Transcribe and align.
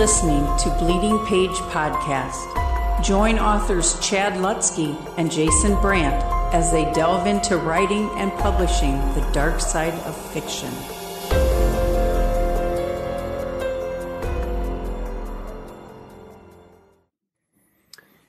listening 0.00 0.46
to 0.56 0.70
Bleeding 0.78 1.18
Page 1.26 1.58
Podcast. 1.68 3.04
Join 3.04 3.38
authors 3.38 4.00
Chad 4.00 4.32
Lutzke 4.32 4.96
and 5.18 5.30
Jason 5.30 5.78
Brant 5.82 6.24
as 6.54 6.72
they 6.72 6.90
delve 6.94 7.26
into 7.26 7.58
writing 7.58 8.08
and 8.14 8.32
publishing 8.38 8.96
the 9.12 9.20
dark 9.34 9.60
side 9.60 9.92
of 10.06 10.16
fiction. 10.32 10.70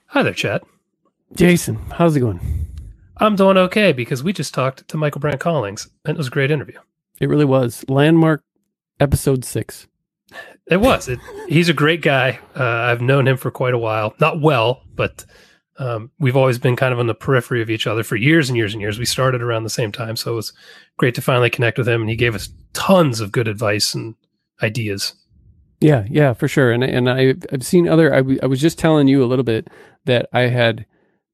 Hi 0.08 0.24
there, 0.24 0.34
Chad. 0.34 0.64
Jason, 1.34 1.78
how's 1.94 2.18
it 2.18 2.20
going? 2.20 2.68
I'm 3.16 3.38
doing 3.38 3.56
okay 3.56 3.94
because 3.94 4.22
we 4.22 4.34
just 4.34 4.54
talked 4.54 4.86
to 4.90 4.98
Michaelbrent 4.98 5.40
Collings 5.40 5.88
and 6.04 6.16
it 6.16 6.18
was 6.18 6.28
a 6.28 6.32
great 6.32 6.52
interview. 6.52 6.80
It 7.22 7.30
really 7.30 7.46
was. 7.46 7.86
Landmark 7.88 8.44
episode 9.00 9.46
six. 9.46 9.88
It 10.68 10.78
was. 10.78 11.08
It, 11.08 11.20
he's 11.48 11.70
a 11.70 11.74
great 11.74 12.02
guy. 12.02 12.40
Uh, 12.56 12.64
I've 12.64 13.02
known 13.02 13.28
him 13.28 13.38
for 13.38 13.52
quite 13.52 13.74
a 13.74 13.80
while. 13.80 14.14
Not 14.20 14.40
well, 14.42 14.84
but 14.96 15.26
um, 15.78 16.12
we've 16.20 16.38
always 16.38 16.60
been 16.60 16.76
kind 16.76 16.94
of 16.94 17.00
on 17.00 17.08
the 17.08 17.16
periphery 17.16 17.62
of 17.62 17.70
each 17.70 17.88
other 17.88 18.04
for 18.04 18.16
years 18.16 18.50
and 18.50 18.58
years 18.58 18.74
and 18.74 18.82
years. 18.82 19.00
We 19.00 19.06
started 19.06 19.42
around 19.42 19.64
the 19.64 19.70
same 19.70 19.92
time. 19.92 20.16
So 20.16 20.32
it 20.34 20.36
was 20.36 20.54
great 20.98 21.16
to 21.16 21.22
finally 21.22 21.50
connect 21.50 21.78
with 21.78 21.90
him. 21.90 22.02
And 22.02 22.10
he 22.10 22.16
gave 22.16 22.36
us 22.36 22.50
tons 22.74 23.20
of 23.20 23.32
good 23.32 23.48
advice 23.48 23.94
and 23.94 24.16
ideas. 24.62 25.14
Yeah, 25.80 26.06
yeah, 26.10 26.34
for 26.34 26.48
sure. 26.48 26.72
And 26.72 26.84
and 26.84 27.10
I 27.10 27.34
I've 27.52 27.66
seen 27.66 27.88
other. 27.88 28.14
I, 28.14 28.18
w- 28.18 28.40
I 28.44 28.46
was 28.46 28.62
just 28.62 28.78
telling 28.78 29.08
you 29.08 29.24
a 29.24 29.26
little 29.26 29.44
bit 29.44 29.68
that 30.06 30.30
I 30.32 30.42
had. 30.42 30.86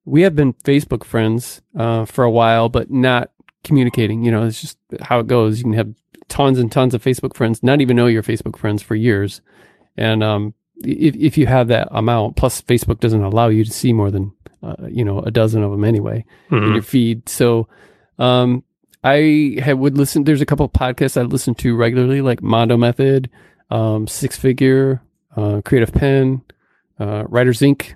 We 0.05 0.21
have 0.21 0.37
been 0.37 0.53
Facebook 0.53 1.03
friends 1.03 1.61
uh, 1.77 2.05
for 2.05 2.23
a 2.23 2.31
while, 2.31 2.69
but 2.69 2.89
not 2.89 3.31
communicating. 3.65 4.23
You 4.23 4.31
know, 4.31 4.45
it's 4.45 4.61
just 4.61 4.77
how 5.01 5.19
it 5.19 5.27
goes. 5.27 5.57
You 5.57 5.65
can 5.65 5.73
have 5.73 5.93
tons 6.29 6.59
and 6.59 6.71
tons 6.71 6.93
of 6.93 7.03
Facebook 7.03 7.35
friends, 7.35 7.63
not 7.63 7.81
even 7.81 7.95
know 7.95 8.07
your 8.07 8.23
Facebook 8.23 8.57
friends 8.57 8.81
for 8.81 8.95
years, 8.95 9.41
and 9.95 10.23
um, 10.23 10.53
if 10.83 11.15
if 11.15 11.37
you 11.37 11.47
have 11.47 11.67
that 11.69 11.87
amount, 11.91 12.35
plus 12.35 12.61
Facebook 12.61 12.99
doesn't 12.99 13.23
allow 13.23 13.47
you 13.47 13.63
to 13.63 13.71
see 13.71 13.93
more 13.93 14.11
than 14.11 14.33
uh, 14.63 14.75
you 14.89 15.03
know 15.03 15.19
a 15.19 15.31
dozen 15.31 15.63
of 15.63 15.71
them 15.71 15.83
anyway 15.83 16.25
in 16.51 16.73
your 16.73 16.81
feed. 16.81 17.27
So, 17.29 17.67
um, 18.19 18.63
I 19.03 19.57
had 19.61 19.79
would 19.79 19.97
listen. 19.97 20.23
There's 20.23 20.41
a 20.41 20.45
couple 20.45 20.65
of 20.65 20.71
podcasts 20.73 21.19
I 21.19 21.23
listen 21.23 21.55
to 21.55 21.75
regularly, 21.75 22.21
like 22.21 22.41
Mondo 22.41 22.77
Method, 22.77 23.29
um, 23.69 24.07
Six 24.07 24.37
Figure, 24.37 25.01
uh, 25.35 25.61
Creative 25.63 25.91
Pen, 25.93 26.41
uh, 26.99 27.23
Writers 27.27 27.61
Ink. 27.61 27.95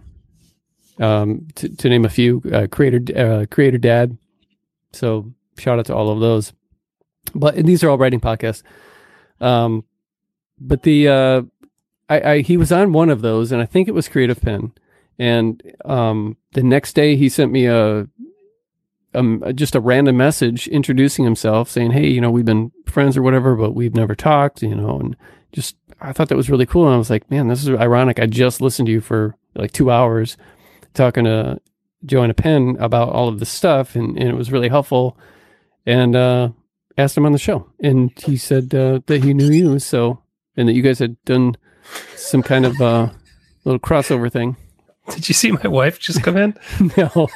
Um, 0.99 1.47
to, 1.55 1.67
to 1.77 1.89
name 1.89 2.05
a 2.05 2.09
few, 2.09 2.43
uh, 2.53 2.67
Creator 2.67 3.17
uh, 3.17 3.45
Creator 3.49 3.79
Dad. 3.79 4.17
So 4.93 5.33
shout 5.57 5.79
out 5.79 5.87
to 5.87 5.95
all 5.95 6.11
of 6.11 6.19
those. 6.19 6.53
But 7.33 7.55
these 7.55 7.83
are 7.83 7.89
all 7.89 7.97
writing 7.97 8.19
podcasts. 8.19 8.63
Um, 9.39 9.85
but 10.59 10.83
the 10.83 11.07
uh, 11.07 11.41
I, 12.09 12.31
I 12.31 12.41
he 12.41 12.57
was 12.57 12.71
on 12.71 12.93
one 12.93 13.09
of 13.09 13.21
those, 13.21 13.51
and 13.51 13.61
I 13.61 13.65
think 13.65 13.87
it 13.87 13.93
was 13.93 14.09
Creative 14.09 14.39
Pen. 14.39 14.73
And 15.17 15.61
um, 15.85 16.37
the 16.53 16.63
next 16.63 16.93
day, 16.93 17.15
he 17.15 17.29
sent 17.29 17.51
me 17.51 17.65
a 17.65 18.07
um, 19.13 19.43
just 19.55 19.75
a 19.75 19.79
random 19.79 20.17
message 20.17 20.67
introducing 20.67 21.25
himself, 21.25 21.69
saying, 21.69 21.91
"Hey, 21.91 22.07
you 22.07 22.21
know, 22.21 22.31
we've 22.31 22.45
been 22.45 22.71
friends 22.85 23.17
or 23.17 23.21
whatever, 23.21 23.55
but 23.55 23.73
we've 23.73 23.95
never 23.95 24.15
talked." 24.15 24.61
You 24.61 24.75
know, 24.75 24.99
and 24.99 25.15
just 25.51 25.75
I 25.99 26.13
thought 26.13 26.29
that 26.29 26.37
was 26.37 26.49
really 26.49 26.65
cool, 26.65 26.85
and 26.85 26.95
I 26.95 26.97
was 26.97 27.09
like, 27.09 27.29
"Man, 27.29 27.47
this 27.47 27.63
is 27.63 27.69
ironic. 27.69 28.19
I 28.19 28.25
just 28.25 28.61
listened 28.61 28.87
to 28.87 28.91
you 28.91 29.01
for 29.01 29.35
like 29.55 29.71
two 29.71 29.91
hours 29.91 30.37
talking 30.93 31.25
to 31.25 31.59
Joanna 32.05 32.33
Penn 32.33 32.77
about 32.79 33.09
all 33.09 33.27
of 33.27 33.39
this 33.39 33.49
stuff, 33.49 33.95
and, 33.95 34.17
and 34.17 34.29
it 34.29 34.35
was 34.35 34.51
really 34.51 34.69
helpful." 34.69 35.17
And 35.85 36.15
uh, 36.15 36.49
asked 36.97 37.17
him 37.17 37.25
on 37.25 37.31
the 37.31 37.37
show, 37.37 37.69
and 37.81 38.11
he 38.25 38.37
said 38.37 38.73
uh, 38.73 38.99
that 39.05 39.23
he 39.23 39.33
knew 39.33 39.49
you, 39.49 39.79
so 39.79 40.21
and 40.55 40.67
that 40.67 40.73
you 40.73 40.81
guys 40.81 40.99
had 40.99 41.21
done 41.23 41.55
some 42.15 42.43
kind 42.43 42.65
of 42.65 42.79
uh, 42.81 43.09
little 43.63 43.79
crossover 43.79 44.31
thing. 44.31 44.57
Did 45.09 45.27
you 45.27 45.33
see 45.33 45.51
my 45.51 45.67
wife 45.67 45.99
just 45.99 46.23
come 46.23 46.37
in? 46.37 46.57
no, 46.97 47.27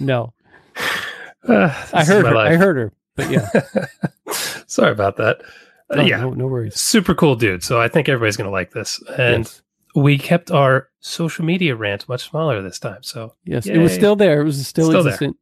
no. 0.00 0.32
Uh, 1.46 1.74
I 1.92 2.04
heard 2.04 2.26
her. 2.26 2.34
life. 2.34 2.52
I 2.52 2.56
heard 2.56 2.76
her, 2.76 2.92
but 3.16 3.30
yeah, 3.30 3.48
Sorry 4.66 4.92
about 4.92 5.16
that. 5.16 5.40
Uh, 5.90 5.96
no, 5.96 6.02
yeah, 6.02 6.20
no, 6.20 6.30
no 6.30 6.46
worries. 6.46 6.80
super 6.80 7.14
cool 7.14 7.36
dude. 7.36 7.62
So 7.62 7.80
I 7.80 7.88
think 7.88 8.08
everybody's 8.08 8.36
to 8.36 8.50
like 8.50 8.72
this. 8.72 9.02
And 9.18 9.44
yes, 9.44 9.62
we 9.94 10.18
kept 10.18 10.50
our 10.50 10.88
social 11.00 11.44
media 11.44 11.76
rant 11.76 12.08
much 12.08 12.28
smaller 12.28 12.62
this 12.62 12.78
time. 12.78 13.02
So 13.02 13.34
yes. 13.44 13.66
it 13.66 13.78
was 13.78 13.92
still 13.92 14.16
there. 14.16 14.40
It 14.40 14.44
was 14.44 14.66
still, 14.66 14.88
Still 14.88 15.04
there. 15.04 15.32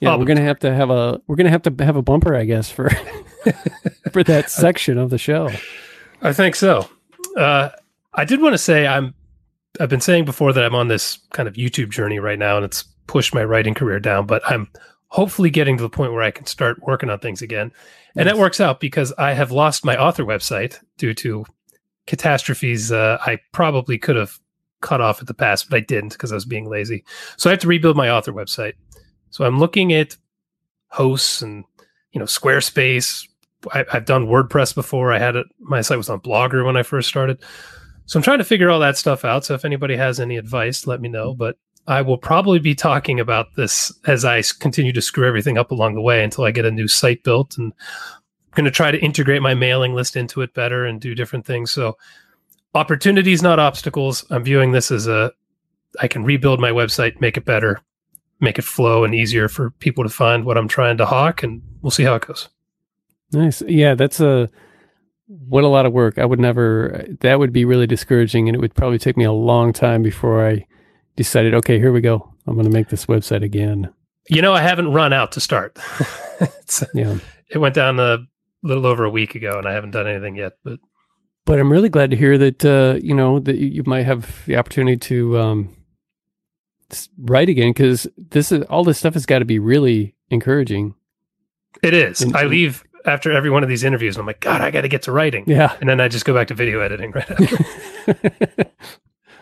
Yeah, 0.00 0.14
Oh, 0.14 0.18
we're 0.18 0.26
gonna 0.26 0.42
have 0.42 0.60
to 0.60 0.74
have 0.74 0.90
a 0.90 1.20
we're 1.26 1.36
gonna 1.36 1.50
have 1.50 1.62
to 1.62 1.84
have 1.84 1.96
a 1.96 2.02
bumper, 2.02 2.34
I 2.34 2.44
guess, 2.44 2.70
for 2.70 2.90
for 4.12 4.22
that 4.24 4.50
section 4.50 4.98
of 4.98 5.10
the 5.10 5.18
show. 5.18 5.50
I 6.22 6.32
think 6.32 6.54
so. 6.56 6.88
Uh, 7.36 7.70
I 8.14 8.24
did 8.24 8.40
want 8.40 8.54
to 8.54 8.58
say 8.58 8.86
I'm. 8.86 9.14
I've 9.80 9.88
been 9.88 10.00
saying 10.00 10.24
before 10.24 10.52
that 10.52 10.64
I'm 10.64 10.74
on 10.74 10.88
this 10.88 11.18
kind 11.32 11.48
of 11.48 11.54
YouTube 11.54 11.90
journey 11.90 12.18
right 12.18 12.38
now, 12.38 12.56
and 12.56 12.64
it's 12.64 12.82
pushed 13.06 13.34
my 13.34 13.44
writing 13.44 13.74
career 13.74 14.00
down. 14.00 14.26
But 14.26 14.42
I'm 14.50 14.68
hopefully 15.08 15.50
getting 15.50 15.76
to 15.76 15.82
the 15.82 15.88
point 15.90 16.12
where 16.12 16.22
I 16.22 16.30
can 16.30 16.46
start 16.46 16.82
working 16.82 17.10
on 17.10 17.18
things 17.18 17.42
again, 17.42 17.72
and 18.16 18.28
that 18.28 18.38
works 18.38 18.60
out 18.60 18.80
because 18.80 19.12
I 19.18 19.32
have 19.32 19.50
lost 19.52 19.84
my 19.84 19.96
author 19.96 20.24
website 20.24 20.78
due 20.96 21.14
to 21.14 21.44
catastrophes. 22.06 22.90
Uh, 22.92 23.18
I 23.24 23.38
probably 23.52 23.98
could 23.98 24.16
have 24.16 24.38
cut 24.80 25.00
off 25.00 25.20
at 25.20 25.26
the 25.26 25.34
past, 25.34 25.68
but 25.68 25.76
I 25.76 25.80
didn't 25.80 26.10
because 26.10 26.32
I 26.32 26.36
was 26.36 26.44
being 26.44 26.68
lazy. 26.68 27.04
So 27.36 27.50
I 27.50 27.52
have 27.52 27.60
to 27.60 27.68
rebuild 27.68 27.96
my 27.96 28.10
author 28.10 28.32
website. 28.32 28.74
So 29.30 29.44
I'm 29.44 29.58
looking 29.58 29.92
at 29.92 30.16
hosts 30.88 31.42
and 31.42 31.64
you 32.12 32.18
know 32.18 32.26
Squarespace. 32.26 33.26
I, 33.72 33.84
I've 33.92 34.04
done 34.04 34.26
WordPress 34.26 34.74
before. 34.74 35.12
I 35.12 35.18
had 35.18 35.36
it. 35.36 35.46
My 35.58 35.80
site 35.80 35.98
was 35.98 36.08
on 36.08 36.20
Blogger 36.20 36.64
when 36.64 36.76
I 36.76 36.82
first 36.82 37.08
started. 37.08 37.42
So 38.06 38.18
I'm 38.18 38.22
trying 38.22 38.38
to 38.38 38.44
figure 38.44 38.70
all 38.70 38.80
that 38.80 38.96
stuff 38.96 39.24
out. 39.24 39.44
So 39.44 39.54
if 39.54 39.64
anybody 39.64 39.96
has 39.96 40.18
any 40.18 40.36
advice, 40.36 40.86
let 40.86 41.00
me 41.00 41.08
know. 41.08 41.34
But 41.34 41.58
I 41.86 42.02
will 42.02 42.18
probably 42.18 42.58
be 42.58 42.74
talking 42.74 43.18
about 43.18 43.54
this 43.56 43.92
as 44.06 44.24
I 44.24 44.42
continue 44.60 44.92
to 44.92 45.02
screw 45.02 45.26
everything 45.26 45.58
up 45.58 45.70
along 45.70 45.94
the 45.94 46.00
way 46.00 46.22
until 46.22 46.44
I 46.44 46.50
get 46.50 46.64
a 46.64 46.70
new 46.70 46.88
site 46.88 47.22
built. 47.24 47.58
And 47.58 47.72
I'm 47.72 48.54
going 48.54 48.64
to 48.64 48.70
try 48.70 48.90
to 48.90 48.98
integrate 48.98 49.42
my 49.42 49.54
mailing 49.54 49.94
list 49.94 50.16
into 50.16 50.40
it 50.40 50.54
better 50.54 50.86
and 50.86 51.00
do 51.00 51.14
different 51.14 51.44
things. 51.44 51.70
So 51.70 51.98
opportunities, 52.74 53.42
not 53.42 53.58
obstacles. 53.58 54.24
I'm 54.30 54.44
viewing 54.44 54.72
this 54.72 54.90
as 54.90 55.06
a 55.06 55.32
I 56.00 56.08
can 56.08 56.24
rebuild 56.24 56.60
my 56.60 56.70
website, 56.70 57.20
make 57.20 57.36
it 57.36 57.44
better, 57.44 57.80
make 58.40 58.58
it 58.58 58.64
flow 58.64 59.04
and 59.04 59.14
easier 59.14 59.48
for 59.48 59.70
people 59.70 60.04
to 60.04 60.10
find 60.10 60.44
what 60.44 60.56
I'm 60.58 60.68
trying 60.68 60.96
to 60.98 61.06
hawk, 61.06 61.42
and 61.42 61.62
we'll 61.82 61.90
see 61.90 62.04
how 62.04 62.14
it 62.14 62.26
goes. 62.26 62.48
Nice. 63.32 63.62
Yeah, 63.62 63.94
that's 63.94 64.20
a 64.20 64.48
what 65.26 65.64
a 65.64 65.68
lot 65.68 65.84
of 65.86 65.92
work. 65.92 66.18
I 66.18 66.24
would 66.24 66.40
never. 66.40 67.04
That 67.20 67.38
would 67.38 67.52
be 67.52 67.64
really 67.64 67.86
discouraging, 67.86 68.48
and 68.48 68.56
it 68.56 68.60
would 68.60 68.74
probably 68.74 68.98
take 68.98 69.16
me 69.16 69.24
a 69.24 69.32
long 69.32 69.72
time 69.72 70.02
before 70.02 70.46
I 70.46 70.66
decided. 71.16 71.52
Okay, 71.54 71.78
here 71.78 71.92
we 71.92 72.00
go. 72.00 72.32
I'm 72.46 72.54
going 72.54 72.64
to 72.66 72.72
make 72.72 72.88
this 72.88 73.06
website 73.06 73.42
again. 73.42 73.92
You 74.30 74.40
know, 74.42 74.52
I 74.54 74.60
haven't 74.62 74.92
run 74.92 75.12
out 75.12 75.32
to 75.32 75.40
start. 75.40 75.78
It's- 76.40 76.84
Yeah. 76.94 77.18
it 77.50 77.58
went 77.58 77.74
down 77.74 77.98
a 77.98 78.18
little 78.62 78.86
over 78.86 79.04
a 79.04 79.10
week 79.10 79.34
ago, 79.34 79.58
and 79.58 79.66
I 79.66 79.72
haven't 79.72 79.90
done 79.90 80.06
anything 80.06 80.36
yet. 80.36 80.52
But 80.64 80.78
but 81.44 81.58
I'm 81.58 81.72
really 81.72 81.88
glad 81.88 82.10
to 82.12 82.16
hear 82.16 82.38
that 82.38 82.64
uh, 82.64 82.98
you 83.02 83.14
know 83.14 83.40
that 83.40 83.56
you, 83.56 83.66
you 83.68 83.82
might 83.86 84.04
have 84.06 84.44
the 84.46 84.56
opportunity 84.56 84.96
to 84.98 85.38
um, 85.38 85.76
write 87.18 87.48
again 87.48 87.70
because 87.70 88.06
this 88.16 88.50
is 88.52 88.62
all 88.64 88.84
this 88.84 88.98
stuff 88.98 89.14
has 89.14 89.26
got 89.26 89.40
to 89.40 89.44
be 89.44 89.58
really 89.58 90.14
encouraging. 90.30 90.94
it 91.82 91.94
is. 91.94 92.20
And- 92.22 92.36
I 92.36 92.44
leave 92.44 92.84
after 93.04 93.32
every 93.32 93.48
one 93.50 93.62
of 93.62 93.68
these 93.68 93.84
interviews, 93.84 94.16
and 94.16 94.22
I'm 94.22 94.26
like, 94.26 94.40
God, 94.40 94.60
I 94.60 94.70
got 94.70 94.82
to 94.82 94.88
get 94.88 95.02
to 95.02 95.12
writing. 95.12 95.44
Yeah, 95.46 95.74
And 95.80 95.88
then 95.88 96.00
I 96.00 96.08
just 96.08 96.24
go 96.26 96.34
back 96.34 96.48
to 96.48 96.54
video 96.54 96.80
editing 96.80 97.12
right 97.12 97.30
after. 97.30 98.64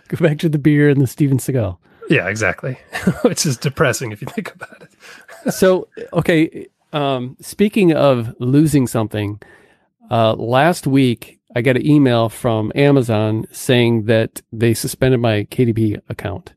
go 0.09 0.17
back 0.21 0.39
to 0.39 0.49
the 0.49 0.59
beer 0.59 0.89
and 0.89 1.01
the 1.01 1.07
Steven 1.07 1.39
Seagal. 1.39 1.79
yeah, 2.09 2.29
exactly. 2.29 2.79
Which 3.23 3.45
is 3.47 3.57
depressing 3.57 4.13
if 4.13 4.21
you 4.21 4.29
think 4.29 4.55
about 4.55 4.83
it. 4.83 5.53
so 5.53 5.89
okay 6.13 6.67
um 6.93 7.37
speaking 7.41 7.93
of 7.93 8.35
losing 8.41 8.87
something 8.89 9.41
uh 10.11 10.33
last 10.35 10.87
week 10.89 11.39
i 11.55 11.61
got 11.63 11.77
an 11.77 11.87
email 11.87 12.29
from 12.29 12.73
amazon 12.75 13.47
saying 13.53 14.05
that 14.07 14.43
they 14.53 14.75
suspended 14.75 15.21
my 15.21 15.45
kdp 15.45 16.01
account 16.09 16.55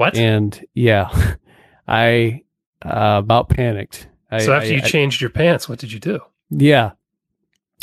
What? 0.00 0.16
and 0.16 0.64
yeah 0.74 1.34
i 1.88 2.42
uh, 2.84 3.20
about 3.22 3.48
panicked 3.50 4.08
I, 4.30 4.38
so 4.38 4.54
after 4.54 4.68
I- 4.70 4.76
you 4.76 4.82
I- 4.82 4.88
changed 4.88 5.20
your 5.20 5.30
pants, 5.30 5.68
what 5.68 5.78
did 5.78 5.92
you 5.92 5.98
do? 6.00 6.20
yeah 6.50 6.92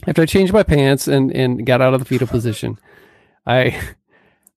after 0.07 0.21
i 0.23 0.25
changed 0.25 0.51
my 0.53 0.63
pants 0.63 1.07
and 1.07 1.31
and 1.31 1.65
got 1.65 1.81
out 1.81 1.93
of 1.93 1.99
the 1.99 2.05
fetal 2.05 2.27
position 2.27 2.77
i 3.45 3.79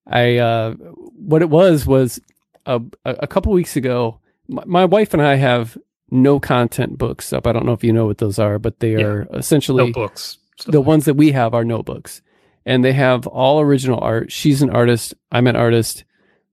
i 0.07 0.37
uh 0.37 0.73
what 0.73 1.41
it 1.41 1.49
was 1.49 1.85
was 1.85 2.19
a, 2.65 2.81
a 3.05 3.27
couple 3.27 3.51
weeks 3.53 3.75
ago 3.75 4.19
my, 4.47 4.63
my 4.65 4.85
wife 4.85 5.13
and 5.13 5.21
i 5.21 5.35
have 5.35 5.77
no 6.09 6.39
content 6.39 6.97
books 6.97 7.31
up 7.33 7.47
i 7.47 7.51
don't 7.51 7.65
know 7.65 7.73
if 7.73 7.83
you 7.83 7.93
know 7.93 8.05
what 8.07 8.17
those 8.17 8.37
are 8.39 8.59
but 8.59 8.79
they 8.79 8.93
Yeah. 8.93 9.05
are 9.05 9.27
essentially 9.33 9.85
Notebooks. 9.85 10.37
the 10.67 10.79
like 10.79 10.87
ones 10.87 11.05
that 11.05 11.13
we 11.15 11.31
have 11.31 11.53
are 11.53 11.63
notebooks 11.63 12.21
and 12.65 12.83
they 12.83 12.93
have 12.93 13.25
all 13.27 13.59
original 13.61 13.99
art 13.99 14.31
she's 14.31 14.61
an 14.61 14.69
artist 14.69 15.13
i'm 15.31 15.47
an 15.47 15.55
artist 15.55 16.03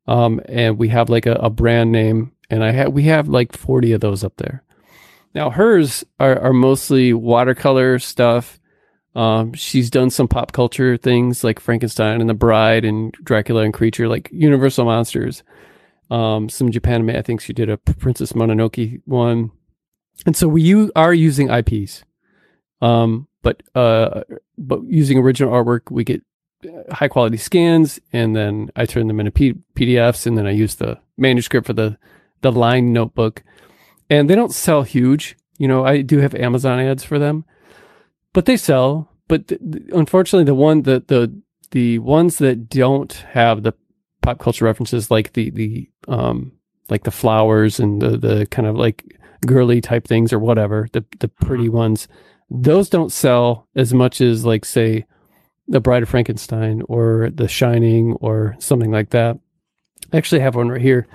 um, 0.08 0.40
and 0.48 0.78
we 0.78 0.88
have 0.88 1.08
like 1.08 1.26
a, 1.26 1.34
a 1.34 1.50
brand 1.50 1.92
name 1.92 2.32
and 2.50 2.64
i 2.64 2.72
have 2.72 2.92
we 2.92 3.04
have 3.04 3.28
like 3.28 3.56
40 3.56 3.92
of 3.92 4.00
those 4.00 4.24
up 4.24 4.36
there 4.38 4.64
now 5.34 5.50
hers 5.50 6.04
are, 6.18 6.38
are 6.40 6.52
mostly 6.52 7.12
watercolor 7.12 7.98
stuff 8.00 8.58
Um, 9.14 9.52
she's 9.54 9.90
done 9.90 10.10
some 10.10 10.28
pop 10.28 10.52
culture 10.52 10.96
things 10.96 11.42
like 11.42 11.60
Frankenstein 11.60 12.20
and 12.20 12.30
The 12.30 12.34
Bride 12.34 12.84
and 12.84 13.12
Dracula 13.24 13.62
and 13.64 13.74
Creature, 13.74 14.06
like 14.08 14.28
Universal 14.32 14.84
Monsters. 14.84 15.42
Um, 16.10 16.48
some 16.48 16.70
Japan, 16.70 17.08
I 17.10 17.22
think 17.22 17.40
she 17.40 17.52
did 17.52 17.68
a 17.68 17.78
Princess 17.78 18.32
Mononoke 18.34 19.00
one. 19.06 19.50
And 20.26 20.36
so 20.36 20.46
we 20.46 20.62
u- 20.62 20.92
are 20.94 21.12
using 21.14 21.50
IPs. 21.50 22.04
Um, 22.80 23.26
but 23.42 23.62
uh, 23.74 24.22
but 24.56 24.80
using 24.86 25.18
original 25.18 25.52
artwork, 25.52 25.90
we 25.90 26.04
get 26.04 26.22
high 26.90 27.08
quality 27.08 27.36
scans, 27.36 28.00
and 28.12 28.34
then 28.34 28.70
I 28.76 28.86
turn 28.86 29.06
them 29.06 29.20
into 29.20 29.32
P- 29.32 29.58
PDFs, 29.74 30.26
and 30.26 30.36
then 30.36 30.46
I 30.46 30.50
use 30.50 30.76
the 30.76 30.98
manuscript 31.16 31.66
for 31.66 31.72
the 31.72 31.98
the 32.40 32.52
line 32.52 32.92
notebook. 32.92 33.42
And 34.10 34.28
they 34.30 34.34
don't 34.34 34.54
sell 34.54 34.82
huge. 34.82 35.36
You 35.58 35.68
know, 35.68 35.84
I 35.84 36.02
do 36.02 36.18
have 36.18 36.34
Amazon 36.34 36.78
ads 36.78 37.04
for 37.04 37.18
them, 37.18 37.44
but 38.32 38.46
they 38.46 38.56
sell. 38.56 39.12
But 39.26 39.48
th- 39.48 39.60
th- 39.60 39.84
unfortunately, 39.92 40.44
the 40.44 40.54
one 40.54 40.82
the 40.82 41.04
the 41.06 41.40
the 41.70 41.98
ones 41.98 42.38
that 42.38 42.68
don't 42.68 43.12
have 43.32 43.62
the 43.62 43.74
pop 44.22 44.38
culture 44.38 44.64
references, 44.64 45.10
like 45.10 45.34
the 45.34 45.50
the 45.50 45.88
um 46.08 46.52
like 46.88 47.04
the 47.04 47.10
flowers 47.10 47.78
and 47.78 48.00
the 48.00 48.16
the 48.16 48.46
kind 48.46 48.66
of 48.66 48.76
like 48.76 49.04
girly 49.46 49.80
type 49.80 50.06
things 50.06 50.32
or 50.32 50.38
whatever, 50.38 50.88
the 50.92 51.04
the 51.20 51.28
pretty 51.28 51.68
ones, 51.68 52.08
those 52.50 52.88
don't 52.88 53.12
sell 53.12 53.68
as 53.76 53.92
much 53.92 54.20
as 54.20 54.44
like 54.44 54.64
say 54.64 55.04
the 55.68 55.80
Bride 55.80 56.02
of 56.02 56.08
Frankenstein 56.08 56.82
or 56.88 57.30
The 57.30 57.46
Shining 57.48 58.14
or 58.14 58.56
something 58.58 58.90
like 58.90 59.10
that. 59.10 59.38
I 60.12 60.16
actually 60.16 60.40
have 60.40 60.54
one 60.56 60.68
right 60.68 60.80
here 60.80 61.06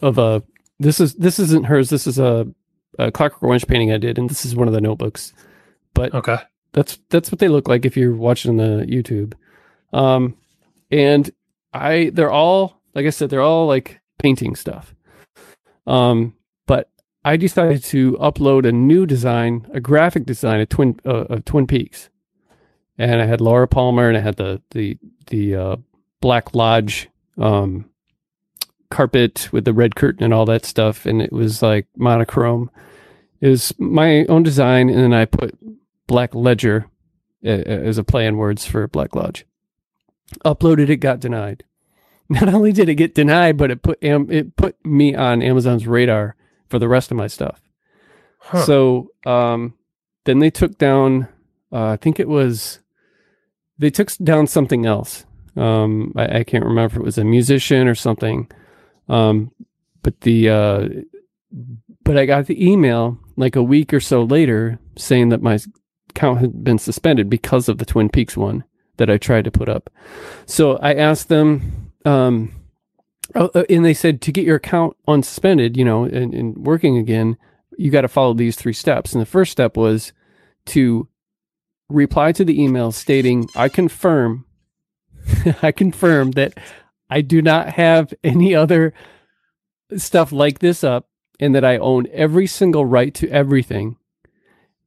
of 0.00 0.18
a 0.18 0.42
this 0.78 1.00
is 1.00 1.14
this 1.14 1.38
isn't 1.40 1.66
hers. 1.66 1.90
This 1.90 2.06
is 2.06 2.18
a, 2.18 2.46
a 2.98 3.10
Clockwork 3.10 3.42
Orange 3.42 3.66
painting 3.66 3.90
I 3.92 3.98
did, 3.98 4.16
and 4.18 4.30
this 4.30 4.44
is 4.46 4.54
one 4.54 4.68
of 4.68 4.74
the 4.74 4.80
notebooks. 4.80 5.32
But 5.94 6.14
Okay. 6.14 6.36
that's 6.72 6.98
that's 7.10 7.32
what 7.32 7.40
they 7.40 7.48
look 7.48 7.66
like 7.68 7.84
if 7.84 7.96
you're 7.96 8.14
watching 8.14 8.56
the 8.56 8.86
YouTube. 8.88 9.34
Um, 9.92 10.36
and 10.90 11.28
I 11.74 12.10
they're 12.14 12.30
all 12.30 12.80
like 12.94 13.06
I 13.06 13.10
said 13.10 13.30
they're 13.30 13.40
all 13.40 13.66
like 13.66 14.00
painting 14.18 14.54
stuff. 14.54 14.94
Um, 15.86 16.34
but 16.66 16.90
I 17.24 17.36
decided 17.36 17.82
to 17.84 18.12
upload 18.12 18.66
a 18.68 18.72
new 18.72 19.06
design, 19.06 19.66
a 19.72 19.80
graphic 19.80 20.26
design 20.26 20.60
of 20.60 20.68
Twin 20.68 21.00
uh, 21.04 21.24
of 21.30 21.44
Twin 21.44 21.66
Peaks, 21.66 22.08
and 22.98 23.22
I 23.22 23.26
had 23.26 23.40
Laura 23.40 23.68
Palmer 23.68 24.08
and 24.08 24.16
I 24.16 24.20
had 24.20 24.36
the 24.36 24.60
the 24.70 24.98
the 25.28 25.54
uh, 25.54 25.76
Black 26.20 26.54
Lodge 26.54 27.08
um, 27.36 27.88
carpet 28.90 29.48
with 29.52 29.64
the 29.64 29.72
red 29.72 29.94
curtain 29.94 30.24
and 30.24 30.34
all 30.34 30.44
that 30.46 30.64
stuff, 30.64 31.06
and 31.06 31.22
it 31.22 31.32
was 31.32 31.62
like 31.62 31.86
monochrome. 31.96 32.70
It 33.40 33.48
was 33.48 33.72
my 33.78 34.24
own 34.26 34.42
design, 34.42 34.88
and 34.88 34.98
then 34.98 35.14
I 35.14 35.24
put 35.24 35.56
Black 36.06 36.34
Ledger 36.34 36.86
uh, 37.44 37.48
as 37.48 37.98
a 37.98 38.04
play 38.04 38.26
on 38.26 38.36
words 38.36 38.66
for 38.66 38.88
Black 38.88 39.14
Lodge. 39.14 39.46
Uploaded 40.44 40.88
it, 40.88 40.96
got 40.96 41.20
denied. 41.20 41.64
Not 42.28 42.52
only 42.52 42.72
did 42.72 42.88
it 42.88 42.96
get 42.96 43.14
denied, 43.14 43.56
but 43.56 43.70
it 43.70 43.82
put 43.82 44.02
Am- 44.02 44.30
it 44.30 44.56
put 44.56 44.76
me 44.84 45.14
on 45.14 45.42
Amazon's 45.42 45.86
radar 45.86 46.36
for 46.68 46.78
the 46.78 46.88
rest 46.88 47.10
of 47.10 47.16
my 47.16 47.26
stuff. 47.26 47.60
Huh. 48.40 48.64
So 48.64 49.12
um, 49.24 49.74
then 50.24 50.38
they 50.38 50.50
took 50.50 50.78
down, 50.78 51.28
uh, 51.72 51.88
I 51.90 51.96
think 51.96 52.20
it 52.20 52.28
was, 52.28 52.80
they 53.78 53.90
took 53.90 54.10
down 54.16 54.46
something 54.46 54.86
else. 54.86 55.24
Um, 55.56 56.12
I, 56.16 56.38
I 56.40 56.44
can't 56.44 56.64
remember 56.64 56.94
if 56.94 57.00
it 57.00 57.04
was 57.04 57.18
a 57.18 57.24
musician 57.24 57.88
or 57.88 57.94
something. 57.94 58.50
Um, 59.08 59.52
but 60.02 60.20
the, 60.22 60.48
uh, 60.48 60.88
but 62.04 62.16
I 62.16 62.26
got 62.26 62.46
the 62.46 62.64
email 62.64 63.18
like 63.36 63.56
a 63.56 63.62
week 63.62 63.92
or 63.92 64.00
so 64.00 64.22
later 64.22 64.78
saying 64.96 65.30
that 65.30 65.42
my 65.42 65.58
account 66.10 66.40
had 66.40 66.64
been 66.64 66.78
suspended 66.78 67.30
because 67.30 67.68
of 67.68 67.78
the 67.78 67.84
Twin 67.84 68.08
Peaks 68.08 68.36
one 68.36 68.64
that 68.96 69.10
I 69.10 69.16
tried 69.16 69.44
to 69.44 69.50
put 69.50 69.68
up. 69.68 69.90
So 70.46 70.76
I 70.78 70.94
asked 70.94 71.28
them, 71.28 71.92
um, 72.04 72.52
oh, 73.34 73.50
uh, 73.54 73.64
and 73.68 73.84
they 73.84 73.94
said 73.94 74.20
to 74.22 74.32
get 74.32 74.44
your 74.44 74.56
account 74.56 74.96
unsuspended, 75.06 75.76
you 75.76 75.84
know, 75.84 76.04
and, 76.04 76.34
and 76.34 76.56
working 76.58 76.96
again, 76.96 77.36
you 77.76 77.90
got 77.90 78.00
to 78.02 78.08
follow 78.08 78.34
these 78.34 78.56
three 78.56 78.72
steps. 78.72 79.12
And 79.12 79.22
the 79.22 79.26
first 79.26 79.52
step 79.52 79.76
was 79.76 80.12
to 80.66 81.08
reply 81.88 82.32
to 82.32 82.44
the 82.44 82.62
email 82.62 82.92
stating, 82.92 83.48
I 83.54 83.68
confirm, 83.68 84.44
I 85.62 85.72
confirm 85.72 86.32
that 86.32 86.58
I 87.10 87.20
do 87.20 87.42
not 87.42 87.70
have 87.70 88.12
any 88.22 88.54
other 88.54 88.92
stuff 89.96 90.32
like 90.32 90.58
this 90.58 90.84
up 90.84 91.08
and 91.40 91.54
that 91.54 91.64
I 91.64 91.78
own 91.78 92.06
every 92.12 92.46
single 92.46 92.84
right 92.84 93.14
to 93.14 93.28
everything. 93.30 93.96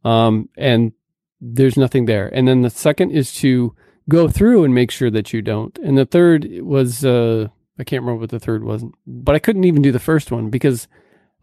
Um, 0.04 0.50
and 0.58 0.94
there's 1.40 1.78
nothing 1.78 2.06
there. 2.06 2.28
And 2.28 2.48
then 2.48 2.62
the 2.62 2.70
second 2.70 3.12
is 3.12 3.34
to 3.36 3.76
go 4.10 4.28
through 4.28 4.64
and 4.64 4.74
make 4.74 4.92
sure 4.92 5.10
that 5.10 5.34
you 5.34 5.42
don't. 5.42 5.78
And 5.80 5.98
the 5.98 6.06
third 6.06 6.48
was, 6.62 7.06
uh, 7.06 7.48
I 7.80 7.84
can't 7.84 8.02
remember 8.04 8.22
what 8.22 8.30
the 8.30 8.40
third 8.40 8.64
was, 8.64 8.84
but 9.08 9.36
I 9.36 9.40
couldn't 9.40 9.64
even 9.64 9.82
do 9.82 9.92
the 9.92 10.00
first 10.00 10.32
one 10.32 10.50
because 10.50 10.88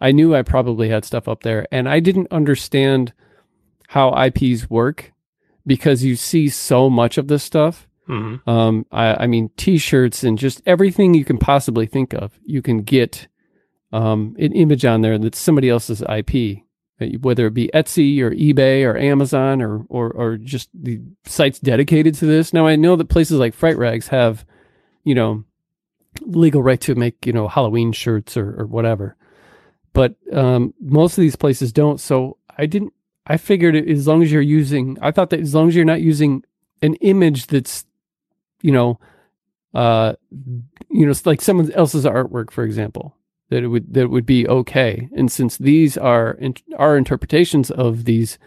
I 0.01 0.13
knew 0.13 0.35
I 0.35 0.43
probably 0.43 0.89
had 0.89 1.05
stuff 1.05 1.27
up 1.27 1.43
there 1.43 1.67
and 1.73 1.89
I 1.89 2.01
didn't 2.01 2.29
understand 2.31 3.13
how 3.89 4.15
IPs 4.15 4.71
work 4.71 5.13
because 5.69 6.03
you 6.03 6.17
see 6.17 6.49
so 6.49 6.89
much 6.91 7.19
of 7.19 7.29
this 7.29 7.45
stuff. 7.45 7.87
Mhm. 8.09 8.41
Um, 8.49 8.87
I, 8.91 9.25
I 9.25 9.27
mean, 9.27 9.51
t-shirts 9.59 10.25
and 10.25 10.39
just 10.39 10.63
everything 10.65 11.13
you 11.13 11.27
can 11.27 11.37
possibly 11.37 11.87
think 11.87 12.15
of, 12.15 12.33
you 12.45 12.63
can 12.63 12.79
get 12.79 13.29
um, 13.93 14.35
an 14.39 14.53
image 14.53 14.85
on 14.85 15.03
there 15.03 15.19
that's 15.19 15.39
somebody 15.39 15.69
else's 15.69 16.01
IP, 16.03 16.61
uh, 17.01 17.19
whether 17.21 17.47
it 17.47 17.55
be 17.55 17.71
Etsy 17.75 18.21
or 18.21 18.31
eBay 18.31 18.83
or 18.85 18.97
Amazon 18.97 19.61
or, 19.61 19.85
or, 19.91 20.11
or 20.11 20.37
just 20.39 20.71
the 20.75 21.01
sites 21.27 21.59
dedicated 21.59 22.15
to 22.15 22.27
this. 22.27 22.55
Now 22.55 22.67
I 22.67 22.77
know 22.77 22.97
that 22.97 23.11
places 23.11 23.39
like 23.39 23.55
Fright 23.55 23.77
Rags 23.77 24.09
have, 24.09 24.47
you 25.05 25.15
know, 25.15 25.45
legal 26.23 26.63
right 26.63 26.81
to 26.81 26.95
make, 26.95 27.27
you 27.27 27.33
know, 27.35 27.47
Halloween 27.47 27.93
shirts 27.93 28.39
or, 28.39 28.63
or 28.63 28.67
whatever. 28.67 29.17
But 29.93 30.15
um, 30.33 30.73
most 30.81 31.19
of 31.19 31.23
these 31.23 31.37
places 31.37 31.73
don't. 31.73 32.01
So 32.01 32.39
I 32.57 32.65
didn't, 32.65 32.95
I 33.29 33.37
figured 33.37 33.77
as 33.77 34.07
long 34.07 34.23
as 34.23 34.33
you're 34.33 34.41
using, 34.41 34.97
I 35.03 35.11
thought 35.11 35.31
that 35.31 35.41
as 35.41 35.55
long 35.55 35.69
as 35.69 35.77
you're 35.77 35.85
not 35.85 36.01
using 36.01 36.45
an 36.81 36.95
image 36.95 37.47
that's, 37.49 37.85
you 38.63 38.73
know, 38.73 38.99
uh, 39.75 40.15
you 40.91 41.07
know, 41.07 41.13
like 41.27 41.43
someone 41.43 41.71
else's 41.73 42.05
artwork, 42.05 42.51
for 42.51 42.65
example, 42.65 43.15
that 43.51 43.63
it 43.63 43.69
would 43.69 43.93
that 43.93 44.03
it 44.03 44.11
would 44.11 44.27
be 44.27 44.49
okay. 44.49 45.09
And 45.15 45.31
since 45.31 45.59
these 45.59 45.99
are 45.99 46.33
in, 46.33 46.55
our 46.79 46.97
interpretations 46.97 47.71
of 47.71 48.05
these, 48.05 48.39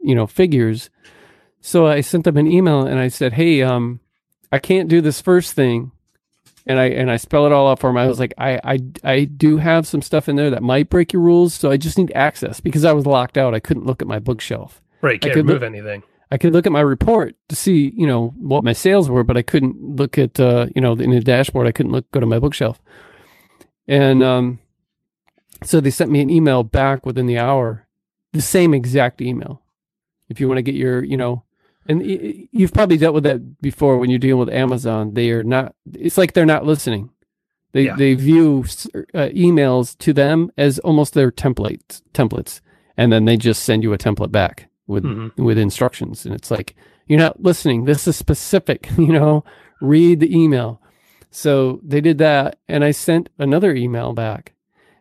you 0.00 0.14
know, 0.14 0.26
figures, 0.26 0.90
so 1.60 1.86
I 1.86 2.02
sent 2.02 2.24
them 2.24 2.36
an 2.36 2.46
email 2.46 2.86
and 2.86 2.98
I 2.98 3.08
said, 3.08 3.32
"Hey, 3.32 3.62
um, 3.62 4.00
I 4.50 4.58
can't 4.58 4.88
do 4.88 5.00
this 5.00 5.20
first 5.20 5.54
thing," 5.54 5.92
and 6.66 6.78
I 6.78 6.86
and 6.86 7.10
I 7.10 7.16
spell 7.16 7.46
it 7.46 7.52
all 7.52 7.68
out 7.70 7.78
for 7.78 7.90
him. 7.90 7.96
I 7.96 8.06
was 8.06 8.18
like, 8.20 8.34
"I 8.38 8.60
I 8.64 8.78
I 9.04 9.24
do 9.24 9.56
have 9.58 9.86
some 9.86 10.02
stuff 10.02 10.28
in 10.28 10.36
there 10.36 10.50
that 10.50 10.62
might 10.62 10.88
break 10.90 11.12
your 11.12 11.22
rules, 11.22 11.54
so 11.54 11.70
I 11.70 11.76
just 11.76 11.98
need 11.98 12.12
access 12.14 12.60
because 12.60 12.84
I 12.84 12.92
was 12.92 13.06
locked 13.06 13.36
out. 13.38 13.54
I 13.54 13.60
couldn't 13.60 13.86
look 13.86 14.00
at 14.02 14.08
my 14.08 14.18
bookshelf." 14.18 14.80
Right. 15.00 15.16
I 15.16 15.18
Can't 15.18 15.34
could 15.34 15.46
move 15.46 15.54
look- 15.54 15.62
anything. 15.64 16.02
I 16.30 16.38
could 16.38 16.54
look 16.54 16.64
at 16.64 16.72
my 16.72 16.80
report 16.80 17.36
to 17.50 17.56
see, 17.56 17.92
you 17.94 18.06
know, 18.06 18.28
what 18.38 18.64
my 18.64 18.72
sales 18.72 19.10
were, 19.10 19.22
but 19.22 19.36
I 19.36 19.42
couldn't 19.42 19.76
look 19.78 20.16
at, 20.16 20.40
uh, 20.40 20.68
you 20.74 20.80
know, 20.80 20.92
in 20.94 21.10
the 21.10 21.20
dashboard. 21.20 21.66
I 21.66 21.72
couldn't 21.72 21.92
look, 21.92 22.10
go 22.10 22.20
to 22.20 22.26
my 22.26 22.38
bookshelf. 22.38 22.80
And 23.86 24.22
um, 24.22 24.58
so 25.62 25.78
they 25.80 25.90
sent 25.90 26.10
me 26.10 26.22
an 26.22 26.30
email 26.30 26.62
back 26.62 27.04
within 27.04 27.26
the 27.26 27.36
hour, 27.36 27.86
the 28.32 28.40
same 28.40 28.72
exact 28.72 29.20
email. 29.20 29.60
If 30.30 30.40
you 30.40 30.48
want 30.48 30.56
to 30.56 30.62
get 30.62 30.74
your, 30.74 31.04
you 31.04 31.18
know, 31.18 31.42
and 31.88 32.02
you've 32.52 32.72
probably 32.72 32.96
dealt 32.96 33.14
with 33.14 33.24
that 33.24 33.60
before 33.60 33.98
when 33.98 34.08
you're 34.10 34.18
dealing 34.18 34.40
with 34.40 34.54
Amazon. 34.54 35.14
They 35.14 35.30
are 35.30 35.42
not. 35.42 35.74
It's 35.94 36.16
like 36.18 36.32
they're 36.32 36.46
not 36.46 36.64
listening. 36.66 37.10
They 37.72 37.84
Yeah. 37.86 37.96
they 37.96 38.14
view 38.14 38.64
uh, 39.14 39.28
emails 39.34 39.96
to 39.98 40.12
them 40.12 40.50
as 40.56 40.78
almost 40.80 41.14
their 41.14 41.30
templates 41.30 42.02
templates, 42.12 42.60
and 42.96 43.12
then 43.12 43.24
they 43.24 43.36
just 43.36 43.64
send 43.64 43.82
you 43.82 43.92
a 43.92 43.98
template 43.98 44.30
back 44.32 44.68
with 44.86 45.04
Mhm. 45.04 45.36
with 45.36 45.56
instructions 45.58 46.26
and 46.26 46.34
it's 46.34 46.50
like 46.50 46.74
you're 47.06 47.18
not 47.18 47.40
listening 47.42 47.84
this 47.84 48.06
is 48.08 48.16
specific 48.16 48.88
you 48.98 49.12
know 49.12 49.44
read 49.80 50.20
the 50.20 50.36
email 50.36 50.80
so 51.30 51.80
they 51.84 52.00
did 52.00 52.18
that 52.18 52.58
and 52.68 52.84
i 52.84 52.90
sent 52.90 53.28
another 53.38 53.74
email 53.74 54.12
back 54.12 54.52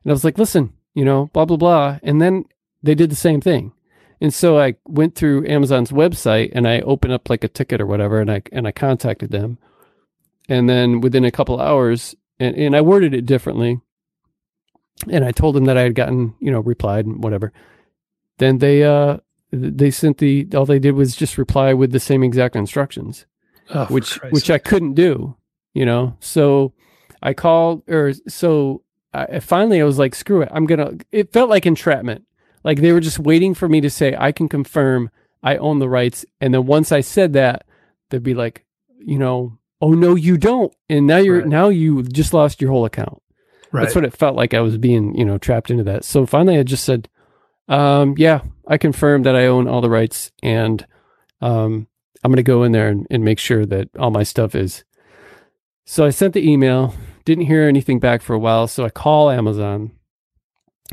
and 0.03 0.11
i 0.11 0.13
was 0.13 0.23
like 0.23 0.37
listen 0.37 0.71
you 0.93 1.03
know 1.03 1.29
blah 1.33 1.45
blah 1.45 1.57
blah 1.57 1.97
and 2.03 2.21
then 2.21 2.45
they 2.83 2.93
did 2.95 3.09
the 3.09 3.15
same 3.15 3.41
thing 3.41 3.71
and 4.21 4.33
so 4.33 4.57
i 4.57 4.75
went 4.85 5.15
through 5.15 5.47
amazon's 5.47 5.91
website 5.91 6.51
and 6.53 6.67
i 6.67 6.79
opened 6.81 7.11
up 7.11 7.29
like 7.29 7.43
a 7.43 7.49
ticket 7.49 7.81
or 7.81 7.85
whatever 7.85 8.21
and 8.21 8.31
i 8.31 8.41
and 8.51 8.67
i 8.67 8.71
contacted 8.71 9.31
them. 9.31 9.57
And 10.49 10.67
then 10.67 11.01
within 11.01 11.23
a 11.23 11.31
couple 11.31 11.59
hours 11.59 12.15
and, 12.39 12.55
and 12.55 12.75
i 12.75 12.81
worded 12.81 13.13
it 13.13 13.25
differently. 13.25 13.79
And 15.09 15.25
i 15.25 15.31
told 15.31 15.55
them 15.55 15.65
that 15.65 15.77
i 15.77 15.81
had 15.81 15.95
gotten 15.95 16.35
you 16.39 16.51
know 16.51 16.59
replied 16.61 17.05
and 17.05 17.23
whatever. 17.23 17.51
Then 18.37 18.59
they 18.59 18.83
uh 18.83 19.17
they 19.51 19.91
sent 19.91 20.19
the 20.19 20.47
all 20.55 20.65
they 20.65 20.79
did 20.79 20.95
was 20.95 21.15
just 21.15 21.37
reply 21.37 21.73
with 21.73 21.91
the 21.91 21.99
same 21.99 22.23
exact 22.23 22.55
instructions 22.55 23.25
Oh, 23.73 23.85
which 23.85 24.15
which 24.31 24.49
I 24.49 24.57
couldn't 24.57 24.93
do, 24.95 25.35
you 25.73 25.85
know. 25.85 26.17
So 26.19 26.73
I 27.21 27.33
called 27.33 27.83
or 27.87 28.13
so 28.27 28.83
I 29.13 29.39
finally 29.39 29.81
I 29.81 29.85
was 29.85 29.99
like, 29.99 30.15
screw 30.15 30.41
it, 30.41 30.49
I'm 30.51 30.65
gonna. 30.65 30.93
It 31.11 31.31
felt 31.31 31.49
like 31.49 31.65
entrapment, 31.65 32.25
like 32.63 32.79
they 32.81 32.91
were 32.91 32.99
just 32.99 33.19
waiting 33.19 33.53
for 33.53 33.67
me 33.67 33.81
to 33.81 33.89
say 33.89 34.15
I 34.17 34.31
can 34.31 34.47
confirm 34.49 35.09
I 35.43 35.57
own 35.57 35.79
the 35.79 35.89
rights. 35.89 36.25
And 36.39 36.53
then 36.53 36.65
once 36.65 36.91
I 36.91 37.01
said 37.01 37.33
that, 37.33 37.65
they'd 38.09 38.21
be 38.23 38.33
like, 38.35 38.65
you 38.99 39.17
know, 39.17 39.57
oh 39.81 39.93
no, 39.93 40.15
you 40.15 40.37
don't. 40.37 40.73
And 40.89 41.07
now 41.07 41.17
you're 41.17 41.39
Right. 41.39 41.47
now 41.47 41.69
you 41.69 42.03
just 42.03 42.33
lost 42.33 42.61
your 42.61 42.71
whole 42.71 42.85
account. 42.85 43.21
Right. 43.71 43.83
That's 43.83 43.95
what 43.95 44.05
it 44.05 44.13
felt 44.17 44.35
like 44.35 44.53
I 44.53 44.59
was 44.61 44.77
being, 44.77 45.15
you 45.15 45.25
know, 45.25 45.37
trapped 45.37 45.71
into 45.71 45.83
that. 45.85 46.03
So 46.03 46.25
finally 46.25 46.59
I 46.59 46.63
just 46.63 46.83
said, 46.83 47.09
um, 47.67 48.15
yeah, 48.17 48.41
I 48.67 48.77
confirm 48.77 49.23
that 49.23 49.35
I 49.35 49.45
own 49.47 49.67
all 49.67 49.81
the 49.81 49.89
rights 49.89 50.31
and 50.43 50.85
um, 51.39 51.87
I'm 52.23 52.29
going 52.31 52.35
to 52.37 52.43
go 52.43 52.63
in 52.63 52.73
there 52.73 52.89
and, 52.89 53.07
and 53.09 53.23
make 53.23 53.39
sure 53.39 53.65
that 53.65 53.89
all 53.97 54.11
my 54.11 54.23
stuff 54.23 54.53
is. 54.55 54.83
So 55.85 56.05
I 56.05 56.09
sent 56.11 56.33
the 56.33 56.47
email, 56.47 56.93
didn't 57.25 57.45
hear 57.45 57.63
anything 57.63 57.99
back 57.99 58.21
for 58.21 58.33
a 58.33 58.39
while. 58.39 58.67
So 58.67 58.85
I 58.85 58.89
call 58.89 59.31
Amazon, 59.31 59.91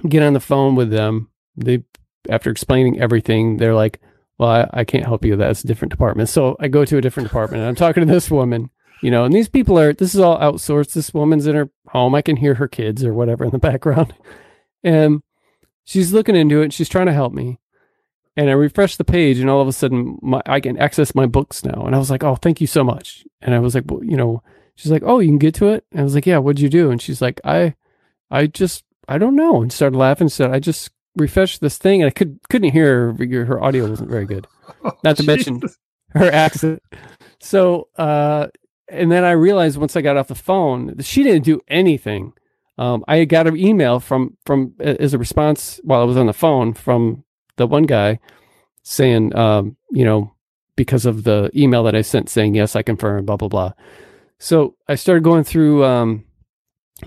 get 0.08 0.22
on 0.22 0.32
the 0.32 0.40
phone 0.40 0.74
with 0.76 0.90
them. 0.90 1.28
They, 1.64 1.84
after 2.28 2.50
explaining 2.50 3.00
everything, 3.00 3.56
they're 3.56 3.74
like, 3.74 4.00
well, 4.38 4.50
I, 4.50 4.80
I 4.80 4.84
can't 4.84 5.04
help 5.04 5.24
you. 5.24 5.36
That's 5.36 5.64
a 5.64 5.66
different 5.66 5.90
department. 5.90 6.28
So 6.28 6.56
I 6.60 6.68
go 6.68 6.84
to 6.84 6.96
a 6.96 7.00
different 7.00 7.28
department 7.28 7.60
and 7.60 7.68
I'm 7.68 7.74
talking 7.74 8.06
to 8.06 8.12
this 8.12 8.30
woman, 8.30 8.70
you 9.02 9.10
know, 9.10 9.24
and 9.24 9.34
these 9.34 9.48
people 9.48 9.78
are, 9.78 9.92
this 9.92 10.14
is 10.14 10.20
all 10.20 10.38
outsourced. 10.38 10.92
This 10.92 11.12
woman's 11.12 11.46
in 11.46 11.56
her 11.56 11.70
home. 11.88 12.14
I 12.14 12.22
can 12.22 12.36
hear 12.36 12.54
her 12.54 12.68
kids 12.68 13.04
or 13.04 13.12
whatever 13.12 13.44
in 13.44 13.50
the 13.50 13.58
background. 13.58 14.14
And 14.84 15.22
she's 15.84 16.12
looking 16.12 16.36
into 16.36 16.60
it 16.60 16.64
and 16.64 16.74
she's 16.74 16.88
trying 16.88 17.06
to 17.06 17.12
help 17.12 17.32
me. 17.32 17.58
And 18.36 18.48
I 18.48 18.52
refresh 18.52 18.96
the 18.96 19.04
page 19.04 19.40
and 19.40 19.50
all 19.50 19.60
of 19.60 19.66
a 19.66 19.72
sudden 19.72 20.18
my, 20.22 20.40
I 20.46 20.60
can 20.60 20.78
access 20.78 21.14
my 21.14 21.26
books 21.26 21.64
now. 21.64 21.84
And 21.84 21.94
I 21.94 21.98
was 21.98 22.10
like, 22.10 22.22
oh, 22.22 22.36
thank 22.36 22.60
you 22.60 22.68
so 22.68 22.84
much. 22.84 23.24
And 23.42 23.54
I 23.54 23.58
was 23.58 23.74
like, 23.74 23.84
well, 23.88 24.04
you 24.04 24.16
know, 24.16 24.44
she's 24.76 24.92
like, 24.92 25.02
oh, 25.04 25.18
you 25.18 25.28
can 25.28 25.38
get 25.38 25.54
to 25.56 25.66
it. 25.68 25.84
And 25.90 26.00
I 26.00 26.04
was 26.04 26.14
like, 26.14 26.26
yeah, 26.26 26.38
what'd 26.38 26.60
you 26.60 26.68
do? 26.68 26.92
And 26.92 27.02
she's 27.02 27.20
like, 27.20 27.40
I, 27.44 27.74
I 28.30 28.46
just, 28.46 28.84
I 29.08 29.18
don't 29.18 29.34
know. 29.34 29.60
And 29.60 29.72
started 29.72 29.96
laughing. 29.96 30.28
Said, 30.28 30.52
I 30.52 30.60
just 30.60 30.90
refreshed 31.18 31.60
this 31.60 31.78
thing 31.78 32.02
and 32.02 32.08
I 32.08 32.10
could, 32.10 32.38
couldn't 32.48 32.70
hear 32.70 33.12
her. 33.12 33.44
Her 33.44 33.62
audio 33.62 33.88
wasn't 33.88 34.10
very 34.10 34.26
good 34.26 34.46
not 35.04 35.16
to 35.16 35.22
mention- 35.26 35.60
her 36.10 36.30
accent. 36.30 36.82
So, 37.40 37.88
uh, 37.96 38.48
and 38.88 39.12
then 39.12 39.24
I 39.24 39.32
realized 39.32 39.76
once 39.78 39.96
I 39.96 40.00
got 40.00 40.16
off 40.16 40.28
the 40.28 40.34
phone, 40.34 40.96
that 40.96 41.04
she 41.04 41.22
didn't 41.22 41.44
do 41.44 41.60
anything. 41.68 42.32
Um, 42.78 43.04
I 43.08 43.24
got 43.24 43.46
an 43.46 43.56
email 43.56 44.00
from 44.00 44.36
from 44.46 44.74
as 44.80 45.12
a 45.12 45.18
response 45.18 45.80
while 45.82 46.00
I 46.00 46.04
was 46.04 46.16
on 46.16 46.26
the 46.26 46.32
phone 46.32 46.72
from 46.74 47.24
the 47.56 47.66
one 47.66 47.84
guy 47.84 48.20
saying, 48.84 49.36
um, 49.36 49.76
you 49.90 50.04
know, 50.04 50.32
because 50.76 51.04
of 51.04 51.24
the 51.24 51.50
email 51.54 51.82
that 51.84 51.96
I 51.96 52.02
sent 52.02 52.30
saying 52.30 52.54
yes, 52.54 52.76
I 52.76 52.82
confirm, 52.82 53.26
blah 53.26 53.36
blah 53.36 53.48
blah. 53.48 53.72
So 54.38 54.76
I 54.88 54.94
started 54.94 55.24
going 55.24 55.42
through 55.44 55.84
um, 55.84 56.24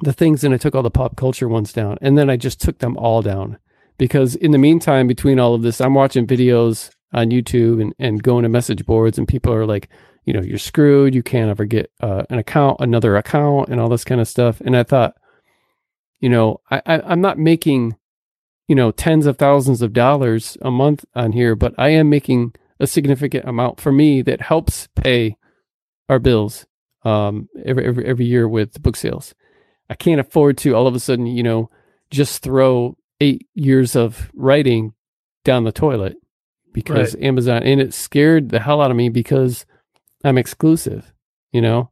the 0.01 0.13
things, 0.13 0.43
and 0.43 0.53
I 0.53 0.57
took 0.57 0.75
all 0.75 0.83
the 0.83 0.91
pop 0.91 1.15
culture 1.15 1.47
ones 1.47 1.71
down, 1.71 1.97
and 2.01 2.17
then 2.17 2.29
I 2.29 2.35
just 2.35 2.61
took 2.61 2.79
them 2.79 2.97
all 2.97 3.21
down 3.21 3.57
because 4.01 4.33
in 4.33 4.49
the 4.49 4.57
meantime, 4.57 5.05
between 5.05 5.39
all 5.39 5.53
of 5.53 5.61
this, 5.61 5.79
I'm 5.79 5.93
watching 5.93 6.25
videos 6.25 6.89
on 7.13 7.29
YouTube 7.29 7.79
and, 7.79 7.93
and 7.99 8.23
going 8.23 8.41
to 8.41 8.49
message 8.49 8.83
boards, 8.83 9.19
and 9.19 9.27
people 9.27 9.53
are 9.53 9.67
like, 9.67 9.89
you 10.25 10.33
know, 10.33 10.41
you're 10.41 10.57
screwed. 10.57 11.13
You 11.13 11.21
can't 11.21 11.51
ever 11.51 11.65
get 11.65 11.91
uh, 12.01 12.23
an 12.31 12.39
account, 12.39 12.77
another 12.79 13.15
account, 13.15 13.69
and 13.69 13.79
all 13.79 13.89
this 13.89 14.03
kind 14.03 14.19
of 14.19 14.27
stuff. 14.27 14.59
And 14.61 14.75
I 14.75 14.81
thought, 14.81 15.13
you 16.19 16.29
know, 16.29 16.61
I, 16.71 16.81
I 16.83 17.01
I'm 17.01 17.21
not 17.21 17.37
making, 17.37 17.95
you 18.67 18.73
know, 18.73 18.89
tens 18.89 19.27
of 19.27 19.37
thousands 19.37 19.83
of 19.83 19.93
dollars 19.93 20.57
a 20.63 20.71
month 20.71 21.05
on 21.13 21.33
here, 21.33 21.55
but 21.55 21.75
I 21.77 21.89
am 21.89 22.09
making 22.09 22.55
a 22.79 22.87
significant 22.87 23.45
amount 23.47 23.79
for 23.79 23.91
me 23.91 24.23
that 24.23 24.41
helps 24.41 24.87
pay 24.95 25.37
our 26.09 26.17
bills 26.17 26.65
um, 27.05 27.49
every, 27.63 27.85
every 27.85 28.05
every 28.07 28.25
year 28.25 28.49
with 28.49 28.81
book 28.81 28.95
sales. 28.95 29.35
I 29.91 29.93
can't 29.93 30.19
afford 30.19 30.57
to 30.59 30.73
all 30.73 30.87
of 30.87 30.95
a 30.95 30.99
sudden, 30.99 31.27
you 31.27 31.43
know, 31.43 31.69
just 32.09 32.41
throw 32.41 32.97
eight 33.21 33.47
years 33.53 33.95
of 33.95 34.29
writing 34.33 34.93
down 35.45 35.63
the 35.63 35.71
toilet 35.71 36.17
because 36.73 37.15
Amazon 37.21 37.63
and 37.63 37.79
it 37.79 37.93
scared 37.93 38.49
the 38.49 38.59
hell 38.59 38.81
out 38.81 38.91
of 38.91 38.97
me 38.97 39.09
because 39.09 39.65
I'm 40.23 40.37
exclusive, 40.37 41.13
you 41.51 41.61
know. 41.61 41.89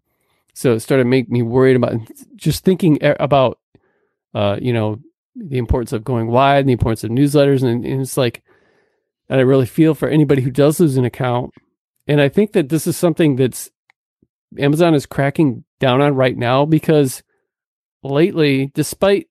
So 0.53 0.73
it 0.73 0.81
started 0.81 1.03
to 1.03 1.09
make 1.09 1.29
me 1.29 1.41
worried 1.41 1.75
about 1.75 1.93
just 2.35 2.65
thinking 2.65 2.97
about, 3.01 3.59
uh, 4.33 4.57
you 4.61 4.73
know, 4.73 4.99
the 5.35 5.57
importance 5.57 5.93
of 5.93 6.03
going 6.03 6.27
wide 6.27 6.59
and 6.59 6.69
the 6.69 6.73
importance 6.73 7.03
of 7.03 7.11
newsletters, 7.11 7.63
and, 7.63 7.85
and 7.85 8.01
it's 8.01 8.17
like, 8.17 8.43
and 9.29 9.39
I 9.39 9.43
really 9.43 9.65
feel 9.65 9.93
for 9.93 10.09
anybody 10.09 10.41
who 10.41 10.51
does 10.51 10.79
lose 10.79 10.97
an 10.97 11.05
account, 11.05 11.53
and 12.07 12.19
I 12.19 12.27
think 12.27 12.53
that 12.53 12.69
this 12.69 12.87
is 12.87 12.97
something 12.97 13.35
that's 13.35 13.69
Amazon 14.57 14.95
is 14.95 15.05
cracking 15.05 15.63
down 15.79 16.01
on 16.01 16.15
right 16.15 16.35
now 16.35 16.65
because 16.65 17.23
lately, 18.03 18.71
despite 18.73 19.27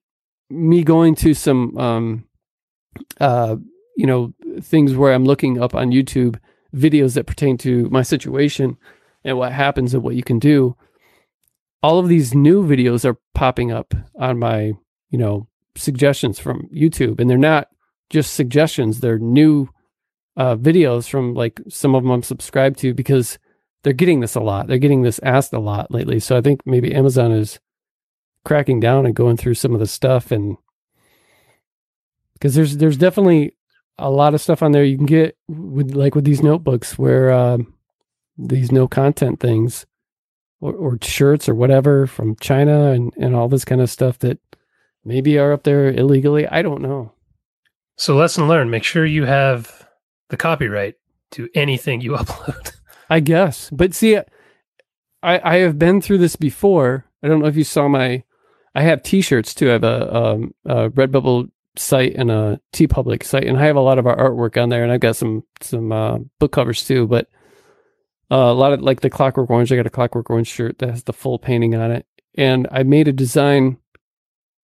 me 0.49 0.83
going 0.83 1.15
to 1.15 1.33
some, 1.33 1.77
um, 1.77 2.27
uh, 3.19 3.55
you 3.95 4.05
know, 4.05 4.33
things 4.61 4.95
where 4.95 5.13
I'm 5.13 5.25
looking 5.25 5.61
up 5.61 5.75
on 5.75 5.91
YouTube 5.91 6.39
videos 6.75 7.15
that 7.15 7.27
pertain 7.27 7.57
to 7.59 7.89
my 7.89 8.01
situation 8.01 8.77
and 9.23 9.37
what 9.37 9.51
happens 9.51 9.93
and 9.93 10.03
what 10.03 10.15
you 10.15 10.23
can 10.23 10.39
do. 10.39 10.75
All 11.81 11.99
of 11.99 12.07
these 12.07 12.33
new 12.33 12.65
videos 12.65 13.05
are 13.05 13.17
popping 13.33 13.71
up 13.71 13.93
on 14.19 14.39
my, 14.39 14.73
you 15.09 15.17
know, 15.17 15.47
suggestions 15.75 16.39
from 16.39 16.67
YouTube, 16.73 17.19
and 17.19 17.29
they're 17.29 17.37
not 17.37 17.69
just 18.09 18.33
suggestions; 18.33 18.99
they're 18.99 19.19
new 19.19 19.69
uh, 20.35 20.55
videos 20.55 21.09
from 21.09 21.33
like 21.33 21.61
some 21.69 21.95
of 21.95 22.03
them 22.03 22.11
I'm 22.11 22.23
subscribed 22.23 22.79
to 22.79 22.93
because 22.93 23.39
they're 23.83 23.93
getting 23.93 24.19
this 24.19 24.35
a 24.35 24.41
lot. 24.41 24.67
They're 24.67 24.77
getting 24.77 25.03
this 25.03 25.19
asked 25.23 25.53
a 25.53 25.59
lot 25.59 25.91
lately. 25.91 26.19
So 26.19 26.37
I 26.37 26.41
think 26.41 26.61
maybe 26.65 26.93
Amazon 26.93 27.31
is 27.31 27.59
cracking 28.45 28.79
down 28.79 29.05
and 29.05 29.15
going 29.15 29.37
through 29.37 29.53
some 29.53 29.73
of 29.73 29.79
the 29.79 29.87
stuff 29.87 30.31
and 30.31 30.57
because 32.33 32.55
there's 32.55 32.77
there's 32.77 32.97
definitely 32.97 33.55
a 33.97 34.09
lot 34.09 34.33
of 34.33 34.41
stuff 34.41 34.63
on 34.63 34.71
there 34.71 34.83
you 34.83 34.95
can 34.97 35.05
get 35.05 35.37
with 35.47 35.93
like 35.93 36.15
with 36.15 36.23
these 36.23 36.41
notebooks 36.41 36.97
where 36.97 37.31
um, 37.31 37.73
these 38.37 38.71
no 38.71 38.87
content 38.87 39.39
things 39.39 39.85
or, 40.61 40.73
or 40.73 40.97
shirts 41.01 41.49
or 41.49 41.55
whatever 41.55 42.07
from 42.07 42.35
China 42.37 42.91
and 42.91 43.13
and 43.17 43.35
all 43.35 43.47
this 43.47 43.65
kind 43.65 43.81
of 43.81 43.89
stuff 43.89 44.19
that 44.19 44.39
maybe 45.03 45.37
are 45.37 45.51
up 45.51 45.63
there 45.63 45.91
illegally. 45.91 46.47
I 46.47 46.61
don't 46.61 46.81
know. 46.81 47.11
So 47.97 48.15
lesson 48.15 48.47
learned: 48.47 48.71
make 48.71 48.83
sure 48.83 49.05
you 49.05 49.25
have 49.25 49.87
the 50.29 50.37
copyright 50.37 50.95
to 51.31 51.49
anything 51.53 52.01
you 52.01 52.11
upload. 52.17 52.73
I 53.09 53.19
guess. 53.19 53.69
But 53.69 53.93
see, 53.93 54.17
I 54.17 54.23
I 55.21 55.55
have 55.57 55.77
been 55.77 56.01
through 56.01 56.19
this 56.19 56.35
before. 56.35 57.05
I 57.21 57.27
don't 57.27 57.41
know 57.41 57.47
if 57.47 57.57
you 57.57 57.65
saw 57.65 57.87
my. 57.87 58.23
I 58.75 58.81
have 58.83 59.03
T-shirts 59.03 59.53
too. 59.53 59.69
I 59.69 59.73
have 59.73 59.83
a, 59.83 60.15
um, 60.15 60.53
a 60.65 60.89
Redbubble 60.89 61.49
site 61.75 62.15
and 62.15 62.29
a 62.29 62.59
TeePublic 62.73 63.23
site, 63.23 63.45
and 63.45 63.57
I 63.57 63.65
have 63.65 63.75
a 63.75 63.81
lot 63.81 63.97
of 63.99 64.05
our 64.07 64.15
artwork 64.15 64.61
on 64.61 64.69
there, 64.69 64.83
and 64.83 64.91
I've 64.91 64.99
got 64.99 65.15
some 65.15 65.43
some 65.61 65.91
uh, 65.91 66.19
book 66.39 66.51
covers 66.51 66.85
too. 66.85 67.07
But 67.07 67.27
uh, 68.31 68.35
a 68.35 68.53
lot 68.53 68.73
of 68.73 68.81
like 68.81 69.01
the 69.01 69.09
Clockwork 69.09 69.49
Orange. 69.49 69.71
I 69.71 69.75
got 69.75 69.87
a 69.87 69.91
Clockwork 69.91 70.29
Orange 70.29 70.47
shirt 70.47 70.79
that 70.79 70.89
has 70.89 71.03
the 71.03 71.13
full 71.13 71.39
painting 71.39 71.75
on 71.75 71.91
it, 71.91 72.05
and 72.35 72.67
I 72.71 72.83
made 72.83 73.07
a 73.07 73.13
design. 73.13 73.77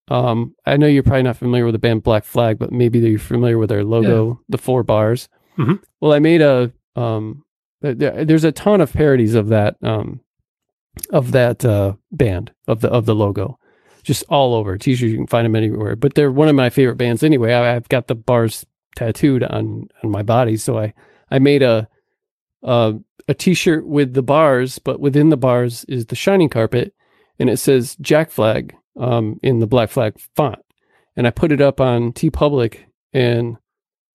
Um, 0.08 0.54
I 0.68 0.78
know 0.78 0.86
you're 0.86 1.02
probably 1.02 1.24
not 1.24 1.38
familiar 1.38 1.66
with 1.66 1.74
the 1.74 1.80
band 1.80 2.04
Black 2.04 2.26
Flag, 2.26 2.60
but 2.60 2.72
maybe 2.72 3.00
you're 3.00 3.18
familiar 3.18 3.58
with 3.58 3.70
their 3.70 3.84
logo, 3.84 4.40
the 4.50 4.60
four 4.60 4.84
bars. 4.84 5.28
Mhm. 5.58 5.82
Well, 6.00 6.14
I 6.14 6.20
made 6.20 6.42
a 6.42 6.72
um, 6.96 7.44
there's 7.82 8.44
a 8.44 8.52
ton 8.52 8.82
of 8.82 8.94
parodies 8.94 9.34
of 9.34 9.48
that 9.48 9.78
um, 9.82 10.20
of 11.10 11.32
that 11.32 11.66
uh, 11.66 11.94
band 12.12 12.52
of 12.68 12.82
the 12.82 12.90
of 12.90 13.06
the 13.08 13.16
logo, 13.16 13.58
just 14.06 14.24
all 14.30 14.54
over 14.54 14.78
t-shirts. 14.78 15.12
You 15.12 15.18
can 15.18 15.28
find 15.28 15.46
them 15.46 15.56
anywhere. 15.56 15.96
But 15.96 16.14
they're 16.14 16.32
one 16.32 16.48
of 16.48 16.56
my 16.56 16.70
favorite 16.70 16.98
bands 16.98 17.24
anyway. 17.24 17.54
I, 17.54 17.76
I've 17.76 17.90
got 17.90 18.08
the 18.08 18.16
bars 18.16 18.66
tattooed 18.96 19.44
on 19.44 19.90
on 20.04 20.12
my 20.12 20.24
body, 20.24 20.56
so 20.58 20.78
I 20.78 20.94
I 21.30 21.40
made 21.40 21.64
a 21.64 21.90
uh, 22.64 22.94
a 23.28 23.34
t-shirt 23.34 23.86
with 23.86 24.14
the 24.14 24.24
bars, 24.24 24.80
but 24.80 25.00
within 25.00 25.30
the 25.30 25.38
bars 25.38 25.84
is 25.86 26.06
the 26.06 26.16
shining 26.16 26.50
carpet, 26.50 26.94
and 27.40 27.50
it 27.50 27.58
says 27.58 27.96
Jack 28.00 28.32
Flag 28.32 28.76
um, 29.00 29.40
in 29.44 29.60
the 29.60 29.68
Black 29.68 29.90
Flag 29.90 30.18
font. 30.36 30.60
And 31.18 31.26
I 31.26 31.32
put 31.32 31.52
it 31.52 31.62
up 31.62 31.80
on 31.82 32.14
TeePublic, 32.14 32.80
and 33.14 33.58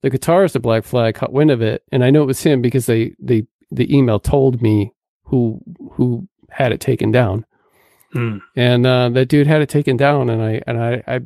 the 0.02 0.10
guitarist 0.10 0.54
of 0.56 0.62
Black 0.62 0.84
Flag 0.84 1.14
caught 1.14 1.32
wind 1.32 1.50
of 1.50 1.62
it, 1.62 1.82
and 1.92 2.04
I 2.04 2.10
know 2.10 2.22
it 2.22 2.26
was 2.26 2.42
him 2.42 2.62
because 2.62 2.86
they 2.86 3.14
they 3.18 3.46
the 3.70 3.94
email 3.94 4.20
told 4.20 4.62
me 4.62 4.92
who 5.24 5.60
who 5.92 6.28
had 6.50 6.72
it 6.72 6.80
taken 6.80 7.10
down, 7.10 7.46
Hmm. 8.12 8.38
and 8.56 8.86
uh, 8.86 9.08
that 9.10 9.28
dude 9.28 9.46
had 9.46 9.62
it 9.62 9.68
taken 9.68 9.96
down, 9.96 10.28
and 10.30 10.42
I 10.42 10.62
and 10.66 10.82
I 10.82 11.02
I, 11.06 11.20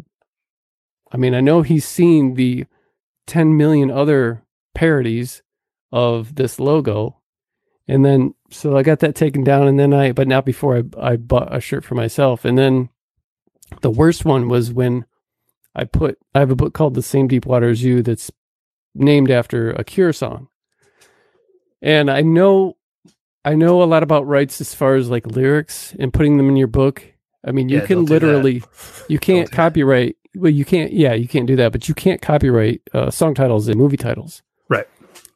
I 1.12 1.17
mean 1.17 1.35
I 1.35 1.41
know 1.41 1.62
he's 1.62 1.87
seen 1.87 2.35
the 2.35 2.67
ten 3.26 3.57
million 3.57 3.91
other 3.91 4.43
parodies 4.75 5.43
of 5.91 6.35
this 6.35 6.61
logo, 6.61 7.21
and 7.88 8.05
then 8.05 8.35
so 8.50 8.76
I 8.76 8.83
got 8.83 8.99
that 9.00 9.14
taken 9.14 9.43
down, 9.45 9.67
and 9.67 9.79
then 9.79 9.95
I 9.95 10.12
but 10.12 10.29
not 10.29 10.45
before 10.45 10.76
I 10.76 11.12
I 11.12 11.17
bought 11.17 11.55
a 11.55 11.61
shirt 11.61 11.85
for 11.85 11.95
myself, 11.95 12.45
and 12.45 12.59
then 12.59 12.91
the 13.81 13.91
worst 13.91 14.25
one 14.25 14.49
was 14.49 14.73
when 14.73 15.07
I 15.75 15.85
put 15.85 16.19
I 16.35 16.41
have 16.41 16.50
a 16.50 16.57
book 16.57 16.75
called 16.75 16.95
The 16.95 17.03
Same 17.03 17.29
Deep 17.29 17.47
Water 17.47 17.71
as 17.71 17.83
You 17.83 18.03
that's 18.03 18.31
named 18.95 19.31
after 19.31 19.71
a 19.71 19.85
Cure 19.85 20.12
song. 20.12 20.49
And 21.83 22.11
I 22.11 22.23
know 22.23 22.76
I 23.45 23.55
know 23.55 23.83
a 23.83 23.85
lot 23.85 24.03
about 24.03 24.27
rights 24.27 24.61
as 24.61 24.75
far 24.75 24.95
as 24.97 25.11
like 25.11 25.27
lyrics 25.27 25.95
and 25.99 26.13
putting 26.13 26.37
them 26.39 26.49
in 26.49 26.57
your 26.57 26.67
book. 26.69 27.03
I 27.47 27.53
mean, 27.53 27.69
you 27.69 27.79
Yeah, 27.81 27.87
can 27.87 27.97
don't 27.99 28.05
do 28.07 28.19
that. 28.19 28.27
literally 28.27 28.63
you 29.09 29.19
can't 29.19 29.51
that. 29.51 29.55
copyright 29.57 30.17
well 30.37 30.51
you 30.51 30.65
can't 30.65 30.93
yeah, 30.93 31.13
you 31.15 31.29
can't 31.29 31.47
do 31.47 31.57
that, 31.57 31.73
but 31.73 31.89
you 31.89 31.95
can't 31.95 32.21
copyright 32.23 32.81
uh, 32.93 33.11
song 33.11 33.35
titles 33.35 33.69
and 33.69 33.77
movie 33.79 33.97
titles. 33.99 34.43
Right. 34.69 34.87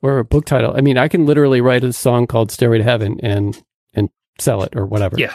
or 0.03 0.19
a 0.19 0.25
book 0.25 0.45
title. 0.47 0.75
I 0.77 0.81
mean, 0.81 0.97
I 0.97 1.07
can 1.09 1.27
literally 1.27 1.61
write 1.61 1.85
a 1.85 1.93
song 1.93 2.27
called 2.27 2.50
"Stairway 2.50 2.79
to 2.79 2.85
Heaven" 2.85 3.21
and 3.23 3.62
and 3.95 4.09
sell 4.41 4.62
it 4.62 4.75
or 4.75 4.87
whatever. 4.87 5.17
Yeah. 5.19 5.35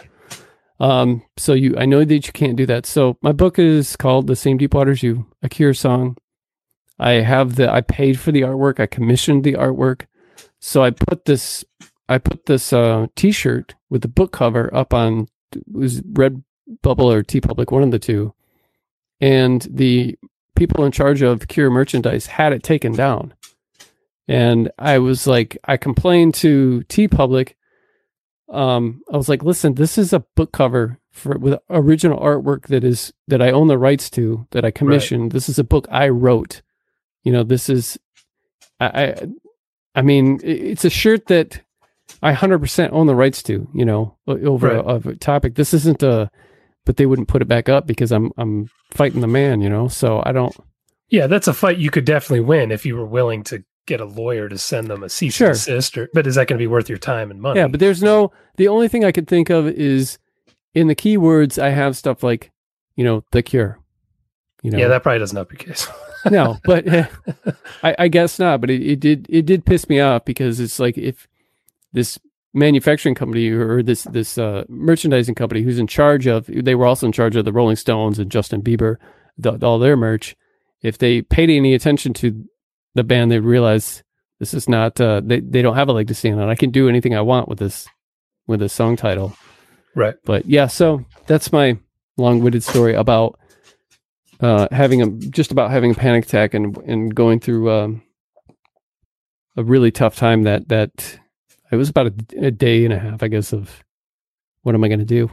Um. 0.80 1.22
So 1.38 1.54
you, 1.54 1.76
I 1.78 1.86
know 1.86 2.04
that 2.04 2.26
you 2.28 2.34
can't 2.34 2.56
do 2.58 2.66
that. 2.66 2.86
So 2.86 3.18
my 3.22 3.32
book 3.32 3.60
is 3.60 3.96
called 3.96 4.28
"The 4.28 4.36
Same 4.36 4.58
Deep 4.58 4.74
Waters 4.74 5.04
You," 5.04 5.28
a 5.44 5.48
Cure 5.50 5.74
song. 5.74 6.18
I 7.00 7.12
have 7.22 7.56
the. 7.56 7.72
I 7.72 7.82
paid 7.82 8.20
for 8.20 8.32
the 8.32 8.42
artwork. 8.42 8.80
I 8.80 8.88
commissioned 8.88 9.44
the 9.44 9.54
artwork. 9.54 10.08
So 10.60 10.84
I 10.84 10.90
put 10.92 11.26
this. 11.26 11.64
I 12.14 12.20
put 12.20 12.46
this 12.46 12.72
uh, 12.72 13.08
T-shirt 13.16 13.76
with 13.90 14.04
the 14.04 14.08
book 14.08 14.32
cover 14.32 14.74
up 14.74 14.94
on 14.94 15.28
it 15.52 15.64
was 15.72 16.02
Redbubble 16.02 16.44
or 16.84 17.24
TeePublic, 17.24 17.72
one 17.72 17.84
of 17.84 17.92
the 17.92 18.00
two, 18.00 18.34
and 19.20 19.68
the 19.70 20.18
people 20.56 20.86
in 20.86 20.92
charge 20.92 21.22
of 21.22 21.48
Cure 21.48 21.70
merchandise 21.70 22.28
had 22.28 22.54
it 22.54 22.64
taken 22.64 22.94
down. 22.94 23.34
And 24.28 24.72
I 24.78 25.00
was 25.00 25.28
like, 25.28 25.58
I 25.66 25.78
complained 25.78 26.36
to 26.36 26.84
TeePublic. 26.88 27.54
Um, 28.50 29.02
I 29.12 29.18
was 29.18 29.28
like, 29.30 29.44
listen, 29.44 29.74
this 29.74 29.98
is 29.98 30.14
a 30.14 30.26
book 30.36 30.52
cover 30.52 31.00
for 31.12 31.38
with 31.38 31.60
original 31.70 32.20
artwork 32.20 32.68
that 32.68 32.84
is 32.84 33.14
that 33.28 33.42
I 33.42 33.52
own 33.52 33.68
the 33.68 33.78
rights 33.78 34.10
to 34.12 34.48
that 34.52 34.66
I 34.66 34.72
commissioned. 34.72 35.32
This 35.32 35.50
is 35.50 35.60
a 35.60 35.64
book 35.64 35.88
I 35.90 36.10
wrote. 36.10 36.62
You 37.24 37.32
know, 37.32 37.44
this 37.44 37.70
is 37.70 37.98
I 38.80 39.04
I, 39.04 39.28
I 39.96 40.02
mean, 40.02 40.40
it's 40.44 40.86
a 40.86 40.90
shirt 40.90 41.28
that 41.28 41.62
I 42.24 42.34
hundred 42.34 42.60
percent 42.60 42.94
own 42.94 43.06
the 43.08 43.16
rights 43.16 43.44
to. 43.44 43.68
You 43.74 43.86
know, 43.86 44.18
over 44.28 44.68
Right. 44.82 45.06
a, 45.06 45.10
a 45.10 45.16
topic. 45.16 45.56
This 45.56 45.74
isn't 45.74 46.02
a, 46.02 46.32
but 46.86 46.98
they 46.98 47.06
wouldn't 47.06 47.28
put 47.28 47.42
it 47.42 47.48
back 47.48 47.70
up 47.70 47.86
because 47.86 48.12
I'm 48.12 48.32
I'm 48.38 48.70
fighting 48.92 49.22
the 49.22 49.28
man. 49.28 49.62
You 49.62 49.70
know, 49.70 49.88
so 49.88 50.24
I 50.26 50.32
don't. 50.32 50.56
Yeah, 51.10 51.28
that's 51.28 51.48
a 51.48 51.54
fight 51.54 51.78
you 51.78 51.92
could 51.92 52.06
definitely 52.06 52.40
win 52.42 52.72
if 52.72 52.86
you 52.86 52.96
were 52.96 53.06
willing 53.06 53.44
to 53.44 53.64
get 53.86 54.00
a 54.02 54.06
lawyer 54.06 54.48
to 54.50 54.58
send 54.58 54.88
them 54.88 55.04
a 55.04 55.10
cease 55.10 55.36
Sure. 55.36 55.50
and 55.50 55.56
desist. 55.58 55.98
Or, 55.98 56.10
but 56.14 56.26
is 56.26 56.36
that 56.36 56.48
going 56.48 56.58
to 56.58 56.64
be 56.64 56.68
worth 56.68 56.88
your 56.90 56.98
time 56.98 57.30
and 57.30 57.42
money? 57.42 57.60
Yeah, 57.60 57.68
but 57.68 57.80
there's 57.80 58.02
no. 58.02 58.32
The 58.58 58.68
only 58.70 58.88
thing 58.88 59.04
I 59.06 59.12
could 59.12 59.28
think 59.28 59.50
of 59.50 59.68
is 59.68 60.18
in 60.74 60.88
the 60.88 60.96
keywords 60.96 61.62
I 61.62 61.70
have 61.70 61.96
stuff 61.98 62.24
like, 62.24 62.52
you 62.96 63.04
know, 63.04 63.24
the 63.32 63.44
cure. 63.44 63.78
You 64.64 64.72
know, 64.72 64.78
yeah, 64.78 64.88
that 64.88 65.04
probably 65.04 65.20
doesn't 65.20 65.36
help 65.36 65.52
your 65.52 65.58
case. 65.60 65.88
no, 66.32 66.58
but 66.64 66.88
eh, 66.88 67.06
I, 67.84 67.96
I 68.00 68.08
guess 68.08 68.40
not. 68.40 68.62
But 68.62 68.70
it, 68.70 68.82
it 68.82 69.00
did 69.02 69.28
it 69.30 69.46
did 69.46 69.66
piss 69.66 69.90
me 69.90 70.00
off 70.00 70.24
because 70.24 70.62
it's 70.62 70.80
like 70.80 70.98
if 70.98 71.28
this 71.94 72.20
manufacturing 72.54 73.16
company 73.16 73.50
or 73.50 73.82
this 73.82 74.04
this 74.04 74.38
uh, 74.38 74.64
merchandising 74.70 75.36
company 75.36 75.62
who's 75.62 75.80
in 75.80 75.88
charge 75.88 76.28
of 76.28 76.46
they 76.48 76.76
were 76.76 76.86
also 76.86 77.06
in 77.06 77.12
charge 77.12 77.36
of 77.36 77.46
the 77.46 77.54
Rolling 77.54 77.76
Stones 77.76 78.20
and 78.20 78.32
Justin 78.32 78.62
Bieber, 78.62 78.98
the, 79.38 79.58
all 79.66 79.80
their 79.80 79.98
merch. 79.98 80.36
If 80.82 80.98
they 80.98 81.22
paid 81.22 81.50
any 81.50 81.74
attention 81.74 82.14
to 82.16 82.46
the 82.94 83.04
band, 83.04 83.32
they'd 83.32 83.40
realize 83.40 84.04
this 84.40 84.54
is 84.54 84.68
not 84.68 85.00
uh, 85.00 85.22
they 85.24 85.40
they 85.40 85.62
don't 85.62 85.76
have 85.76 85.90
a 85.90 85.94
leg 85.94 86.08
to 86.08 86.16
stand 86.16 86.40
on. 86.40 86.50
I 86.50 86.56
can 86.56 86.70
do 86.70 86.90
anything 86.90 87.16
I 87.16 87.22
want 87.22 87.48
with 87.48 87.60
this 87.60 87.88
with 88.48 88.60
this 88.60 88.74
song 88.74 88.96
title. 88.96 89.36
right. 89.96 90.16
But 90.26 90.46
yeah, 90.46 90.68
so 90.68 91.06
that's 91.28 91.52
my 91.52 91.78
long-winded 92.18 92.64
story 92.64 92.94
about 92.94 93.40
uh, 94.40 94.68
having 94.72 95.02
a 95.02 95.10
just 95.30 95.52
about 95.52 95.72
having 95.72 95.92
a 95.92 95.96
panic 95.96 96.26
attack 96.26 96.54
and 96.54 96.78
and 96.80 97.16
going 97.16 97.40
through 97.40 97.72
um, 97.72 98.04
a 99.56 99.64
really 99.64 99.92
tough 99.92 100.16
time. 100.16 100.44
That 100.44 100.68
that 100.70 101.20
it 101.74 101.78
was 101.78 101.90
about 101.90 102.08
a, 102.08 102.14
a 102.48 102.52
day 102.52 102.86
and 102.86 102.94
a 102.94 103.00
half, 103.00 103.24
I 103.24 103.28
guess, 103.28 103.52
of 103.54 103.84
what 104.62 104.76
am 104.76 104.84
I 104.84 104.88
going 104.88 105.00
to 105.00 105.06
do? 105.06 105.32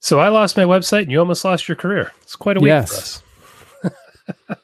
So 0.00 0.20
I 0.20 0.28
lost 0.28 0.56
my 0.56 0.64
website 0.64 1.02
and 1.02 1.10
you 1.10 1.18
almost 1.18 1.44
lost 1.44 1.66
your 1.68 1.76
career. 1.76 2.12
It's 2.22 2.36
quite 2.36 2.56
a 2.56 2.60
week 2.60 2.68
Yes. 2.68 3.22
for 3.80 3.86
us. 3.88 4.58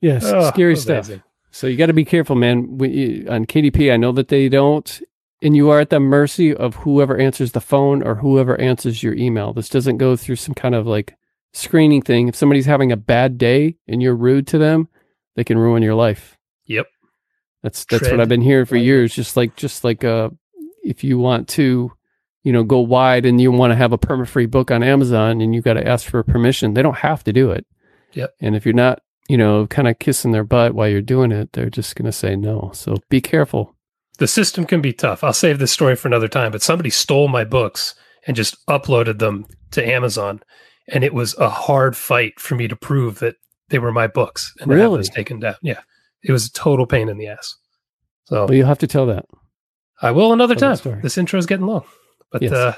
Yes, 0.00 0.24
Oh, 0.26 0.48
scary 0.50 0.76
stuff. 0.76 1.06
amazing. 1.06 1.22
So 1.50 1.66
you 1.66 1.76
got 1.76 1.86
to 1.86 1.92
be 1.92 2.04
careful, 2.04 2.36
man. 2.36 2.78
We, 2.78 3.26
uh, 3.28 3.34
on 3.34 3.44
KDP, 3.46 3.92
I 3.92 3.96
know 3.98 4.12
that 4.12 4.28
they 4.28 4.48
don't, 4.48 5.02
and 5.42 5.54
you 5.54 5.68
are 5.70 5.80
at 5.80 5.90
the 5.90 6.00
mercy 6.00 6.54
of 6.54 6.76
whoever 6.76 7.16
answers 7.18 7.52
the 7.52 7.60
phone 7.60 8.02
or 8.02 8.14
whoever 8.14 8.58
answers 8.60 9.02
your 9.02 9.14
email. 9.14 9.52
This 9.52 9.68
doesn't 9.68 9.98
go 9.98 10.16
through 10.16 10.36
some 10.36 10.54
kind 10.54 10.74
of 10.74 10.86
like 10.86 11.14
screening 11.52 12.00
thing. 12.00 12.28
If 12.28 12.36
somebody's 12.36 12.64
having 12.66 12.90
a 12.90 12.96
bad 12.96 13.36
day 13.36 13.76
and 13.86 14.02
you're 14.02 14.14
rude 14.16 14.46
to 14.48 14.58
them, 14.58 14.88
they 15.34 15.44
can 15.44 15.58
ruin 15.58 15.82
your 15.82 15.94
life. 15.94 16.38
Yep. 16.66 16.86
That's 17.62 17.84
that's 17.84 18.02
Tread 18.02 18.12
what 18.12 18.20
I've 18.20 18.28
been 18.28 18.40
hearing 18.42 18.66
for 18.66 18.76
years. 18.76 19.14
Just 19.14 19.36
like 19.36 19.56
just 19.56 19.84
like 19.84 20.04
uh, 20.04 20.30
if 20.82 21.04
you 21.04 21.18
want 21.18 21.48
to, 21.50 21.92
you 22.42 22.52
know, 22.52 22.64
go 22.64 22.80
wide 22.80 23.24
and 23.24 23.40
you 23.40 23.52
want 23.52 23.70
to 23.70 23.76
have 23.76 23.92
a 23.92 23.98
perma 23.98 24.26
free 24.26 24.46
book 24.46 24.70
on 24.70 24.82
Amazon 24.82 25.40
and 25.40 25.54
you 25.54 25.62
got 25.62 25.74
to 25.74 25.86
ask 25.86 26.08
for 26.08 26.22
permission, 26.22 26.74
they 26.74 26.82
don't 26.82 26.98
have 26.98 27.22
to 27.24 27.32
do 27.32 27.50
it. 27.50 27.64
Yep. 28.14 28.34
And 28.40 28.56
if 28.56 28.66
you're 28.66 28.74
not, 28.74 29.00
you 29.28 29.36
know, 29.36 29.66
kind 29.68 29.86
of 29.88 29.98
kissing 29.98 30.32
their 30.32 30.44
butt 30.44 30.74
while 30.74 30.88
you're 30.88 31.00
doing 31.00 31.30
it, 31.32 31.52
they're 31.52 31.70
just 31.70 31.94
going 31.96 32.06
to 32.06 32.12
say 32.12 32.34
no. 32.36 32.72
So 32.74 32.96
be 33.08 33.20
careful. 33.20 33.76
The 34.18 34.26
system 34.26 34.66
can 34.66 34.80
be 34.80 34.92
tough. 34.92 35.24
I'll 35.24 35.32
save 35.32 35.58
this 35.58 35.72
story 35.72 35.96
for 35.96 36.08
another 36.08 36.28
time, 36.28 36.52
but 36.52 36.62
somebody 36.62 36.90
stole 36.90 37.28
my 37.28 37.44
books 37.44 37.94
and 38.26 38.36
just 38.36 38.64
uploaded 38.66 39.18
them 39.18 39.46
to 39.70 39.88
Amazon. 39.88 40.42
And 40.88 41.02
it 41.04 41.14
was 41.14 41.36
a 41.38 41.48
hard 41.48 41.96
fight 41.96 42.38
for 42.38 42.54
me 42.54 42.68
to 42.68 42.76
prove 42.76 43.20
that 43.20 43.36
they 43.68 43.78
were 43.78 43.92
my 43.92 44.06
books 44.08 44.52
and 44.60 44.70
Really? 44.70 44.98
those 44.98 45.08
taken 45.08 45.40
down. 45.40 45.54
Yeah. 45.62 45.80
It 46.22 46.32
was 46.32 46.46
a 46.46 46.52
total 46.52 46.86
pain 46.86 47.08
in 47.08 47.18
the 47.18 47.28
ass. 47.28 47.56
So 48.24 48.46
Well, 48.46 48.54
you'll 48.54 48.66
have 48.68 48.78
to 48.78 48.86
tell 48.86 49.06
that. 49.06 49.26
I 50.00 50.10
will 50.10 50.32
another 50.32 50.54
Tell 50.54 50.76
time. 50.76 51.00
This 51.00 51.18
intro 51.18 51.38
is 51.38 51.46
getting 51.46 51.66
long, 51.66 51.84
but 52.30 52.42
Yes. 52.42 52.52
uh, 52.52 52.74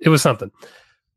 it 0.00 0.08
was 0.08 0.22
something. 0.22 0.50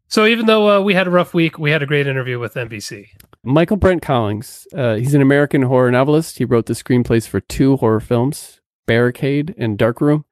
So 0.07 0.25
even 0.25 0.45
though 0.45 0.69
uh, 0.77 0.81
we 0.81 0.93
had 0.93 1.07
a 1.07 1.11
rough 1.11 1.33
week, 1.33 1.57
we 1.57 1.71
had 1.71 1.81
a 1.81 1.87
great 1.87 2.05
interview 2.05 2.37
with 2.37 2.53
MBC. 2.53 3.05
Michael 3.43 3.77
Brent 3.77 4.01
Collins. 4.03 4.67
Uh, 4.75 4.95
he's 4.95 5.15
an 5.15 5.21
American 5.21 5.63
horror 5.63 5.89
novelist. 5.91 6.37
He 6.37 6.45
wrote 6.45 6.67
the 6.67 6.73
screenplays 6.73 7.27
for 7.27 7.39
two 7.39 7.77
horror 7.77 7.99
films, 7.99 8.61
Barricade 8.85 9.55
and 9.57 9.77
Darkroom. 9.77 10.25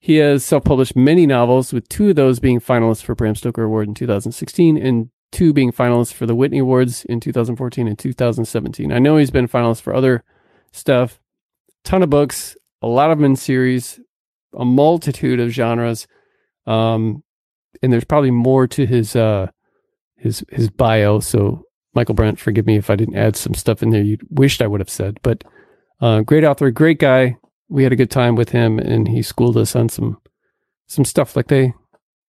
He 0.00 0.16
has 0.16 0.44
self-published 0.44 0.96
many 0.96 1.26
novels, 1.26 1.72
with 1.72 1.88
two 1.88 2.10
of 2.10 2.16
those 2.16 2.40
being 2.40 2.58
finalists 2.58 3.04
for 3.04 3.14
Bram 3.14 3.36
Stoker 3.36 3.62
Award 3.62 3.86
in 3.86 3.94
2016 3.94 4.76
and 4.76 5.10
two 5.30 5.52
being 5.52 5.70
finalists 5.70 6.12
for 6.12 6.26
the 6.26 6.34
Whitney 6.34 6.58
Awards 6.58 7.04
in 7.04 7.20
2014 7.20 7.86
and 7.86 7.96
2017. 7.96 8.90
I 8.92 8.98
know 8.98 9.16
he's 9.16 9.30
been 9.30 9.46
finalist 9.46 9.82
for 9.82 9.94
other 9.94 10.24
stuff. 10.72 11.20
Ton 11.84 12.02
of 12.02 12.10
books, 12.10 12.56
a 12.80 12.86
lot 12.86 13.10
of 13.10 13.18
them 13.18 13.24
in 13.24 13.36
series, 13.36 14.00
a 14.56 14.64
multitude 14.64 15.40
of 15.40 15.50
genres. 15.50 16.06
Um, 16.66 17.22
and 17.82 17.92
there's 17.92 18.04
probably 18.04 18.30
more 18.30 18.66
to 18.68 18.86
his 18.86 19.16
uh, 19.16 19.48
his 20.16 20.44
his 20.50 20.70
bio. 20.70 21.20
So 21.20 21.64
Michaelbrent, 21.96 22.38
forgive 22.38 22.66
me 22.66 22.76
if 22.76 22.90
I 22.90 22.96
didn't 22.96 23.16
add 23.16 23.36
some 23.36 23.54
stuff 23.54 23.82
in 23.82 23.90
there 23.90 24.02
you 24.02 24.18
wished 24.30 24.62
I 24.62 24.66
would 24.66 24.80
have 24.80 24.90
said. 24.90 25.18
But 25.22 25.44
uh, 26.00 26.20
great 26.22 26.44
author, 26.44 26.70
great 26.70 26.98
guy. 26.98 27.36
We 27.68 27.82
had 27.82 27.92
a 27.92 27.96
good 27.96 28.10
time 28.10 28.34
with 28.34 28.50
him, 28.50 28.78
and 28.78 29.08
he 29.08 29.22
schooled 29.22 29.56
us 29.56 29.74
on 29.74 29.88
some 29.88 30.18
some 30.86 31.04
stuff 31.04 31.36
like 31.36 31.48
they 31.48 31.72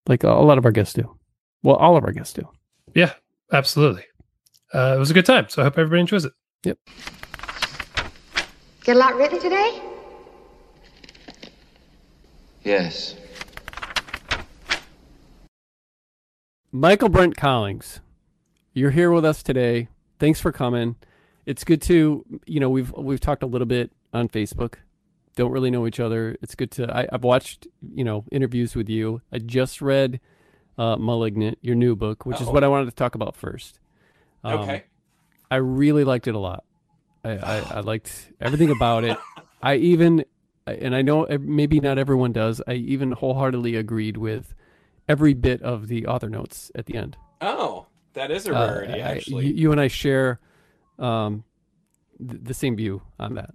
like 0.07 0.23
a 0.23 0.29
lot 0.29 0.57
of 0.57 0.65
our 0.65 0.71
guests 0.71 0.93
do. 0.93 1.17
Well, 1.63 1.75
all 1.75 1.97
of 1.97 2.03
our 2.03 2.11
guests 2.11 2.33
do. 2.33 2.47
Yeah, 2.93 3.13
absolutely. 3.51 4.05
Uh, 4.73 4.93
it 4.95 4.99
was 4.99 5.11
a 5.11 5.13
good 5.13 5.25
time. 5.25 5.47
So 5.49 5.61
I 5.61 5.65
hope 5.65 5.77
everybody 5.77 6.01
enjoys 6.01 6.25
it. 6.25 6.77
Get 8.83 8.97
a 8.97 8.99
lot 8.99 9.15
written 9.15 9.39
today? 9.39 9.81
Yes. 12.63 13.15
Michaelbrent 16.73 17.37
Collings, 17.37 18.01
you're 18.73 18.91
here 18.91 19.11
with 19.11 19.23
us 19.23 19.41
today. 19.43 19.87
Thanks 20.19 20.41
for 20.41 20.51
coming. 20.51 20.95
It's 21.45 21.63
good 21.63 21.81
to 21.83 22.25
you 22.45 22.59
know 22.59 22.69
we've 22.69 22.91
we've 22.93 23.19
talked 23.19 23.43
a 23.43 23.45
little 23.45 23.67
bit 23.67 23.91
on 24.13 24.27
Facebook. 24.27 24.75
Don't 25.35 25.51
really 25.51 25.71
know 25.71 25.87
each 25.87 25.99
other. 25.99 26.35
It's 26.41 26.55
good 26.55 26.71
to 26.71 26.91
I, 26.93 27.07
I've 27.11 27.23
watched 27.23 27.67
you 27.93 28.03
know 28.03 28.25
interviews 28.31 28.75
with 28.75 28.89
you. 28.89 29.21
I 29.31 29.37
just 29.37 29.81
read 29.81 30.19
uh, 30.77 30.95
*Malignant*, 30.97 31.57
your 31.61 31.75
new 31.75 31.95
book, 31.95 32.25
which 32.25 32.41
is 32.41 32.47
what 32.47 32.63
I 32.63 32.67
wanted 32.67 32.85
to 32.85 32.95
talk 32.95 33.15
about 33.15 33.35
first. 33.35 33.79
Um, 34.43 34.59
Okay. 34.61 34.83
I 35.51 35.57
really 35.57 36.03
liked 36.03 36.27
it 36.27 36.33
a 36.33 36.39
lot. 36.39 36.63
I, 37.23 37.31
I, 37.31 37.57
I 37.75 37.79
liked 37.79 38.31
everything 38.41 38.69
about 38.71 39.03
it. 39.03 39.17
I 39.61 39.75
even, 39.75 40.25
and 40.67 40.95
I 40.95 41.01
know 41.01 41.25
maybe 41.39 41.79
not 41.79 41.97
everyone 41.97 42.33
does. 42.33 42.61
I 42.67 42.73
even 42.73 43.11
wholeheartedly 43.13 43.75
agreed 43.75 44.17
with 44.17 44.53
every 45.07 45.33
bit 45.33 45.61
of 45.61 45.87
the 45.87 46.05
author 46.07 46.29
notes 46.29 46.71
at 46.75 46.85
the 46.85 46.95
end. 46.95 47.17
Oh, 47.41 47.87
that 48.13 48.29
is 48.31 48.45
a 48.47 48.55
Uh, 48.55 48.67
rarity, 48.67 49.01
I- 49.01 49.11
actually. 49.15 49.47
you, 49.47 49.53
you 49.53 49.71
and 49.71 49.79
I 49.79 49.87
share 49.87 50.39
um, 50.99 51.43
th- 52.19 52.41
the 52.43 52.53
same 52.53 52.75
view 52.75 53.01
on 53.19 53.35
that. 53.35 53.51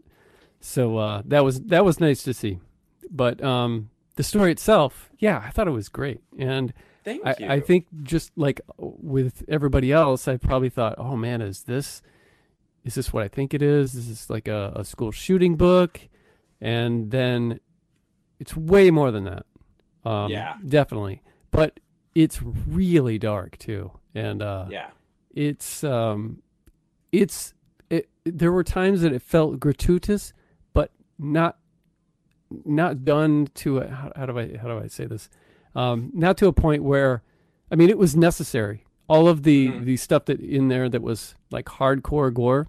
So 0.60 0.96
uh, 0.98 1.22
that 1.26 1.44
was 1.44 1.60
that 1.62 1.84
was 1.84 2.00
nice 2.00 2.22
to 2.24 2.34
see. 2.34 2.58
But 3.10 3.42
um, 3.42 3.90
the 4.16 4.22
story 4.24 4.50
itself, 4.50 5.08
yeah, 5.18 5.42
I 5.46 5.50
thought 5.50 5.68
it 5.68 5.72
was 5.72 5.88
great, 5.88 6.20
and 6.38 6.72
Thank 7.04 7.24
I, 7.24 7.34
you. 7.38 7.48
I 7.48 7.60
think 7.60 7.86
just 8.02 8.32
like 8.36 8.60
with 8.76 9.44
everybody 9.48 9.92
else, 9.92 10.26
I 10.26 10.36
probably 10.36 10.68
thought, 10.68 10.96
oh 10.98 11.16
man, 11.16 11.40
is 11.40 11.62
this 11.62 12.02
is 12.88 12.94
this 12.94 13.12
what 13.12 13.22
I 13.22 13.28
think 13.28 13.52
it 13.54 13.62
is? 13.62 13.92
This 13.92 14.04
Is 14.04 14.08
this 14.08 14.30
like 14.30 14.48
a, 14.48 14.72
a 14.74 14.84
school 14.84 15.12
shooting 15.12 15.56
book? 15.56 16.00
And 16.60 17.10
then 17.10 17.60
it's 18.40 18.56
way 18.56 18.90
more 18.90 19.10
than 19.10 19.24
that. 19.24 19.44
Um, 20.04 20.30
Yeah. 20.30 20.54
definitely. 20.66 21.22
But 21.50 21.80
it's 22.14 22.42
really 22.42 23.18
dark 23.18 23.58
too, 23.58 23.92
and 24.14 24.42
uh, 24.42 24.66
yeah. 24.70 24.88
it's 25.34 25.84
um, 25.84 26.42
it's 27.12 27.54
it. 27.90 28.08
There 28.24 28.50
were 28.52 28.64
times 28.64 29.02
that 29.02 29.12
it 29.12 29.22
felt 29.22 29.60
gratuitous, 29.60 30.32
but 30.72 30.90
not 31.18 31.58
not 32.64 33.04
done 33.04 33.48
to 33.54 33.78
a, 33.78 33.88
how, 33.88 34.12
how 34.16 34.26
do 34.26 34.38
I 34.38 34.56
how 34.56 34.68
do 34.68 34.78
I 34.82 34.88
say 34.88 35.06
this? 35.06 35.28
Um, 35.74 36.10
not 36.14 36.36
to 36.38 36.46
a 36.48 36.52
point 36.52 36.82
where, 36.82 37.22
I 37.70 37.76
mean, 37.76 37.88
it 37.90 37.98
was 37.98 38.16
necessary. 38.16 38.84
All 39.08 39.28
of 39.28 39.42
the 39.44 39.68
Mhm. 39.68 39.84
the 39.84 39.96
stuff 39.96 40.24
that 40.26 40.40
in 40.40 40.68
there 40.68 40.88
that 40.88 41.02
was 41.02 41.34
like 41.50 41.66
hardcore 41.66 42.32
gore, 42.32 42.66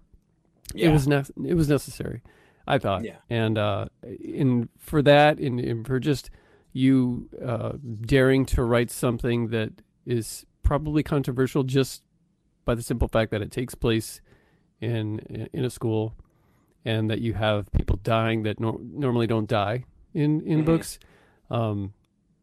Yeah. 0.74 0.90
it 0.90 0.94
was 0.94 1.08
ne- 1.08 1.50
it 1.50 1.54
was 1.56 1.70
necessary. 1.70 2.22
I 2.68 2.78
thought, 2.78 3.04
Yeah. 3.04 3.16
and 3.30 3.58
uh, 3.58 3.86
in 4.04 4.70
for 4.78 5.02
that, 5.02 5.40
and, 5.40 5.60
and 5.60 5.86
for 5.88 6.00
just 6.00 6.30
you 6.72 7.28
uh, 7.44 7.74
daring 8.02 8.46
to 8.46 8.64
write 8.64 8.92
something 8.92 9.48
that 9.48 9.72
is 10.06 10.46
probably 10.62 11.02
controversial 11.02 11.64
just 11.64 12.04
by 12.66 12.76
the 12.76 12.84
simple 12.84 13.08
fact 13.08 13.32
that 13.32 13.42
it 13.42 13.52
takes 13.52 13.74
place 13.74 14.22
in 14.80 15.20
in 15.54 15.66
a 15.66 15.70
school 15.70 16.14
and 16.86 17.10
that 17.10 17.20
you 17.22 17.34
have 17.34 17.72
people 17.72 18.00
dying 18.04 18.44
that 18.44 18.60
nor- 18.60 18.80
normally 18.82 19.26
don't 19.28 19.50
die 19.50 19.84
in 20.14 20.42
in 20.42 20.62
Mhm. 20.62 20.66
books 20.66 21.00
um 21.50 21.94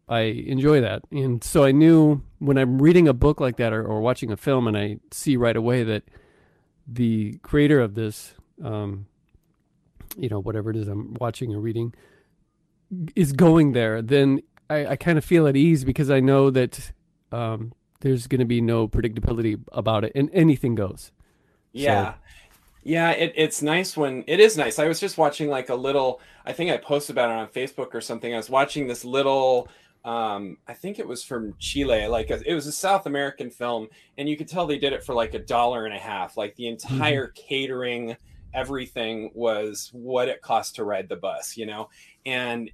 i 0.08 0.20
enjoy 0.20 0.80
that 0.80 1.02
and 1.10 1.42
so 1.42 1.64
i 1.64 1.72
knew 1.72 2.20
when 2.40 2.58
i'm 2.58 2.82
reading 2.82 3.08
a 3.08 3.14
book 3.14 3.40
like 3.40 3.56
that 3.56 3.72
or, 3.72 3.82
or 3.86 4.00
watching 4.00 4.30
a 4.32 4.36
film 4.36 4.66
and 4.66 4.76
i 4.76 4.98
see 5.12 5.36
right 5.36 5.56
away 5.56 5.82
that 5.84 6.02
the 6.86 7.38
creator 7.42 7.80
of 7.80 7.94
this 7.94 8.34
um 8.64 9.06
you 10.16 10.28
know 10.28 10.40
whatever 10.40 10.70
it 10.70 10.76
is 10.76 10.88
i'm 10.88 11.14
watching 11.20 11.54
or 11.54 11.60
reading 11.60 11.92
is 13.14 13.32
going 13.32 13.72
there 13.72 14.00
then 14.00 14.40
i, 14.70 14.86
I 14.86 14.96
kind 14.96 15.18
of 15.18 15.24
feel 15.24 15.46
at 15.46 15.56
ease 15.56 15.84
because 15.84 16.10
i 16.10 16.20
know 16.20 16.50
that 16.50 16.92
um 17.32 17.72
there's 18.00 18.26
going 18.26 18.38
to 18.40 18.46
be 18.46 18.60
no 18.60 18.86
predictability 18.86 19.60
about 19.72 20.04
it 20.04 20.12
and 20.14 20.30
anything 20.32 20.74
goes 20.74 21.10
Yeah. 21.76 22.14
Yeah, 22.82 23.10
it, 23.10 23.32
it's 23.36 23.62
nice 23.62 23.96
when 23.96 24.22
it 24.28 24.38
is 24.38 24.56
nice. 24.56 24.78
I 24.78 24.86
was 24.86 25.00
just 25.00 25.18
watching 25.18 25.48
like 25.50 25.68
a 25.68 25.74
little, 25.74 26.20
I 26.44 26.52
think 26.52 26.70
I 26.70 26.76
posted 26.76 27.14
about 27.14 27.30
it 27.30 27.34
on 27.34 27.48
Facebook 27.48 27.94
or 27.94 28.00
something. 28.00 28.32
I 28.32 28.36
was 28.36 28.48
watching 28.48 28.86
this 28.86 29.04
little, 29.04 29.68
um, 30.06 30.58
I 30.68 30.72
think 30.72 31.00
it 31.00 31.08
was 31.08 31.24
from 31.24 31.54
Chile, 31.58 32.06
like 32.06 32.30
a, 32.30 32.40
it 32.48 32.54
was 32.54 32.68
a 32.68 32.72
South 32.72 33.06
American 33.06 33.50
film, 33.50 33.88
and 34.16 34.28
you 34.28 34.36
could 34.36 34.46
tell 34.46 34.64
they 34.64 34.78
did 34.78 34.92
it 34.92 35.02
for 35.02 35.14
like 35.14 35.34
a 35.34 35.40
dollar 35.40 35.84
and 35.84 35.94
a 35.94 35.98
half. 35.98 36.36
Like 36.36 36.54
the 36.54 36.68
entire 36.68 37.26
catering, 37.34 38.16
everything 38.54 39.32
was 39.34 39.90
what 39.92 40.28
it 40.28 40.42
cost 40.42 40.76
to 40.76 40.84
ride 40.84 41.08
the 41.08 41.16
bus, 41.16 41.56
you 41.56 41.66
know? 41.66 41.88
And 42.24 42.70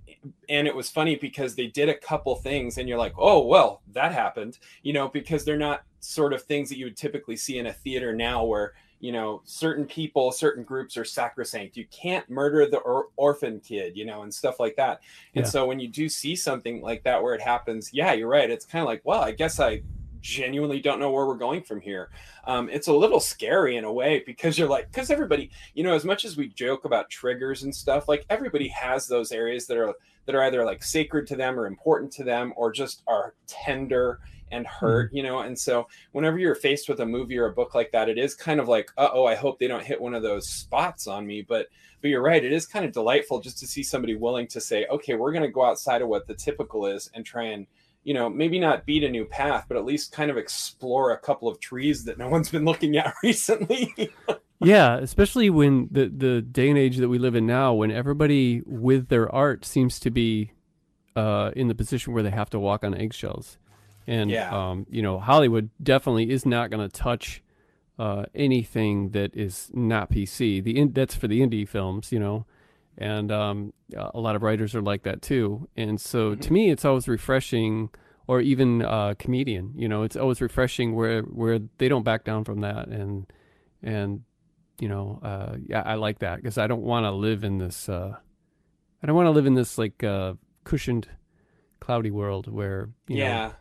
and 0.51 0.69
it 0.69 0.77
was 0.77 0.91
funny 0.91 1.17
because 1.17 1.55
they 1.55 1.69
did 1.69 1.89
a 1.89 1.95
couple 1.95 2.37
things 2.37 2.77
and 2.77 2.87
you're 2.87 2.99
like, 2.99 3.15
oh 3.17 3.47
well, 3.47 3.81
that 3.93 4.13
happened, 4.13 4.59
you 4.83 4.93
know, 4.93 5.09
because 5.09 5.47
they're 5.47 5.57
not 5.57 5.85
sort 6.01 6.35
of 6.35 6.43
things 6.43 6.69
that 6.69 6.77
you 6.77 6.85
would 6.85 6.99
typically 6.99 7.37
see 7.37 7.59
in 7.59 7.67
a 7.67 7.73
theater 7.73 8.15
now 8.15 8.45
where 8.45 8.75
you 9.03 9.13
know 9.13 9.43
certain 9.45 9.85
people 9.85 10.33
certain 10.33 10.63
groups 10.65 10.97
are 10.97 11.05
sacrosanct. 11.05 11.77
You 11.77 11.85
can't 11.91 12.29
murder 12.31 12.67
the 12.67 12.79
or- 12.79 13.09
orphan 13.17 13.61
kid 13.61 13.97
you 13.97 14.07
know 14.07 14.23
and 14.23 14.33
stuff 14.33 14.59
like 14.59 14.77
that. 14.77 15.03
And 15.35 15.45
Yeah. 15.45 15.51
so 15.51 15.67
when 15.67 15.79
you 15.81 15.89
do 15.89 16.09
see 16.09 16.35
something 16.37 16.81
like 16.81 17.03
that 17.03 17.23
where 17.23 17.35
it 17.35 17.43
happens 17.43 17.91
yeah 17.93 18.15
you're 18.15 18.29
right. 18.29 18.49
It's 18.51 18.65
kind 18.65 18.81
of 18.83 18.87
like 18.87 19.03
well 19.05 19.21
i 19.21 19.33
guess 19.33 19.61
i 19.61 19.83
genuinely 20.23 20.81
don't 20.81 21.01
know 21.01 21.11
where 21.11 21.27
we're 21.27 21.35
going 21.35 21.63
from 21.63 21.81
here. 21.81 22.09
Um, 22.45 22.69
it's 22.71 22.87
a 22.87 22.93
little 22.93 23.19
scary 23.19 23.77
in 23.77 23.83
a 23.85 23.93
way 23.93 24.23
because 24.25 24.57
you're 24.57 24.69
like 24.69 24.87
because 24.93 25.11
everybody 25.11 25.51
you 25.75 25.83
know 25.83 25.95
as 25.95 26.05
much 26.05 26.25
as 26.25 26.37
we 26.37 26.47
joke 26.49 26.85
about 26.85 27.11
triggers 27.11 27.65
and 27.65 27.75
stuff 27.75 28.09
like 28.09 28.25
everybody 28.31 28.69
has 28.69 29.09
those 29.09 29.33
areas 29.33 29.67
that 29.67 29.77
are 29.79 29.93
that 30.27 30.37
are 30.37 30.45
either 30.45 30.65
like 30.65 30.85
sacred 30.85 31.27
to 31.27 31.35
them 31.35 31.59
or 31.59 31.67
important 31.67 32.13
to 32.13 32.23
them 32.23 32.53
or 32.57 32.71
just 32.71 33.03
are 33.09 33.35
tender 33.49 34.21
and 34.53 34.67
hurt 34.67 35.13
you 35.13 35.23
know 35.23 35.41
and 35.41 35.59
so 35.59 35.87
whenever 36.13 36.39
you're 36.39 36.55
faced 36.55 36.89
with 36.89 37.01
a 37.01 37.07
movie 37.07 37.39
or 37.39 37.47
a 37.47 37.53
book 37.53 37.75
like 37.75 37.93
that, 37.93 38.09
it 38.09 38.19
is 38.19 38.35
kind 38.35 38.61
of 38.61 38.69
like, 38.69 38.91
uh 38.97 39.09
oh, 39.13 39.27
I 39.27 39.35
hope 39.35 39.59
they 39.59 39.69
don't 39.69 39.85
hit 39.85 40.01
one 40.01 40.15
of 40.15 40.23
those 40.23 40.49
spots 40.49 41.07
on 41.07 41.27
me. 41.27 41.43
But 41.43 41.69
but 42.01 42.09
you're 42.09 42.23
right, 42.23 42.45
it 42.45 42.53
is 42.53 42.67
kind 42.67 42.85
of 42.85 42.93
delightful 42.93 43.41
just 43.41 43.59
to 43.59 43.67
see 43.67 43.83
somebody 43.83 44.17
willing 44.17 44.49
to 44.49 44.61
say, 44.61 44.87
okay, 44.87 45.15
we're 45.15 45.33
going 45.33 45.45
to 45.45 45.49
go 45.49 45.65
outside 45.65 46.03
of 46.03 46.09
what 46.09 46.27
the 46.27 46.35
typical 46.35 46.87
is 46.87 47.11
and 47.15 47.25
try 47.25 47.45
and 47.45 47.67
you 48.05 48.15
know 48.15 48.29
maybe 48.29 48.59
not 48.59 48.87
beat 48.87 49.05
a 49.05 49.11
new 49.11 49.25
path, 49.25 49.67
but 49.69 49.77
at 49.77 49.85
least 49.85 50.13
kind 50.13 50.31
of 50.31 50.37
explore 50.37 51.13
a 51.13 51.19
couple 51.19 51.49
of 51.49 51.61
trees 51.61 52.05
that 52.05 52.19
no 52.19 52.29
one's 52.29 52.51
been 52.51 52.65
looking 52.65 52.97
at 52.97 53.15
recently. 53.23 53.95
Yeah, 54.65 54.97
especially 54.99 55.51
when 55.51 55.89
the 55.91 56.07
the 56.09 56.43
day 56.43 56.69
and 56.69 56.79
age 56.79 56.99
that 56.99 57.09
we 57.09 57.19
live 57.19 57.35
in 57.35 57.47
now, 57.47 57.75
when 57.75 57.91
everybody 57.91 58.63
with 58.65 59.09
their 59.09 59.33
art 59.33 59.65
seems 59.65 59.99
to 60.01 60.11
be 60.11 60.53
uh, 61.17 61.51
in 61.57 61.69
the 61.69 61.75
position 61.75 62.13
where 62.13 62.23
they 62.23 62.31
have 62.31 62.51
to 62.51 62.59
walk 62.59 62.85
on 62.85 62.95
eggshells, 62.95 63.59
and 64.07 64.31
Yeah. 64.31 64.51
um, 64.71 64.87
you 64.91 65.03
know, 65.03 65.19
Hollywood 65.19 65.71
definitely 65.83 66.31
is 66.31 66.45
not 66.47 66.71
going 66.71 66.89
to 66.89 66.93
touch 66.95 67.43
uh, 67.99 68.25
anything 68.35 69.11
that 69.11 69.37
is 69.37 69.71
not 69.75 70.11
PC. 70.11 70.63
The 70.63 70.79
in, 70.79 70.93
that's 70.93 71.15
for 71.15 71.29
the 71.29 71.41
indie 71.41 71.69
films, 71.69 72.11
you 72.11 72.19
know, 72.19 72.47
and 72.99 73.31
um, 73.31 73.73
a 73.95 74.19
lot 74.19 74.35
of 74.37 74.43
writers 74.43 74.75
are 74.75 74.83
like 74.83 75.03
that 75.05 75.23
too. 75.23 75.69
And 75.77 76.01
so, 76.01 76.35
to 76.35 76.53
me, 76.53 76.71
it's 76.71 76.85
always 76.85 77.09
refreshing. 77.09 77.91
Or 78.29 78.41
even 78.41 78.83
uh, 78.83 79.15
comedian, 79.19 79.73
you 79.77 79.89
know, 79.89 80.05
it's 80.05 80.15
always 80.17 80.41
refreshing 80.41 80.95
where 80.95 81.23
where 81.23 81.59
they 81.79 81.89
don't 81.89 82.05
back 82.05 82.23
down 82.25 82.45
from 82.45 82.61
that, 82.61 82.87
and 82.87 83.27
and 83.83 84.23
you 84.81 84.89
know, 84.89 85.19
uh, 85.25 85.57
yeah, 85.67 85.83
I 85.85 85.97
like 85.97 86.21
that 86.21 86.37
because 86.37 86.57
I 86.57 86.69
don't 86.69 86.83
want 86.83 87.05
to 87.05 87.11
live 87.11 87.43
in 87.43 87.59
this. 87.59 87.89
Uh, 87.89 88.15
I 89.03 89.07
don't 89.07 89.17
want 89.17 89.27
to 89.27 89.33
live 89.33 89.45
in 89.47 89.55
this 89.55 89.77
like 89.77 90.05
uh, 90.05 90.35
cushioned, 90.65 91.09
cloudy 91.83 92.11
world 92.11 92.51
where 92.51 92.89
you 93.09 93.19
know, 93.19 93.23
yeah. 93.25 93.53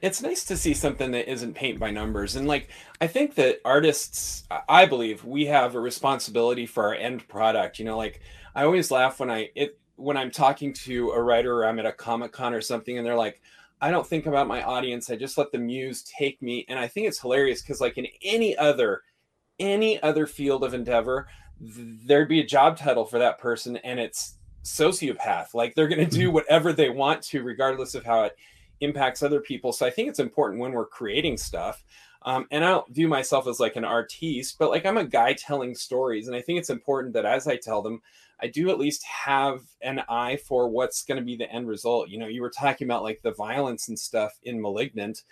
It's 0.00 0.22
nice 0.22 0.44
to 0.46 0.56
see 0.56 0.74
something 0.74 1.10
that 1.10 1.30
isn't 1.30 1.54
paint 1.54 1.78
by 1.78 1.90
numbers 1.90 2.36
and 2.36 2.46
like 2.46 2.70
i 3.00 3.06
think 3.06 3.34
that 3.34 3.60
artists 3.64 4.44
i 4.68 4.86
believe 4.86 5.24
we 5.24 5.46
have 5.46 5.74
a 5.74 5.80
responsibility 5.80 6.66
for 6.66 6.86
our 6.86 6.94
end 6.94 7.26
product 7.28 7.78
you 7.78 7.84
know 7.84 7.96
like 7.96 8.20
i 8.54 8.64
always 8.64 8.90
laugh 8.90 9.20
when 9.20 9.30
i 9.30 9.50
it 9.54 9.78
when 9.96 10.16
i'm 10.16 10.30
talking 10.30 10.72
to 10.72 11.10
a 11.10 11.22
writer 11.22 11.58
or 11.58 11.66
i'm 11.66 11.78
at 11.78 11.86
a 11.86 11.92
comic 11.92 12.32
con 12.32 12.54
or 12.54 12.60
something 12.60 12.96
and 12.96 13.06
they're 13.06 13.16
like 13.16 13.42
i 13.80 13.90
don't 13.90 14.06
think 14.06 14.26
about 14.26 14.46
my 14.46 14.62
audience 14.62 15.10
i 15.10 15.16
just 15.16 15.36
let 15.36 15.50
the 15.52 15.58
muse 15.58 16.02
take 16.04 16.40
me 16.40 16.64
and 16.68 16.78
i 16.78 16.86
think 16.86 17.06
it's 17.06 17.20
hilarious 17.20 17.60
because 17.60 17.80
like 17.80 17.98
in 17.98 18.06
any 18.22 18.56
other 18.56 19.02
any 19.58 20.02
other 20.02 20.26
field 20.26 20.64
of 20.64 20.72
endeavor 20.72 21.26
th- 21.60 21.98
there'd 22.06 22.28
be 22.28 22.40
a 22.40 22.46
job 22.46 22.76
title 22.76 23.04
for 23.04 23.18
that 23.18 23.38
person 23.38 23.76
and 23.78 24.00
it's 24.00 24.38
sociopath. 24.64 25.54
Like 25.54 25.74
they're 25.74 25.88
going 25.88 26.08
to 26.08 26.16
do 26.16 26.30
whatever 26.30 26.72
they 26.72 26.90
want 26.90 27.22
to 27.24 27.42
regardless 27.42 27.94
of 27.94 28.04
how 28.04 28.24
it 28.24 28.36
impacts 28.80 29.22
other 29.22 29.40
people. 29.40 29.72
So 29.72 29.86
i 29.86 29.90
think 29.90 30.08
it's 30.08 30.18
important 30.18 30.60
when 30.60 30.72
we're 30.72 30.86
creating 30.86 31.36
stuff. 31.36 31.84
Um, 32.22 32.46
and 32.50 32.62
i 32.62 32.68
don't 32.68 32.94
view 32.94 33.08
myself 33.08 33.46
as 33.46 33.60
like 33.60 33.76
an 33.76 33.84
artiste 33.86 34.58
but 34.58 34.68
like 34.68 34.84
i'm 34.84 34.98
a 34.98 35.06
guy 35.06 35.32
telling 35.32 35.74
stories 35.74 36.26
and 36.26 36.36
i 36.36 36.42
think 36.42 36.58
it's 36.58 36.68
important 36.68 37.14
that 37.14 37.24
as 37.24 37.46
i 37.46 37.56
tell 37.56 37.80
them 37.80 38.02
i 38.42 38.46
do 38.46 38.68
at 38.68 38.78
least 38.78 39.02
have 39.04 39.62
an 39.80 40.02
eye 40.06 40.36
for 40.36 40.68
what's 40.68 41.02
going 41.02 41.16
to 41.16 41.24
be 41.24 41.34
the 41.34 41.50
end 41.50 41.66
result. 41.66 42.10
You 42.10 42.18
know 42.18 42.26
you 42.26 42.42
were 42.42 42.50
talking 42.50 42.86
about 42.86 43.02
like 43.02 43.22
the 43.22 43.32
violence 43.32 43.88
and 43.88 43.98
stuff 43.98 44.38
in 44.42 44.60
malignant 44.60 45.22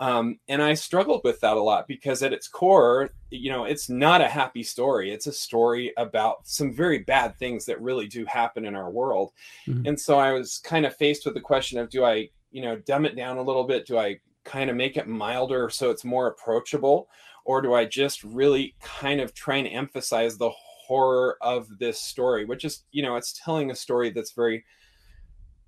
um, 0.00 0.38
and 0.48 0.62
I 0.62 0.74
struggled 0.74 1.22
with 1.24 1.40
that 1.40 1.56
a 1.56 1.60
lot 1.62 1.88
because 1.88 2.22
at 2.22 2.32
its 2.32 2.46
core, 2.46 3.10
you 3.30 3.50
know, 3.50 3.64
it's 3.64 3.88
not 3.88 4.20
a 4.20 4.28
happy 4.28 4.62
story. 4.62 5.12
It's 5.12 5.26
a 5.26 5.32
story 5.32 5.92
about 5.96 6.46
some 6.46 6.72
very 6.72 6.98
bad 6.98 7.36
things 7.36 7.64
that 7.66 7.80
really 7.80 8.06
do 8.06 8.24
happen 8.24 8.64
in 8.64 8.76
our 8.76 8.90
world. 8.90 9.32
Mhm. 9.66 9.88
And 9.88 10.00
so 10.00 10.18
I 10.18 10.32
was 10.32 10.58
kind 10.58 10.86
of 10.86 10.96
faced 10.96 11.24
with 11.24 11.34
the 11.34 11.40
question 11.40 11.80
of 11.80 11.90
do 11.90 12.04
I, 12.04 12.28
you 12.52 12.62
know, 12.62 12.76
dumb 12.76 13.06
it 13.06 13.16
down 13.16 13.38
a 13.38 13.42
little 13.42 13.64
bit? 13.64 13.86
Do 13.86 13.98
I 13.98 14.20
kind 14.44 14.70
of 14.70 14.76
make 14.76 14.96
it 14.96 15.08
milder 15.08 15.68
so 15.68 15.90
it's 15.90 16.04
more 16.04 16.28
approachable? 16.28 17.08
Or 17.44 17.60
do 17.60 17.74
I 17.74 17.84
just 17.84 18.22
really 18.22 18.76
kind 18.80 19.20
of 19.20 19.34
try 19.34 19.56
and 19.56 19.66
emphasize 19.66 20.38
the 20.38 20.50
horror 20.50 21.38
of 21.40 21.66
this 21.78 22.00
story, 22.00 22.44
which 22.44 22.64
is, 22.64 22.84
you 22.92 23.02
know, 23.02 23.16
it's 23.16 23.32
telling 23.44 23.70
a 23.70 23.74
story 23.74 24.10
that's 24.10 24.32
very, 24.32 24.64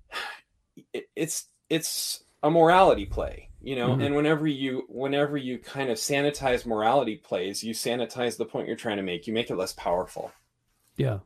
it, 0.93 1.09
it's, 1.15 1.47
it's, 1.69 2.23
a 2.43 2.49
morality 2.49 3.05
play 3.05 3.50
you 3.63 3.75
know 3.75 3.95
Mhm. 3.95 4.05
and 4.05 4.15
whenever 4.15 4.47
you 4.47 4.85
whenever 4.89 5.37
you 5.37 5.57
kind 5.59 5.89
of 5.89 5.97
sanitize 5.97 6.65
morality 6.65 7.15
plays 7.15 7.63
you 7.63 7.73
sanitize 7.73 8.37
the 8.37 8.45
point 8.45 8.67
you're 8.67 8.75
trying 8.75 8.97
to 8.97 9.03
make 9.03 9.27
you 9.27 9.33
make 9.33 9.49
it 9.49 9.55
less 9.55 9.73
powerful 9.73 10.31
yeah, 10.97 11.19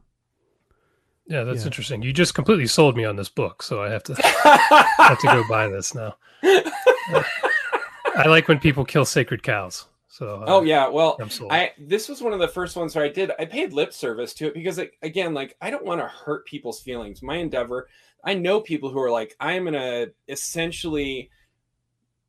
Yeah, 1.27 1.43
that's 1.43 1.61
Yeah. 1.61 1.65
interesting. 1.65 2.01
You 2.03 2.13
just 2.13 2.35
completely 2.35 2.67
sold 2.67 2.95
me 2.95 3.03
on 3.03 3.15
this 3.15 3.29
book, 3.29 3.63
so 3.63 3.81
I 3.81 3.89
have 3.89 4.03
to 4.03 4.13
have 4.97 5.19
to 5.19 5.27
go 5.27 5.43
buy 5.49 5.67
this 5.67 5.95
now. 5.95 6.15
I 6.43 8.27
like 8.27 8.47
when 8.47 8.59
people 8.59 8.85
kill 8.85 9.05
sacred 9.05 9.43
cows. 9.43 9.87
So 10.07 10.35
uh, 10.41 10.45
oh 10.47 10.61
yeah 10.61 10.87
well 10.87 11.17
I'm 11.19 11.29
sold. 11.29 11.51
i 11.51 11.71
this 11.77 12.07
was 12.07 12.21
one 12.21 12.31
of 12.31 12.39
the 12.39 12.47
first 12.47 12.77
ones 12.77 12.95
where 12.95 13.03
i 13.03 13.09
did 13.09 13.31
i 13.37 13.43
paid 13.43 13.73
lip 13.73 13.91
service 13.91 14.33
to 14.35 14.47
it 14.47 14.53
because 14.53 14.77
like, 14.77 14.97
again 15.01 15.33
like 15.33 15.57
i 15.59 15.69
don't 15.69 15.83
want 15.83 15.99
to 15.99 16.07
hurt 16.07 16.45
people's 16.45 16.79
feelings 16.81 17.21
my 17.21 17.35
endeavor 17.35 17.89
i 18.23 18.33
know 18.33 18.61
people 18.61 18.89
who 18.89 19.01
are 19.01 19.11
like 19.11 19.35
i'm 19.41 19.65
gonna 19.65 20.05
essentially 20.29 21.29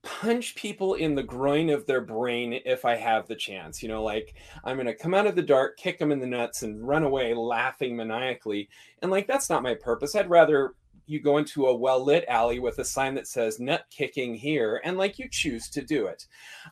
punch 0.06 0.54
people 0.54 0.94
in 0.94 1.16
the 1.16 1.22
groin 1.22 1.68
of 1.68 1.84
their 1.86 2.00
brain 2.00 2.60
if 2.64 2.84
i 2.84 2.94
have 2.94 3.26
the 3.26 3.34
chance 3.34 3.82
you 3.82 3.88
know 3.88 4.04
like 4.04 4.34
i'm 4.64 4.76
gonna 4.76 4.94
come 4.94 5.14
out 5.14 5.26
of 5.26 5.34
the 5.34 5.42
dark 5.42 5.76
kick 5.76 5.98
them 5.98 6.12
in 6.12 6.20
the 6.20 6.26
nuts 6.26 6.62
and 6.62 6.86
run 6.86 7.02
away 7.02 7.34
laughing 7.34 7.96
maniacally 7.96 8.68
and 9.02 9.10
like 9.10 9.26
that's 9.26 9.50
not 9.50 9.62
my 9.62 9.74
purpose. 9.74 10.14
I'd 10.14 10.30
rather 10.30 10.74
you 11.06 11.20
go 11.20 11.38
into 11.38 11.66
a 11.66 11.76
well 11.76 12.04
lit 12.04 12.24
alley 12.28 12.58
with 12.58 12.78
a 12.78 12.84
sign 12.84 13.14
that 13.14 13.28
says 13.28 13.60
nut 13.60 13.86
kicking 13.90 14.34
here, 14.34 14.80
and 14.84 14.98
like 14.98 15.18
you 15.18 15.28
choose 15.30 15.68
to 15.70 15.82
do 15.82 16.06
it. 16.06 16.26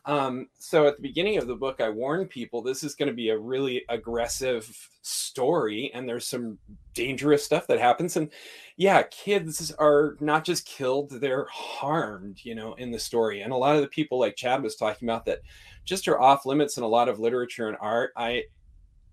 Um, 0.05 0.47
so 0.59 0.87
at 0.87 0.97
the 0.97 1.01
beginning 1.01 1.37
of 1.37 1.47
the 1.47 1.55
book, 1.55 1.81
I 1.81 1.89
warn 1.89 2.27
people 2.27 2.61
this 2.61 2.83
is 2.83 2.95
going 2.95 3.07
to 3.07 3.15
be 3.15 3.29
a 3.29 3.37
really 3.37 3.83
aggressive 3.89 4.89
story, 5.01 5.91
and 5.93 6.07
there's 6.07 6.27
some 6.27 6.57
dangerous 6.93 7.45
stuff 7.45 7.67
that 7.67 7.79
happens. 7.79 8.17
And 8.17 8.29
yeah, 8.77 9.03
kids 9.03 9.71
are 9.79 10.17
not 10.19 10.43
just 10.43 10.65
killed, 10.65 11.11
they're 11.11 11.47
harmed, 11.51 12.39
you 12.43 12.55
know, 12.55 12.73
in 12.73 12.91
the 12.91 12.99
story. 12.99 13.41
And 13.41 13.53
a 13.53 13.57
lot 13.57 13.75
of 13.75 13.81
the 13.81 13.87
people, 13.87 14.19
like 14.19 14.35
Chad 14.35 14.61
was 14.61 14.75
talking 14.75 15.07
about, 15.07 15.25
that 15.25 15.39
just 15.85 16.07
are 16.07 16.19
off 16.19 16.45
limits 16.45 16.77
in 16.77 16.83
a 16.83 16.87
lot 16.87 17.09
of 17.09 17.19
literature 17.19 17.67
and 17.67 17.77
art. 17.79 18.11
I 18.17 18.43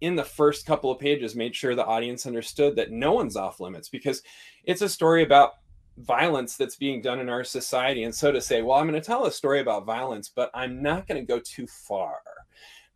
in 0.02 0.16
the 0.16 0.24
first 0.24 0.66
couple 0.66 0.90
of 0.90 0.98
pages 0.98 1.36
made 1.36 1.54
sure 1.54 1.76
the 1.76 1.86
audience 1.86 2.26
understood 2.26 2.74
that 2.74 2.90
no 2.90 3.12
one's 3.12 3.36
off 3.36 3.60
limits 3.60 3.88
because 3.88 4.20
it's 4.64 4.82
a 4.82 4.88
story 4.88 5.22
about 5.22 5.52
violence 5.96 6.56
that's 6.56 6.74
being 6.74 7.00
done 7.00 7.20
in 7.20 7.28
our 7.28 7.44
society. 7.44 8.02
And 8.02 8.14
so 8.14 8.32
to 8.32 8.40
say 8.40 8.62
well 8.62 8.78
i'm 8.78 8.88
going 8.88 9.00
to 9.00 9.06
tell 9.06 9.26
a 9.26 9.32
story 9.32 9.60
about 9.60 9.86
violence 9.86 10.28
but 10.28 10.50
i'm 10.54 10.82
not 10.82 11.06
going 11.06 11.20
to 11.20 11.26
go 11.26 11.38
too 11.38 11.66
far. 11.68 12.16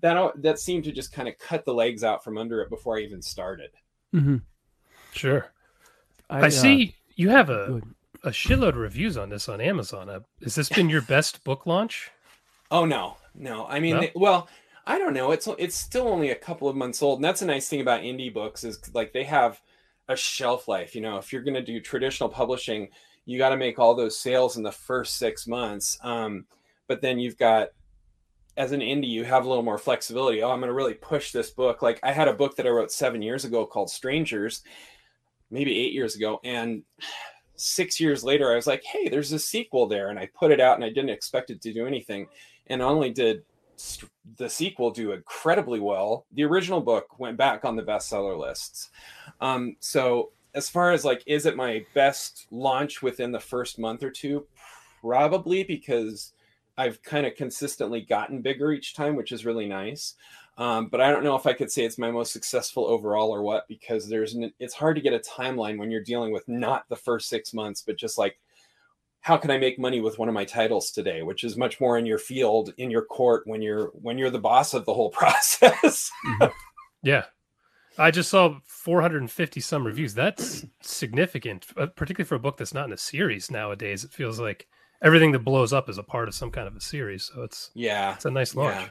That 0.00 0.32
that 0.42 0.58
seemed 0.58 0.84
to 0.84 0.92
just 0.92 1.12
kind 1.12 1.28
of 1.28 1.38
cut 1.38 1.64
the 1.64 1.72
legs 1.72 2.02
out 2.02 2.24
from 2.24 2.36
under 2.36 2.60
it 2.60 2.70
before 2.70 2.98
i 2.98 3.02
even 3.02 3.22
started. 3.22 3.70
Mm-hmm. 4.14 4.36
sure. 5.12 5.52
I, 6.28 6.40
I 6.40 6.46
uh, 6.46 6.50
see 6.50 6.96
you 7.14 7.30
have 7.30 7.50
a 7.50 7.80
a 8.24 8.30
shitload 8.30 8.70
of 8.70 8.78
reviews 8.78 9.16
on 9.16 9.28
this 9.28 9.48
on 9.48 9.60
amazon. 9.60 10.08
Uh, 10.08 10.20
has 10.42 10.56
this 10.56 10.68
been 10.68 10.90
your 10.90 11.02
best 11.14 11.44
book 11.44 11.66
launch? 11.66 12.10
Oh 12.72 12.84
no. 12.84 13.16
No. 13.32 13.66
I 13.66 13.78
mean 13.78 13.94
no? 13.94 14.00
They, 14.00 14.12
well 14.16 14.48
I 14.86 14.98
don't 14.98 15.14
know. 15.14 15.32
It's 15.32 15.48
it's 15.58 15.76
still 15.76 16.06
only 16.08 16.30
a 16.30 16.36
couple 16.36 16.68
of 16.68 16.76
months 16.76 17.02
old, 17.02 17.18
and 17.18 17.24
that's 17.24 17.42
a 17.42 17.46
nice 17.46 17.68
thing 17.68 17.80
about 17.80 18.02
indie 18.02 18.32
books 18.32 18.62
is 18.62 18.78
like 18.94 19.12
they 19.12 19.24
have 19.24 19.60
a 20.08 20.16
shelf 20.16 20.68
life. 20.68 20.94
You 20.94 21.00
know, 21.00 21.18
if 21.18 21.32
you're 21.32 21.42
going 21.42 21.54
to 21.54 21.62
do 21.62 21.80
traditional 21.80 22.28
publishing, 22.28 22.88
you 23.24 23.38
got 23.38 23.48
to 23.48 23.56
make 23.56 23.78
all 23.78 23.94
those 23.94 24.18
sales 24.18 24.56
in 24.56 24.62
the 24.62 24.70
first 24.70 25.16
six 25.16 25.46
months. 25.46 25.98
Um, 26.02 26.44
but 26.86 27.02
then 27.02 27.18
you've 27.18 27.36
got 27.36 27.70
as 28.56 28.72
an 28.72 28.80
indie, 28.80 29.08
you 29.08 29.24
have 29.24 29.44
a 29.44 29.48
little 29.48 29.64
more 29.64 29.76
flexibility. 29.76 30.42
Oh, 30.42 30.50
I'm 30.50 30.60
going 30.60 30.68
to 30.68 30.74
really 30.74 30.94
push 30.94 31.32
this 31.32 31.50
book. 31.50 31.82
Like 31.82 32.00
I 32.02 32.12
had 32.12 32.28
a 32.28 32.32
book 32.32 32.56
that 32.56 32.66
I 32.66 32.70
wrote 32.70 32.92
seven 32.92 33.20
years 33.20 33.44
ago 33.44 33.66
called 33.66 33.90
Strangers, 33.90 34.62
maybe 35.50 35.76
eight 35.78 35.92
years 35.92 36.16
ago, 36.16 36.40
and 36.44 36.82
six 37.56 37.98
years 37.98 38.22
later, 38.22 38.52
I 38.52 38.56
was 38.56 38.66
like, 38.66 38.84
hey, 38.84 39.08
there's 39.08 39.32
a 39.32 39.38
sequel 39.38 39.86
there, 39.86 40.10
and 40.10 40.18
I 40.18 40.28
put 40.38 40.52
it 40.52 40.60
out, 40.60 40.76
and 40.76 40.84
I 40.84 40.88
didn't 40.88 41.10
expect 41.10 41.50
it 41.50 41.60
to 41.62 41.72
do 41.72 41.86
anything, 41.86 42.28
and 42.68 42.82
only 42.82 43.10
did 43.10 43.42
the 44.36 44.48
sequel 44.48 44.90
do 44.90 45.12
incredibly 45.12 45.80
well. 45.80 46.26
The 46.32 46.44
original 46.44 46.80
book 46.80 47.18
went 47.18 47.36
back 47.36 47.64
on 47.64 47.76
the 47.76 47.82
bestseller 47.82 48.38
lists. 48.38 48.90
Um, 49.40 49.76
so 49.80 50.30
as 50.54 50.68
far 50.68 50.92
as 50.92 51.04
like, 51.04 51.22
is 51.26 51.46
it 51.46 51.56
my 51.56 51.84
best 51.94 52.46
launch 52.50 53.02
within 53.02 53.32
the 53.32 53.40
first 53.40 53.78
month 53.78 54.02
or 54.02 54.10
two? 54.10 54.46
Probably 55.02 55.64
because 55.64 56.32
I've 56.78 57.02
kind 57.02 57.26
of 57.26 57.34
consistently 57.34 58.00
gotten 58.00 58.42
bigger 58.42 58.72
each 58.72 58.94
time, 58.94 59.16
which 59.16 59.32
is 59.32 59.46
really 59.46 59.66
nice. 59.66 60.14
Um, 60.58 60.88
but 60.88 61.02
I 61.02 61.10
don't 61.10 61.24
know 61.24 61.36
if 61.36 61.46
I 61.46 61.52
could 61.52 61.70
say 61.70 61.84
it's 61.84 61.98
my 61.98 62.10
most 62.10 62.32
successful 62.32 62.86
overall 62.86 63.30
or 63.30 63.42
what, 63.42 63.68
because 63.68 64.08
there's 64.08 64.34
an, 64.34 64.52
it's 64.58 64.74
hard 64.74 64.96
to 64.96 65.02
get 65.02 65.12
a 65.12 65.18
timeline 65.18 65.78
when 65.78 65.90
you're 65.90 66.02
dealing 66.02 66.32
with 66.32 66.48
not 66.48 66.88
the 66.88 66.96
first 66.96 67.28
six 67.28 67.52
months, 67.52 67.82
but 67.82 67.98
just 67.98 68.16
like 68.16 68.38
how 69.26 69.36
can 69.36 69.50
I 69.50 69.58
make 69.58 69.76
money 69.76 70.00
with 70.00 70.20
one 70.20 70.28
of 70.28 70.34
my 70.36 70.44
titles 70.44 70.92
today, 70.92 71.22
which 71.22 71.42
is 71.42 71.56
much 71.56 71.80
more 71.80 71.98
in 71.98 72.06
your 72.06 72.16
field, 72.16 72.72
in 72.78 72.92
your 72.92 73.04
court 73.04 73.42
when 73.44 73.60
you're 73.60 73.88
when 73.88 74.18
you're 74.18 74.30
the 74.30 74.38
boss 74.38 74.72
of 74.72 74.84
the 74.84 74.94
whole 74.94 75.10
process. 75.20 76.08
Mm-hmm. 76.24 76.52
yeah. 77.02 77.24
I 77.98 78.12
just 78.12 78.30
saw 78.30 78.56
450 78.66 79.60
some 79.60 79.84
reviews. 79.84 80.14
That's 80.14 80.64
significant, 80.80 81.66
uh, 81.76 81.86
particularly 81.86 82.28
for 82.28 82.36
a 82.36 82.38
book 82.38 82.56
that's 82.56 82.72
not 82.72 82.86
in 82.86 82.92
a 82.92 82.96
series 82.96 83.50
nowadays. 83.50 84.04
It 84.04 84.12
feels 84.12 84.38
like 84.38 84.68
everything 85.02 85.32
that 85.32 85.40
blows 85.40 85.72
up 85.72 85.88
is 85.88 85.98
a 85.98 86.04
part 86.04 86.28
of 86.28 86.34
some 86.36 86.52
kind 86.52 86.68
of 86.68 86.76
a 86.76 86.80
series. 86.80 87.28
So 87.34 87.42
it's 87.42 87.72
yeah, 87.74 88.14
it's 88.14 88.26
a 88.26 88.30
nice 88.30 88.54
launch. 88.54 88.76
Yeah. 88.76 88.88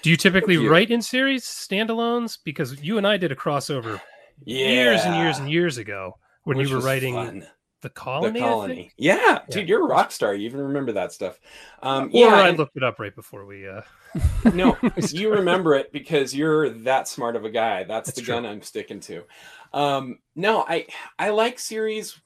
Do 0.00 0.08
you 0.08 0.16
typically 0.16 0.54
you. 0.54 0.70
write 0.70 0.90
in 0.90 1.02
series 1.02 1.44
standalones? 1.44 2.38
Because 2.42 2.80
you 2.80 2.96
and 2.96 3.06
I 3.06 3.18
did 3.18 3.32
a 3.32 3.36
crossover 3.36 4.00
yeah. 4.46 4.66
years 4.66 5.02
and 5.02 5.14
years 5.16 5.38
and 5.38 5.50
years 5.50 5.76
ago 5.76 6.14
when 6.44 6.56
Which 6.56 6.70
you 6.70 6.76
were 6.76 6.80
writing 6.80 7.16
fun 7.16 7.46
the 7.80 7.90
colony. 7.90 8.40
The 8.40 8.46
colony. 8.46 8.92
Yeah, 8.96 9.16
yeah, 9.16 9.38
dude, 9.48 9.68
you're 9.68 9.84
a 9.84 9.86
rock 9.86 10.12
star. 10.12 10.34
You 10.34 10.46
even 10.46 10.60
remember 10.60 10.92
that 10.92 11.12
stuff. 11.12 11.38
Um, 11.82 12.06
or 12.06 12.10
yeah, 12.12 12.34
I 12.34 12.50
looked 12.50 12.76
it 12.76 12.82
up 12.82 12.98
right 12.98 13.14
before 13.14 13.44
we. 13.44 13.68
Uh... 13.68 13.82
no, 14.54 14.76
you 15.10 15.32
remember 15.32 15.74
it 15.74 15.92
because 15.92 16.34
you're 16.34 16.70
that 16.70 17.08
smart 17.08 17.36
of 17.36 17.44
a 17.44 17.50
guy. 17.50 17.84
That's, 17.84 18.08
That's 18.08 18.16
the 18.16 18.22
true. 18.22 18.34
gun 18.34 18.46
I'm 18.46 18.62
sticking 18.62 19.00
to. 19.00 19.24
Um, 19.72 20.18
no, 20.34 20.64
I 20.66 20.86
I 21.18 21.30
like 21.30 21.58
series 21.58 22.20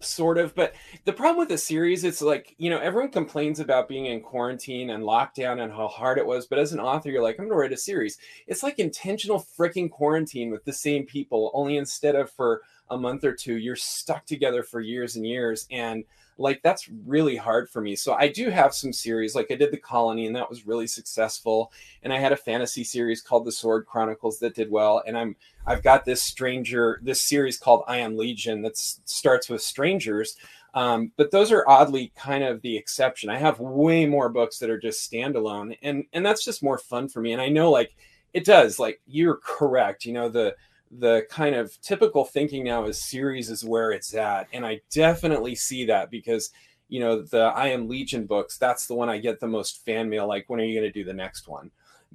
sort 0.00 0.38
of 0.38 0.54
but 0.54 0.74
the 1.06 1.12
problem 1.12 1.38
with 1.38 1.48
the 1.48 1.58
series 1.58 2.04
it's 2.04 2.22
like 2.22 2.54
you 2.56 2.70
know 2.70 2.78
everyone 2.78 3.10
complains 3.10 3.58
about 3.58 3.88
being 3.88 4.06
in 4.06 4.20
quarantine 4.20 4.90
and 4.90 5.02
lockdown 5.02 5.60
and 5.60 5.72
how 5.72 5.88
hard 5.88 6.18
it 6.18 6.26
was 6.26 6.46
but 6.46 6.58
as 6.58 6.72
an 6.72 6.78
author 6.78 7.10
you're 7.10 7.22
like 7.22 7.36
i'm 7.38 7.46
gonna 7.46 7.58
write 7.58 7.72
a 7.72 7.76
series 7.76 8.16
it's 8.46 8.62
like 8.62 8.78
intentional 8.78 9.44
freaking 9.58 9.90
quarantine 9.90 10.50
with 10.52 10.64
the 10.64 10.72
same 10.72 11.04
people 11.04 11.50
only 11.52 11.76
instead 11.76 12.14
of 12.14 12.30
for 12.30 12.62
a 12.90 12.98
month 12.98 13.24
or 13.24 13.32
two, 13.32 13.56
you're 13.56 13.76
stuck 13.76 14.26
together 14.26 14.62
for 14.62 14.80
years 14.80 15.16
and 15.16 15.26
years. 15.26 15.66
And 15.70 16.04
like 16.38 16.62
that's 16.62 16.88
really 17.06 17.36
hard 17.36 17.68
for 17.68 17.80
me. 17.80 17.96
So 17.96 18.14
I 18.14 18.28
do 18.28 18.48
have 18.48 18.72
some 18.72 18.92
series, 18.92 19.34
like 19.34 19.48
I 19.50 19.56
did 19.56 19.72
The 19.72 19.76
Colony, 19.76 20.26
and 20.26 20.36
that 20.36 20.48
was 20.48 20.66
really 20.66 20.86
successful. 20.86 21.72
And 22.02 22.12
I 22.12 22.18
had 22.18 22.32
a 22.32 22.36
fantasy 22.36 22.84
series 22.84 23.20
called 23.20 23.44
The 23.44 23.52
Sword 23.52 23.86
Chronicles 23.86 24.38
that 24.38 24.54
did 24.54 24.70
well. 24.70 25.02
And 25.06 25.18
I'm 25.18 25.36
I've 25.66 25.82
got 25.82 26.04
this 26.04 26.22
stranger, 26.22 27.00
this 27.02 27.20
series 27.20 27.58
called 27.58 27.82
I 27.86 27.98
Am 27.98 28.16
Legion 28.16 28.62
that 28.62 28.78
starts 28.78 29.48
with 29.48 29.60
strangers. 29.60 30.36
Um, 30.74 31.12
but 31.16 31.30
those 31.30 31.50
are 31.50 31.68
oddly 31.68 32.12
kind 32.16 32.44
of 32.44 32.62
the 32.62 32.76
exception. 32.76 33.30
I 33.30 33.38
have 33.38 33.58
way 33.58 34.06
more 34.06 34.28
books 34.28 34.58
that 34.58 34.70
are 34.70 34.78
just 34.78 35.10
standalone, 35.10 35.76
and 35.82 36.04
and 36.12 36.24
that's 36.24 36.44
just 36.44 36.62
more 36.62 36.78
fun 36.78 37.08
for 37.08 37.20
me. 37.20 37.32
And 37.32 37.42
I 37.42 37.48
know 37.48 37.70
like 37.70 37.96
it 38.32 38.44
does, 38.44 38.78
like 38.78 39.00
you're 39.06 39.40
correct. 39.42 40.04
You 40.04 40.12
know 40.12 40.28
the 40.28 40.54
the 40.90 41.26
kind 41.30 41.54
of 41.54 41.80
typical 41.80 42.24
thinking 42.24 42.64
now 42.64 42.84
is 42.84 43.00
series 43.00 43.50
is 43.50 43.64
where 43.64 43.90
it's 43.90 44.14
at. 44.14 44.48
And 44.52 44.64
i 44.66 44.80
definitely 44.90 45.54
see 45.54 45.86
that 45.86 46.10
because 46.10 46.50
you 46.88 47.00
know 47.00 47.22
the 47.22 47.52
i 47.54 47.68
am 47.68 47.88
legion 47.88 48.24
books 48.26 48.56
that's 48.56 48.86
the 48.86 48.94
one 48.94 49.10
i 49.10 49.18
get 49.18 49.40
the 49.40 49.46
most 49.46 49.84
fan 49.84 50.08
mail 50.08 50.26
like 50.26 50.48
when 50.48 50.60
are 50.60 50.64
you 50.64 50.80
going 50.80 50.90
to 50.90 50.98
do 50.98 51.04
the 51.04 51.12
next 51.12 51.48
one? 51.48 51.70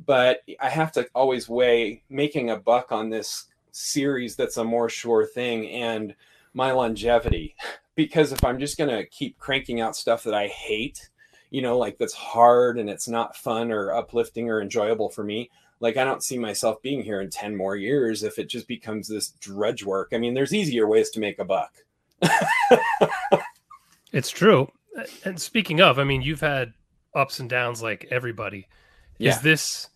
But 0.06 0.42
i 0.60 0.70
have 0.70 0.92
to 0.94 1.08
always 1.14 1.48
weigh 1.48 2.04
making 2.10 2.50
a 2.50 2.58
buck 2.58 2.92
on 2.92 3.10
this 3.10 3.46
series 3.72 4.36
that's 4.36 4.58
a 4.58 4.64
more 4.64 4.90
sure 4.90 5.26
thing 5.26 5.70
and 5.70 6.16
my 6.54 6.72
longevity. 6.72 7.56
Because 7.96 8.32
if 8.32 8.44
i'm 8.44 8.58
just 8.58 8.76
going 8.76 8.90
to 8.90 9.06
keep 9.06 9.38
cranking 9.38 9.80
out 9.80 9.96
stuff 9.96 10.24
that 10.24 10.34
i 10.34 10.48
hate 10.48 11.12
you 11.52 11.62
know 11.62 11.78
like 11.78 12.00
that's 12.00 12.16
hard 12.16 12.80
and 12.80 12.90
it's 12.90 13.08
not 13.08 13.38
fun 13.38 13.72
or 13.72 13.94
uplifting 13.94 14.50
or 14.50 14.60
enjoyable 14.60 15.12
for 15.12 15.24
me 15.24 15.52
like 15.80 15.98
i 15.98 16.04
don't 16.04 16.24
see 16.24 16.38
myself 16.38 16.82
being 16.82 17.02
here 17.02 17.22
in 17.22 17.30
10 17.30 17.56
more 17.56 17.76
years 17.76 18.24
if 18.24 18.40
it 18.40 18.50
just 18.50 18.68
becomes 18.68 19.08
this 19.08 19.30
drudge 19.40 19.84
work. 19.84 20.10
I 20.14 20.18
mean 20.18 20.34
there's 20.34 20.54
easier 20.54 20.88
ways 20.88 21.10
to 21.12 21.20
make 21.20 21.40
a 21.40 21.46
buck. 21.46 21.74
It's 24.12 24.30
true. 24.30 24.72
And 25.26 25.42
speaking 25.42 25.82
of 25.82 25.98
i 25.98 26.04
mean 26.04 26.22
you've 26.22 26.42
had 26.42 26.74
ups 27.16 27.40
and 27.40 27.50
downs 27.50 27.82
like 27.82 28.08
everybody. 28.12 28.68
Yeah. 29.18 29.32
is 29.32 29.42
this 29.42 29.90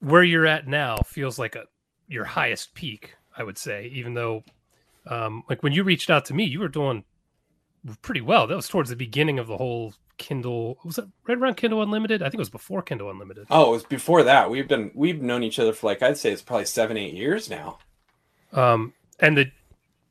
where 0.00 0.24
you're 0.24 0.46
at 0.46 0.66
now 0.66 0.96
feels 1.06 1.38
like 1.38 1.54
a 1.54 1.64
your 2.08 2.24
highest 2.24 2.74
peak 2.74 3.14
i 3.36 3.42
would 3.42 3.56
say 3.58 3.86
even 3.94 4.14
though 4.14 4.42
um 5.06 5.44
like 5.48 5.62
when 5.62 5.72
you 5.72 5.84
reached 5.84 6.10
out 6.10 6.24
to 6.26 6.34
me 6.34 6.44
you 6.44 6.58
were 6.58 6.68
doing 6.68 7.04
pretty 8.02 8.20
well. 8.20 8.46
That 8.46 8.56
was 8.56 8.68
towards 8.68 8.90
the 8.90 8.96
beginning 8.96 9.38
of 9.38 9.46
the 9.46 9.56
whole 9.56 9.94
Kindle 10.22 10.78
was 10.84 10.98
it 10.98 11.04
right 11.26 11.36
around 11.36 11.56
Kindle 11.56 11.82
Unlimited? 11.82 12.22
I 12.22 12.26
think 12.26 12.34
it 12.34 12.38
was 12.38 12.48
before 12.48 12.80
Kindle 12.80 13.10
Unlimited. 13.10 13.46
Oh, 13.50 13.70
it 13.70 13.72
was 13.72 13.82
before 13.82 14.22
that. 14.22 14.48
We've 14.48 14.68
been 14.68 14.92
we've 14.94 15.20
known 15.20 15.42
each 15.42 15.58
other 15.58 15.72
for 15.72 15.88
like 15.88 16.00
I'd 16.00 16.16
say 16.16 16.30
it's 16.30 16.42
probably 16.42 16.66
seven 16.66 16.96
eight 16.96 17.12
years 17.12 17.50
now. 17.50 17.78
Um, 18.52 18.94
and 19.18 19.36
the 19.36 19.50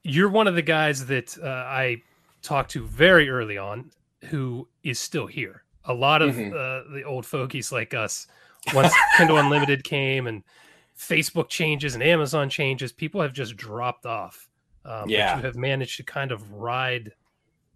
you're 0.04 0.30
one 0.30 0.48
of 0.48 0.56
the 0.56 0.62
guys 0.62 1.06
that 1.06 1.38
uh, 1.42 1.48
I 1.48 2.02
talked 2.42 2.72
to 2.72 2.86
very 2.86 3.30
early 3.30 3.58
on 3.58 3.92
who 4.26 4.68
is 4.84 5.00
still 5.00 5.28
here. 5.28 5.64
A 5.86 5.94
lot 5.94 6.22
of 6.22 6.36
mm-hmm. 6.36 6.54
uh, 6.54 6.94
the 6.94 7.04
old 7.04 7.26
fogies 7.26 7.72
like 7.72 7.94
us, 7.94 8.28
once 8.74 8.94
Kindle 9.18 9.38
Unlimited 9.38 9.86
came 9.86 10.28
and 10.28 10.44
Facebook 10.98 11.48
changes 11.48 11.94
and 11.94 12.04
Amazon 12.04 12.50
changes, 12.50 12.92
people 12.92 13.22
have 13.22 13.34
just 13.34 13.56
dropped 13.56 14.06
off. 14.06 14.50
Um, 14.84 15.08
yeah, 15.08 15.38
you 15.38 15.44
have 15.44 15.56
managed 15.56 15.96
to 15.98 16.04
kind 16.04 16.34
of 16.34 16.52
ride 16.52 17.14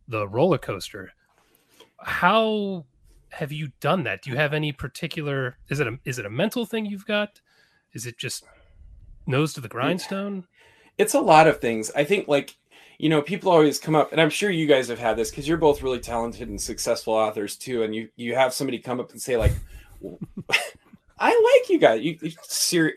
the 0.10 0.28
roller 0.28 0.58
coaster 0.58 1.14
how 2.06 2.86
have 3.30 3.52
you 3.52 3.70
done 3.80 4.04
that? 4.04 4.22
Do 4.22 4.30
you 4.30 4.38
have 4.38 4.54
any 4.54 4.72
particular? 4.72 5.58
Is 5.70 5.80
it 5.80 5.88
a 5.88 5.98
is 6.06 6.20
it 6.20 6.26
a 6.26 6.30
mental 6.30 6.66
thing 6.66 6.86
you've 6.86 7.06
got? 7.06 7.42
Is 7.94 8.06
it 8.06 8.18
just 8.18 8.46
nose 9.26 9.54
to 9.54 9.62
the 9.62 9.68
grindstone? 9.68 10.46
It's 10.98 11.16
a 11.16 11.20
lot 11.20 11.48
of 11.48 11.60
things. 11.60 11.92
I 11.96 12.04
think 12.04 12.28
like 12.28 12.56
you 13.00 13.10
know 13.10 13.22
people 13.22 13.52
always 13.52 13.78
come 13.78 13.94
up 13.94 14.14
and 14.14 14.22
i'm 14.22 14.30
sure 14.30 14.50
you 14.50 14.68
guys 14.68 14.88
have 14.88 15.00
had 15.00 15.18
this 15.18 15.30
because 15.30 15.46
you're 15.46 15.58
both 15.58 15.82
really 15.82 16.00
talented 16.00 16.48
and 16.48 16.62
successful 16.62 17.14
authors 17.14 17.58
too 17.58 17.84
and 17.84 17.94
you 17.94 18.08
you 18.16 18.34
have 18.34 18.54
somebody 18.54 18.80
come 18.80 19.02
up 19.02 19.12
and 19.12 19.22
say 19.22 19.36
like 19.36 19.52
i 21.20 21.60
like 21.60 21.70
you 21.70 21.78
guys 21.78 22.02
you, 22.02 22.18
you 22.22 22.32
ser- 22.44 22.96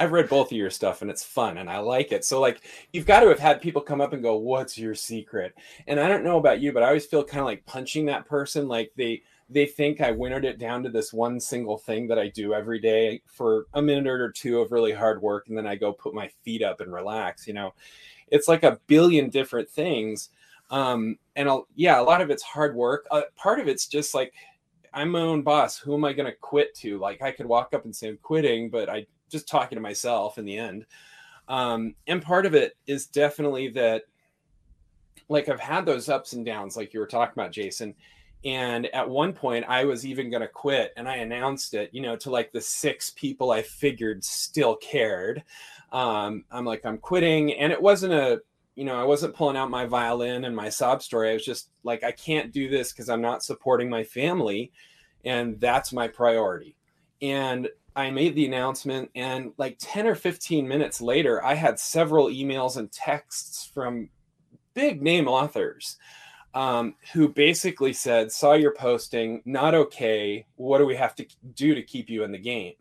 I've 0.00 0.12
read 0.12 0.28
both 0.28 0.52
of 0.52 0.56
your 0.56 0.70
stuff 0.70 1.02
and 1.02 1.10
it's 1.10 1.24
fun 1.24 1.58
and 1.58 1.68
I 1.68 1.78
like 1.78 2.12
it. 2.12 2.24
So 2.24 2.40
like 2.40 2.62
you've 2.92 3.06
got 3.06 3.20
to 3.20 3.28
have 3.28 3.38
had 3.38 3.60
people 3.60 3.82
come 3.82 4.00
up 4.00 4.12
and 4.12 4.22
go, 4.22 4.36
"What's 4.36 4.78
your 4.78 4.94
secret?" 4.94 5.54
And 5.86 5.98
I 5.98 6.08
don't 6.08 6.22
know 6.24 6.38
about 6.38 6.60
you, 6.60 6.72
but 6.72 6.82
I 6.82 6.86
always 6.86 7.06
feel 7.06 7.24
kind 7.24 7.40
of 7.40 7.46
like 7.46 7.66
punching 7.66 8.06
that 8.06 8.26
person 8.26 8.68
like 8.68 8.92
they 8.96 9.22
they 9.50 9.66
think 9.66 10.00
I 10.00 10.10
winnowed 10.12 10.44
it 10.44 10.58
down 10.58 10.82
to 10.82 10.90
this 10.90 11.12
one 11.12 11.40
single 11.40 11.78
thing 11.78 12.06
that 12.08 12.18
I 12.18 12.28
do 12.28 12.54
every 12.54 12.78
day 12.78 13.22
for 13.26 13.66
a 13.74 13.82
minute 13.82 14.06
or 14.06 14.30
two 14.30 14.60
of 14.60 14.72
really 14.72 14.92
hard 14.92 15.22
work 15.22 15.48
and 15.48 15.56
then 15.56 15.66
I 15.66 15.74
go 15.74 15.92
put 15.92 16.14
my 16.14 16.28
feet 16.42 16.62
up 16.62 16.80
and 16.80 16.92
relax, 16.92 17.46
you 17.46 17.54
know. 17.54 17.74
It's 18.28 18.46
like 18.46 18.62
a 18.62 18.78
billion 18.86 19.30
different 19.30 19.70
things. 19.70 20.30
Um 20.70 21.18
and 21.34 21.48
I'll, 21.48 21.66
yeah, 21.74 22.00
a 22.00 22.02
lot 22.02 22.20
of 22.20 22.30
it's 22.30 22.42
hard 22.42 22.76
work. 22.76 23.06
Uh, 23.10 23.22
part 23.36 23.58
of 23.58 23.68
it's 23.68 23.86
just 23.86 24.14
like 24.14 24.32
I'm 24.92 25.10
my 25.10 25.20
own 25.20 25.42
boss. 25.42 25.78
Who 25.78 25.94
am 25.94 26.04
I 26.04 26.12
going 26.12 26.30
to 26.30 26.36
quit 26.36 26.74
to? 26.76 26.98
Like 26.98 27.22
I 27.22 27.30
could 27.30 27.46
walk 27.46 27.74
up 27.74 27.84
and 27.84 27.94
say 27.94 28.08
I'm 28.08 28.18
quitting, 28.22 28.70
but 28.70 28.88
I 28.88 29.06
just 29.28 29.48
talking 29.48 29.76
to 29.76 29.82
myself 29.82 30.38
in 30.38 30.44
the 30.44 30.56
end. 30.56 30.86
Um, 31.48 31.94
and 32.06 32.20
part 32.20 32.46
of 32.46 32.54
it 32.54 32.76
is 32.86 33.06
definitely 33.06 33.68
that, 33.70 34.02
like 35.28 35.48
I've 35.48 35.60
had 35.60 35.86
those 35.86 36.08
ups 36.08 36.32
and 36.32 36.44
downs, 36.44 36.76
like 36.76 36.94
you 36.94 37.00
were 37.00 37.06
talking 37.06 37.34
about, 37.34 37.52
Jason. 37.52 37.94
And 38.44 38.86
at 38.94 39.08
one 39.08 39.32
point, 39.32 39.64
I 39.68 39.84
was 39.84 40.06
even 40.06 40.30
going 40.30 40.42
to 40.42 40.48
quit, 40.48 40.92
and 40.96 41.08
I 41.08 41.16
announced 41.16 41.74
it, 41.74 41.90
you 41.92 42.00
know, 42.00 42.14
to 42.16 42.30
like 42.30 42.52
the 42.52 42.60
six 42.60 43.10
people 43.10 43.50
I 43.50 43.62
figured 43.62 44.22
still 44.22 44.76
cared. 44.76 45.42
Um, 45.90 46.44
I'm 46.52 46.64
like, 46.64 46.86
I'm 46.86 46.98
quitting, 46.98 47.52
and 47.54 47.72
it 47.72 47.82
wasn't 47.82 48.12
a, 48.12 48.40
you 48.76 48.84
know, 48.84 48.94
I 48.94 49.04
wasn't 49.04 49.34
pulling 49.34 49.56
out 49.56 49.70
my 49.70 49.86
violin 49.86 50.44
and 50.44 50.54
my 50.54 50.68
sob 50.68 51.02
story. 51.02 51.30
I 51.30 51.34
was 51.34 51.44
just 51.44 51.70
like, 51.82 52.04
I 52.04 52.12
can't 52.12 52.52
do 52.52 52.68
this 52.68 52.92
because 52.92 53.08
I'm 53.08 53.20
not 53.20 53.42
supporting 53.42 53.90
my 53.90 54.04
family, 54.04 54.70
and 55.24 55.58
that's 55.58 55.92
my 55.92 56.06
priority. 56.06 56.76
And 57.20 57.68
I 57.98 58.12
made 58.12 58.36
the 58.36 58.46
announcement, 58.46 59.10
and 59.16 59.52
like 59.58 59.76
10 59.80 60.06
or 60.06 60.14
15 60.14 60.68
minutes 60.68 61.00
later, 61.00 61.44
I 61.44 61.54
had 61.54 61.80
several 61.80 62.28
emails 62.28 62.76
and 62.76 62.92
texts 62.92 63.68
from 63.74 64.08
big 64.72 65.02
name 65.02 65.26
authors 65.26 65.96
um, 66.54 66.94
who 67.12 67.28
basically 67.28 67.92
said, 67.92 68.30
Saw 68.30 68.52
your 68.52 68.72
posting, 68.72 69.42
not 69.44 69.74
okay. 69.74 70.46
What 70.54 70.78
do 70.78 70.86
we 70.86 70.94
have 70.94 71.16
to 71.16 71.26
do 71.56 71.74
to 71.74 71.82
keep 71.82 72.08
you 72.08 72.22
in 72.22 72.30
the 72.30 72.38
game? 72.38 72.74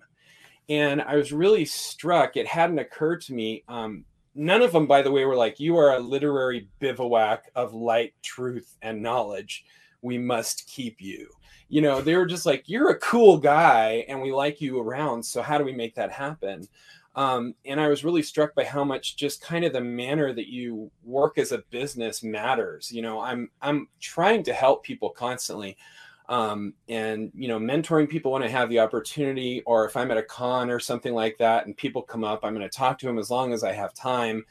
And 0.70 1.02
I 1.02 1.16
was 1.16 1.34
really 1.34 1.66
struck. 1.66 2.38
It 2.38 2.46
hadn't 2.46 2.78
occurred 2.78 3.22
to 3.22 3.34
me. 3.34 3.64
Um, 3.68 4.06
none 4.36 4.62
of 4.62 4.72
them, 4.72 4.86
by 4.86 5.02
the 5.02 5.12
way, 5.12 5.26
were 5.26 5.36
like, 5.36 5.60
You 5.60 5.78
are 5.78 5.96
a 5.96 6.00
literary 6.00 6.70
bivouac 6.78 7.46
of 7.56 7.74
light, 7.74 8.14
truth, 8.22 8.78
and 8.84 9.02
knowledge. 9.02 9.66
We 10.04 10.20
must 10.20 10.68
keep 10.68 11.02
you 11.02 11.28
you 11.70 11.82
know 11.82 12.02
they 12.02 12.16
were 12.16 12.26
just 12.26 12.46
like 12.46 12.64
you're 12.68 12.92
a 12.92 13.00
cool 13.00 13.38
guy 13.38 14.06
and 14.08 14.22
we 14.22 14.32
like 14.32 14.62
you 14.62 14.80
around 14.80 15.24
so 15.24 15.42
how 15.42 15.58
do 15.58 15.64
we 15.64 15.74
make 15.74 15.96
that 15.96 16.12
happen? 16.12 16.68
Um, 17.16 17.56
and 17.66 17.82
i 17.82 17.88
was 17.88 18.04
really 18.04 18.22
struck 18.22 18.54
by 18.54 18.64
how 18.64 18.84
much 18.84 19.16
just 19.16 19.42
kind 19.42 19.66
of 19.66 19.74
the 19.74 19.82
manner 19.82 20.34
that 20.34 20.52
you 20.52 20.92
work 21.04 21.40
as 21.40 21.52
a 21.52 21.64
business 21.72 22.22
matters 22.22 22.92
you 22.92 23.02
know 23.02 23.20
i'm 23.20 23.50
i'm 23.64 23.88
trying 24.00 24.44
to 24.44 24.54
help 24.54 24.84
people 24.84 25.10
constantly 25.10 25.78
um, 26.30 26.74
and 26.90 27.32
you 27.34 27.48
know 27.48 27.58
mentoring 27.58 28.08
people 28.08 28.32
when 28.34 28.44
i 28.44 28.48
have 28.48 28.70
the 28.70 28.78
opportunity 28.78 29.64
or 29.66 29.84
if 29.86 29.98
i'm 29.98 30.12
at 30.12 30.18
a 30.18 30.24
con 30.24 30.70
or 30.70 30.80
something 30.80 31.16
like 31.16 31.40
that 31.40 31.66
and 31.66 31.76
people 31.76 32.04
come 32.04 32.24
up 32.24 32.42
i'm 32.44 32.54
going 32.54 32.70
to 32.70 32.78
talk 32.78 33.00
to 33.00 33.08
them 33.08 33.18
as 33.18 33.32
long 33.32 33.52
as 33.52 33.64
i 33.64 33.74
have 33.74 33.96
time. 33.96 34.46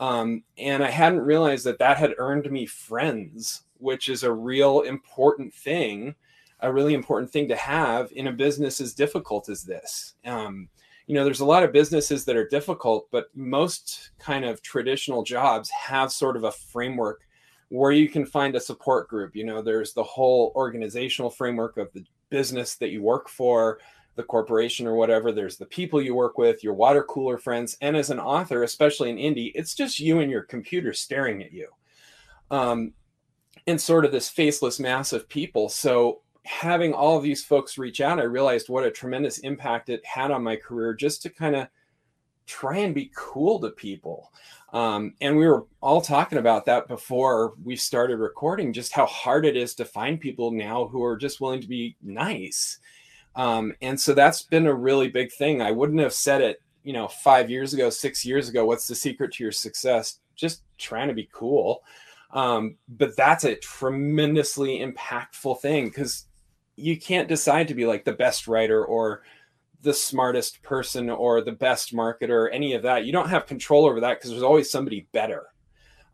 Um, 0.00 0.42
and 0.56 0.82
i 0.82 0.90
hadn't 0.90 1.20
realized 1.20 1.66
that 1.66 1.78
that 1.78 1.98
had 1.98 2.14
earned 2.18 2.50
me 2.50 2.66
friends 2.66 3.62
which 3.78 4.08
is 4.08 4.24
a 4.24 4.32
real 4.32 4.80
important 4.80 5.54
thing 5.54 6.16
a 6.60 6.72
really 6.72 6.94
important 6.94 7.30
thing 7.30 7.48
to 7.48 7.56
have 7.56 8.10
in 8.12 8.26
a 8.26 8.32
business 8.32 8.80
as 8.80 8.94
difficult 8.94 9.48
as 9.48 9.62
this. 9.62 10.14
Um, 10.24 10.68
you 11.06 11.14
know, 11.14 11.24
there's 11.24 11.40
a 11.40 11.46
lot 11.46 11.62
of 11.62 11.72
businesses 11.72 12.24
that 12.26 12.36
are 12.36 12.48
difficult, 12.48 13.08
but 13.10 13.28
most 13.34 14.10
kind 14.18 14.44
of 14.44 14.60
traditional 14.60 15.22
jobs 15.22 15.70
have 15.70 16.12
sort 16.12 16.36
of 16.36 16.44
a 16.44 16.52
framework 16.52 17.22
where 17.70 17.92
you 17.92 18.08
can 18.08 18.26
find 18.26 18.54
a 18.54 18.60
support 18.60 19.08
group. 19.08 19.34
You 19.34 19.44
know, 19.44 19.62
there's 19.62 19.94
the 19.94 20.02
whole 20.02 20.52
organizational 20.54 21.30
framework 21.30 21.76
of 21.76 21.92
the 21.92 22.04
business 22.30 22.76
that 22.76 22.90
you 22.90 23.02
work 23.02 23.28
for, 23.28 23.78
the 24.16 24.22
corporation 24.22 24.86
or 24.86 24.96
whatever. 24.96 25.32
There's 25.32 25.56
the 25.56 25.66
people 25.66 26.02
you 26.02 26.14
work 26.14 26.38
with, 26.38 26.64
your 26.64 26.74
water 26.74 27.04
cooler 27.04 27.38
friends. 27.38 27.78
And 27.80 27.96
as 27.96 28.10
an 28.10 28.18
author, 28.18 28.62
especially 28.62 29.10
in 29.10 29.16
indie, 29.16 29.52
it's 29.54 29.74
just 29.74 30.00
you 30.00 30.20
and 30.20 30.30
your 30.30 30.42
computer 30.42 30.92
staring 30.92 31.42
at 31.42 31.52
you. 31.52 31.68
Um, 32.50 32.92
and 33.66 33.80
sort 33.80 34.04
of 34.04 34.12
this 34.12 34.28
faceless 34.28 34.80
mass 34.80 35.12
of 35.12 35.28
people. 35.28 35.68
So 35.68 36.22
having 36.48 36.94
all 36.94 37.16
of 37.16 37.22
these 37.22 37.44
folks 37.44 37.76
reach 37.76 38.00
out, 38.00 38.18
I 38.18 38.22
realized 38.22 38.70
what 38.70 38.84
a 38.84 38.90
tremendous 38.90 39.38
impact 39.38 39.90
it 39.90 40.04
had 40.06 40.30
on 40.30 40.42
my 40.42 40.56
career 40.56 40.94
just 40.94 41.20
to 41.22 41.28
kind 41.28 41.54
of 41.54 41.68
try 42.46 42.78
and 42.78 42.94
be 42.94 43.12
cool 43.14 43.60
to 43.60 43.70
people. 43.70 44.32
Um, 44.72 45.14
and 45.20 45.36
we 45.36 45.46
were 45.46 45.66
all 45.82 46.00
talking 46.00 46.38
about 46.38 46.64
that 46.64 46.88
before 46.88 47.52
we 47.62 47.76
started 47.76 48.16
recording, 48.16 48.72
just 48.72 48.92
how 48.92 49.04
hard 49.04 49.44
it 49.44 49.56
is 49.56 49.74
to 49.74 49.84
find 49.84 50.18
people 50.18 50.50
now 50.50 50.88
who 50.88 51.04
are 51.04 51.18
just 51.18 51.40
willing 51.40 51.60
to 51.60 51.68
be 51.68 51.96
nice. 52.02 52.78
Um, 53.36 53.74
and 53.82 54.00
so 54.00 54.14
that's 54.14 54.42
been 54.42 54.66
a 54.66 54.74
really 54.74 55.08
big 55.08 55.30
thing. 55.30 55.60
I 55.60 55.70
wouldn't 55.70 56.00
have 56.00 56.14
said 56.14 56.40
it, 56.40 56.62
you 56.82 56.94
know, 56.94 57.08
five 57.08 57.50
years 57.50 57.74
ago, 57.74 57.90
six 57.90 58.24
years 58.24 58.48
ago. 58.48 58.64
What's 58.64 58.88
the 58.88 58.94
secret 58.94 59.34
to 59.34 59.44
your 59.44 59.52
success? 59.52 60.20
Just 60.34 60.62
trying 60.78 61.08
to 61.08 61.14
be 61.14 61.28
cool. 61.30 61.82
Um, 62.30 62.76
but 62.88 63.16
that's 63.16 63.44
a 63.44 63.56
tremendously 63.56 64.78
impactful 64.78 65.60
thing 65.60 65.88
because 65.88 66.27
you 66.78 66.98
can't 66.98 67.28
decide 67.28 67.68
to 67.68 67.74
be 67.74 67.86
like 67.86 68.04
the 68.04 68.12
best 68.12 68.46
writer 68.46 68.84
or 68.84 69.22
the 69.82 69.94
smartest 69.94 70.62
person 70.62 71.10
or 71.10 71.40
the 71.40 71.52
best 71.52 71.94
marketer, 71.94 72.48
any 72.52 72.74
of 72.74 72.82
that. 72.82 73.04
You 73.04 73.12
don't 73.12 73.28
have 73.28 73.46
control 73.46 73.86
over 73.86 74.00
that 74.00 74.18
because 74.18 74.30
there's 74.30 74.42
always 74.42 74.70
somebody 74.70 75.08
better. 75.12 75.46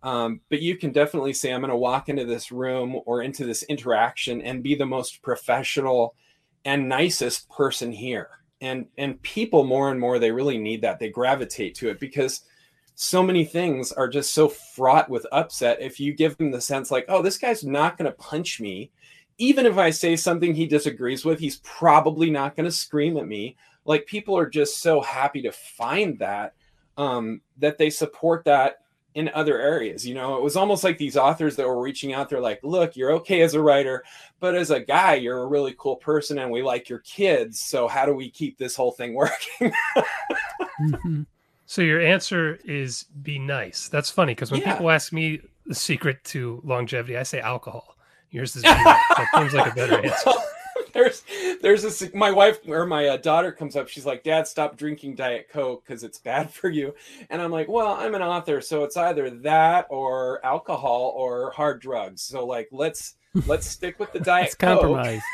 Um, 0.02 0.40
but 0.50 0.60
you 0.60 0.76
can 0.76 0.92
definitely 0.92 1.32
say, 1.32 1.52
I'm 1.52 1.60
going 1.60 1.70
to 1.70 1.76
walk 1.76 2.08
into 2.08 2.26
this 2.26 2.52
room 2.52 3.00
or 3.06 3.22
into 3.22 3.46
this 3.46 3.62
interaction 3.64 4.42
and 4.42 4.62
be 4.62 4.74
the 4.74 4.84
most 4.84 5.22
professional 5.22 6.14
and 6.64 6.88
nicest 6.88 7.48
person 7.48 7.90
here. 7.92 8.28
And 8.60 8.86
and 8.96 9.20
people 9.22 9.64
more 9.64 9.90
and 9.90 10.00
more 10.00 10.18
they 10.18 10.30
really 10.30 10.58
need 10.58 10.82
that. 10.82 10.98
They 10.98 11.10
gravitate 11.10 11.74
to 11.76 11.88
it 11.90 12.00
because 12.00 12.42
so 12.94 13.22
many 13.22 13.44
things 13.44 13.92
are 13.92 14.08
just 14.08 14.32
so 14.32 14.48
fraught 14.48 15.10
with 15.10 15.26
upset. 15.32 15.82
If 15.82 15.98
you 15.98 16.12
give 16.12 16.36
them 16.36 16.50
the 16.50 16.60
sense 16.60 16.90
like, 16.90 17.06
oh, 17.08 17.22
this 17.22 17.38
guy's 17.38 17.64
not 17.64 17.98
going 17.98 18.10
to 18.10 18.16
punch 18.16 18.60
me 18.60 18.90
even 19.38 19.66
if 19.66 19.78
I 19.78 19.90
say 19.90 20.16
something 20.16 20.54
he 20.54 20.66
disagrees 20.66 21.24
with, 21.24 21.38
he's 21.38 21.56
probably 21.58 22.30
not 22.30 22.56
going 22.56 22.66
to 22.66 22.72
scream 22.72 23.16
at 23.16 23.26
me. 23.26 23.56
Like 23.84 24.06
people 24.06 24.36
are 24.36 24.48
just 24.48 24.80
so 24.80 25.00
happy 25.00 25.42
to 25.42 25.52
find 25.52 26.18
that 26.18 26.54
um, 26.96 27.40
that 27.58 27.78
they 27.78 27.90
support 27.90 28.44
that 28.44 28.78
in 29.14 29.30
other 29.34 29.60
areas. 29.60 30.06
You 30.06 30.14
know, 30.14 30.36
it 30.36 30.42
was 30.42 30.56
almost 30.56 30.84
like 30.84 30.98
these 30.98 31.16
authors 31.16 31.56
that 31.56 31.66
were 31.66 31.80
reaching 31.80 32.12
out. 32.12 32.28
They're 32.28 32.40
like, 32.40 32.60
"Look, 32.62 32.96
you're 32.96 33.12
okay 33.12 33.42
as 33.42 33.54
a 33.54 33.60
writer, 33.60 34.04
but 34.40 34.54
as 34.54 34.70
a 34.70 34.80
guy, 34.80 35.14
you're 35.14 35.42
a 35.42 35.46
really 35.46 35.74
cool 35.78 35.96
person, 35.96 36.38
and 36.38 36.50
we 36.50 36.62
like 36.62 36.88
your 36.88 37.00
kids. 37.00 37.60
So 37.60 37.88
how 37.88 38.06
do 38.06 38.14
we 38.14 38.30
keep 38.30 38.58
this 38.58 38.76
whole 38.76 38.92
thing 38.92 39.14
working?" 39.14 39.72
mm-hmm. 40.80 41.22
So 41.66 41.82
your 41.82 42.00
answer 42.00 42.58
is 42.64 43.04
be 43.22 43.38
nice. 43.38 43.88
That's 43.88 44.10
funny 44.10 44.34
because 44.34 44.50
when 44.50 44.60
yeah. 44.60 44.74
people 44.74 44.90
ask 44.90 45.12
me 45.12 45.40
the 45.66 45.74
secret 45.74 46.22
to 46.24 46.60
longevity, 46.64 47.16
I 47.16 47.22
say 47.22 47.40
alcohol. 47.40 47.93
Yours 48.34 48.56
is 48.56 48.62
that 48.62 49.28
seems 49.36 49.54
like 49.54 49.70
a 49.70 49.74
better 49.76 50.04
answer. 50.04 50.32
there's 50.92 51.22
there's 51.62 52.02
a 52.02 52.16
my 52.16 52.32
wife 52.32 52.58
or 52.66 52.84
my 52.84 53.06
uh, 53.06 53.16
daughter 53.16 53.52
comes 53.52 53.76
up. 53.76 53.86
She's 53.86 54.04
like 54.04 54.24
dad 54.24 54.48
stop 54.48 54.76
drinking 54.76 55.14
diet 55.14 55.48
coke 55.48 55.84
because 55.86 56.02
it's 56.02 56.18
bad 56.18 56.50
for 56.50 56.68
you. 56.68 56.96
And 57.30 57.40
i'm 57.40 57.52
like 57.52 57.68
well 57.68 57.92
i'm 57.92 58.12
an 58.16 58.22
author 58.22 58.60
so 58.60 58.82
it's 58.82 58.96
either 58.96 59.30
that 59.30 59.86
or 59.88 60.44
alcohol 60.44 61.14
or 61.16 61.52
hard 61.52 61.80
drugs. 61.80 62.22
So 62.22 62.44
like 62.44 62.68
let's 62.72 63.14
let's 63.46 63.68
stick 63.68 64.00
with 64.00 64.12
the 64.12 64.18
diet 64.32 64.46
it's 64.46 64.56
compromise. 64.56 65.22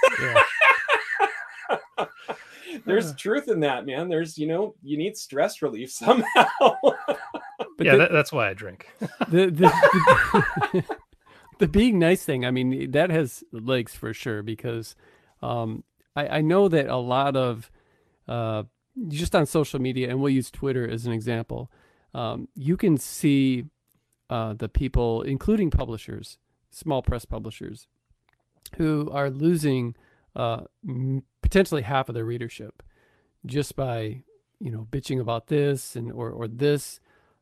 There's 2.85 3.15
truth 3.15 3.49
in 3.49 3.61
that 3.61 3.87
man. 3.87 4.11
There's 4.11 4.37
you 4.37 4.47
know 4.47 4.75
you 4.83 4.99
need 4.99 5.17
stress 5.17 5.63
relief 5.63 5.91
somehow. 5.91 6.51
But 6.69 7.19
yeah 7.79 7.93
the, 7.93 7.99
that, 7.99 8.13
that's 8.13 8.31
why 8.31 8.51
i 8.51 8.53
drink. 8.53 8.89
The, 9.31 9.47
the, 9.51 10.85
the 11.61 11.69
being 11.69 11.99
nice 11.99 12.25
thing, 12.25 12.45
I 12.45 12.51
mean, 12.51 12.91
that 12.91 13.11
has 13.11 13.45
legs 13.53 13.95
for 13.95 14.13
sure 14.13 14.43
because 14.43 14.97
um, 15.43 15.85
I, 16.17 16.39
I, 16.39 16.41
know 16.41 16.69
that 16.69 16.89
a 16.89 16.97
lot 16.97 17.37
of 17.37 17.71
uh, 18.27 18.65
just 19.09 19.37
on 19.37 19.47
social 19.47 19.81
media, 19.81 20.09
and 20.09 20.21
we'll 20.21 20.33
use 20.33 20.51
Twitter 20.51 20.89
as 20.89 21.07
an 21.07 21.13
example, 21.13 21.71
um, 22.15 22.49
you 22.55 22.77
can 22.77 22.97
see 22.97 23.67
uh, 24.29 24.55
the 24.55 24.69
people, 24.69 25.23
including 25.23 25.71
publishers, 25.71 26.39
small 26.71 27.03
press 27.03 27.25
publishers, 27.25 27.87
who 28.77 29.09
are 29.13 29.31
losing 29.31 29.95
uh, 30.35 30.63
potentially 31.43 31.83
half 31.83 32.09
of 32.09 32.15
their 32.15 32.25
readership 32.25 32.83
just 33.47 33.77
by 33.77 34.23
you 34.61 34.71
know 34.71 34.87
bitching 34.91 35.21
about 35.21 35.47
this 35.49 35.95
and 35.95 36.11
or 36.11 36.31
or 36.31 36.49
this. 36.49 37.01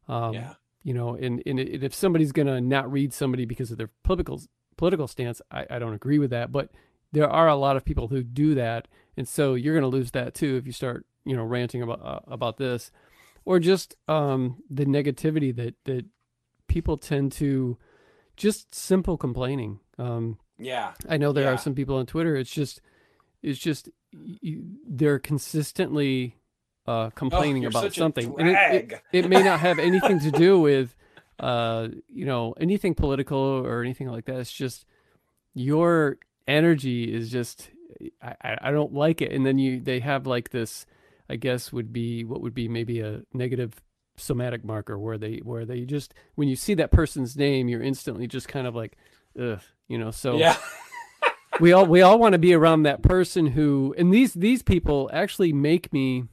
Um, 0.09 0.35
yeah 0.35 0.55
you 0.83 0.95
know, 0.95 1.15
and, 1.15 1.43
and 1.47 1.59
if 1.61 1.95
somebody's 1.95 2.33
going 2.33 2.47
to 2.49 2.61
not 2.61 2.91
read 2.91 3.13
somebody 3.13 3.45
because 3.45 3.71
of 3.71 3.79
their 3.79 3.91
political 4.05 4.41
political 4.77 5.09
stance, 5.09 5.43
I, 5.51 5.67
I 5.71 5.79
don't 5.79 5.95
agree 5.95 6.19
with 6.19 6.31
that. 6.31 6.53
But 6.53 6.71
there 7.13 7.29
are 7.29 7.49
a 7.49 7.57
lot 7.57 7.77
of 7.77 7.85
people 7.85 8.09
who 8.09 8.23
do 8.23 8.55
that, 8.55 8.89
and 9.17 9.27
so 9.29 9.55
you're 9.55 9.75
going 9.75 9.91
to 9.91 9.97
lose 9.97 10.11
that 10.13 10.35
too 10.35 10.57
if 10.57 10.67
you 10.67 10.73
start, 10.73 11.05
you 11.25 11.37
know, 11.37 11.45
ranting 11.45 11.83
about 11.83 12.01
uh, 12.05 12.21
about 12.29 12.57
this. 12.59 12.91
or 13.45 13.59
just 13.59 13.97
um, 14.09 14.63
the 14.71 14.85
negativity 14.87 15.55
that 15.57 15.75
that 15.85 16.05
people 16.69 16.97
tend 16.99 17.33
to 17.33 17.77
just 18.37 18.75
simple 18.75 19.17
complaining. 19.17 19.81
Um, 19.99 20.39
yeah, 20.59 20.93
I 21.09 21.17
know 21.17 21.33
there 21.33 21.45
Yeah. 21.45 21.55
are 21.55 21.59
some 21.59 21.75
people 21.75 21.97
on 21.97 22.07
Twitter. 22.07 22.37
It's 22.37 22.51
just 22.53 22.81
it's 23.43 23.59
just 23.59 23.89
you, 24.13 24.65
they're 24.87 25.19
consistently 25.19 26.37
uh, 26.89 27.11
complaining 27.11 27.63
you're 27.63 27.71
about 27.71 27.93
something, 27.93 28.35
and 28.39 28.49
it, 28.49 28.57
it, 28.73 29.03
it 29.25 29.29
may 29.29 29.43
not 29.43 29.61
have 29.61 29.79
anything 29.79 30.19
to 30.21 30.31
do 30.31 30.59
with 30.59 30.97
uh, 31.39 31.89
you 32.09 32.25
know 32.25 32.55
anything 32.59 32.95
political 32.95 33.39
or 33.39 33.83
anything 33.83 34.09
like 34.09 34.25
that. 34.25 34.37
It's 34.37 34.51
just 34.51 34.87
your 35.53 36.17
energy 36.47 37.15
is 37.15 37.31
just 37.31 37.71
I, 38.23 38.35
I 38.43 38.59
I 38.63 38.71
don't 38.71 38.95
like 38.95 39.21
it, 39.21 39.33
and 39.33 39.45
then 39.45 39.59
you 39.59 39.81
they 39.81 40.01
have 40.01 40.27
like 40.27 40.51
this. 40.51 40.87
I 41.31 41.37
guess 41.37 41.71
would 41.75 41.93
be 41.93 42.25
what 42.25 42.41
would 42.41 42.55
be 42.55 42.69
maybe 42.69 43.01
a 43.01 43.21
negative 43.35 43.83
somatic 44.17 44.65
marker 44.65 44.99
where 44.99 45.19
they 45.19 45.43
where 45.45 45.67
they 45.67 45.83
just 45.83 46.15
when 46.37 46.49
you 46.49 46.57
see 46.57 46.73
that 46.75 46.91
person's 46.91 47.37
name 47.37 47.69
you're 47.69 47.83
instantly 47.83 48.27
just 48.27 48.49
kind 48.49 48.67
of 48.67 48.75
like 48.75 48.97
ugh 49.41 49.61
you 49.87 49.97
know 49.97 50.11
so 50.11 50.39
yeah, 50.39 50.57
we 51.61 51.73
all 51.73 51.87
we 51.87 52.01
all 52.01 52.19
want 52.19 52.33
to 52.33 52.39
be 52.39 52.55
around 52.55 52.83
that 52.83 53.03
person 53.03 53.47
who 53.47 53.95
and 53.97 54.13
these 54.13 54.33
these 54.33 54.63
people 54.63 55.09
actually 55.13 55.53
make 55.53 55.93
me 55.93 56.25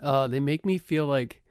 uh 0.00 0.26
they 0.28 0.40
make 0.40 0.64
me 0.64 0.78
feel 0.78 1.06
like 1.06 1.42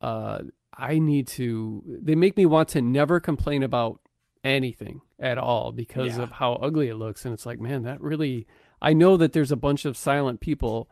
uh 0.00 0.40
I 0.78 0.98
need 0.98 1.26
to 1.28 1.82
they 1.86 2.14
make 2.14 2.36
me 2.36 2.46
want 2.46 2.68
to 2.70 2.82
never 2.82 3.20
complain 3.20 3.62
about 3.62 4.00
anything 4.44 5.00
at 5.18 5.38
all 5.38 5.72
because 5.72 6.16
Yeah. 6.18 6.24
of 6.24 6.30
how 6.32 6.54
ugly 6.54 6.88
it 6.88 6.96
looks 6.96 7.24
and 7.24 7.32
it's 7.34 7.46
like 7.46 7.58
man 7.60 7.82
that 7.84 8.00
really 8.00 8.46
I 8.82 8.92
know 8.92 9.16
that 9.16 9.32
there's 9.32 9.50
a 9.52 9.56
bunch 9.56 9.84
of 9.84 9.96
silent 9.96 10.40
people 10.40 10.88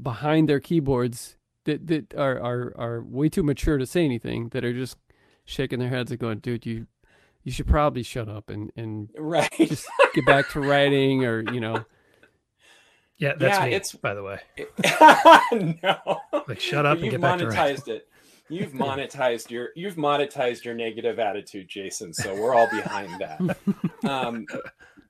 behind 0.00 0.48
their 0.48 0.60
keyboards 0.60 1.36
that 1.64 1.86
that 1.86 2.14
are 2.14 2.38
are 2.40 2.72
are 2.76 3.02
way 3.04 3.28
too 3.28 3.42
mature 3.42 3.78
to 3.78 3.86
say 3.86 4.04
anything 4.04 4.48
that 4.50 4.64
are 4.64 4.72
just 4.72 4.96
shaking 5.44 5.78
their 5.78 5.88
heads 5.90 6.10
and 6.10 6.20
going 6.20 6.38
dude 6.40 6.66
you 6.66 6.86
you 7.44 7.50
should 7.52 7.66
probably 7.66 8.02
shut 8.02 8.28
up 8.28 8.50
and 8.50 8.70
and 8.76 9.08
right. 9.18 9.50
just 9.58 9.86
get 10.14 10.26
back 10.26 10.48
to 10.50 10.60
writing 10.60 11.24
or 11.24 11.40
you 11.52 11.60
know 11.60 11.84
Yeah, 13.22 13.34
that's 13.38 13.56
Yeah, 13.58 13.64
me. 13.66 13.74
it's- 13.74 13.92
by 13.92 14.14
the 14.14 14.22
way. 14.24 14.40
no. 15.82 16.18
Like, 16.48 16.58
shut 16.58 16.84
up 16.84 16.98
and 16.98 17.08
get 17.08 17.20
back 17.20 17.38
to 17.38 17.44
monetized 17.46 17.86
it. 17.86 18.08
You've 18.48 18.72
monetized 18.72 19.48
your 19.48 19.68
you've 19.76 19.94
monetized 19.94 20.64
your 20.64 20.74
negative 20.74 21.20
attitude, 21.20 21.68
Jason. 21.68 22.12
So 22.12 22.34
we're 22.34 22.52
all 22.54 22.68
behind 22.68 23.20
that. 23.20 23.56
Um, 24.04 24.46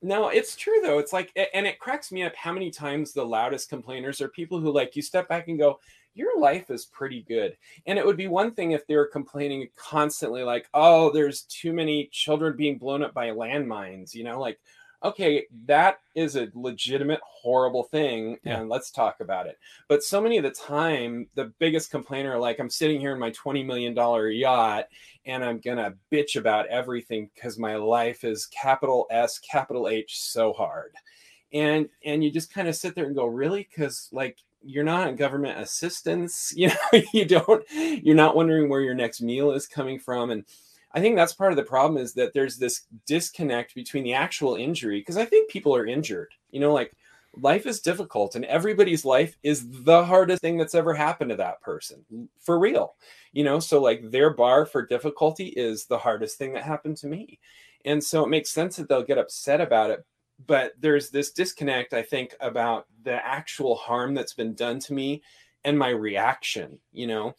no, 0.02 0.28
it's 0.28 0.54
true 0.54 0.80
though. 0.82 0.98
It's 0.98 1.14
like, 1.14 1.32
and 1.54 1.66
it 1.66 1.78
cracks 1.78 2.12
me 2.12 2.24
up 2.24 2.36
how 2.36 2.52
many 2.52 2.70
times 2.70 3.14
the 3.14 3.24
loudest 3.24 3.70
complainers 3.70 4.20
are 4.20 4.28
people 4.28 4.60
who 4.60 4.70
like 4.70 4.94
you 4.94 5.00
step 5.00 5.26
back 5.30 5.48
and 5.48 5.58
go, 5.58 5.80
"Your 6.12 6.38
life 6.38 6.70
is 6.70 6.84
pretty 6.84 7.22
good." 7.22 7.56
And 7.86 7.98
it 7.98 8.04
would 8.04 8.18
be 8.18 8.28
one 8.28 8.52
thing 8.52 8.72
if 8.72 8.86
they 8.86 8.96
were 8.96 9.06
complaining 9.06 9.68
constantly, 9.74 10.42
like, 10.42 10.68
"Oh, 10.74 11.10
there's 11.10 11.42
too 11.44 11.72
many 11.72 12.10
children 12.12 12.54
being 12.54 12.76
blown 12.76 13.02
up 13.02 13.14
by 13.14 13.30
landmines," 13.30 14.14
you 14.14 14.24
know, 14.24 14.38
like. 14.38 14.60
Okay, 15.04 15.46
that 15.66 15.98
is 16.14 16.36
a 16.36 16.48
legitimate 16.54 17.20
horrible 17.24 17.82
thing, 17.84 18.38
Yeah. 18.44 18.60
and 18.60 18.68
let's 18.68 18.90
talk 18.90 19.20
about 19.20 19.46
it. 19.46 19.58
But 19.88 20.02
so 20.04 20.20
many 20.20 20.36
of 20.36 20.44
the 20.44 20.50
time, 20.50 21.26
the 21.34 21.46
biggest 21.58 21.90
complainer, 21.90 22.38
like 22.38 22.60
I'm 22.60 22.70
sitting 22.70 23.00
here 23.00 23.12
in 23.12 23.18
my 23.18 23.32
$20 23.32 23.66
million 23.66 23.96
yacht 24.36 24.84
and 25.26 25.44
I'm 25.44 25.58
gonna 25.58 25.94
bitch 26.10 26.36
about 26.36 26.66
everything 26.68 27.30
because 27.34 27.58
my 27.58 27.76
life 27.76 28.24
is 28.24 28.46
capital 28.46 29.06
S, 29.10 29.38
capital 29.38 29.88
H 29.88 30.20
so 30.20 30.52
hard. 30.52 30.92
And 31.52 31.88
and 32.04 32.22
you 32.24 32.30
just 32.30 32.52
kind 32.52 32.68
of 32.68 32.76
sit 32.76 32.94
there 32.94 33.06
and 33.06 33.14
go, 33.14 33.26
really? 33.26 33.68
Because 33.70 34.08
like 34.12 34.38
you're 34.64 34.84
not 34.84 35.08
on 35.08 35.16
government 35.16 35.58
assistance, 35.58 36.52
you 36.56 36.68
know, 36.68 37.02
you 37.12 37.24
don't, 37.24 37.64
you're 37.72 38.14
not 38.14 38.36
wondering 38.36 38.68
where 38.68 38.80
your 38.80 38.94
next 38.94 39.20
meal 39.20 39.50
is 39.52 39.66
coming 39.66 39.98
from. 39.98 40.30
And 40.30 40.44
I 40.94 41.00
think 41.00 41.16
that's 41.16 41.32
part 41.32 41.52
of 41.52 41.56
the 41.56 41.62
problem 41.62 42.02
is 42.02 42.12
that 42.14 42.32
there's 42.34 42.58
this 42.58 42.82
disconnect 43.06 43.74
between 43.74 44.04
the 44.04 44.14
actual 44.14 44.56
injury, 44.56 45.00
because 45.00 45.16
I 45.16 45.24
think 45.24 45.50
people 45.50 45.74
are 45.74 45.86
injured, 45.86 46.32
you 46.50 46.60
know, 46.60 46.72
like 46.72 46.92
life 47.34 47.66
is 47.66 47.80
difficult 47.80 48.34
and 48.34 48.44
everybody's 48.44 49.04
life 49.06 49.36
is 49.42 49.84
the 49.84 50.04
hardest 50.04 50.42
thing 50.42 50.58
that's 50.58 50.74
ever 50.74 50.92
happened 50.92 51.30
to 51.30 51.36
that 51.36 51.62
person 51.62 52.04
for 52.38 52.58
real 52.58 52.94
you 53.32 53.42
know? 53.42 53.58
So 53.58 53.80
like 53.80 54.10
their 54.10 54.34
bar 54.34 54.66
for 54.66 54.84
difficulty 54.84 55.46
is 55.46 55.86
the 55.86 55.96
hardest 55.96 56.36
thing 56.36 56.52
that 56.52 56.62
happened 56.62 56.98
to 56.98 57.06
me. 57.06 57.38
And 57.86 58.04
so 58.04 58.22
it 58.22 58.28
makes 58.28 58.50
sense 58.50 58.76
that 58.76 58.86
they'll 58.88 59.02
get 59.02 59.16
upset 59.16 59.62
about 59.62 59.90
it 59.90 60.04
but 60.46 60.72
there's 60.80 61.10
this 61.10 61.30
disconnect 61.30 61.92
i 61.92 62.02
think 62.02 62.34
about 62.40 62.86
the 63.04 63.24
actual 63.26 63.74
harm 63.74 64.14
that's 64.14 64.34
been 64.34 64.54
done 64.54 64.78
to 64.78 64.92
me 64.92 65.22
and 65.64 65.78
my 65.78 65.88
reaction 65.88 66.78
you 66.92 67.06
know 67.06 67.34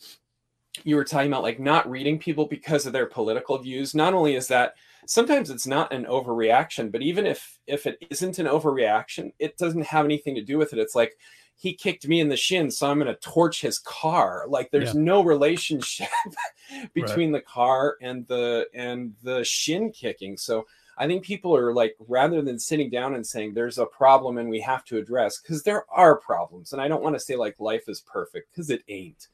you 0.83 0.95
were 0.95 1.03
talking 1.03 1.27
about 1.27 1.43
like 1.43 1.59
not 1.59 1.89
reading 1.89 2.17
people 2.17 2.45
because 2.45 2.85
of 2.85 2.93
their 2.93 3.05
political 3.05 3.57
views 3.57 3.93
not 3.93 4.13
only 4.13 4.35
is 4.35 4.47
that 4.47 4.73
sometimes 5.05 5.49
it's 5.49 5.67
not 5.67 5.93
an 5.93 6.05
overreaction 6.05 6.91
but 6.91 7.01
even 7.01 7.25
if 7.25 7.59
if 7.67 7.85
it 7.85 7.97
isn't 8.09 8.39
an 8.39 8.47
overreaction 8.47 9.31
it 9.39 9.57
doesn't 9.57 9.85
have 9.85 10.05
anything 10.05 10.35
to 10.35 10.43
do 10.43 10.57
with 10.57 10.73
it. 10.73 10.79
It's 10.79 10.95
like 10.95 11.13
he 11.55 11.73
kicked 11.73 12.07
me 12.07 12.19
in 12.19 12.29
the 12.29 12.35
shin 12.35 12.71
so 12.71 12.89
i'm 12.89 12.99
going 12.99 13.13
to 13.13 13.19
torch 13.21 13.61
his 13.61 13.79
car. 13.79 14.45
Like 14.47 14.71
there's 14.71 14.95
no 14.95 15.23
relationship 15.23 16.09
between 16.93 17.31
the 17.31 17.41
car 17.41 17.97
and 18.01 18.27
the 18.27 18.67
and 18.73 19.13
the 19.21 19.43
shin 19.43 19.91
kicking. 19.91 20.37
So 20.37 20.65
i 20.97 21.07
think 21.07 21.23
people 21.23 21.55
are 21.55 21.73
like 21.73 21.95
rather 22.07 22.41
than 22.41 22.59
sitting 22.59 22.89
down 22.89 23.15
and 23.15 23.25
saying 23.25 23.53
there's 23.53 23.77
a 23.77 23.85
problem 23.85 24.37
and 24.37 24.49
we 24.49 24.59
have 24.61 24.83
to 24.85 24.97
address 24.97 25.39
because 25.39 25.63
there 25.63 25.85
are 25.89 26.17
problems 26.17 26.71
and 26.71 26.79
i 26.79 26.87
don't 26.87 27.01
want 27.01 27.15
to 27.15 27.19
say 27.19 27.35
like 27.35 27.55
life 27.59 27.85
is 27.87 28.01
perfect 28.01 28.51
because 28.51 28.69
it 28.69 28.83
ain't 28.87 29.27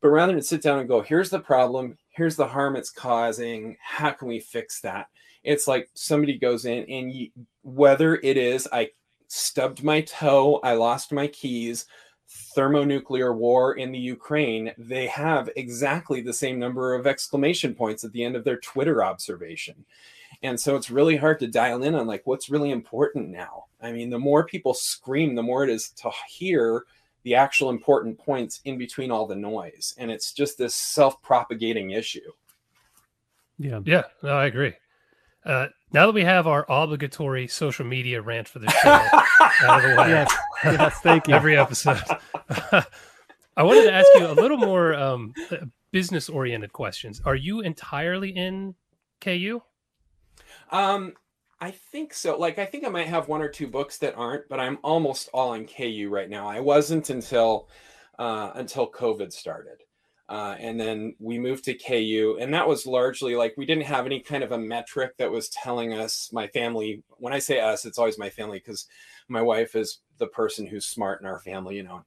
but 0.00 0.08
rather 0.08 0.32
than 0.32 0.42
sit 0.42 0.62
down 0.62 0.78
and 0.78 0.88
go 0.88 1.00
here's 1.00 1.30
the 1.30 1.40
problem. 1.40 1.96
Here's 2.10 2.36
the 2.36 2.46
harm 2.46 2.76
it's 2.76 2.90
causing. 2.90 3.76
How 3.80 4.10
can 4.10 4.28
we 4.28 4.40
fix 4.40 4.80
that? 4.80 5.08
It's 5.44 5.68
like 5.68 5.88
somebody 5.94 6.36
goes 6.36 6.64
in 6.64 6.84
and 6.90 7.12
you, 7.12 7.30
whether 7.62 8.16
it 8.16 8.36
is 8.36 8.66
i 8.72 8.88
stubbed 9.28 9.84
my 9.84 10.00
toe 10.00 10.58
i 10.64 10.72
lost 10.72 11.12
my 11.12 11.26
keys 11.26 11.84
thermonuclear 12.54 13.34
war 13.34 13.74
in 13.74 13.92
the 13.92 13.98
ukraine 13.98 14.72
they 14.78 15.06
have 15.06 15.50
exactly 15.56 16.20
the 16.20 16.32
same 16.32 16.58
number 16.58 16.94
of 16.94 17.06
exclamation 17.06 17.74
points 17.74 18.04
at 18.04 18.12
the 18.12 18.24
end 18.24 18.36
of 18.36 18.44
their 18.44 18.58
twitter 18.58 19.04
observation. 19.04 19.84
And 20.42 20.58
so 20.58 20.76
it's 20.76 20.90
really 20.90 21.16
hard 21.16 21.40
to 21.40 21.48
dial 21.48 21.82
in 21.82 21.94
on 21.94 22.06
like 22.06 22.22
what's 22.24 22.50
really 22.50 22.70
important 22.70 23.28
now. 23.28 23.64
I 23.80 23.92
mean 23.92 24.08
the 24.10 24.18
more 24.18 24.44
people 24.44 24.72
scream 24.74 25.34
the 25.34 25.42
more 25.42 25.64
it 25.64 25.70
is 25.70 25.90
to 25.90 26.10
hear 26.28 26.84
the 27.24 27.34
actual 27.34 27.70
important 27.70 28.18
points 28.18 28.60
in 28.64 28.78
between 28.78 29.10
all 29.10 29.26
the 29.26 29.36
noise. 29.36 29.94
And 29.98 30.10
it's 30.10 30.32
just 30.32 30.58
this 30.58 30.74
self-propagating 30.74 31.90
issue. 31.90 32.32
Yeah. 33.58 33.80
Yeah, 33.84 34.04
no, 34.22 34.30
I 34.30 34.46
agree. 34.46 34.74
Uh, 35.44 35.68
now 35.92 36.06
that 36.06 36.12
we 36.12 36.24
have 36.24 36.46
our 36.46 36.66
obligatory 36.68 37.48
social 37.48 37.86
media 37.86 38.20
rant 38.20 38.48
for 38.48 38.58
the 38.58 38.70
show 38.70 38.88
out 39.66 39.84
of 39.84 39.90
the 39.90 39.96
way, 39.96 40.10
yes. 40.10 40.34
Yes 40.64 41.00
thank 41.00 41.28
you. 41.28 41.34
Every 41.34 41.56
episode, 41.56 42.00
I 43.56 43.62
wanted 43.62 43.84
to 43.84 43.92
ask 43.92 44.06
you 44.16 44.26
a 44.26 44.32
little 44.32 44.58
more 44.58 44.94
um, 44.94 45.32
business 45.90 46.28
oriented 46.28 46.72
questions. 46.72 47.22
Are 47.24 47.34
you 47.34 47.60
entirely 47.60 48.30
in 48.30 48.74
KU? 49.20 49.62
Um, 50.70 51.14
I 51.60 51.72
think 51.72 52.14
so. 52.14 52.38
Like, 52.38 52.58
I 52.58 52.64
think 52.64 52.84
I 52.84 52.88
might 52.88 53.08
have 53.08 53.28
one 53.28 53.42
or 53.42 53.48
two 53.48 53.66
books 53.66 53.98
that 53.98 54.16
aren't, 54.16 54.48
but 54.48 54.60
I'm 54.60 54.78
almost 54.82 55.28
all 55.32 55.54
in 55.54 55.66
KU 55.66 56.08
right 56.10 56.30
now. 56.30 56.48
I 56.48 56.60
wasn't 56.60 57.10
until 57.10 57.68
uh, 58.18 58.52
until 58.54 58.90
COVID 58.90 59.32
started, 59.32 59.78
uh, 60.28 60.54
and 60.58 60.78
then 60.78 61.16
we 61.18 61.38
moved 61.38 61.64
to 61.64 61.74
KU, 61.74 62.38
and 62.40 62.54
that 62.54 62.68
was 62.68 62.86
largely 62.86 63.34
like 63.34 63.54
we 63.56 63.66
didn't 63.66 63.84
have 63.84 64.06
any 64.06 64.20
kind 64.20 64.44
of 64.44 64.52
a 64.52 64.58
metric 64.58 65.16
that 65.18 65.30
was 65.30 65.48
telling 65.48 65.94
us. 65.94 66.30
My 66.32 66.46
family, 66.48 67.02
when 67.18 67.32
I 67.32 67.40
say 67.40 67.60
us, 67.60 67.84
it's 67.84 67.98
always 67.98 68.18
my 68.18 68.30
family 68.30 68.58
because 68.58 68.86
my 69.28 69.42
wife 69.42 69.74
is 69.74 69.98
the 70.18 70.28
person 70.28 70.66
who's 70.66 70.86
smart 70.86 71.20
in 71.20 71.26
our 71.26 71.40
family, 71.40 71.76
you 71.76 71.82
know. 71.82 72.04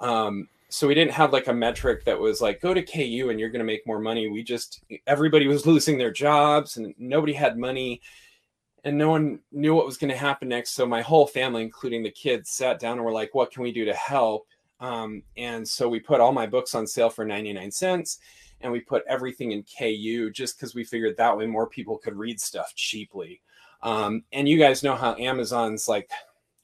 Um, 0.00 0.48
so 0.70 0.88
we 0.88 0.94
didn't 0.94 1.12
have 1.12 1.32
like 1.32 1.46
a 1.46 1.54
metric 1.54 2.04
that 2.04 2.18
was 2.18 2.40
like 2.40 2.60
go 2.60 2.74
to 2.74 2.82
KU 2.82 3.28
and 3.30 3.38
you're 3.38 3.50
going 3.50 3.60
to 3.60 3.64
make 3.64 3.86
more 3.86 4.00
money. 4.00 4.28
We 4.28 4.42
just 4.42 4.82
everybody 5.06 5.46
was 5.46 5.66
losing 5.66 5.98
their 5.98 6.10
jobs 6.10 6.78
and 6.78 6.94
nobody 6.98 7.32
had 7.32 7.58
money 7.58 8.00
and 8.84 8.96
no 8.96 9.08
one 9.08 9.40
knew 9.50 9.74
what 9.74 9.86
was 9.86 9.96
going 9.96 10.10
to 10.10 10.16
happen 10.16 10.48
next. 10.48 10.72
So 10.72 10.86
my 10.86 11.02
whole 11.02 11.26
family, 11.26 11.62
including 11.62 12.02
the 12.02 12.10
kids, 12.10 12.50
sat 12.50 12.78
down 12.78 12.98
and 12.98 13.04
were 13.04 13.12
like, 13.12 13.34
"What 13.34 13.50
can 13.50 13.62
we 13.62 13.72
do 13.72 13.84
to 13.84 13.94
help?" 13.94 14.46
Um, 14.80 15.22
and 15.36 15.66
so 15.66 15.88
we 15.88 16.00
put 16.00 16.20
all 16.20 16.32
my 16.32 16.46
books 16.46 16.74
on 16.74 16.86
sale 16.86 17.08
for 17.08 17.24
99 17.24 17.70
cents 17.70 18.18
and 18.60 18.72
we 18.72 18.80
put 18.80 19.04
everything 19.08 19.52
in 19.52 19.62
KU 19.62 20.30
just 20.30 20.56
because 20.56 20.74
we 20.74 20.84
figured 20.84 21.16
that 21.16 21.36
way 21.36 21.46
more 21.46 21.68
people 21.68 21.98
could 21.98 22.16
read 22.16 22.40
stuff 22.40 22.72
cheaply. 22.74 23.40
Um, 23.82 24.24
and 24.32 24.48
you 24.48 24.58
guys 24.58 24.82
know 24.82 24.94
how 24.94 25.14
Amazon's 25.16 25.86
like 25.86 26.10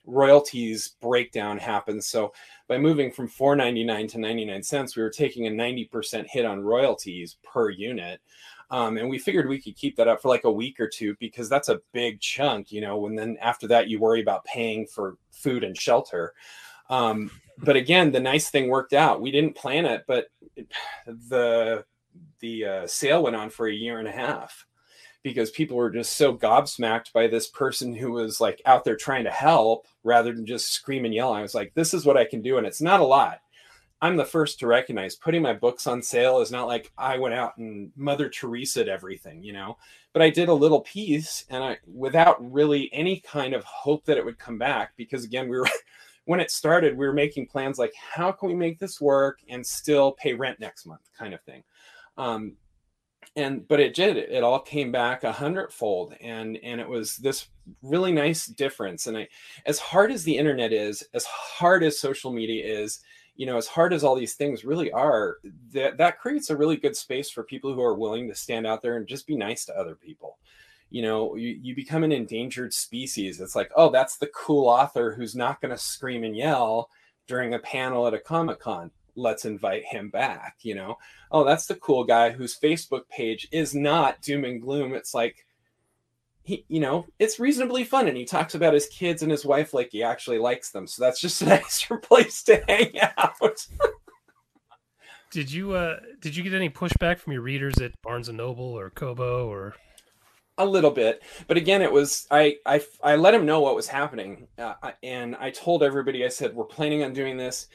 royalties 0.06 0.96
breakdown 1.00 1.58
happens. 1.58 2.06
So 2.06 2.32
by 2.68 2.78
moving 2.78 3.10
from 3.10 3.28
4.99 3.28 4.08
to 4.12 4.18
99 4.18 4.62
cents, 4.62 4.96
we 4.96 5.02
were 5.02 5.10
taking 5.10 5.46
a 5.46 5.50
90% 5.50 6.26
hit 6.26 6.46
on 6.46 6.60
royalties 6.60 7.36
per 7.42 7.68
unit. 7.68 8.20
Um, 8.70 8.96
and 8.98 9.10
we 9.10 9.18
figured 9.18 9.48
we 9.48 9.60
could 9.60 9.76
keep 9.76 9.96
that 9.96 10.08
up 10.08 10.22
for 10.22 10.28
like 10.28 10.44
a 10.44 10.52
week 10.52 10.78
or 10.78 10.88
two 10.88 11.16
because 11.18 11.48
that's 11.48 11.68
a 11.68 11.80
big 11.92 12.20
chunk, 12.20 12.70
you 12.70 12.80
know. 12.80 13.06
And 13.06 13.18
then 13.18 13.36
after 13.40 13.66
that, 13.68 13.88
you 13.88 13.98
worry 13.98 14.20
about 14.20 14.44
paying 14.44 14.86
for 14.86 15.16
food 15.32 15.64
and 15.64 15.76
shelter. 15.76 16.34
Um, 16.88 17.30
but 17.58 17.76
again, 17.76 18.12
the 18.12 18.20
nice 18.20 18.48
thing 18.48 18.68
worked 18.68 18.92
out. 18.92 19.20
We 19.20 19.30
didn't 19.30 19.56
plan 19.56 19.86
it, 19.86 20.04
but 20.06 20.28
the 21.06 21.84
the 22.40 22.64
uh, 22.64 22.86
sale 22.86 23.22
went 23.22 23.36
on 23.36 23.50
for 23.50 23.66
a 23.66 23.74
year 23.74 23.98
and 23.98 24.08
a 24.08 24.12
half 24.12 24.66
because 25.22 25.50
people 25.50 25.76
were 25.76 25.90
just 25.90 26.16
so 26.16 26.34
gobsmacked 26.34 27.12
by 27.12 27.26
this 27.26 27.48
person 27.48 27.94
who 27.94 28.12
was 28.12 28.40
like 28.40 28.62
out 28.64 28.84
there 28.84 28.96
trying 28.96 29.24
to 29.24 29.30
help 29.30 29.86
rather 30.02 30.32
than 30.32 30.46
just 30.46 30.72
scream 30.72 31.04
and 31.04 31.12
yell. 31.12 31.32
I 31.32 31.42
was 31.42 31.54
like, 31.54 31.74
this 31.74 31.92
is 31.92 32.06
what 32.06 32.16
I 32.16 32.24
can 32.24 32.40
do. 32.40 32.56
And 32.56 32.66
it's 32.66 32.80
not 32.80 33.00
a 33.00 33.04
lot. 33.04 33.40
I'm 34.02 34.16
the 34.16 34.24
first 34.24 34.58
to 34.60 34.66
recognize 34.66 35.14
putting 35.14 35.42
my 35.42 35.52
books 35.52 35.86
on 35.86 36.00
sale 36.02 36.40
is 36.40 36.50
not 36.50 36.66
like 36.66 36.90
I 36.96 37.18
went 37.18 37.34
out 37.34 37.58
and 37.58 37.92
Mother 37.96 38.30
Teresa 38.30 38.86
everything, 38.86 39.42
you 39.42 39.52
know, 39.52 39.76
but 40.12 40.22
I 40.22 40.30
did 40.30 40.48
a 40.48 40.54
little 40.54 40.80
piece 40.80 41.44
and 41.50 41.62
I, 41.62 41.78
without 41.92 42.52
really 42.52 42.88
any 42.92 43.20
kind 43.20 43.52
of 43.52 43.62
hope 43.64 44.04
that 44.06 44.16
it 44.16 44.24
would 44.24 44.38
come 44.38 44.58
back, 44.58 44.92
because 44.96 45.24
again, 45.24 45.48
we 45.48 45.58
were, 45.58 45.68
when 46.24 46.40
it 46.40 46.50
started, 46.50 46.96
we 46.96 47.06
were 47.06 47.12
making 47.12 47.46
plans 47.46 47.78
like, 47.78 47.92
how 47.94 48.32
can 48.32 48.48
we 48.48 48.54
make 48.54 48.78
this 48.78 49.00
work 49.00 49.40
and 49.48 49.66
still 49.66 50.12
pay 50.12 50.32
rent 50.32 50.60
next 50.60 50.86
month 50.86 51.10
kind 51.18 51.34
of 51.34 51.42
thing. 51.42 51.62
Um, 52.16 52.54
and 53.36 53.66
but 53.68 53.80
it 53.80 53.94
did. 53.94 54.16
It 54.16 54.42
all 54.42 54.60
came 54.60 54.90
back 54.90 55.24
a 55.24 55.32
hundredfold 55.32 56.14
and 56.20 56.58
and 56.62 56.80
it 56.80 56.88
was 56.88 57.16
this 57.18 57.48
really 57.82 58.12
nice 58.12 58.46
difference. 58.46 59.06
And 59.06 59.16
i 59.16 59.28
as 59.66 59.78
hard 59.78 60.10
as 60.10 60.24
the 60.24 60.36
internet 60.36 60.72
is 60.72 61.04
as 61.14 61.24
hard 61.24 61.84
as 61.84 62.00
social 62.00 62.32
media 62.32 62.64
is 62.64 63.00
you 63.36 63.46
know 63.46 63.56
as 63.56 63.66
hard 63.66 63.92
as 63.92 64.04
all 64.04 64.14
these 64.14 64.34
things 64.34 64.64
really 64.64 64.90
are 64.92 65.38
that 65.72 65.96
that 65.96 66.18
creates 66.18 66.50
a 66.50 66.56
really 66.56 66.76
good 66.76 66.96
space 66.96 67.30
for 67.30 67.42
people 67.42 67.72
who 67.72 67.82
are 67.82 67.94
willing 67.94 68.28
to 68.28 68.34
stand 68.34 68.66
out 68.66 68.82
there 68.82 68.96
and 68.96 69.06
just 69.06 69.26
be 69.26 69.36
nice 69.36 69.64
to 69.64 69.76
other 69.76 69.94
people. 69.94 70.38
You 70.90 71.02
know 71.02 71.36
you, 71.36 71.58
you 71.62 71.74
become 71.74 72.04
an 72.04 72.12
endangered 72.12 72.74
species. 72.74 73.40
It's 73.40 73.56
like 73.56 73.70
oh 73.76 73.90
that's 73.90 74.16
the 74.16 74.30
cool 74.34 74.68
author 74.68 75.14
who's 75.14 75.34
not 75.34 75.60
going 75.60 75.70
to 75.70 75.78
scream 75.78 76.24
and 76.24 76.36
yell 76.36 76.90
during 77.26 77.54
a 77.54 77.58
panel 77.60 78.06
at 78.06 78.14
a 78.14 78.18
comic-con. 78.18 78.90
Let's 79.16 79.44
invite 79.44 79.84
him 79.84 80.10
back 80.10 80.56
you 80.62 80.74
know? 80.74 80.98
Oh 81.30 81.44
that's 81.44 81.66
the 81.66 81.76
cool 81.76 82.04
guy 82.04 82.30
whose 82.30 82.58
facebook 82.58 83.08
page 83.08 83.48
is 83.52 83.74
not 83.74 84.20
doom 84.22 84.44
and 84.44 84.60
gloom. 84.60 84.94
It's 84.94 85.14
like 85.14 85.46
he 86.42 86.64
you 86.68 86.80
know 86.80 87.06
it's 87.18 87.38
reasonably 87.38 87.84
fun 87.84 88.08
and 88.08 88.16
he 88.16 88.24
talks 88.24 88.54
about 88.54 88.74
his 88.74 88.86
kids 88.88 89.22
and 89.22 89.30
his 89.30 89.44
wife 89.44 89.74
like 89.74 89.90
he 89.92 90.02
actually 90.02 90.38
likes 90.38 90.70
them. 90.70 90.86
So 90.86 91.02
that's 91.02 91.20
just 91.20 91.42
an 91.42 91.48
extra 91.48 91.98
place 92.00 92.42
to 92.44 92.62
hang 92.68 92.98
out. 93.18 93.66
Did 95.30 95.52
you 95.52 95.72
uh 95.72 96.00
did 96.20 96.34
you 96.34 96.42
get 96.42 96.54
any 96.54 96.70
pushback 96.70 97.18
from 97.18 97.32
your 97.32 97.42
readers 97.42 97.78
at 97.78 98.00
barnes 98.02 98.28
and 98.28 98.38
noble 98.38 98.64
or 98.64 98.90
kobo 98.90 99.48
or? 99.48 99.74
A 100.58 100.66
little 100.66 100.90
bit. 100.90 101.22
But 101.46 101.56
again 101.56 101.82
it 101.82 101.92
was 101.92 102.26
i 102.30 102.56
i, 102.66 102.82
I 103.02 103.16
let 103.16 103.34
him 103.34 103.46
know 103.46 103.60
what 103.60 103.76
was 103.76 103.88
happening. 103.88 104.48
Uh, 104.58 104.74
and 105.02 105.36
i 105.36 105.50
told 105.50 105.82
everybody 105.82 106.24
i 106.24 106.28
said 106.28 106.54
we're 106.54 106.64
planning 106.64 107.04
on 107.04 107.12
doing 107.12 107.36
this. 107.36 107.68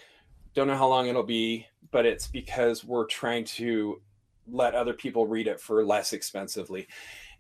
Don't 0.54 0.68
know 0.68 0.78
how 0.78 0.88
long 0.88 1.08
it'll 1.08 1.24
be, 1.24 1.68
but 1.92 2.06
it's 2.06 2.28
because 2.28 2.84
we're 2.84 3.06
trying 3.06 3.44
to 3.46 4.02
let 4.48 4.76
other 4.76 4.94
people 4.94 5.28
read 5.28 5.48
it 5.48 5.60
for 5.60 5.86
less 5.86 6.14
expensively. 6.14 6.88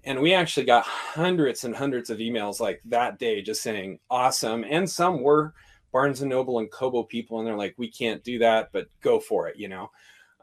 And 0.03 0.19
we 0.19 0.33
actually 0.33 0.65
got 0.65 0.85
hundreds 0.85 1.63
and 1.63 1.75
hundreds 1.75 2.09
of 2.09 2.19
emails 2.19 2.59
like 2.59 2.81
that 2.85 3.17
day 3.17 3.41
just 3.41 3.63
saying 3.63 3.99
awesome. 4.09 4.63
And 4.69 4.89
some 4.89 5.21
were 5.21 5.53
Barnes 5.91 6.21
and 6.21 6.29
Noble 6.29 6.59
and 6.59 6.69
Kobo 6.69 7.03
people, 7.03 7.39
and 7.39 7.47
they're 7.47 7.55
like, 7.55 7.73
we 7.77 7.89
can't 7.89 8.23
do 8.23 8.37
that, 8.39 8.69
but 8.71 8.87
go 9.01 9.19
for 9.19 9.47
it, 9.47 9.55
you 9.57 9.67
know? 9.67 9.89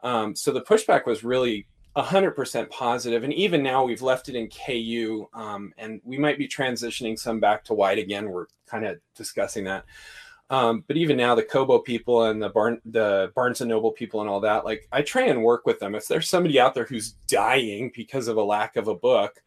Um, 0.01 0.35
so 0.35 0.51
the 0.51 0.61
pushback 0.61 1.05
was 1.05 1.23
really 1.23 1.67
100% 1.95 2.69
positive. 2.69 3.23
And 3.23 3.33
even 3.33 3.61
now 3.61 3.83
we've 3.83 4.01
left 4.01 4.29
it 4.29 4.35
in 4.35 4.49
KU 4.49 5.29
um, 5.33 5.71
and 5.77 6.01
we 6.03 6.17
might 6.17 6.37
be 6.37 6.47
transitioning 6.47 7.17
some 7.17 7.39
back 7.39 7.63
to 7.65 7.73
wide 7.73 7.99
again. 7.99 8.29
We're 8.29 8.47
kind 8.65 8.85
of 8.85 8.97
discussing 9.15 9.65
that. 9.65 9.85
Um, 10.49 10.83
but 10.87 10.97
even 10.97 11.17
now, 11.17 11.35
the 11.35 11.43
Kobo 11.43 11.79
people 11.79 12.23
and 12.23 12.41
the 12.41 12.49
Barn, 12.49 12.79
the 12.85 13.31
Barnes 13.33 13.61
and 13.61 13.69
Noble 13.69 13.91
people 13.91 14.21
and 14.21 14.29
all 14.29 14.41
that, 14.41 14.65
like 14.65 14.87
I 14.91 15.01
try 15.01 15.23
and 15.23 15.43
work 15.43 15.65
with 15.65 15.79
them. 15.79 15.95
If 15.95 16.07
there's 16.07 16.29
somebody 16.29 16.59
out 16.59 16.75
there 16.75 16.85
who's 16.85 17.13
dying 17.27 17.91
because 17.95 18.27
of 18.27 18.37
a 18.37 18.43
lack 18.43 18.75
of 18.75 18.87
a 18.87 18.95
book, 18.95 19.41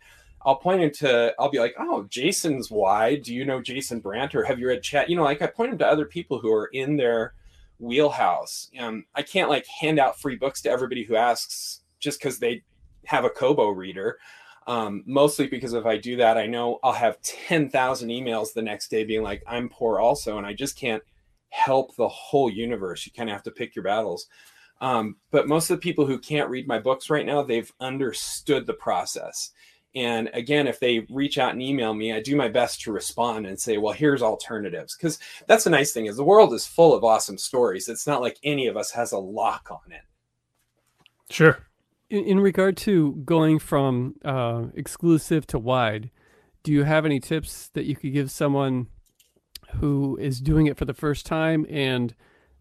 I'll 0.45 0.57
point 0.57 0.81
him 0.81 0.91
to. 0.99 1.35
I'll 1.39 1.51
be 1.51 1.59
like, 1.59 1.75
"Oh, 1.79 2.07
Jason's 2.09 2.71
wide. 2.71 3.23
Do 3.23 3.35
you 3.35 3.45
know 3.45 3.61
Jason 3.61 4.01
Brant, 4.01 4.35
or 4.35 4.45
have 4.45 4.59
you 4.59 4.69
read 4.69 4.83
Chad?" 4.83 5.09
You 5.09 5.17
know, 5.17 5.25
like 5.25 5.43
I 5.43 5.49
point 5.49 5.73
him 5.73 5.79
to 5.79 5.87
other 5.87 6.07
people 6.07 6.39
who 6.39 6.53
are 6.53 6.71
in 6.73 6.97
their 6.97 7.35
wheelhouse. 7.79 8.71
Um, 8.79 9.05
I 9.15 9.23
can't 9.23 9.51
like 9.51 9.67
hand 9.67 9.99
out 9.99 10.21
free 10.21 10.37
books 10.37 10.63
to 10.63 10.71
everybody 10.71 11.05
who 11.05 11.17
asks 11.17 11.83
just 12.01 12.19
because 12.19 12.39
they 12.39 12.63
have 13.05 13.25
a 13.25 13.31
Kobo 13.31 13.69
reader. 13.69 14.19
Um, 14.67 15.05
mostly 15.07 15.47
because 15.47 15.75
if 15.75 15.87
I 15.87 15.97
do 15.97 16.17
that, 16.17 16.37
I 16.37 16.47
know 16.47 16.81
I'll 16.83 16.93
have 16.93 17.23
10,000 17.23 18.09
emails 18.09 18.53
the 18.53 18.63
next 18.63 18.89
day 18.89 19.05
being 19.05 19.23
like, 19.23 19.43
I'm 19.47 19.69
poor 19.69 20.01
also. 20.01 20.39
And 20.39 20.47
I 20.47 20.55
just 20.55 20.77
can't 20.77 21.03
help 21.51 21.95
the 21.95 22.09
whole 22.09 22.51
universe. 22.51 23.07
You 23.07 23.13
kind 23.13 23.31
of 23.31 23.35
have 23.35 23.45
to 23.45 23.53
pick 23.53 23.77
your 23.77 23.85
battles. 23.85 24.27
Um, 24.81 25.17
but 25.31 25.49
most 25.49 25.71
of 25.71 25.77
the 25.77 25.83
people 25.83 26.05
who 26.05 26.19
can't 26.19 26.51
read 26.51 26.67
my 26.67 26.79
books 26.79 27.09
right 27.09 27.25
now, 27.25 27.43
they've 27.43 27.73
understood 27.81 28.67
the 28.67 28.75
process. 28.75 29.53
And 29.95 30.29
again, 30.35 30.67
if 30.67 30.79
they 30.81 31.07
reach 31.09 31.39
out 31.39 31.53
and 31.53 31.63
email 31.63 31.95
me, 31.95 32.13
I 32.13 32.21
do 32.21 32.37
my 32.37 32.49
best 32.49 32.83
to 32.83 32.93
respond 32.93 33.47
and 33.47 33.59
say, 33.59 33.79
well, 33.79 33.95
here's 33.95 34.21
alternatives. 34.21 34.95
Because 34.95 35.19
that's 35.47 35.65
the 35.65 35.71
nice 35.71 35.93
thing 35.93 36.07
is 36.07 36.17
the 36.17 36.25
world 36.25 36.53
is 36.53 36.67
full 36.67 36.93
of 36.93 37.05
awesome 37.05 37.39
stories. 37.39 37.89
It's 37.89 38.07
not 38.07 38.21
like 38.21 38.37
any 38.43 38.67
of 38.67 38.77
us 38.77 38.91
has 38.91 39.13
a 39.13 39.19
lock 39.19 39.69
on 39.71 39.93
it. 39.93 40.03
Sure 41.31 41.67
in, 42.11 42.25
in 42.25 42.41
regard 42.41 42.77
to 42.79 43.13
going 43.25 43.59
from 43.59 44.15
uh, 44.25 44.65
exclusive 44.75 45.47
to 45.49 45.59
wide, 45.59 46.11
do 46.63 46.73
you 46.73 46.85
have 46.85 47.05
any 47.05 47.21
tips 47.21 47.71
that 47.75 47.85
you 47.85 47.97
could 47.97 48.13
give 48.13 48.31
someone 48.31 48.89
who 49.77 50.17
is 50.17 50.41
doing 50.41 50.67
it 50.67 50.77
for 50.77 50.85
the 50.85 50.95
first 50.95 51.27
time 51.27 51.67
and 51.69 52.15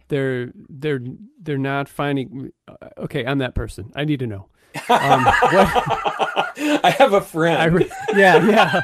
they're 0.07 0.51
they're 0.69 1.01
they're 1.41 1.57
not 1.57 1.89
finding? 1.89 2.51
Uh, 2.67 2.89
okay, 2.99 3.25
I'm 3.25 3.39
that 3.39 3.55
person. 3.55 3.91
I 3.95 4.05
need 4.05 4.19
to 4.19 4.27
know. 4.27 4.49
Um, 4.89 5.25
I 5.27 6.93
have 6.97 7.13
a 7.13 7.21
friend. 7.21 7.75
Re- 7.75 7.91
yeah, 8.15 8.45
yeah. 8.45 8.81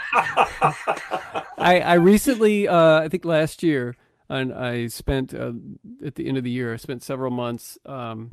I 1.58 1.80
I 1.82 1.94
recently, 1.96 2.68
uh, 2.68 3.02
I 3.02 3.10
think 3.10 3.26
last 3.26 3.62
year, 3.62 3.96
and 4.30 4.54
I 4.54 4.88
spent 4.88 5.34
uh, 5.34 5.54
at 6.04 6.16
the 6.16 6.28
end 6.28 6.38
of 6.38 6.44
the 6.44 6.52
year, 6.52 6.74
I 6.74 6.78
spent 6.78 7.04
several 7.04 7.32
months 7.32 7.78
um, 7.86 8.32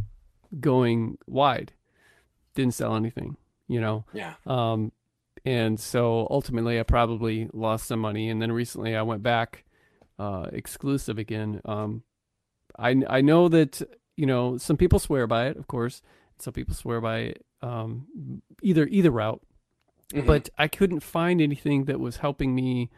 going 0.60 1.18
wide 1.26 1.72
didn't 2.58 2.74
sell 2.74 2.96
anything, 2.96 3.36
you 3.68 3.80
know? 3.80 4.04
Yeah. 4.12 4.34
Um, 4.46 4.92
and 5.44 5.78
so 5.78 6.26
ultimately 6.28 6.78
I 6.78 6.82
probably 6.82 7.48
lost 7.52 7.86
some 7.86 8.00
money. 8.00 8.28
And 8.28 8.42
then 8.42 8.52
recently 8.52 8.96
I 8.96 9.02
went 9.02 9.22
back, 9.22 9.64
uh, 10.18 10.48
exclusive 10.52 11.18
again. 11.18 11.60
Um, 11.64 12.02
I, 12.76 12.96
I 13.08 13.20
know 13.20 13.48
that, 13.48 13.80
you 14.16 14.26
know, 14.26 14.58
some 14.58 14.76
people 14.76 14.98
swear 14.98 15.26
by 15.26 15.46
it, 15.46 15.56
of 15.56 15.68
course. 15.68 16.02
Some 16.40 16.52
people 16.52 16.74
swear 16.74 17.00
by 17.00 17.18
it, 17.18 17.46
um, 17.62 18.06
either, 18.62 18.86
either 18.88 19.10
route, 19.10 19.40
mm-hmm. 20.12 20.26
but 20.26 20.48
I 20.58 20.66
couldn't 20.66 21.00
find 21.00 21.40
anything 21.40 21.84
that 21.84 22.00
was 22.00 22.18
helping 22.18 22.54
me, 22.54 22.90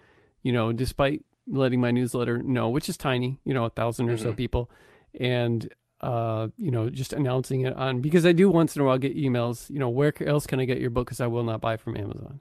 you 0.42 0.52
know, 0.52 0.72
despite 0.72 1.22
letting 1.46 1.80
my 1.80 1.90
newsletter 1.90 2.42
know, 2.42 2.70
which 2.70 2.88
is 2.88 2.96
tiny, 2.96 3.38
you 3.44 3.52
know, 3.52 3.60
a 3.60 3.72
1000 3.74 4.06
mm-hmm. 4.06 4.14
or 4.14 4.16
so 4.16 4.24
mm-hmm. 4.26 4.34
people. 4.36 4.70
And 5.18 5.68
uh, 6.00 6.48
you 6.56 6.70
know, 6.70 6.88
just 6.88 7.12
announcing 7.12 7.62
it 7.62 7.76
on 7.76 8.00
because 8.00 8.24
I 8.24 8.32
do 8.32 8.48
once 8.50 8.74
in 8.76 8.82
a 8.82 8.84
while 8.84 8.98
get 8.98 9.16
emails. 9.16 9.68
You 9.70 9.78
know, 9.78 9.88
where 9.88 10.12
else 10.26 10.46
can 10.46 10.60
I 10.60 10.64
get 10.64 10.80
your 10.80 10.90
book? 10.90 11.06
Because 11.06 11.20
I 11.20 11.26
will 11.26 11.44
not 11.44 11.60
buy 11.60 11.76
from 11.76 11.96
Amazon. 11.96 12.40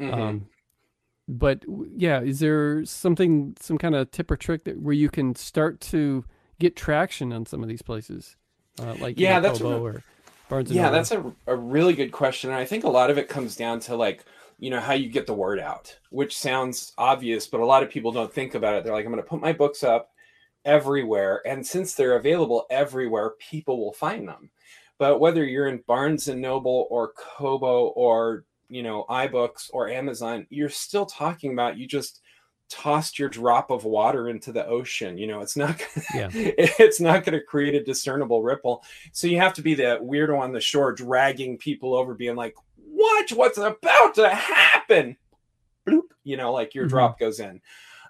Mm-hmm. 0.00 0.20
Um, 0.20 0.46
but 1.28 1.64
yeah, 1.96 2.20
is 2.20 2.40
there 2.40 2.84
something, 2.84 3.56
some 3.60 3.78
kind 3.78 3.94
of 3.94 4.10
tip 4.10 4.30
or 4.30 4.36
trick 4.36 4.64
that 4.64 4.80
where 4.80 4.94
you 4.94 5.10
can 5.10 5.34
start 5.34 5.80
to 5.82 6.24
get 6.58 6.74
traction 6.74 7.32
on 7.32 7.46
some 7.46 7.62
of 7.62 7.68
these 7.68 7.82
places, 7.82 8.36
uh, 8.80 8.94
like 8.98 9.18
yeah, 9.18 9.36
you 9.36 9.42
know, 9.42 9.48
that's 9.48 9.58
Kobo 9.60 9.76
a, 9.76 9.82
or 9.82 10.02
Barnes 10.48 10.70
yeah, 10.70 10.90
that's 10.90 11.12
a 11.12 11.32
a 11.46 11.54
really 11.54 11.92
good 11.92 12.12
question, 12.12 12.50
and 12.50 12.58
I 12.58 12.64
think 12.64 12.84
a 12.84 12.88
lot 12.88 13.10
of 13.10 13.18
it 13.18 13.28
comes 13.28 13.56
down 13.56 13.80
to 13.80 13.96
like 13.96 14.24
you 14.58 14.70
know 14.70 14.80
how 14.80 14.94
you 14.94 15.08
get 15.08 15.26
the 15.26 15.34
word 15.34 15.60
out, 15.60 15.96
which 16.10 16.36
sounds 16.36 16.92
obvious, 16.96 17.46
but 17.46 17.60
a 17.60 17.66
lot 17.66 17.82
of 17.82 17.90
people 17.90 18.10
don't 18.10 18.32
think 18.32 18.54
about 18.54 18.74
it. 18.74 18.84
They're 18.84 18.94
like, 18.94 19.04
I'm 19.04 19.12
going 19.12 19.22
to 19.22 19.28
put 19.28 19.40
my 19.40 19.52
books 19.52 19.84
up 19.84 20.10
everywhere. 20.64 21.42
And 21.46 21.66
since 21.66 21.94
they're 21.94 22.16
available 22.16 22.66
everywhere, 22.70 23.34
people 23.38 23.78
will 23.78 23.92
find 23.92 24.28
them. 24.28 24.50
But 24.98 25.20
whether 25.20 25.44
you're 25.44 25.68
in 25.68 25.84
Barnes 25.86 26.28
and 26.28 26.42
Noble 26.42 26.88
or 26.90 27.12
Kobo 27.12 27.88
or, 27.88 28.44
you 28.68 28.82
know, 28.82 29.04
iBooks 29.08 29.70
or 29.72 29.88
Amazon, 29.88 30.46
you're 30.50 30.68
still 30.68 31.06
talking 31.06 31.52
about 31.52 31.78
you 31.78 31.86
just 31.86 32.20
tossed 32.68 33.18
your 33.18 33.28
drop 33.28 33.70
of 33.70 33.84
water 33.84 34.28
into 34.28 34.52
the 34.52 34.66
ocean 34.66 35.16
you 35.16 35.26
know 35.26 35.40
it's 35.40 35.56
not 35.56 35.80
yeah. 36.14 36.28
it's 36.34 37.00
not 37.00 37.24
going 37.24 37.38
to 37.38 37.44
create 37.44 37.74
a 37.74 37.82
discernible 37.82 38.42
ripple 38.42 38.84
so 39.12 39.26
you 39.26 39.38
have 39.38 39.54
to 39.54 39.62
be 39.62 39.74
the 39.74 39.98
weirdo 40.02 40.38
on 40.38 40.52
the 40.52 40.60
shore 40.60 40.92
dragging 40.92 41.56
people 41.56 41.94
over 41.94 42.14
being 42.14 42.36
like 42.36 42.54
watch 42.76 43.32
what's 43.32 43.58
about 43.58 44.14
to 44.14 44.28
happen 44.28 45.16
Bloop. 45.88 46.02
you 46.24 46.36
know 46.36 46.52
like 46.52 46.74
your 46.74 46.84
mm-hmm. 46.84 46.90
drop 46.90 47.18
goes 47.18 47.40
in 47.40 47.60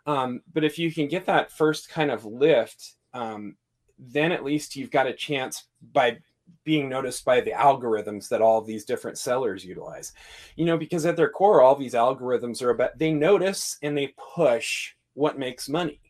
um, 0.09 0.41
but 0.55 0.65
if 0.65 0.79
you 0.79 0.91
can 0.91 1.07
get 1.07 1.27
that 1.27 1.53
first 1.53 1.91
kind 1.91 2.11
of 2.11 2.25
lift, 2.25 2.95
um, 3.13 3.57
then 3.99 4.33
at 4.33 4.43
least 4.43 4.75
you've 4.75 4.91
got 4.91 5.07
a 5.07 5.13
chance 5.13 5.67
by 5.93 6.17
being 6.65 6.89
noticed 6.89 7.27
by 7.27 7.43
the 7.43 7.51
algorithms 7.51 8.27
that 8.31 8.41
all 8.41 8.63
these 8.63 8.87
different 8.87 9.19
sellers 9.19 9.67
utilize. 9.67 10.15
You 10.57 10.65
know, 10.65 10.79
because 10.79 11.05
at 11.05 11.15
their 11.15 11.29
core, 11.29 11.61
all 11.61 11.75
these 11.75 11.93
algorithms 11.93 12.63
are 12.63 12.71
about 12.71 12.99
they 12.99 13.13
notice 13.13 13.77
and 13.83 13.95
they 13.95 14.15
push 14.35 14.95
what 15.13 15.39
makes 15.39 15.69
money. 15.69 16.01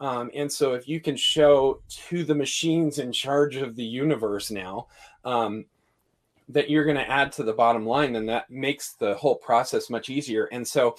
Um, 0.00 0.30
and 0.34 0.50
so 0.50 0.72
if 0.72 0.88
you 0.88 0.98
can 0.98 1.14
show 1.14 1.82
to 2.08 2.24
the 2.24 2.34
machines 2.34 2.98
in 2.98 3.12
charge 3.12 3.56
of 3.56 3.76
the 3.76 3.84
universe 3.84 4.50
now 4.50 4.86
um, 5.26 5.66
that 6.48 6.70
you're 6.70 6.84
going 6.84 6.96
to 6.96 7.10
add 7.10 7.32
to 7.32 7.42
the 7.42 7.52
bottom 7.52 7.84
line, 7.84 8.14
then 8.14 8.24
that 8.26 8.48
makes 8.48 8.94
the 8.94 9.14
whole 9.16 9.36
process 9.36 9.90
much 9.90 10.08
easier. 10.08 10.46
And 10.52 10.66
so 10.66 10.96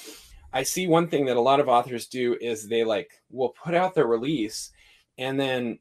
I 0.58 0.64
see 0.64 0.88
one 0.88 1.08
thing 1.08 1.26
that 1.26 1.38
a 1.38 1.40
lot 1.42 1.60
of 1.60 1.70
authors 1.70 2.08
do 2.08 2.36
is 2.42 2.68
they 2.68 2.84
like 2.84 3.12
will 3.30 3.50
put 3.50 3.76
out 3.76 3.94
their 3.94 4.08
release 4.08 4.72
and 5.20 5.40
then 5.40 5.78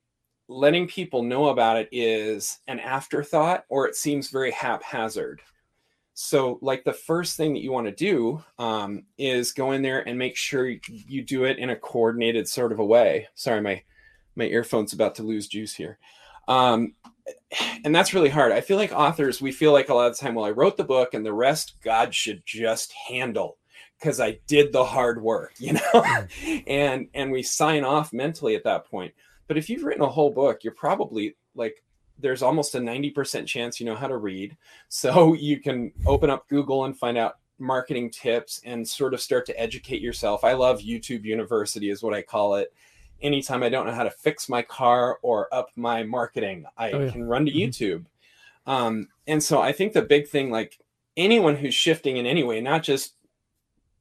letting 0.49 0.87
people 0.87 1.23
know 1.23 1.49
about 1.49 1.79
it 1.79 1.89
is 1.93 2.59
an 2.69 2.79
afterthought 2.81 3.65
or 3.71 3.89
it 3.89 3.97
seems 3.97 4.29
very 4.29 4.51
haphazard. 4.51 5.41
So, 6.13 6.59
like 6.61 6.85
the 6.85 6.93
first 6.93 7.39
thing 7.39 7.55
that 7.55 7.63
you 7.63 7.73
want 7.73 7.87
to 7.87 7.91
do 7.91 8.45
um, 8.59 9.05
is 9.17 9.53
go 9.55 9.73
in 9.73 9.81
there 9.81 10.07
and 10.07 10.19
make 10.19 10.37
sure 10.37 10.69
you 10.69 11.23
do 11.23 11.45
it 11.45 11.57
in 11.57 11.71
a 11.71 11.77
coordinated 11.77 12.47
sort 12.47 12.71
of 12.71 12.79
a 12.79 12.85
way. 12.85 13.29
Sorry, 13.35 13.63
my 13.63 13.83
my 14.35 14.45
earphone's 14.45 14.93
about 14.93 15.15
to 15.15 15.23
lose 15.23 15.49
juice 15.49 15.75
here, 15.75 15.99
um, 16.49 16.93
and 17.83 17.95
that's 17.95 18.13
really 18.13 18.29
hard. 18.29 18.53
I 18.53 18.61
feel 18.61 18.77
like 18.77 18.93
authors 18.93 19.41
we 19.41 19.53
feel 19.53 19.73
like 19.73 19.89
a 19.89 19.95
lot 19.95 20.09
of 20.09 20.19
the 20.19 20.21
time, 20.21 20.35
well, 20.35 20.45
I 20.45 20.51
wrote 20.51 20.77
the 20.77 20.85
book, 20.85 21.15
and 21.15 21.25
the 21.25 21.33
rest 21.33 21.77
God 21.83 22.15
should 22.15 22.43
just 22.45 22.93
handle 23.09 23.57
because 23.99 24.21
I 24.21 24.39
did 24.47 24.73
the 24.73 24.85
hard 24.85 25.23
work, 25.23 25.55
you 25.59 25.75
know, 25.75 25.81
mm. 25.95 26.65
and 26.67 27.09
and 27.15 27.31
we 27.31 27.43
sign 27.43 27.85
off 27.85 28.13
mentally 28.13 28.55
at 28.55 28.65
that 28.65 28.87
point. 28.87 29.15
But 29.49 29.57
if 29.57 29.71
you've 29.71 29.85
written 29.85 30.03
a 30.03 30.09
whole 30.09 30.31
book, 30.31 30.65
you're 30.65 30.75
probably 30.75 31.37
like 31.55 31.83
there's 32.19 32.43
almost 32.43 32.75
a 32.75 32.79
90% 32.79 33.47
chance 33.47 33.79
you 33.79 33.87
know 33.87 33.95
how 33.95 34.07
to 34.07 34.17
read. 34.17 34.57
So 34.89 35.35
you 35.39 35.61
can 35.61 35.93
open 36.07 36.31
up 36.31 36.49
Google 36.49 36.85
and 36.85 36.97
find 36.97 37.19
out 37.19 37.37
marketing 37.59 38.11
tips 38.11 38.61
and 38.65 38.87
sort 38.87 39.15
of 39.15 39.21
start 39.21 39.47
to 39.47 39.61
educate 39.61 40.01
yourself. 40.01 40.45
I 40.45 40.53
love 40.53 40.81
YouTube 40.81 41.25
University, 41.25 41.91
is 41.91 42.03
what 42.03 42.15
I 42.15 42.23
call 42.23 42.57
it. 42.57 42.73
Anytime 43.23 43.63
I 43.63 43.71
don't 43.71 43.87
know 43.87 43.95
how 43.95 44.03
to 44.03 44.11
fix 44.11 44.49
my 44.49 44.61
car 44.63 45.19
or 45.23 45.53
up 45.53 45.71
my 45.75 46.03
marketing, 46.03 46.67
I 46.77 46.91
oh, 46.93 47.05
yeah. 47.05 47.11
can 47.11 47.25
run 47.25 47.47
to 47.47 47.53
mm-hmm. 47.53 47.61
YouTube. 47.61 48.05
Um, 48.67 49.09
and 49.27 49.43
so 49.43 49.61
I 49.61 49.73
think 49.73 49.93
the 49.93 50.03
big 50.03 50.29
thing, 50.29 50.51
like 50.51 50.79
anyone 51.17 51.57
who's 51.57 51.75
shifting 51.75 52.19
in 52.19 52.27
any 52.27 52.43
way, 52.43 52.61
not 52.61 52.83
just 52.83 53.15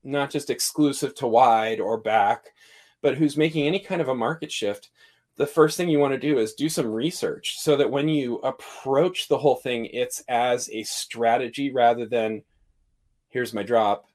not 0.06 0.30
just 0.30 0.49
exclusive 0.49 1.16
to 1.16 1.28
wide 1.28 1.80
or 1.80 1.97
back, 1.97 2.53
but 3.01 3.16
who's 3.16 3.38
making 3.38 3.68
any 3.68 3.80
kind 3.80 4.01
of 4.01 4.08
a 4.10 4.16
market 4.16 4.51
shift, 4.51 4.89
the 5.38 5.45
first 5.45 5.76
thing 5.76 5.89
you 5.89 5.99
want 5.99 6.14
to 6.14 6.20
do 6.20 6.39
is 6.39 6.53
do 6.53 6.70
some 6.70 6.88
research 6.88 7.58
so 7.60 7.76
that 7.76 7.91
when 7.91 8.08
you 8.08 8.38
approach 8.38 9.28
the 9.28 9.38
whole 9.38 9.56
thing, 9.56 9.86
it's 9.88 10.24
as 10.30 10.70
a 10.72 10.84
strategy 10.84 11.72
rather 11.72 12.06
than 12.06 12.41
here's 13.30 13.53
my 13.53 13.64
drop, 13.64 14.06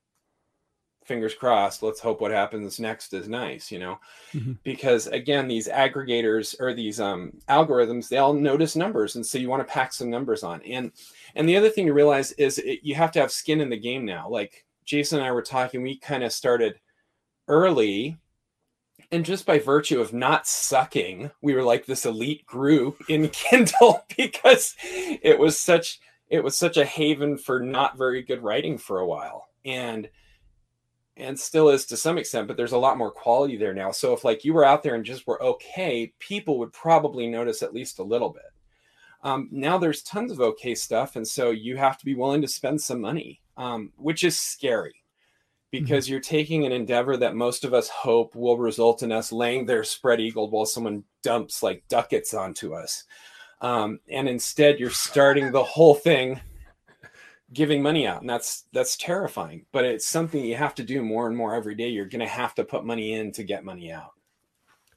fingers 1.05 1.35
crossed, 1.35 1.83
let's 1.83 2.01
hope 2.01 2.21
what 2.21 2.31
happens 2.31 2.81
next 2.81 3.13
is 3.13 3.29
nice, 3.29 3.71
you 3.71 3.79
know? 3.79 3.99
Mm-hmm. 4.33 4.53
Because 4.63 5.09
again, 5.09 5.47
these 5.49 5.69
aggregators 5.69 6.55
or 6.61 6.73
these 6.73 7.01
um, 7.01 7.33
algorithms, 7.49 8.09
they 8.09 8.19
all 8.19 8.33
notice 8.33 8.77
numbers. 8.77 9.17
And 9.17 9.27
so 9.27 9.37
you 9.37 9.49
want 9.49 9.67
to 9.67 9.73
pack 9.73 9.93
some 9.93 10.09
numbers 10.09 10.43
on. 10.43 10.63
And 10.63 10.93
and 11.35 11.49
the 11.49 11.57
other 11.57 11.69
thing 11.69 11.87
to 11.87 11.93
realize 11.93 12.33
is 12.33 12.59
it, 12.59 12.81
you 12.83 12.95
have 12.95 13.13
to 13.13 13.21
have 13.21 13.31
skin 13.33 13.61
in 13.61 13.71
the 13.71 13.77
game 13.77 14.05
now. 14.05 14.29
Like 14.29 14.65
Jason 14.91 15.19
and 15.19 15.27
I 15.27 15.31
were 15.31 15.41
talking, 15.41 15.83
we 15.83 15.97
kind 15.97 16.25
of 16.25 16.33
started 16.33 16.81
early 17.47 18.19
and 19.13 19.25
just 19.25 19.47
by 19.47 19.61
virtue 19.61 20.01
of 20.01 20.13
not 20.13 20.49
sucking 20.49 21.31
we 21.41 21.55
were 21.55 21.63
like 21.63 21.87
this 21.87 22.05
elite 22.05 22.45
group 22.45 23.01
in 23.09 23.29
kindle 23.33 24.05
because 24.17 24.75
it 24.83 25.39
was 25.39 25.59
such 25.59 26.01
it 26.29 26.43
was 26.43 26.59
such 26.59 26.77
a 26.77 26.85
haven 26.85 27.39
for 27.39 27.61
not 27.61 27.97
very 27.97 28.23
good 28.23 28.43
writing 28.43 28.79
for 28.79 28.99
a 28.99 29.07
while. 29.07 29.49
And 29.65 30.11
and 31.17 31.39
still 31.39 31.69
is 31.69 31.87
to 31.87 31.97
some 31.97 32.19
extent 32.19 32.49
but 32.49 32.57
there's 32.57 32.73
a 32.73 32.79
lot 32.79 32.99
more 32.99 33.13
quality 33.13 33.57
there 33.57 33.75
now. 33.75 33.93
So 33.93 34.13
if 34.13 34.25
like 34.25 34.45
you 34.45 34.53
were 34.53 34.65
out 34.65 34.83
there 34.83 34.97
and 34.97 35.05
just 35.05 35.25
were 35.25 35.41
okay 35.41 36.13
people 36.19 36.59
would 36.59 36.73
probably 36.73 37.29
notice 37.29 37.63
at 37.63 37.75
least 37.75 38.01
a 38.01 38.05
little 38.05 38.31
bit 38.31 38.50
um, 39.23 39.49
now 39.51 39.77
there's 39.79 40.03
tons 40.03 40.33
of 40.33 40.41
okay 40.41 40.75
stuff 40.75 41.17
and 41.17 41.27
so 41.27 41.51
you 41.51 41.77
have 41.77 41.99
to 41.99 42.05
be 42.05 42.15
willing 42.15 42.41
to 42.41 42.49
spend 42.49 42.81
some 42.81 43.01
money 43.01 43.41
um, 43.57 43.93
which 43.97 44.25
is 44.25 44.39
scary 44.39 44.95
because 45.71 46.05
mm-hmm. 46.05 46.13
you're 46.13 46.21
taking 46.21 46.67
an 46.67 46.73
endeavor 46.73 47.17
that 47.17 47.35
most 47.35 47.65
of 47.65 47.75
us 47.75 47.89
hope 47.89 48.35
will 48.35 48.59
result 48.59 49.03
in 49.03 49.13
us 49.13 49.33
laying 49.33 49.67
there 49.67 49.85
spread 49.85 50.21
eagled 50.21 50.53
while 50.53 50.67
someone 50.67 51.05
dumps 51.23 51.63
like 51.63 51.85
ducats 51.89 52.35
onto 52.35 52.75
us. 52.75 53.05
Um, 53.61 54.01
and 54.09 54.29
instead, 54.29 54.81
you're 54.81 54.91
starting 54.91 55.53
the 55.53 55.63
whole 55.63 55.95
thing 55.95 56.41
giving 57.53 57.83
money 57.83 58.07
out, 58.07 58.23
and 58.23 58.31
that's 58.31 58.65
that's 58.73 58.97
terrifying. 58.97 59.67
But 59.71 59.85
it's 59.85 60.09
something 60.09 60.43
you 60.43 60.57
have 60.57 60.75
to 60.77 60.83
do 60.83 61.03
more 61.03 61.27
and 61.27 61.37
more 61.37 61.55
every 61.55 61.75
day. 61.75 61.89
You're 61.89 62.07
going 62.07 62.21
to 62.21 62.27
have 62.27 62.55
to 62.55 62.65
put 62.65 62.87
money 62.87 63.13
in 63.13 63.33
to 63.33 63.45
get 63.45 63.65
money 63.65 63.93
out. 63.93 64.13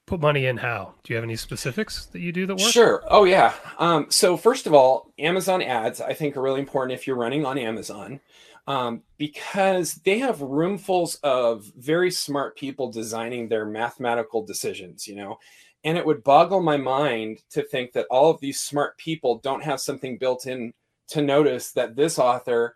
Put 0.05 0.19
money 0.19 0.47
in 0.47 0.57
how? 0.57 0.95
Do 1.03 1.13
you 1.13 1.15
have 1.15 1.23
any 1.23 1.37
specifics 1.37 2.07
that 2.07 2.19
you 2.19 2.31
do 2.31 2.45
that 2.45 2.55
work? 2.55 2.71
Sure. 2.71 3.03
Oh 3.09 3.23
yeah. 3.23 3.53
Um, 3.79 4.07
so 4.09 4.35
first 4.35 4.67
of 4.67 4.73
all, 4.73 5.13
Amazon 5.17 5.61
ads 5.61 6.01
I 6.01 6.13
think 6.13 6.35
are 6.35 6.41
really 6.41 6.59
important 6.59 6.97
if 6.97 7.07
you're 7.07 7.15
running 7.15 7.45
on 7.45 7.57
Amazon 7.57 8.19
um, 8.67 9.03
because 9.17 9.95
they 9.95 10.19
have 10.19 10.39
roomfuls 10.39 11.17
of 11.23 11.71
very 11.77 12.11
smart 12.11 12.57
people 12.57 12.91
designing 12.91 13.47
their 13.47 13.65
mathematical 13.65 14.45
decisions, 14.45 15.07
you 15.07 15.15
know. 15.15 15.37
And 15.85 15.97
it 15.97 16.05
would 16.05 16.23
boggle 16.23 16.61
my 16.61 16.77
mind 16.77 17.39
to 17.51 17.61
think 17.61 17.91
that 17.93 18.07
all 18.09 18.29
of 18.29 18.39
these 18.39 18.59
smart 18.59 18.97
people 18.97 19.39
don't 19.39 19.63
have 19.63 19.81
something 19.81 20.17
built 20.17 20.47
in 20.47 20.73
to 21.09 21.21
notice 21.21 21.73
that 21.73 21.95
this 21.95 22.17
author 22.17 22.75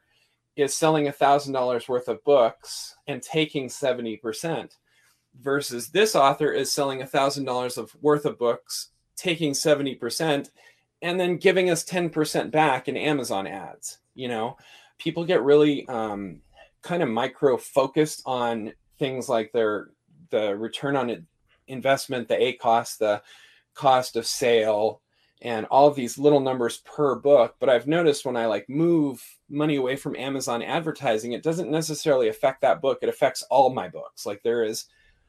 is 0.57 0.75
selling 0.75 1.07
a 1.07 1.13
thousand 1.13 1.53
dollars 1.53 1.87
worth 1.87 2.09
of 2.09 2.23
books 2.23 2.95
and 3.07 3.21
taking 3.21 3.67
70% 3.67 4.69
versus 5.41 5.89
this 5.89 6.15
author 6.15 6.51
is 6.51 6.71
selling 6.71 7.01
a 7.01 7.07
thousand 7.07 7.45
dollars 7.45 7.77
of 7.77 7.95
worth 8.01 8.25
of 8.25 8.37
books 8.37 8.89
taking 9.15 9.53
70% 9.53 10.49
and 11.01 11.19
then 11.19 11.37
giving 11.37 11.69
us 11.69 11.83
10% 11.83 12.51
back 12.51 12.87
in 12.87 12.97
amazon 12.97 13.47
ads 13.47 13.99
you 14.15 14.27
know 14.27 14.57
people 14.97 15.25
get 15.25 15.43
really 15.43 15.87
um, 15.87 16.41
kind 16.81 17.03
of 17.03 17.09
micro 17.09 17.57
focused 17.57 18.21
on 18.25 18.73
things 18.97 19.29
like 19.29 19.51
their 19.51 19.89
the 20.29 20.55
return 20.55 20.95
on 20.95 21.25
investment, 21.67 22.27
the 22.27 22.35
ACoS, 22.35 22.97
the 22.97 23.21
cost 23.73 24.15
of 24.15 24.25
sale, 24.25 25.01
and 25.41 25.65
all 25.67 25.87
of 25.87 25.95
these 25.95 26.17
little 26.17 26.39
numbers 26.39 26.77
per 26.77 27.15
book. 27.15 27.55
But 27.59 27.69
I've 27.69 27.87
noticed 27.87 28.25
when 28.25 28.37
I 28.37 28.47
like 28.47 28.67
move 28.67 29.23
money 29.49 29.75
away 29.75 29.95
from 29.95 30.15
Amazon 30.15 30.61
advertising, 30.61 31.33
it 31.33 31.43
doesn't 31.43 31.69
necessarily 31.69 32.29
affect 32.29 32.61
that 32.61 32.81
book. 32.81 32.99
It 33.01 33.09
affects 33.09 33.43
all 33.43 33.73
my 33.73 33.87
books. 33.87 34.25
Like 34.25 34.41
there 34.43 34.63
is 34.63 34.85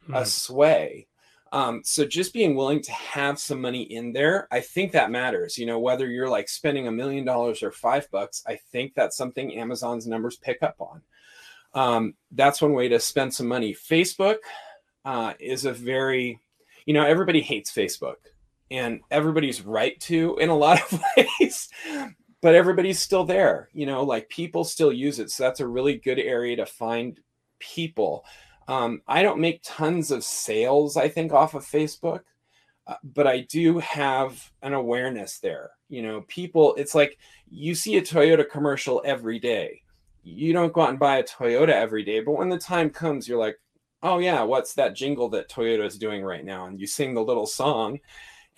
mm-hmm. 0.09 0.14
a 0.14 0.26
sway. 0.26 1.06
Um, 1.50 1.80
so 1.84 2.04
just 2.04 2.34
being 2.34 2.54
willing 2.54 2.82
to 2.82 2.92
have 2.92 3.38
some 3.38 3.61
money 3.61 3.82
in 3.82 4.12
there, 4.12 4.48
I 4.50 4.61
think 4.61 4.92
that 4.92 5.11
matters. 5.11 5.56
You 5.56 5.66
know, 5.66 5.78
whether 5.78 6.06
you're 6.06 6.28
like 6.28 6.48
spending 6.48 6.88
a 6.88 6.92
million 6.92 7.24
dollars 7.24 7.62
or 7.62 7.72
five 7.72 8.11
bucks, 8.11 8.42
I 8.46 8.59
think 8.70 8.94
that's 8.94 9.16
something 9.16 9.56
Amazon's 9.56 10.06
numbers 10.06 10.36
pick 10.36 10.62
up 10.62 10.76
on. 10.78 11.02
Um, 11.74 12.14
that's 12.32 12.61
one 12.61 12.72
way 12.72 12.88
to 12.88 13.00
spend 13.00 13.32
some 13.32 13.46
money. 13.46 13.74
Facebook 13.74 14.38
uh, 15.04 15.34
is 15.40 15.64
a 15.64 15.72
very, 15.72 16.38
you 16.84 16.94
know, 16.94 17.04
everybody 17.04 17.40
hates 17.40 17.72
Facebook, 17.72 18.16
and 18.70 19.00
everybody's 19.11 19.64
right 19.64 19.98
to 20.00 20.36
in 20.38 20.50
a 20.50 20.56
lot 20.56 20.80
of 20.80 21.02
ways. 21.40 21.68
but 22.40 22.54
everybody's 22.54 23.00
still 23.00 23.24
there, 23.24 23.68
you 23.72 23.86
know, 23.86 24.04
like 24.04 24.28
people 24.28 24.64
still 24.64 24.92
use 24.92 25.18
it. 25.18 25.30
So 25.30 25.42
that's 25.44 25.61
a 25.61 25.66
really 25.66 25.96
good 25.96 26.18
area 26.18 26.56
to 26.56 26.66
find 26.66 27.18
people 27.59 28.24
um, 28.68 29.00
I 29.08 29.22
don't 29.22 29.40
make 29.40 29.62
tons 29.64 30.10
of 30.10 30.22
sales, 30.22 30.96
I 30.96 31.08
think, 31.08 31.32
off 31.32 31.54
of 31.54 31.64
Facebook, 31.64 32.20
uh, 32.86 32.96
but 33.02 33.26
I 33.26 33.40
do 33.40 33.78
have 33.78 34.52
an 34.62 34.74
awareness 34.74 35.38
there. 35.38 35.70
You 35.88 36.02
know, 36.02 36.20
people, 36.28 36.74
it's 36.76 36.94
like 36.94 37.18
you 37.50 37.74
see 37.74 37.96
a 37.96 38.02
Toyota 38.02 38.48
commercial 38.48 39.02
every 39.06 39.38
day. 39.38 39.82
You 40.22 40.52
don't 40.52 40.74
go 40.74 40.82
out 40.82 40.90
and 40.90 40.98
buy 40.98 41.16
a 41.16 41.24
Toyota 41.24 41.70
every 41.70 42.04
day, 42.04 42.20
but 42.20 42.32
when 42.32 42.50
the 42.50 42.58
time 42.58 42.90
comes, 42.90 43.26
you're 43.26 43.38
like, 43.38 43.56
oh, 44.02 44.18
yeah, 44.18 44.42
what's 44.42 44.74
that 44.74 44.94
jingle 44.94 45.30
that 45.30 45.48
Toyota 45.48 45.86
is 45.86 45.98
doing 45.98 46.22
right 46.22 46.44
now? 46.44 46.66
And 46.66 46.78
you 46.78 46.86
sing 46.86 47.14
the 47.14 47.24
little 47.24 47.46
song 47.46 47.98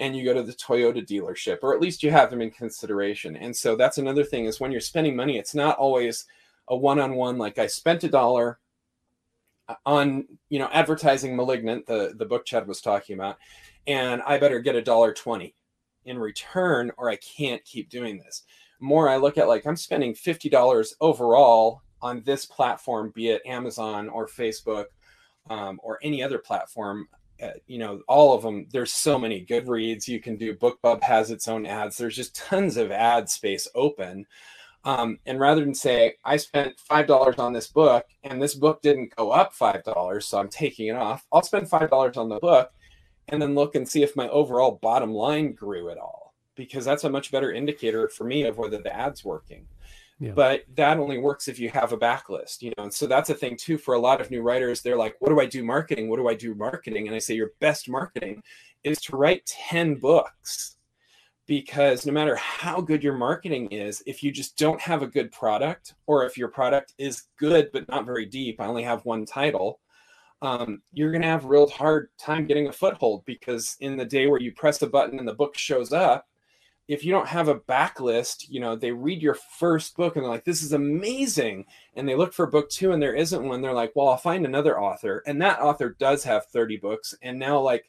and 0.00 0.16
you 0.16 0.24
go 0.24 0.34
to 0.34 0.42
the 0.42 0.52
Toyota 0.54 1.06
dealership, 1.06 1.58
or 1.62 1.72
at 1.72 1.80
least 1.80 2.02
you 2.02 2.10
have 2.10 2.30
them 2.30 2.40
in 2.40 2.50
consideration. 2.50 3.36
And 3.36 3.54
so 3.54 3.76
that's 3.76 3.98
another 3.98 4.24
thing 4.24 4.46
is 4.46 4.58
when 4.58 4.72
you're 4.72 4.80
spending 4.80 5.14
money, 5.14 5.38
it's 5.38 5.54
not 5.54 5.78
always 5.78 6.26
a 6.68 6.76
one 6.76 6.98
on 6.98 7.14
one, 7.14 7.38
like 7.38 7.58
I 7.58 7.68
spent 7.68 8.02
a 8.02 8.08
dollar 8.08 8.58
on 9.86 10.26
you 10.48 10.58
know 10.58 10.68
advertising 10.72 11.36
malignant 11.36 11.86
the 11.86 12.14
the 12.16 12.24
book 12.24 12.44
chad 12.44 12.66
was 12.66 12.80
talking 12.80 13.14
about 13.14 13.36
and 13.86 14.22
i 14.22 14.38
better 14.38 14.60
get 14.60 14.76
a 14.76 14.82
dollar 14.82 15.12
20 15.12 15.54
in 16.04 16.18
return 16.18 16.90
or 16.96 17.10
i 17.10 17.16
can't 17.16 17.64
keep 17.64 17.88
doing 17.88 18.18
this. 18.18 18.42
More 18.80 19.08
i 19.08 19.16
look 19.16 19.38
at 19.38 19.48
like 19.48 19.66
i'm 19.66 19.76
spending 19.76 20.14
$50 20.14 20.92
overall 21.00 21.82
on 22.02 22.22
this 22.24 22.46
platform 22.46 23.12
be 23.14 23.28
it 23.28 23.42
amazon 23.46 24.08
or 24.08 24.26
facebook 24.26 24.86
um, 25.48 25.78
or 25.82 25.98
any 26.02 26.22
other 26.22 26.38
platform 26.38 27.06
uh, 27.42 27.50
you 27.66 27.78
know 27.78 28.00
all 28.08 28.34
of 28.34 28.42
them 28.42 28.66
there's 28.72 28.92
so 28.92 29.18
many 29.18 29.44
Goodreads 29.44 30.08
you 30.08 30.20
can 30.20 30.36
do 30.36 30.54
bookbub 30.54 31.02
has 31.02 31.30
its 31.30 31.48
own 31.48 31.66
ads. 31.66 31.96
There's 31.96 32.16
just 32.16 32.36
tons 32.36 32.76
of 32.76 32.90
ad 32.90 33.28
space 33.28 33.66
open 33.74 34.26
um, 34.84 35.18
and 35.26 35.38
rather 35.38 35.62
than 35.62 35.74
say, 35.74 36.14
I 36.24 36.36
spent 36.36 36.80
$5 36.90 37.38
on 37.38 37.52
this 37.52 37.68
book 37.68 38.06
and 38.22 38.40
this 38.40 38.54
book 38.54 38.80
didn't 38.82 39.14
go 39.14 39.30
up 39.30 39.54
$5, 39.54 40.22
so 40.22 40.38
I'm 40.38 40.48
taking 40.48 40.88
it 40.88 40.96
off, 40.96 41.26
I'll 41.32 41.42
spend 41.42 41.68
$5 41.68 42.16
on 42.16 42.28
the 42.28 42.38
book 42.38 42.72
and 43.28 43.40
then 43.40 43.54
look 43.54 43.74
and 43.74 43.88
see 43.88 44.02
if 44.02 44.16
my 44.16 44.28
overall 44.28 44.78
bottom 44.82 45.12
line 45.12 45.52
grew 45.52 45.90
at 45.90 45.98
all 45.98 46.34
because 46.54 46.84
that's 46.84 47.04
a 47.04 47.10
much 47.10 47.30
better 47.30 47.52
indicator 47.52 48.08
for 48.08 48.24
me 48.24 48.44
of 48.44 48.58
whether 48.58 48.78
the 48.78 48.94
ad's 48.94 49.24
working. 49.24 49.66
Yeah. 50.22 50.32
but 50.32 50.64
that 50.74 50.98
only 50.98 51.16
works 51.16 51.48
if 51.48 51.58
you 51.58 51.70
have 51.70 51.94
a 51.94 51.96
backlist 51.96 52.60
you 52.60 52.74
know 52.76 52.82
and 52.82 52.92
so 52.92 53.06
that's 53.06 53.30
a 53.30 53.34
thing 53.34 53.56
too 53.56 53.78
for 53.78 53.94
a 53.94 53.98
lot 53.98 54.20
of 54.20 54.30
new 54.30 54.42
writers. 54.42 54.82
They're 54.82 54.98
like 54.98 55.16
what 55.20 55.30
do 55.30 55.40
i 55.40 55.46
do 55.46 55.64
marketing? 55.64 56.10
What 56.10 56.18
do 56.18 56.28
i 56.28 56.34
do 56.34 56.54
marketing? 56.54 57.06
And 57.06 57.16
i 57.16 57.18
say 57.18 57.32
your 57.32 57.52
best 57.58 57.88
marketing 57.88 58.42
is 58.84 59.00
to 59.02 59.16
write 59.16 59.46
10 59.46 59.94
books 59.94 60.76
because 61.50 62.06
no 62.06 62.12
matter 62.12 62.36
how 62.36 62.80
good 62.80 63.02
your 63.02 63.16
marketing 63.16 63.66
is 63.72 64.04
if 64.06 64.22
you 64.22 64.30
just 64.30 64.56
don't 64.56 64.80
have 64.80 65.02
a 65.02 65.06
good 65.08 65.32
product 65.32 65.94
or 66.06 66.24
if 66.24 66.38
your 66.38 66.46
product 66.46 66.94
is 66.96 67.24
good 67.36 67.68
but 67.72 67.88
not 67.88 68.06
very 68.06 68.24
deep 68.24 68.60
i 68.60 68.66
only 68.66 68.84
have 68.84 69.04
one 69.04 69.26
title 69.26 69.80
um, 70.42 70.80
you're 70.92 71.10
going 71.10 71.22
to 71.22 71.28
have 71.28 71.46
real 71.46 71.68
hard 71.68 72.08
time 72.16 72.46
getting 72.46 72.68
a 72.68 72.72
foothold 72.72 73.24
because 73.24 73.76
in 73.80 73.96
the 73.96 74.04
day 74.04 74.28
where 74.28 74.40
you 74.40 74.52
press 74.52 74.80
a 74.82 74.86
button 74.86 75.18
and 75.18 75.26
the 75.26 75.34
book 75.34 75.58
shows 75.58 75.92
up 75.92 76.28
if 76.86 77.04
you 77.04 77.12
don't 77.12 77.28
have 77.28 77.46
a 77.46 77.54
backlist, 77.54 78.46
you 78.48 78.58
know, 78.58 78.74
they 78.74 78.90
read 78.90 79.22
your 79.22 79.36
first 79.60 79.96
book 79.96 80.16
and 80.16 80.24
they're 80.24 80.30
like, 80.30 80.44
this 80.44 80.64
is 80.64 80.72
amazing. 80.72 81.64
And 81.94 82.08
they 82.08 82.16
look 82.16 82.32
for 82.32 82.48
book 82.48 82.68
two 82.68 82.90
and 82.90 83.00
there 83.00 83.14
isn't 83.14 83.44
one. 83.44 83.62
They're 83.62 83.72
like, 83.72 83.92
well, 83.94 84.08
I'll 84.08 84.16
find 84.16 84.44
another 84.44 84.80
author. 84.80 85.22
And 85.24 85.40
that 85.40 85.60
author 85.60 85.94
does 86.00 86.24
have 86.24 86.46
30 86.46 86.78
books. 86.78 87.14
And 87.22 87.38
now, 87.38 87.60
like, 87.60 87.88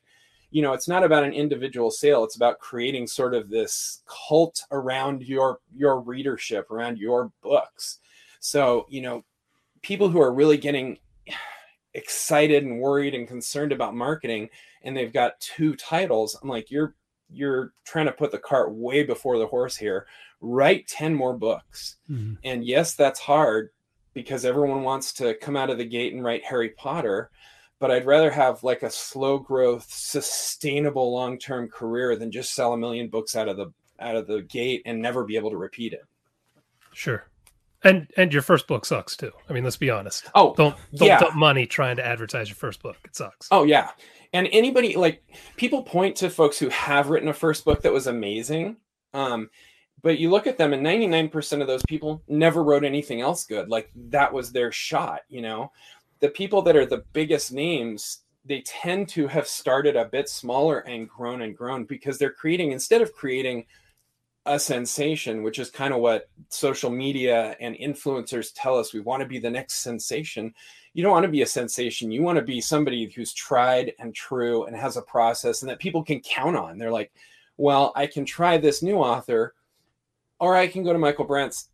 you 0.52 0.62
know, 0.62 0.74
it's 0.74 0.88
not 0.88 1.04
about 1.04 1.24
an 1.24 1.34
individual 1.34 1.89
sale. 1.89 2.24
It's 2.24 2.36
about 2.36 2.60
creating 2.60 3.08
sort 3.08 3.34
of 3.34 3.49
this 3.49 4.04
cult 4.06 4.64
around 4.72 5.24
your 5.24 5.60
your 5.74 5.99
readership, 5.99 6.70
around 6.70 6.97
your 6.97 7.32
books. 7.41 7.99
So, 8.39 8.86
you 8.89 9.02
know, 9.02 9.24
people 9.82 10.10
who 10.10 10.22
are 10.22 10.34
really 10.34 10.58
getting 10.58 10.97
excited 11.93 12.64
and 12.64 12.80
worried 12.80 13.16
and 13.16 13.28
concerned 13.28 13.72
about 13.72 13.95
marketing 13.95 14.49
and 14.84 14.95
they've 14.95 15.14
got 15.14 15.39
two 15.39 15.76
titles, 15.76 16.38
I'm 16.41 16.49
like, 16.49 16.70
you're 16.70 16.95
you're 17.34 17.72
trying 17.86 18.08
to 18.08 18.12
put 18.12 18.32
the 18.32 18.38
cart 18.38 18.74
way 18.74 19.04
before 19.04 19.38
the 19.38 19.47
horse 19.47 19.78
here. 19.78 20.06
Write 20.41 20.88
10 20.88 21.16
more 21.16 21.34
books. 21.38 21.95
Mm-hmm. 22.10 22.34
And 22.43 22.66
yes, 22.66 22.93
that's 22.93 23.22
hard 23.22 23.70
because 24.14 24.43
everyone 24.43 24.84
wants 24.84 25.14
to 25.14 25.36
come 25.36 25.56
out 25.56 25.70
of 25.70 25.78
the 25.78 25.86
gate 25.86 26.14
and 26.14 26.24
write 26.24 26.43
Harry 26.43 26.70
Potter. 26.70 27.32
But 27.82 27.92
I'd 27.92 28.06
rather 28.06 28.32
have 28.32 28.64
like 28.64 28.84
a 28.84 28.90
slow 28.90 29.38
growth, 29.40 29.92
sustainable 29.92 31.12
long 31.12 31.38
term 31.38 31.68
career 31.68 32.16
than 32.16 32.32
just 32.32 32.56
sell 32.56 32.72
a 32.72 32.78
million 32.78 33.10
books 33.10 33.36
out 33.36 33.50
of 33.50 33.58
the 33.58 33.74
out 34.00 34.16
of 34.16 34.28
the 34.28 34.44
gate 34.44 34.84
and 34.86 35.02
never 35.02 35.26
be 35.26 35.36
able 35.36 35.50
to 35.50 35.58
repeat 35.58 35.92
it. 35.92 36.06
Sure. 36.94 37.26
And 37.84 38.08
and 38.16 38.32
your 38.32 38.44
first 38.44 38.68
book 38.68 38.86
sucks 38.86 39.18
too. 39.18 39.32
I 39.50 39.54
mean, 39.54 39.66
let's 39.66 39.76
be 39.76 39.90
honest. 39.90 40.30
Oh, 40.34 40.54
don't 40.56 40.78
don't 40.96 41.10
yeah. 41.10 41.20
dump 41.20 41.36
money 41.36 41.66
trying 41.66 41.98
to 41.98 42.06
advertise 42.06 42.48
your 42.48 42.56
first 42.56 42.82
book. 42.82 42.96
It 43.04 43.16
sucks. 43.18 43.50
Oh 43.52 43.64
yeah, 43.64 43.90
and 44.34 44.48
anybody 44.52 44.96
like 44.96 45.24
people 45.58 45.84
point 45.84 46.16
to 46.18 46.30
folks 46.30 46.58
who 46.58 46.70
have 46.70 47.10
written 47.10 47.30
a 47.30 47.34
first 47.34 47.66
book 47.66 47.82
that 47.82 47.94
was 47.94 48.08
amazing 48.08 48.78
um, 49.14 49.50
but 50.02 50.18
you 50.18 50.30
look 50.30 50.48
at 50.48 50.58
them 50.58 50.74
and 50.74 50.86
99% 50.86 51.62
of 51.62 51.68
those 51.68 51.84
people 51.88 52.24
never 52.28 52.64
wrote 52.64 52.84
anything 52.84 53.22
else 53.22 53.46
good 53.46 53.70
like 53.70 53.90
that 53.96 54.32
was 54.32 54.52
their 54.52 54.72
shot 54.72 55.22
you 55.30 55.42
know 55.42 55.72
the 56.22 56.30
people 56.30 56.61
that 56.61 56.76
are 56.76 56.86
the 56.86 57.03
biggest 57.13 57.51
names 57.51 58.19
they 58.43 58.61
tend 58.61 59.07
to 59.09 59.28
have 59.28 59.47
started 59.47 59.95
a 59.95 60.05
bit 60.05 60.28
smaller 60.28 60.80
and 60.80 61.07
grown 61.07 61.43
and 61.43 61.55
grown 61.55 61.84
because 61.84 62.17
they're 62.17 62.32
creating 62.32 62.72
instead 62.72 63.01
of 63.01 63.13
creating 63.13 63.65
a 64.47 64.59
sensation 64.59 65.43
which 65.43 65.59
is 65.59 65.69
kind 65.69 65.93
of 65.93 65.99
what 65.99 66.28
social 66.49 66.89
media 66.89 67.55
and 67.59 67.76
influencers 67.76 68.51
tell 68.55 68.76
us 68.80 68.93
we 68.93 68.99
want 68.99 69.22
to 69.22 69.28
be 69.28 69.38
the 69.38 69.49
next 69.49 69.84
sensation 69.84 70.51
you 70.93 71.03
don't 71.03 71.11
want 71.11 71.24
to 71.24 71.32
be 71.32 71.41
a 71.41 71.47
sensation. 71.47 72.11
You 72.11 72.22
want 72.22 72.38
to 72.38 72.43
be 72.43 72.59
somebody 72.59 73.09
who's 73.15 73.34
tried 73.34 73.93
and 73.99 74.13
true 74.13 74.65
and 74.65 74.76
has 74.76 74.97
a 74.97 75.01
process 75.01 75.61
and 75.61 75.69
that 75.69 75.80
people 75.80 76.03
can 76.03 76.19
count 76.19 76.57
on. 76.57 76.78
They're 76.78 76.91
like, 76.91 77.11
well, 77.57 77.93
I 77.95 78.07
can 78.07 78.26
try 78.26 78.57
this 78.57 78.84
new 78.84 78.97
author, 78.97 79.53
or 80.39 80.55
I 80.55 80.67
can 80.67 80.84
go 80.84 80.91
to 80.91 80.99
Michaelbrent's 80.99 81.69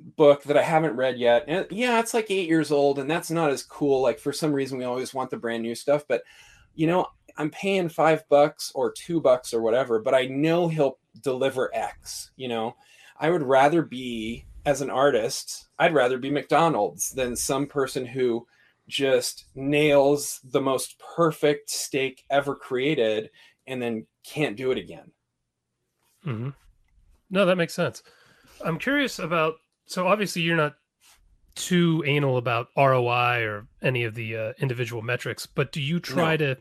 book 0.00 0.44
that 0.44 0.56
I 0.56 0.62
haven't 0.62 0.96
read 0.96 1.18
yet. 1.18 1.44
And 1.48 1.66
yeah, 1.70 1.98
it's 2.00 2.14
like 2.14 2.30
eight 2.30 2.48
years 2.48 2.70
old, 2.70 2.98
and 2.98 3.10
that's 3.10 3.30
not 3.30 3.50
as 3.50 3.62
cool. 3.62 4.02
Like 4.02 4.18
for 4.18 4.32
some 4.32 4.52
reason, 4.52 4.78
we 4.78 4.84
always 4.84 5.14
want 5.14 5.30
the 5.30 5.36
brand 5.36 5.62
new 5.62 5.74
stuff, 5.74 6.04
but 6.08 6.22
you 6.74 6.86
know, 6.86 7.06
I'm 7.36 7.50
paying 7.50 7.88
five 7.88 8.28
bucks 8.28 8.72
or 8.74 8.92
two 8.92 9.20
bucks 9.20 9.52
or 9.54 9.62
whatever, 9.62 10.00
but 10.00 10.14
I 10.14 10.26
know 10.26 10.68
he'll 10.68 10.98
deliver 11.22 11.74
X. 11.74 12.30
You 12.36 12.48
know, 12.48 12.76
I 13.18 13.30
would 13.30 13.42
rather 13.42 13.82
be 13.82 14.44
as 14.68 14.82
an 14.82 14.90
artist, 14.90 15.68
I'd 15.78 15.94
rather 15.94 16.18
be 16.18 16.30
McDonald's 16.30 17.10
than 17.10 17.34
some 17.34 17.66
person 17.66 18.04
who 18.04 18.46
just 18.86 19.46
nails 19.54 20.40
the 20.44 20.60
most 20.60 20.98
perfect 20.98 21.70
steak 21.70 22.24
ever 22.28 22.54
created 22.54 23.30
and 23.66 23.80
then 23.80 24.06
can't 24.24 24.56
do 24.56 24.70
it 24.70 24.78
again. 24.78 25.10
Mm-hmm. 26.26 26.50
No, 27.30 27.46
that 27.46 27.56
makes 27.56 27.74
sense. 27.74 28.02
I'm 28.62 28.78
curious 28.78 29.18
about 29.18 29.54
so 29.88 30.06
obviously 30.06 30.42
you're 30.42 30.56
not 30.56 30.76
too 31.54 32.04
anal 32.06 32.36
about 32.36 32.68
ROI 32.76 33.42
or 33.42 33.66
any 33.82 34.04
of 34.04 34.14
the 34.14 34.36
uh, 34.36 34.52
individual 34.58 35.02
metrics, 35.02 35.46
but 35.46 35.72
do 35.72 35.82
you 35.82 35.98
try 35.98 36.36
no. 36.36 36.54
to 36.54 36.60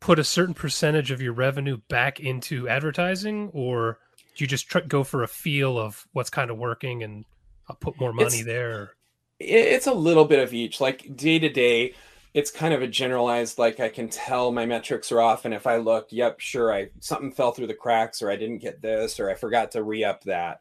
put 0.00 0.18
a 0.18 0.24
certain 0.24 0.54
percentage 0.54 1.10
of 1.10 1.22
your 1.22 1.32
revenue 1.32 1.78
back 1.88 2.18
into 2.18 2.68
advertising 2.68 3.50
or 3.52 3.98
do 4.36 4.42
you 4.42 4.48
just 4.48 4.68
try, 4.68 4.80
go 4.80 5.04
for 5.04 5.22
a 5.22 5.28
feel 5.28 5.78
of 5.78 6.06
what's 6.12 6.30
kind 6.30 6.50
of 6.50 6.58
working 6.58 7.02
and 7.04 7.24
I'll 7.68 7.76
put 7.76 8.00
more 8.00 8.12
money 8.12 8.38
it's, 8.38 8.44
there? 8.44 8.96
it's 9.38 9.86
a 9.86 9.92
little 9.92 10.24
bit 10.24 10.38
of 10.38 10.52
each. 10.52 10.80
Like 10.80 11.16
day 11.16 11.38
to 11.38 11.48
day, 11.48 11.94
it's 12.34 12.50
kind 12.50 12.74
of 12.74 12.82
a 12.82 12.86
generalized. 12.86 13.58
Like 13.58 13.80
I 13.80 13.88
can 13.88 14.08
tell 14.08 14.52
my 14.52 14.66
metrics 14.66 15.10
are 15.10 15.20
off, 15.20 15.44
and 15.44 15.54
if 15.54 15.66
I 15.66 15.76
look, 15.76 16.08
yep, 16.10 16.40
sure, 16.40 16.72
I 16.72 16.90
something 17.00 17.32
fell 17.32 17.52
through 17.52 17.66
the 17.68 17.74
cracks, 17.74 18.22
or 18.22 18.30
I 18.30 18.36
didn't 18.36 18.58
get 18.58 18.82
this, 18.82 19.18
or 19.18 19.30
I 19.30 19.34
forgot 19.34 19.72
to 19.72 19.82
re 19.82 20.04
up 20.04 20.24
that. 20.24 20.60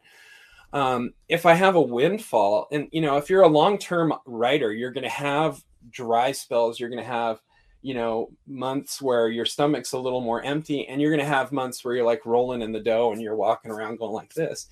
Um, 0.71 1.13
if 1.27 1.45
I 1.45 1.53
have 1.53 1.75
a 1.75 1.81
windfall, 1.81 2.67
and 2.71 2.87
you 2.91 3.01
know, 3.01 3.17
if 3.17 3.29
you're 3.29 3.41
a 3.41 3.47
long 3.47 3.77
term 3.77 4.13
writer, 4.25 4.71
you're 4.71 4.91
going 4.91 5.03
to 5.03 5.09
have 5.09 5.63
dry 5.89 6.31
spells. 6.31 6.79
You're 6.79 6.89
going 6.89 7.03
to 7.03 7.09
have 7.09 7.41
you 7.81 7.93
know 7.93 8.29
months 8.45 9.01
where 9.01 9.29
your 9.29 9.45
stomach's 9.45 9.93
a 9.93 9.97
little 9.97 10.19
more 10.19 10.43
empty 10.43 10.85
and 10.85 11.01
you're 11.01 11.11
going 11.11 11.25
to 11.25 11.33
have 11.33 11.53
months 11.53 11.85
where 11.85 11.95
you're 11.95 12.05
like 12.05 12.25
rolling 12.25 12.61
in 12.61 12.73
the 12.73 12.79
dough 12.81 13.13
and 13.13 13.21
you're 13.21 13.37
walking 13.37 13.71
around 13.71 13.99
going 13.99 14.11
like 14.11 14.33
this 14.33 14.67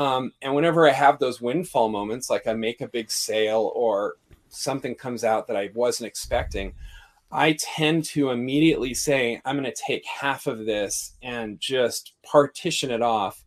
um, 0.00 0.32
and 0.40 0.54
whenever 0.54 0.88
I 0.88 0.92
have 0.92 1.18
those 1.18 1.42
windfall 1.42 1.90
moments, 1.90 2.30
like 2.30 2.46
I 2.46 2.54
make 2.54 2.80
a 2.80 2.88
big 2.88 3.10
sale 3.10 3.70
or 3.74 4.14
something 4.48 4.94
comes 4.94 5.24
out 5.24 5.46
that 5.48 5.58
I 5.58 5.70
wasn't 5.74 6.06
expecting, 6.06 6.72
I 7.30 7.56
tend 7.60 8.04
to 8.04 8.30
immediately 8.30 8.94
say, 8.94 9.42
I'm 9.44 9.58
going 9.58 9.70
to 9.70 9.82
take 9.86 10.06
half 10.06 10.46
of 10.46 10.64
this 10.64 11.16
and 11.22 11.60
just 11.60 12.14
partition 12.24 12.90
it 12.90 13.02
off. 13.02 13.44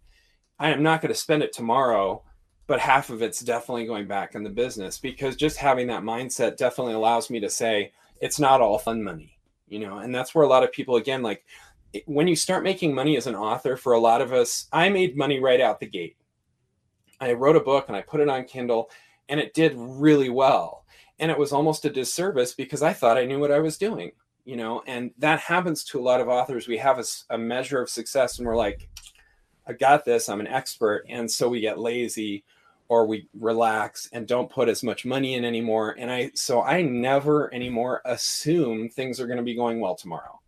I 0.60 0.70
am 0.70 0.84
not 0.84 1.02
going 1.02 1.14
to 1.14 1.20
spend 1.20 1.44
it 1.44 1.54
tomorrow, 1.54 2.24
but 2.68 2.80
half 2.80 3.10
of 3.10 3.22
it's 3.22 3.42
definitely 3.42 3.86
going 3.86 4.08
back 4.08 4.36
in 4.36 4.44
the 4.44 4.50
business 4.50 4.98
because 4.98 5.36
just 5.36 5.58
having 5.58 5.88
that 5.88 6.04
mindset 6.04 6.58
definitely 6.58 6.94
allows 6.94 7.30
me 7.30 7.40
to 7.40 7.50
say, 7.50 7.92
it's 8.22 8.40
not 8.40 8.62
all 8.62 8.78
fun 8.78 9.04
money, 9.04 9.38
you 9.68 9.80
know, 9.80 9.98
and 9.98 10.14
that's 10.14 10.34
where 10.34 10.46
a 10.46 10.50
lot 10.50 10.64
of 10.64 10.72
people, 10.72 10.96
again, 10.96 11.22
like 11.22 11.44
when 12.06 12.28
you 12.28 12.36
start 12.36 12.64
making 12.64 12.96
money 12.96 13.18
as 13.18 13.28
an 13.28 13.36
author, 13.36 13.78
for 13.78 13.94
a 13.94 14.00
lot 14.00 14.22
of 14.22 14.34
us, 14.34 14.68
I 14.72 14.90
made 14.90 15.18
money 15.18 15.40
right 15.40 15.62
out 15.62 15.80
the 15.80 15.86
gate. 15.86 16.16
I 17.20 17.34
wrote 17.34 17.56
a 17.56 17.62
book 17.62 17.86
and 17.88 17.96
I 17.96 18.02
put 18.02 18.22
it 18.22 18.30
on 18.30 18.46
Kindle 18.46 18.90
and 19.30 19.40
it 19.40 19.54
did 19.54 19.74
really 19.76 20.30
well. 20.30 20.86
And 21.20 21.30
it 21.30 21.38
was 21.38 21.54
almost 21.54 21.86
a 21.86 21.90
disservice 21.90 22.54
because 22.54 22.82
I 22.82 22.94
thought 22.94 23.18
I 23.18 23.26
knew 23.26 23.40
what 23.40 23.52
I 23.52 23.60
was 23.60 23.78
doing, 23.78 24.12
you 24.46 24.58
know, 24.58 24.84
and 24.88 25.12
that 25.20 25.40
happens 25.40 25.84
to 25.86 26.00
a 26.00 26.02
lot 26.04 26.20
of 26.20 26.28
authors. 26.28 26.68
We 26.68 26.78
have 26.78 27.00
a, 27.00 27.04
a 27.30 27.38
measure 27.38 27.82
of 27.82 27.90
success 27.90 28.40
and 28.40 28.48
we're 28.48 28.58
like, 28.58 28.90
I 29.68 29.74
got 29.74 30.06
this, 30.06 30.30
I'm 30.30 30.40
an 30.40 30.48
expert. 30.48 31.06
And 31.10 31.30
so 31.30 31.50
we 31.50 31.62
get 31.62 31.80
lazy 31.80 32.44
or 32.90 33.06
we 33.06 33.28
relax 33.40 34.10
and 34.12 34.28
don't 34.28 34.50
put 34.50 34.70
as 34.70 34.84
much 34.84 35.06
money 35.06 35.36
in 35.36 35.46
anymore. 35.46 35.96
And 35.98 36.12
I, 36.12 36.32
so 36.36 36.62
I 36.62 36.82
never 36.82 37.54
anymore 37.54 38.02
assume 38.06 38.90
things 38.90 39.20
are 39.20 39.28
going 39.28 39.38
to 39.38 39.44
be 39.44 39.56
going 39.56 39.80
well 39.80 39.96
tomorrow. 39.96 40.40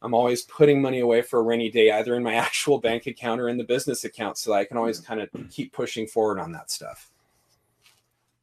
I'm 0.00 0.14
always 0.14 0.42
putting 0.42 0.80
money 0.80 1.00
away 1.00 1.22
for 1.22 1.40
a 1.40 1.42
rainy 1.42 1.70
day, 1.70 1.90
either 1.90 2.14
in 2.14 2.22
my 2.22 2.34
actual 2.46 2.78
bank 2.78 3.06
account 3.06 3.40
or 3.40 3.48
in 3.48 3.58
the 3.58 3.64
business 3.64 4.04
account, 4.04 4.38
so 4.38 4.50
that 4.50 4.58
I 4.58 4.64
can 4.64 4.76
always 4.76 5.00
kind 5.00 5.20
of 5.20 5.28
keep 5.50 5.72
pushing 5.72 6.06
forward 6.06 6.38
on 6.38 6.52
that 6.52 6.70
stuff. 6.70 7.10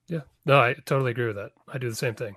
Yeah, 0.07 0.21
no, 0.45 0.59
I 0.59 0.73
totally 0.85 1.11
agree 1.11 1.27
with 1.27 1.37
that. 1.37 1.51
I 1.67 1.77
do 1.77 1.89
the 1.89 1.95
same 1.95 2.13
thing. 2.13 2.35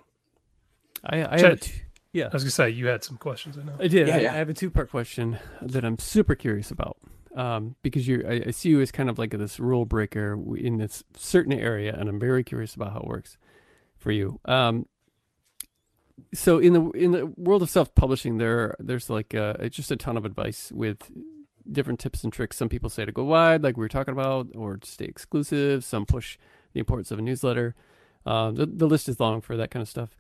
I, 1.05 1.37
I 1.37 1.41
have 1.41 1.61
t- 1.61 1.83
yeah. 2.13 2.27
I 2.27 2.31
was 2.33 2.43
gonna 2.43 2.51
say 2.51 2.71
you 2.71 2.87
had 2.87 3.05
some 3.05 3.19
questions. 3.19 3.59
I 3.59 3.63
know. 3.63 3.75
I 3.79 3.89
did. 3.89 4.09
Yeah, 4.09 4.17
I, 4.17 4.21
yeah. 4.21 4.33
I 4.33 4.37
have 4.37 4.49
a 4.49 4.55
two 4.55 4.71
part 4.71 4.91
question 4.91 5.39
that 5.61 5.85
I'm 5.85 5.99
super 5.99 6.35
curious 6.35 6.71
about. 6.71 6.97
Um, 7.35 7.77
because 7.83 8.09
you, 8.09 8.25
I, 8.29 8.43
I 8.49 8.51
see 8.51 8.71
you 8.71 8.81
as 8.81 8.91
kind 8.91 9.11
of 9.11 9.19
like 9.19 9.31
this 9.31 9.61
rule 9.61 9.85
breaker 9.85 10.39
in 10.57 10.79
this 10.79 11.05
certain 11.17 11.53
area, 11.53 11.95
and 11.99 12.09
I'm 12.09 12.19
very 12.19 12.43
curious 12.43 12.75
about 12.75 12.93
how 12.93 13.01
it 13.01 13.07
works 13.07 13.37
for 13.97 14.13
you. 14.13 14.41
Um, 14.45 14.87
so 16.35 16.59
in 16.59 16.73
the 16.73 16.91
in 16.91 17.13
the 17.13 17.27
world 17.27 17.63
of 17.63 17.71
self 17.71 17.95
publishing, 17.95 18.39
there 18.39 18.77
there's 18.79 19.09
like 19.11 19.35
uh, 19.35 19.69
just 19.69 19.91
a 19.91 19.97
ton 19.97 20.17
of 20.17 20.25
advice 20.25 20.73
with 20.73 21.11
different 21.71 22.01
tips 22.01 22.25
and 22.25 22.33
tricks. 22.33 22.57
Some 22.57 22.69
people 22.69 22.91
say 22.91 23.05
to 23.05 23.13
go 23.13 23.25
wide, 23.25 23.63
like 23.63 23.77
we 23.77 23.83
were 23.83 23.89
talking 23.89 24.13
about, 24.13 24.49
or 24.55 24.79
stay 24.85 25.05
exclusive. 25.05 25.85
Some 25.85 26.07
push 26.07 26.39
the 26.73 26.81
importance 26.81 27.11
of 27.11 27.19
a 27.19 27.23
newsletter. 27.23 27.75
Uh, 28.27 28.51
the 28.51 28.67
the 28.67 28.87
list 28.87 29.09
is 29.09 29.21
long 29.21 29.41
for 29.41 29.57
that 29.57 29.71
kind 29.71 29.83
of 29.83 29.89
stuff. 29.89 30.17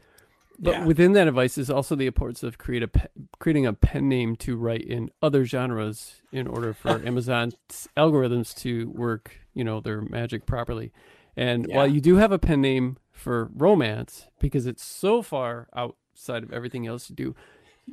But 0.60 0.72
Yeah. 0.74 0.84
within 0.86 1.12
that 1.12 1.28
advice 1.28 1.56
is 1.56 1.70
also 1.70 1.94
the 1.94 2.06
importance 2.06 2.42
of 2.42 2.58
create 2.58 2.82
a 2.82 2.88
pe- 2.88 3.06
creating 3.38 3.64
a 3.66 3.72
pen 3.72 4.08
name 4.08 4.34
to 4.36 4.56
write 4.56 4.82
in 4.82 5.10
other 5.22 5.44
genres 5.44 6.20
in 6.32 6.46
order 6.48 6.72
for 6.72 6.88
Amazon's 7.06 7.88
algorithms 7.96 8.54
to 8.62 8.88
work, 8.90 9.32
you 9.54 9.62
know, 9.62 9.80
their 9.80 10.00
magic 10.02 10.46
properly. 10.46 10.92
And 11.36 11.66
while 11.68 11.86
you 11.86 12.00
do 12.00 12.16
have 12.16 12.32
a 12.32 12.38
pen 12.38 12.60
name 12.60 12.96
for 13.12 13.50
romance 13.54 14.26
because 14.40 14.66
it's 14.66 14.84
so 14.84 15.22
far 15.22 15.68
outside 15.76 16.42
of 16.42 16.52
everything 16.52 16.86
else 16.88 17.08
you 17.08 17.14
do, 17.14 17.36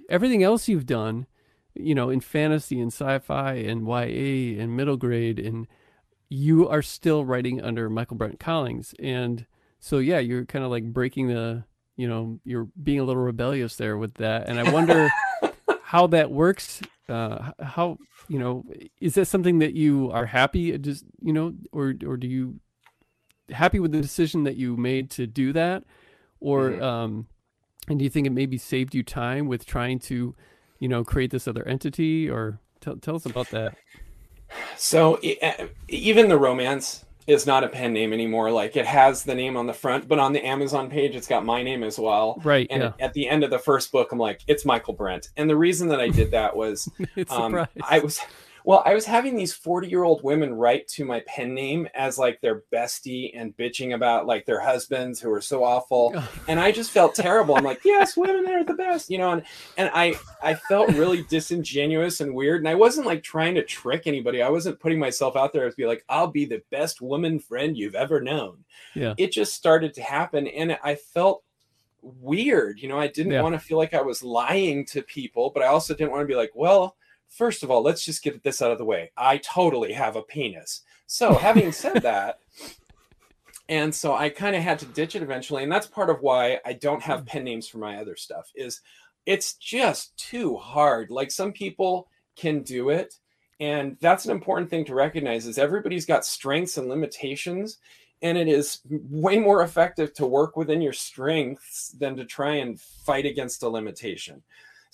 everything 0.09 0.41
else 0.41 0.67
you've 0.67 0.87
done, 0.87 1.27
you 1.75 1.93
know, 1.93 2.09
in 2.09 2.19
fantasy 2.21 2.79
and 2.79 2.91
sci-fi 2.91 3.53
and 3.53 3.85
YA 3.87 4.59
and 4.59 4.75
middle 4.75 4.97
grade 4.97 5.37
and 5.39 5.67
you 6.29 6.67
are 6.67 6.81
still 6.81 7.23
writing 7.23 7.61
under 7.61 7.87
Michaelbrent 7.91 8.39
Collings 8.39 8.95
and 8.97 9.45
so 9.79 9.99
yeah, 9.99 10.17
you're 10.17 10.45
kind 10.45 10.65
of 10.65 10.71
like 10.71 10.85
breaking 10.91 11.27
the, 11.27 11.65
you 11.95 12.07
know, 12.07 12.39
you're 12.43 12.67
being 12.81 12.99
a 12.99 13.03
little 13.03 13.21
rebellious 13.23 13.75
there 13.75 13.97
with 13.97 14.15
that, 14.15 14.49
and 14.49 14.59
I 14.59 14.69
wonder 14.71 15.09
how 15.83 16.07
that 16.07 16.31
works. 16.31 16.81
Uh, 17.07 17.51
how 17.61 17.97
you 18.27 18.39
know, 18.39 18.65
is 18.99 19.13
that 19.15 19.25
something 19.25 19.59
that 19.59 19.73
you 19.73 20.09
are 20.11 20.25
happy 20.25 20.77
just 20.79 21.05
you 21.21 21.31
know, 21.31 21.53
or 21.71 21.93
or 22.05 22.17
do 22.17 22.27
you 22.27 22.59
happy 23.51 23.79
with 23.79 23.91
the 23.91 24.01
decision 24.01 24.43
that 24.43 24.55
you 24.55 24.75
made 24.75 25.09
to 25.11 25.27
do 25.27 25.53
that, 25.53 25.83
or 26.39 26.71
Mhm. 26.71 26.81
um, 26.81 27.27
and 27.87 27.99
do 27.99 28.03
you 28.03 28.09
think 28.09 28.25
it 28.25 28.31
maybe 28.31 28.57
saved 28.57 28.95
you 28.95 29.03
time 29.03 29.47
with 29.47 29.65
trying 29.65 29.99
to, 29.99 30.35
you 30.79 30.87
know, 30.87 31.03
create 31.03 31.29
this 31.29 31.47
other 31.47 31.63
entity, 31.67 32.27
or 32.29 32.59
tell 32.81 32.97
tell 32.97 33.15
us 33.15 33.25
about 33.25 33.51
that. 33.51 33.77
So 34.75 35.19
even 35.87 36.27
the 36.29 36.37
romance 36.37 37.05
is 37.27 37.45
not 37.45 37.63
a 37.63 37.69
pen 37.69 37.93
name 37.93 38.13
anymore. 38.13 38.51
Like 38.51 38.75
it 38.75 38.85
has 38.85 39.23
the 39.23 39.35
name 39.35 39.57
on 39.57 39.67
the 39.67 39.73
front, 39.73 40.07
but 40.07 40.19
on 40.19 40.33
the 40.33 40.45
Amazon 40.45 40.89
page, 40.89 41.15
it's 41.15 41.27
got 41.27 41.45
my 41.45 41.63
name 41.63 41.83
as 41.83 41.97
well. 41.97 42.41
Right. 42.43 42.67
And 42.69 42.83
yeah. 42.83 42.93
at 42.99 43.13
the 43.13 43.27
end 43.27 43.43
of 43.43 43.49
the 43.49 43.59
first 43.59 43.91
book, 43.91 44.11
I'm 44.11 44.19
like, 44.19 44.41
it's 44.47 44.63
Michaelbrent. 44.63 45.29
And 45.37 45.49
the 45.49 45.55
reason 45.55 45.87
that 45.89 45.99
I 45.99 46.09
did 46.09 46.31
that 46.31 46.55
was 46.55 46.89
um. 47.29 47.67
I 47.81 47.99
was 47.99 48.19
well, 48.65 48.81
I 48.83 48.95
was 48.95 49.05
having 49.05 49.35
these 49.35 49.53
40 49.53 49.87
year 49.87 50.03
old 50.03 50.23
women 50.23 50.53
write 50.55 50.87
to 50.89 51.05
my 51.05 51.21
pen 51.27 51.53
name 51.53 51.87
as 51.93 52.17
like 52.17 52.41
their 52.41 52.63
bestie 52.73 53.31
and 53.35 53.55
bitching 53.55 53.93
about 53.93 54.25
like 54.25 54.45
their 54.47 54.59
husbands 54.59 55.21
who 55.21 55.31
are 55.31 55.41
so 55.41 55.63
awful. 55.63 56.13
Oh. 56.17 56.31
And 56.47 56.59
I 56.59 56.71
just 56.71 56.91
felt 56.91 57.13
terrible. 57.15 57.55
I'm 57.55 57.63
like, 57.63 57.81
yes, 57.85 58.17
women 58.17 58.47
are 58.51 58.63
the 58.63 58.73
best, 58.73 59.09
you 59.09 59.17
know, 59.17 59.31
and 59.33 59.43
and 59.77 59.89
I 59.93 60.15
I 60.41 60.55
felt 60.55 60.89
really 60.93 61.23
disingenuous 61.29 62.21
and 62.21 62.33
weird. 62.33 62.61
And 62.61 62.67
I 62.67 62.75
wasn't 62.75 63.05
like 63.07 63.21
trying 63.23 63.55
to 63.55 63.63
trick 63.63 64.03
anybody. 64.07 64.41
I 64.41 64.49
wasn't 64.49 64.79
putting 64.79 64.99
myself 64.99 65.35
out 65.35 65.53
there 65.53 65.65
as 65.67 65.75
be 65.75 65.85
like, 65.85 66.03
I'll 66.09 66.27
be 66.27 66.45
the 66.45 66.61
best 66.71 67.01
woman 67.01 67.39
friend 67.39 67.77
you've 67.77 67.95
ever 67.95 68.19
known. 68.19 68.65
Yeah. 68.95 69.13
It 69.17 69.31
just 69.31 69.53
started 69.53 69.93
to 69.95 70.01
happen. 70.01 70.47
And 70.47 70.77
I 70.83 70.95
felt 70.95 71.43
weird. 72.01 72.79
You 72.79 72.89
know, 72.89 72.99
I 72.99 73.07
didn't 73.07 73.31
Yeah. 73.33 73.41
want 73.41 73.53
to 73.55 73.59
feel 73.59 73.77
like 73.77 73.93
I 73.93 74.01
was 74.01 74.23
lying 74.23 74.85
to 74.87 75.01
people, 75.01 75.51
but 75.53 75.63
I 75.63 75.67
also 75.67 75.93
didn't 75.93 76.11
want 76.11 76.21
to 76.23 76.27
be 76.27 76.35
like, 76.35 76.51
well, 76.55 76.95
first 77.29 77.63
of 77.63 77.71
all, 77.71 77.81
let's 77.81 78.03
just 78.03 78.23
get 78.23 78.43
this 78.43 78.61
out 78.61 78.71
of 78.71 78.77
the 78.77 78.85
way. 78.85 79.11
I 79.17 79.37
totally 79.37 79.93
have 79.93 80.15
a 80.15 80.21
penis. 80.21 80.81
So, 81.07 81.33
having 81.33 81.71
said 81.71 82.01
that, 82.03 82.39
and 83.67 83.93
so 83.93 84.13
I 84.13 84.29
kind 84.29 84.55
of 84.55 84.61
had 84.61 84.79
to 84.79 84.85
ditch 84.85 85.15
it 85.15 85.23
eventually, 85.23 85.63
and 85.63 85.71
that's 85.71 85.87
part 85.87 86.09
of 86.09 86.21
why 86.21 86.59
I 86.65 86.73
don't 86.73 87.01
have 87.01 87.21
mm. 87.21 87.25
pen 87.27 87.43
names 87.43 87.67
for 87.67 87.77
my 87.77 87.97
other 87.97 88.15
stuff. 88.15 88.51
Is 88.55 88.81
it's 89.25 89.53
just 89.55 90.15
too 90.17 90.55
hard. 90.57 91.09
Like 91.09 91.31
some 91.31 91.51
people 91.51 92.07
can 92.35 92.61
do 92.61 92.89
it, 92.89 93.15
and 93.59 93.97
that's 94.01 94.25
an 94.25 94.31
important 94.31 94.69
thing 94.69 94.85
to 94.85 94.95
recognize. 94.95 95.47
Is 95.47 95.57
everybody's 95.57 96.05
got 96.05 96.25
strengths 96.25 96.77
and 96.77 96.87
limitations, 96.87 97.77
and 98.21 98.37
it 98.37 98.47
is 98.47 98.81
way 98.89 99.39
more 99.39 99.63
effective 99.63 100.13
to 100.15 100.27
work 100.27 100.55
within 100.55 100.81
your 100.81 100.93
strengths 100.93 101.89
than 101.89 102.15
to 102.17 102.25
try 102.25 102.55
and 102.55 102.79
fight 102.79 103.25
against 103.25 103.63
a 103.63 103.69
limitation. 103.69 104.43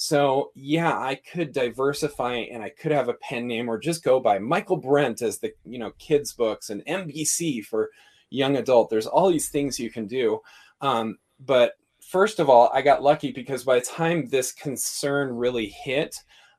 So 0.04 0.52
yeah, 0.56 0.98
I 0.98 1.14
could 1.14 1.52
diversify 1.52 2.34
and 2.34 2.64
I 2.64 2.70
could 2.70 2.92
have 2.92 3.08
a 3.08 3.14
pen 3.14 3.46
name 3.46 3.70
or 3.70 3.78
just 3.78 4.04
go 4.04 4.20
by 4.20 4.40
Michaelbrent 4.40 5.22
as 5.22 5.38
the 5.38 5.54
you 5.64 5.78
know 5.78 5.92
kids 6.00 6.34
books 6.34 6.72
and 6.72 6.84
MBC 6.88 7.64
for 7.64 7.92
young 8.32 8.58
adult. 8.58 8.90
There's 8.90 9.06
all 9.06 9.30
these 9.30 9.50
things 9.50 9.80
you 9.80 9.92
can 9.92 10.08
do. 10.08 10.40
Um, 10.82 11.20
but 11.40 11.74
first 12.02 12.40
of 12.40 12.50
all, 12.50 12.72
I 12.74 12.82
got 12.82 13.04
lucky 13.04 13.32
because 13.32 13.64
by 13.64 13.76
the 13.76 13.86
time 13.86 14.26
this 14.26 14.52
concern 14.52 15.36
really 15.36 15.68
hit, 15.68 16.16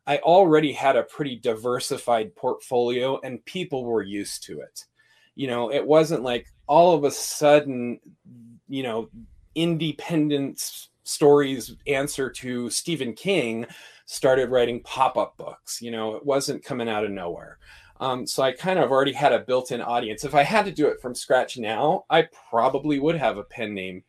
I 0.07 0.19
already 0.19 0.71
had 0.71 0.95
a 0.95 1.03
pretty 1.03 1.35
diversified 1.35 2.37
portfolio 2.37 3.19
and 3.25 3.45
people 3.45 3.85
were 3.85 4.05
used 4.05 4.45
to 4.45 4.61
it. 4.61 4.85
You 5.35 5.49
know, 5.49 5.69
it 5.73 5.85
wasn't 5.85 6.23
like 6.23 6.47
all 6.69 6.95
of 6.95 7.03
a 7.03 7.11
sudden, 7.11 7.99
you 8.69 8.85
know, 8.85 9.11
independent 9.57 10.59
s- 10.61 10.91
stories 11.05 11.75
answer 11.87 12.31
to 12.31 12.71
Stephen 12.71 13.13
King 13.13 13.67
started 14.07 14.51
writing 14.51 14.83
pop-up 14.83 15.37
books. 15.37 15.81
You 15.81 15.91
know, 15.91 16.17
it 16.17 16.25
wasn't 16.25 16.65
coming 16.65 16.89
out 16.89 17.05
of 17.05 17.11
nowhere. 17.11 17.59
Um, 18.01 18.27
so 18.27 18.43
I 18.43 18.53
kind 18.53 18.79
of 18.79 18.91
already 18.91 19.13
had 19.13 19.33
a 19.33 19.39
built-in 19.39 19.81
audience. 19.81 20.25
If 20.25 20.35
I 20.35 20.43
had 20.43 20.65
to 20.65 20.73
do 20.73 20.89
it 20.89 21.01
from 21.01 21.15
scratch 21.15 21.57
now, 21.57 22.05
I 22.11 22.29
probably 22.51 22.99
would 22.99 23.17
have 23.17 23.37
a 23.37 23.45
pen 23.45 23.75
name. 23.75 24.03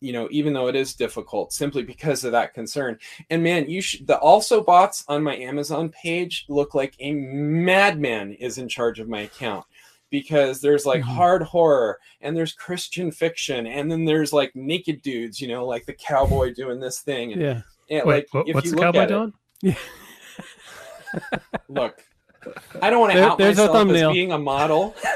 You 0.00 0.12
know, 0.12 0.28
even 0.30 0.52
though 0.52 0.68
it 0.68 0.76
is 0.76 0.94
difficult, 0.94 1.52
simply 1.52 1.82
because 1.82 2.22
of 2.22 2.30
that 2.30 2.54
concern. 2.54 2.98
And 3.30 3.42
man, 3.42 3.68
you 3.68 3.82
should. 3.82 4.06
The 4.06 4.16
also 4.16 4.62
boughts 4.62 5.04
on 5.08 5.24
my 5.24 5.36
Amazon 5.36 5.88
page 5.88 6.46
look 6.48 6.72
like 6.72 6.94
a 7.00 7.12
madman 7.12 8.32
is 8.34 8.58
in 8.58 8.68
charge 8.68 9.00
of 9.00 9.08
my 9.08 9.22
account 9.22 9.66
because 10.10 10.60
there's 10.60 10.86
like 10.86 11.00
Mhm. 11.02 11.16
hard 11.16 11.42
horror 11.42 11.98
and 12.20 12.36
there's 12.36 12.52
Christian 12.52 13.10
fiction 13.12 13.66
and 13.66 13.90
then 13.90 14.04
there's 14.04 14.32
like 14.32 14.54
naked 14.56 15.02
dudes, 15.02 15.40
you 15.40 15.48
know, 15.48 15.66
like 15.66 15.86
the 15.86 15.92
cowboy 15.94 16.52
doing 16.54 16.78
this 16.80 17.00
thing. 17.00 17.32
And, 17.32 17.42
yeah. 17.42 17.60
and, 17.90 18.06
Wait, 18.06 18.08
like, 18.14 18.28
what- 18.32 18.48
if 18.48 18.54
what's 18.54 18.66
you 18.66 18.72
the 18.76 18.82
cowboy 18.82 19.02
it- 19.02 19.08
doing? 19.08 19.32
look, 21.68 22.02
I 22.80 22.90
don't 22.90 23.00
want 23.00 23.12
to 23.12 23.18
There- 23.18 23.28
out 23.28 23.38
there's 23.38 23.56
myself 23.56 23.74
as 23.76 23.80
thumbnail. 23.80 24.12
being 24.12 24.32
a 24.32 24.38
model. 24.38 24.94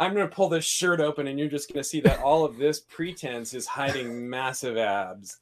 I'm 0.00 0.14
gonna 0.14 0.28
pull 0.28 0.48
this 0.48 0.64
shirt 0.64 1.00
open, 1.00 1.26
and 1.26 1.36
you're 1.38 1.48
just 1.48 1.72
gonna 1.72 1.82
see 1.82 2.00
that 2.02 2.20
all 2.20 2.44
of 2.44 2.56
this 2.56 2.80
pretense 2.80 3.52
is 3.52 3.66
hiding 3.66 4.28
massive 4.30 4.76
abs. 4.76 5.38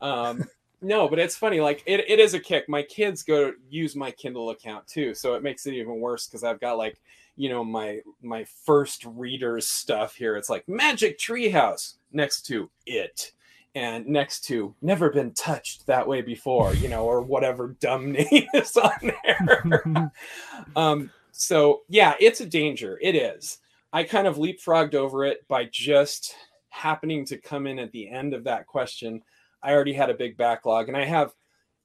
Um, 0.00 0.44
no, 0.82 1.08
but 1.08 1.18
it's 1.18 1.36
funny. 1.36 1.60
Like 1.60 1.82
it, 1.86 2.04
it 2.08 2.18
is 2.18 2.34
a 2.34 2.40
kick. 2.40 2.68
My 2.68 2.82
kids 2.82 3.22
go 3.22 3.52
use 3.68 3.94
my 3.94 4.10
Kindle 4.10 4.50
account 4.50 4.86
too, 4.86 5.14
so 5.14 5.34
it 5.34 5.42
makes 5.42 5.66
it 5.66 5.74
even 5.74 6.00
worse 6.00 6.26
because 6.26 6.44
I've 6.44 6.60
got 6.60 6.78
like 6.78 7.00
you 7.36 7.48
know 7.48 7.64
my 7.64 8.00
my 8.22 8.44
first 8.64 9.04
readers 9.04 9.68
stuff 9.68 10.14
here. 10.14 10.36
It's 10.36 10.50
like 10.50 10.68
Magic 10.68 11.18
Treehouse 11.18 11.94
next 12.12 12.42
to 12.46 12.70
it 12.86 13.32
and 13.74 14.06
next 14.06 14.40
to 14.40 14.74
never 14.82 15.10
been 15.10 15.32
touched 15.32 15.86
that 15.86 16.06
way 16.06 16.22
before, 16.22 16.74
you 16.74 16.88
know, 16.88 17.04
or 17.04 17.20
whatever 17.20 17.76
dumb 17.80 18.12
name 18.12 18.46
is 18.54 18.76
on 18.76 19.12
there. 19.24 20.12
um, 20.76 21.10
so 21.32 21.82
yeah, 21.88 22.14
it's 22.20 22.40
a 22.40 22.46
danger. 22.46 22.98
It 23.00 23.14
is. 23.14 23.58
I 23.92 24.04
kind 24.04 24.26
of 24.26 24.36
leapfrogged 24.36 24.94
over 24.94 25.24
it 25.24 25.46
by 25.48 25.64
just 25.64 26.34
happening 26.68 27.24
to 27.26 27.36
come 27.36 27.66
in 27.66 27.78
at 27.78 27.92
the 27.92 28.08
end 28.08 28.34
of 28.34 28.44
that 28.44 28.66
question. 28.66 29.22
I 29.62 29.72
already 29.72 29.92
had 29.92 30.10
a 30.10 30.14
big 30.14 30.36
backlog, 30.36 30.88
and 30.88 30.96
I 30.96 31.04
have 31.04 31.34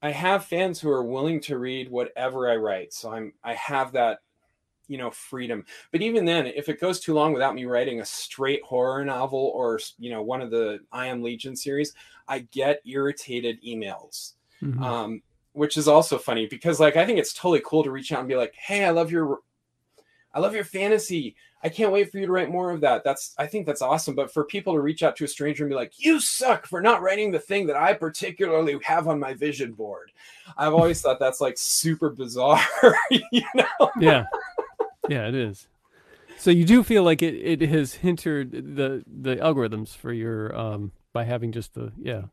I 0.01 0.11
have 0.11 0.45
fans 0.45 0.79
who 0.79 0.89
are 0.89 1.03
willing 1.03 1.39
to 1.41 1.57
read 1.57 1.89
whatever 1.89 2.49
I 2.49 2.55
write. 2.57 2.93
So 2.93 3.11
I'm 3.11 3.33
I 3.43 3.53
have 3.55 3.91
that 3.93 4.19
you 4.87 4.97
know 4.97 5.09
freedom 5.09 5.65
but 5.91 6.01
even 6.01 6.25
then 6.25 6.45
if 6.45 6.69
it 6.69 6.79
goes 6.79 6.99
too 6.99 7.13
long 7.13 7.33
without 7.33 7.55
me 7.55 7.65
writing 7.65 8.01
a 8.01 8.05
straight 8.05 8.61
horror 8.63 9.03
novel 9.03 9.51
or 9.55 9.79
you 9.97 10.11
know 10.11 10.21
one 10.21 10.41
of 10.41 10.51
the 10.51 10.79
i 10.91 11.07
am 11.07 11.23
legion 11.23 11.55
series 11.55 11.93
i 12.27 12.39
get 12.51 12.81
irritated 12.85 13.61
emails 13.63 14.33
Mhm. 14.61 14.81
um, 14.81 15.21
which 15.53 15.77
is 15.77 15.87
also 15.87 16.17
funny 16.17 16.45
because 16.47 16.79
like 16.79 16.97
i 16.97 17.05
think 17.05 17.17
it's 17.17 17.33
totally 17.33 17.61
cool 17.65 17.83
to 17.83 17.91
reach 17.91 18.11
out 18.11 18.19
and 18.19 18.27
be 18.27 18.35
like 18.35 18.53
hey 18.55 18.85
i 18.85 18.91
love 18.91 19.11
your 19.11 19.39
i 20.33 20.39
love 20.39 20.53
your 20.53 20.63
fantasy 20.63 21.35
i 21.65 21.69
can't 21.69 21.91
wait 21.91 22.09
for 22.09 22.19
you 22.19 22.25
to 22.25 22.31
write 22.31 22.49
more 22.49 22.71
of 22.71 22.79
that 22.79 23.03
that's 23.03 23.35
i 23.37 23.45
think 23.45 23.65
that's 23.65 23.81
awesome 23.81 24.15
but 24.15 24.31
for 24.31 24.45
people 24.45 24.73
to 24.73 24.79
reach 24.79 25.03
out 25.03 25.17
to 25.17 25.25
a 25.25 25.27
stranger 25.27 25.63
and 25.63 25.69
be 25.69 25.75
like 25.75 25.91
you 25.97 26.21
suck 26.21 26.65
for 26.65 26.79
not 26.79 27.01
writing 27.01 27.31
the 27.31 27.39
thing 27.39 27.67
that 27.67 27.75
i 27.75 27.91
particularly 27.91 28.77
have 28.83 29.07
on 29.09 29.19
my 29.19 29.33
vision 29.33 29.73
board 29.73 30.11
i've 30.57 30.73
always 30.73 31.01
thought 31.01 31.19
that's 31.19 31.41
like 31.41 31.57
super 31.57 32.09
bizarre 32.09 32.63
you 33.09 33.43
know 33.53 33.91
yeah. 33.99 34.25
Yeah, 35.09 35.27
it 35.27 35.35
is. 35.35 35.67
So 36.37 36.51
you 36.51 36.65
do 36.65 36.83
feel 36.83 37.03
like 37.03 37.21
it, 37.21 37.35
it 37.35 37.69
has 37.69 37.95
hindered 37.95 38.51
the 38.51 39.03
the 39.07 39.37
algorithms 39.37 39.95
for 39.95 40.11
your 40.11 40.55
um 40.55 40.91
by 41.13 41.23
having 41.23 41.51
just 41.51 41.73
the 41.73 41.91
yeah. 41.97 42.23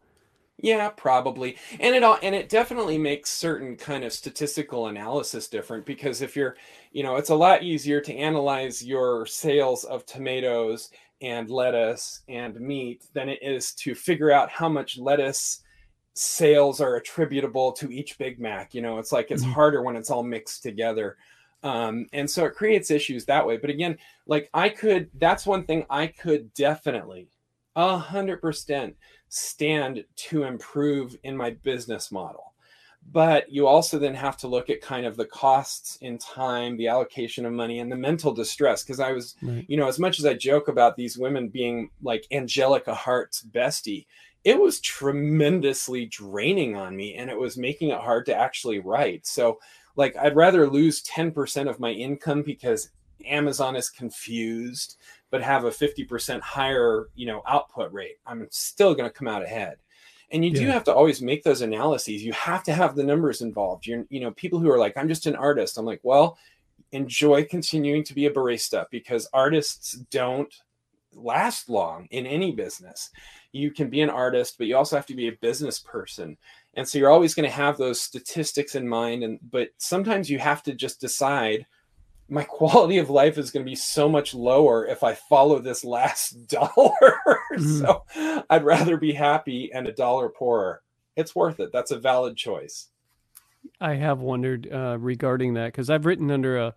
Yeah, 0.58 0.90
probably. 0.90 1.56
And 1.80 1.94
it 1.96 2.04
all 2.04 2.18
and 2.22 2.34
it 2.34 2.48
definitely 2.48 2.96
makes 2.98 3.30
certain 3.30 3.76
kind 3.76 4.04
of 4.04 4.12
statistical 4.12 4.86
analysis 4.86 5.48
different 5.48 5.84
because 5.86 6.22
if 6.22 6.36
you're, 6.36 6.56
you 6.92 7.02
know, 7.02 7.16
it's 7.16 7.30
a 7.30 7.34
lot 7.34 7.62
easier 7.64 8.00
to 8.02 8.14
analyze 8.14 8.84
your 8.84 9.26
sales 9.26 9.82
of 9.84 10.06
tomatoes 10.06 10.90
and 11.20 11.50
lettuce 11.50 12.22
and 12.28 12.60
meat 12.60 13.04
than 13.12 13.28
it 13.28 13.40
is 13.42 13.72
to 13.74 13.94
figure 13.94 14.30
out 14.30 14.50
how 14.50 14.68
much 14.68 14.98
lettuce 14.98 15.62
sales 16.14 16.80
are 16.80 16.96
attributable 16.96 17.72
to 17.72 17.90
each 17.92 18.18
Big 18.18 18.38
Mac. 18.40 18.74
You 18.74 18.82
know, 18.82 18.98
it's 18.98 19.12
like 19.12 19.30
it's 19.30 19.42
Mhm. 19.42 19.54
harder 19.54 19.82
when 19.82 19.96
it's 19.96 20.10
all 20.10 20.22
mixed 20.22 20.62
together. 20.62 21.16
Um, 21.64 22.06
and 22.12 22.28
so 22.30 22.44
it 22.44 22.54
creates 22.54 22.90
issues 22.90 23.24
that 23.26 23.46
way. 23.46 23.56
But 23.56 23.70
again, 23.70 23.98
like 24.26 24.50
I 24.54 24.68
could, 24.68 25.10
that's 25.14 25.46
one 25.46 25.64
thing 25.64 25.86
I 25.90 26.08
could 26.08 26.52
definitely 26.54 27.28
a 27.74 27.96
hundred 27.96 28.42
percent 28.42 28.96
stand 29.34 30.04
to 30.14 30.42
improve 30.42 31.16
in 31.24 31.34
my 31.34 31.50
business 31.50 32.12
model. 32.12 32.52
But 33.10 33.50
you 33.50 33.66
also 33.66 33.98
then 33.98 34.14
have 34.14 34.36
to 34.38 34.46
look 34.46 34.68
at 34.70 34.82
kind 34.82 35.06
of 35.06 35.16
the 35.16 35.24
costs 35.24 35.96
in 36.02 36.18
time, 36.18 36.76
the 36.76 36.88
allocation 36.88 37.46
of 37.46 37.52
money, 37.52 37.80
and 37.80 37.90
the 37.90 37.96
mental 37.96 38.32
distress. 38.32 38.84
Because 38.84 39.00
I 39.00 39.12
was, 39.12 39.34
right. 39.42 39.64
you 39.66 39.76
know, 39.76 39.88
as 39.88 39.98
much 39.98 40.18
as 40.18 40.26
I 40.26 40.34
joke 40.34 40.68
about 40.68 40.96
these 40.96 41.18
women 41.18 41.48
being 41.48 41.90
like 42.02 42.26
Angelica 42.30 42.94
Hart's 42.94 43.42
bestie, 43.42 44.06
it 44.44 44.60
was 44.60 44.80
tremendously 44.80 46.06
draining 46.06 46.76
on 46.76 46.94
me 46.94 47.14
and 47.14 47.30
it 47.30 47.38
was 47.38 47.56
making 47.56 47.88
it 47.88 48.00
hard 48.00 48.26
to 48.26 48.36
actually 48.36 48.80
write. 48.80 49.26
So, 49.26 49.58
like, 49.96 50.14
I'd 50.16 50.36
rather 50.36 50.68
lose 50.68 51.02
10% 51.04 51.68
of 51.68 51.80
my 51.80 51.90
income 51.90 52.42
because 52.42 52.90
Amazon 53.26 53.76
is 53.76 53.88
confused, 53.88 54.96
but 55.32 55.42
have 55.42 55.64
a 55.64 55.70
50% 55.70 56.40
higher, 56.42 57.08
you 57.14 57.26
know, 57.26 57.42
output 57.48 57.90
rate. 57.90 58.18
I'm 58.26 58.46
still 58.50 58.94
going 58.94 59.08
to 59.08 59.12
come 59.12 59.26
out 59.26 59.42
ahead. 59.42 59.78
And 60.30 60.44
you 60.44 60.50
yeah. 60.50 60.60
do 60.60 60.66
have 60.66 60.84
to 60.84 60.94
always 60.94 61.22
make 61.22 61.42
those 61.42 61.62
analyses. 61.62 62.22
You 62.22 62.34
have 62.34 62.62
to 62.64 62.72
have 62.74 62.94
the 62.94 63.02
numbers 63.02 63.40
involved. 63.40 63.86
You're, 63.86 64.04
you 64.10 64.20
know, 64.20 64.30
people 64.32 64.58
who 64.58 64.70
are 64.70 64.78
like, 64.78 64.96
I'm 64.96 65.08
just 65.08 65.26
an 65.26 65.34
artist. 65.34 65.78
I'm 65.78 65.86
like, 65.86 66.00
well, 66.02 66.38
enjoy 66.92 67.44
continuing 67.44 68.04
to 68.04 68.14
be 68.14 68.26
a 68.26 68.30
barista 68.30 68.84
because 68.90 69.26
artists 69.32 69.92
don't 70.10 70.54
last 71.14 71.70
long 71.70 72.08
in 72.10 72.26
any 72.26 72.52
business. 72.52 73.10
You 73.52 73.70
can 73.70 73.88
be 73.88 74.02
an 74.02 74.10
artist, 74.10 74.56
but 74.58 74.66
you 74.66 74.76
also 74.76 74.96
have 74.96 75.06
to 75.06 75.16
be 75.16 75.28
a 75.28 75.38
business 75.40 75.78
person. 75.78 76.36
And 76.74 76.86
so 76.86 76.98
you're 76.98 77.10
always 77.10 77.34
going 77.34 77.48
to 77.48 77.54
have 77.54 77.78
those 77.78 78.00
statistics 78.00 78.74
in 78.74 78.86
mind 78.86 79.24
and 79.24 79.38
but 79.50 79.70
sometimes 79.78 80.28
you 80.28 80.38
have 80.38 80.62
to 80.64 80.74
just 80.74 81.00
decide 81.00 81.66
my 82.28 82.44
quality 82.44 82.98
of 82.98 83.10
life 83.10 83.36
is 83.38 83.50
going 83.50 83.64
to 83.64 83.70
be 83.70 83.76
so 83.76 84.08
much 84.08 84.34
lower 84.34 84.86
if 84.86 85.02
I 85.02 85.14
follow 85.14 85.58
this 85.58 85.84
last 85.84 86.46
dollar. 86.48 87.18
Mm. 87.52 87.80
so 87.80 88.44
I'd 88.48 88.64
rather 88.64 88.96
be 88.96 89.12
happy 89.12 89.70
and 89.72 89.86
a 89.86 89.92
dollar 89.92 90.28
poorer. 90.28 90.82
It's 91.16 91.34
worth 91.34 91.60
it. 91.60 91.70
That's 91.72 91.90
a 91.90 91.98
valid 91.98 92.36
choice. 92.36 92.88
I 93.80 93.94
have 93.94 94.20
wondered 94.20 94.68
uh, 94.72 94.96
regarding 94.98 95.54
that 95.54 95.66
because 95.66 95.90
I've 95.90 96.06
written 96.06 96.30
under 96.30 96.58
a 96.58 96.74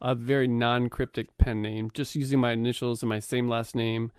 a 0.00 0.14
very 0.14 0.46
non 0.46 0.90
cryptic 0.90 1.36
pen 1.38 1.62
name, 1.62 1.90
just 1.94 2.14
using 2.14 2.38
my 2.38 2.52
initials 2.52 3.02
and 3.02 3.08
my 3.08 3.20
same 3.20 3.48
last 3.48 3.74
name, 3.74 4.12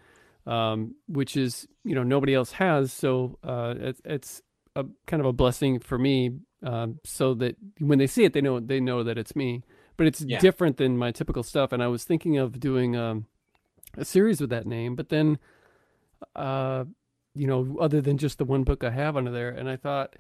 um, 0.47 0.95
which 1.07 1.37
is 1.37 1.67
you 1.83 1.93
know 1.95 2.03
nobody 2.03 2.33
else 2.33 2.53
has. 2.53 2.91
So 2.91 3.37
uh, 3.43 3.75
it, 3.77 3.97
it's 4.03 4.41
a 4.75 4.85
kind 5.05 5.21
of 5.21 5.27
a 5.27 5.33
blessing 5.33 5.79
for 5.79 5.97
me, 5.97 6.39
um, 6.63 6.99
so 7.03 7.33
that 7.35 7.55
when 7.79 7.99
they 7.99 8.07
see 8.07 8.23
it, 8.23 8.33
they 8.33 8.41
know 8.41 8.59
they 8.59 8.79
know 8.79 9.03
that 9.03 9.17
it's 9.17 9.35
me. 9.35 9.63
But 9.97 10.07
it's 10.07 10.21
yeah. 10.21 10.39
different 10.39 10.77
than 10.77 10.97
my 10.97 11.11
typical 11.11 11.43
stuff. 11.43 11.71
And 11.71 11.81
I 11.81 11.87
was 11.87 12.03
thinking 12.03 12.37
of 12.37 12.59
doing 12.59 12.95
um, 12.95 13.27
a 13.97 14.05
series 14.05 14.41
with 14.41 14.49
that 14.49 14.65
name, 14.65 14.95
but 14.95 15.09
then, 15.09 15.39
uh, 16.35 16.85
you 17.33 17.47
know, 17.47 17.77
other 17.79 18.01
than 18.01 18.17
just 18.17 18.37
the 18.37 18.45
one 18.45 18.63
book 18.63 18.83
I 18.83 18.91
have 18.91 19.15
under 19.15 19.31
there, 19.31 19.49
and 19.49 19.69
I 19.69 19.75
thought, 19.75 20.15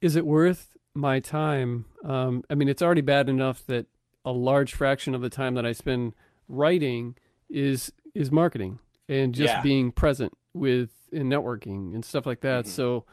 is 0.00 0.16
it 0.16 0.26
worth 0.26 0.76
my 0.94 1.20
time? 1.20 1.86
Um, 2.04 2.44
I 2.48 2.54
mean, 2.54 2.68
it's 2.68 2.82
already 2.82 3.00
bad 3.00 3.28
enough 3.28 3.64
that 3.66 3.86
a 4.24 4.32
large 4.32 4.74
fraction 4.74 5.14
of 5.14 5.20
the 5.20 5.30
time 5.30 5.54
that 5.54 5.66
I 5.66 5.72
spend 5.72 6.14
writing 6.48 7.16
is 7.50 7.92
is 8.14 8.30
marketing 8.30 8.78
and 9.08 9.34
just 9.34 9.52
yeah. 9.52 9.62
being 9.62 9.92
present 9.92 10.32
with 10.52 10.90
in 11.12 11.28
networking 11.28 11.94
and 11.94 12.04
stuff 12.04 12.26
like 12.26 12.40
that. 12.40 12.64
Mm-hmm. 12.64 12.72
So 12.72 13.04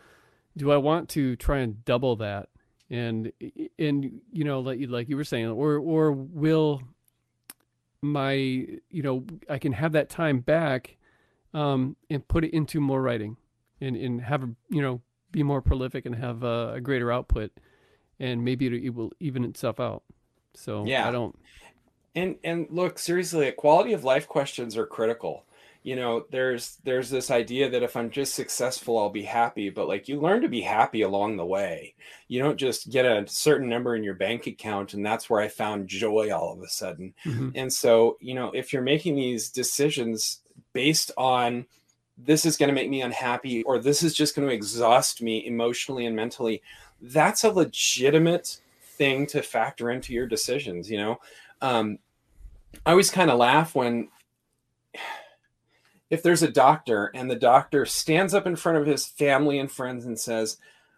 do 0.55 0.71
I 0.71 0.77
want 0.77 1.09
to 1.09 1.35
try 1.35 1.59
and 1.59 1.83
double 1.85 2.15
that? 2.17 2.49
And 2.91 3.31
and 3.79 4.21
you 4.31 4.43
know 4.43 4.59
like 4.59 4.79
you 4.79 4.87
like 4.87 5.09
you 5.09 5.15
were 5.15 5.23
saying 5.23 5.47
or 5.47 5.77
or 5.77 6.11
will 6.11 6.81
my 8.01 8.33
you 8.33 9.01
know 9.01 9.25
I 9.49 9.57
can 9.57 9.71
have 9.71 9.93
that 9.93 10.09
time 10.09 10.39
back 10.39 10.97
um 11.53 11.95
and 12.09 12.27
put 12.27 12.43
it 12.43 12.53
into 12.53 12.81
more 12.81 13.01
writing 13.01 13.37
and 13.79 13.95
and 13.95 14.21
have 14.21 14.43
you 14.69 14.81
know 14.81 15.01
be 15.31 15.41
more 15.41 15.61
prolific 15.61 16.05
and 16.05 16.15
have 16.15 16.43
a, 16.43 16.73
a 16.73 16.81
greater 16.81 17.11
output 17.13 17.51
and 18.21 18.45
maybe 18.45 18.67
it, 18.67 18.73
it 18.73 18.89
will 18.93 19.11
even 19.19 19.43
itself 19.43 19.79
out. 19.79 20.03
So 20.53 20.85
yeah, 20.85 21.07
I 21.07 21.11
don't. 21.11 21.37
And 22.15 22.35
and 22.43 22.67
look 22.69 22.99
seriously, 22.99 23.51
quality 23.51 23.93
of 23.93 24.03
life 24.03 24.27
questions 24.27 24.77
are 24.77 24.85
critical. 24.85 25.43
You 25.83 25.95
know, 25.95 26.25
there's 26.29 26.77
there's 26.83 27.09
this 27.09 27.31
idea 27.31 27.69
that 27.69 27.81
if 27.81 27.95
I'm 27.95 28.11
just 28.11 28.35
successful, 28.35 28.99
I'll 28.99 29.09
be 29.09 29.23
happy. 29.23 29.69
But 29.69 29.87
like 29.87 30.07
you 30.07 30.19
learn 30.19 30.41
to 30.41 30.47
be 30.47 30.61
happy 30.61 31.01
along 31.01 31.37
the 31.37 31.45
way. 31.45 31.95
You 32.27 32.41
don't 32.41 32.57
just 32.57 32.91
get 32.91 33.05
a 33.05 33.25
certain 33.27 33.67
number 33.67 33.95
in 33.95 34.03
your 34.03 34.13
bank 34.13 34.47
account 34.47 34.93
and 34.93 35.05
that's 35.05 35.29
where 35.29 35.41
I 35.41 35.47
found 35.47 35.87
joy 35.87 36.31
all 36.31 36.53
of 36.53 36.61
a 36.61 36.69
sudden. 36.69 37.13
Mm-hmm. 37.25 37.49
And 37.55 37.73
so, 37.73 38.17
you 38.21 38.35
know, 38.35 38.51
if 38.51 38.71
you're 38.71 38.81
making 38.81 39.15
these 39.15 39.49
decisions 39.49 40.41
based 40.73 41.11
on 41.17 41.65
this 42.17 42.45
is 42.45 42.57
going 42.57 42.69
to 42.69 42.75
make 42.75 42.89
me 42.89 43.01
unhappy 43.01 43.63
or 43.63 43.79
this 43.79 44.03
is 44.03 44.13
just 44.13 44.35
going 44.35 44.47
to 44.47 44.53
exhaust 44.53 45.21
me 45.21 45.45
emotionally 45.47 46.05
and 46.05 46.15
mentally, 46.15 46.61
that's 47.01 47.43
a 47.43 47.49
legitimate 47.49 48.59
thing 49.01 49.25
to 49.25 49.41
factor 49.41 49.89
into 49.89 50.13
your 50.13 50.27
decisions 50.27 50.89
you 50.89 50.97
know 50.97 51.19
um, 51.61 51.97
i 52.85 52.91
always 52.91 53.09
kind 53.09 53.31
of 53.31 53.39
laugh 53.39 53.73
when 53.73 54.07
if 56.11 56.21
there's 56.21 56.43
a 56.43 56.51
doctor 56.51 57.09
and 57.15 57.31
the 57.31 57.35
doctor 57.35 57.85
stands 57.87 58.35
up 58.35 58.45
in 58.45 58.55
front 58.55 58.77
of 58.77 58.85
his 58.85 59.07
family 59.07 59.57
and 59.57 59.71
friends 59.71 60.05
and 60.05 60.19
says 60.19 60.57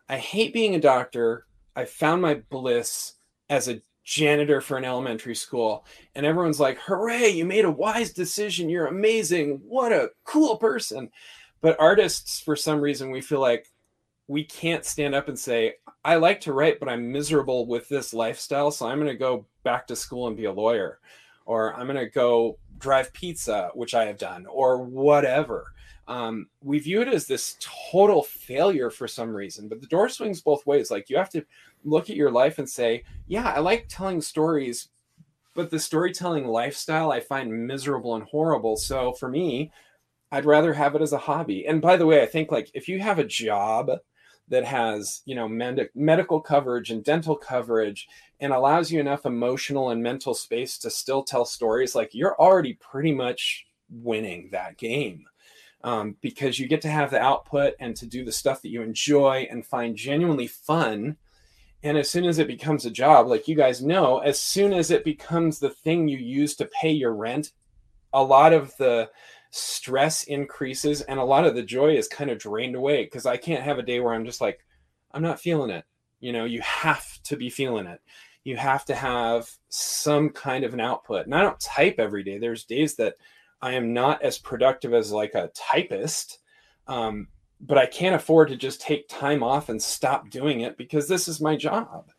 i 0.10 0.18
hate 0.18 0.54
being 0.54 0.76
a 0.76 0.82
doctor. 0.82 1.46
I 1.76 1.86
found 1.86 2.22
my 2.22 2.36
bliss 2.50 3.14
as 3.50 3.68
a 3.68 3.82
janitor 4.04 4.60
for 4.60 4.78
an 4.78 4.86
elementary 4.86 5.36
school. 5.36 5.86
And 6.14 6.26
everyone's 6.26 6.60
like 6.60 6.78
hooray 6.78 7.30
you 7.30 7.46
made 7.46 7.66
a 7.66 7.72
wise 7.72 8.12
decision. 8.12 8.70
You're 8.70 8.88
amazing. 8.88 9.62
What 9.66 9.92
a 9.92 10.12
cool 10.26 10.58
person. 10.58 11.10
But 11.62 11.80
artists 11.80 12.42
for 12.42 12.56
some 12.56 12.82
reason 12.82 13.12
we 13.12 13.22
feel 13.22 13.40
like 13.40 13.72
we 14.28 14.44
can't 14.44 14.86
stand 14.86 15.16
up 15.16 15.30
and 15.30 15.40
say, 15.40 15.76
I 16.04 16.16
like 16.16 16.42
to 16.42 16.54
write, 16.54 16.80
but 16.80 16.90
I'm 16.90 17.12
miserable 17.12 17.66
with 17.66 17.88
this 17.88 18.14
lifestyle. 18.14 18.72
So 18.72 18.88
I'm 18.88 18.98
going 18.98 19.08
to 19.08 19.18
go 19.18 19.46
back 19.64 19.88
to 19.88 19.96
school 19.96 20.28
and 20.28 20.36
be 20.36 20.46
a 20.46 20.52
lawyer, 20.52 21.00
or 21.46 21.74
I'm 21.76 21.88
going 21.88 21.98
to 21.98 22.10
go 22.10 22.58
drive 22.80 23.14
pizza, 23.14 23.72
which 23.74 23.94
I 23.94 24.06
have 24.06 24.18
done, 24.18 24.46
or 24.46 24.84
whatever. 24.84 25.74
Um, 26.08 26.48
we 26.62 26.80
view 26.80 27.02
it 27.02 27.08
as 27.08 27.28
this 27.28 27.58
total 27.92 28.24
failure 28.24 28.90
for 28.90 29.08
some 29.08 29.34
reason, 29.34 29.70
but 29.70 29.80
the 29.80 29.88
door 29.88 30.10
swings 30.10 30.42
both 30.42 30.66
ways. 30.66 30.92
Like 30.92 31.10
you 31.10 31.18
have 31.18 31.30
to 31.30 31.46
look 31.86 32.10
at 32.10 32.18
your 32.18 32.32
life 32.32 32.60
and 32.60 32.70
say, 32.70 33.04
yeah, 33.28 33.54
I 33.56 33.60
like 33.60 33.86
telling 33.88 34.22
stories, 34.22 34.90
but 35.54 35.70
the 35.70 35.80
storytelling 35.80 36.48
lifestyle 36.48 37.12
I 37.12 37.22
find 37.22 37.68
miserable 37.68 38.16
and 38.16 38.26
horrible. 38.26 38.76
So 38.76 39.14
for 39.14 39.30
me, 39.30 39.72
I'd 40.32 40.46
rather 40.46 40.74
have 40.74 40.96
it 40.96 41.02
as 41.02 41.14
a 41.14 41.18
hobby. 41.18 41.68
And 41.68 41.82
by 41.82 41.96
the 41.96 42.06
way, 42.06 42.22
I 42.22 42.26
think 42.26 42.52
like 42.52 42.70
if 42.74 42.90
you 42.90 43.00
have 43.00 43.20
a 43.20 43.24
job 43.24 43.92
that 44.50 44.66
has 44.66 45.22
you 45.26 45.36
know 45.36 45.48
med- 45.48 45.90
medical 45.96 46.40
coverage 46.40 46.92
and 46.92 47.04
dental 47.04 47.36
coverage 47.36 48.08
and 48.40 48.52
allows 48.52 48.92
you 48.92 49.00
enough 49.00 49.26
emotional 49.26 49.92
and 49.92 50.04
mental 50.04 50.34
space 50.34 50.78
to 50.78 50.90
still 50.90 51.24
tell 51.24 51.46
stories 51.46 51.96
like 51.96 52.14
you're 52.14 52.36
already 52.40 52.74
pretty 52.74 53.14
much 53.14 53.66
winning 53.90 54.50
that 54.52 54.78
game. 54.78 55.26
Um, 55.86 56.16
because 56.22 56.60
you 56.60 56.68
get 56.68 56.82
to 56.84 56.90
have 56.90 57.12
the 57.12 57.20
output 57.20 57.74
and 57.80 57.94
to 57.98 58.06
do 58.06 58.24
the 58.24 58.32
stuff 58.32 58.62
that 58.62 58.70
you 58.70 58.82
enjoy 58.82 59.48
and 59.52 59.66
find 59.66 59.98
genuinely 59.98 60.48
fun. 60.48 61.18
And 61.84 61.98
as 61.98 62.10
soon 62.10 62.24
as 62.24 62.40
it 62.40 62.48
becomes 62.48 62.86
a 62.86 62.92
job 62.92 63.28
like 63.28 63.50
you 63.50 63.56
guys 63.56 63.82
know 63.82 64.20
as 64.20 64.40
soon 64.40 64.72
as 64.72 64.92
it 64.92 65.04
becomes 65.04 65.60
the 65.60 65.70
thing 65.70 66.08
you 66.08 66.18
use 66.18 66.56
to 66.56 66.70
pay 66.82 66.92
your 66.92 67.14
rent 67.14 67.52
a 68.14 68.24
lot 68.24 68.54
of 68.54 68.76
the 68.78 69.10
stress 69.56 70.24
increases 70.24 71.02
and 71.02 71.20
a 71.20 71.24
lot 71.24 71.46
of 71.46 71.54
the 71.54 71.62
joy 71.62 71.96
is 71.96 72.08
kind 72.08 72.32
of 72.32 72.40
drained 72.40 72.76
away 72.76 73.04
because 73.04 73.28
I 73.28 73.38
can't 73.38 73.64
have 73.64 73.78
a 73.78 73.84
day 73.84 74.00
where 74.00 74.14
I'm 74.14 74.26
just 74.26 74.42
like, 74.42 74.66
I'm 75.12 75.22
not 75.22 75.40
feeling 75.40 75.70
it. 75.70 75.86
You 76.20 76.34
know, 76.34 76.46
you 76.46 76.60
have 76.62 77.22
to 77.24 77.38
be 77.38 77.52
feeling 77.52 77.86
it. 77.86 78.02
You 78.44 78.58
have 78.58 78.84
to 78.86 78.96
have 78.96 79.48
some 79.70 80.32
kind 80.32 80.64
of 80.64 80.74
an 80.74 80.80
output. 80.80 81.26
And 81.26 81.36
I 81.36 81.42
don't 81.42 81.60
type 81.60 82.00
every 82.00 82.24
day. 82.24 82.40
There's 82.40 82.64
days 82.64 82.96
that 82.96 83.14
I 83.62 83.74
am 83.74 83.94
not 83.94 84.24
as 84.24 84.40
productive 84.40 84.92
as 84.92 85.12
like 85.12 85.36
a 85.36 85.52
typist. 85.54 86.40
Um, 86.88 87.28
but 87.62 87.78
I 87.78 87.86
can't 87.86 88.16
afford 88.16 88.50
to 88.50 88.56
just 88.56 88.82
take 88.82 89.08
time 89.08 89.44
off 89.44 89.70
and 89.70 89.80
stop 89.80 90.32
doing 90.32 90.62
it 90.62 90.78
because 90.78 91.08
this 91.08 91.28
is 91.28 91.40
my 91.40 91.56
job. 91.56 92.10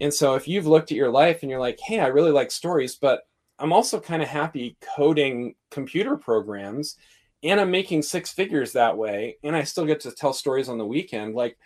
And 0.00 0.14
so 0.14 0.34
if 0.34 0.46
you've 0.46 0.68
looked 0.68 0.92
at 0.92 0.96
your 0.96 1.10
life 1.10 1.42
and 1.42 1.50
you're 1.50 1.58
like, 1.58 1.80
hey, 1.80 1.98
I 1.98 2.06
really 2.06 2.30
like 2.30 2.52
stories, 2.52 2.94
but 2.94 3.22
I'm 3.58 3.72
also 3.72 4.00
kind 4.00 4.22
of 4.22 4.28
happy 4.28 4.76
coding 4.96 5.54
computer 5.70 6.16
programs 6.16 6.96
and 7.42 7.60
I'm 7.60 7.70
making 7.70 8.02
six 8.02 8.32
figures 8.32 8.72
that 8.72 8.96
way. 8.96 9.38
And 9.42 9.56
I 9.56 9.62
still 9.64 9.86
get 9.86 10.00
to 10.00 10.10
tell 10.10 10.32
stories 10.32 10.68
on 10.68 10.78
the 10.78 10.86
weekend. 10.86 11.34
Like, 11.34 11.56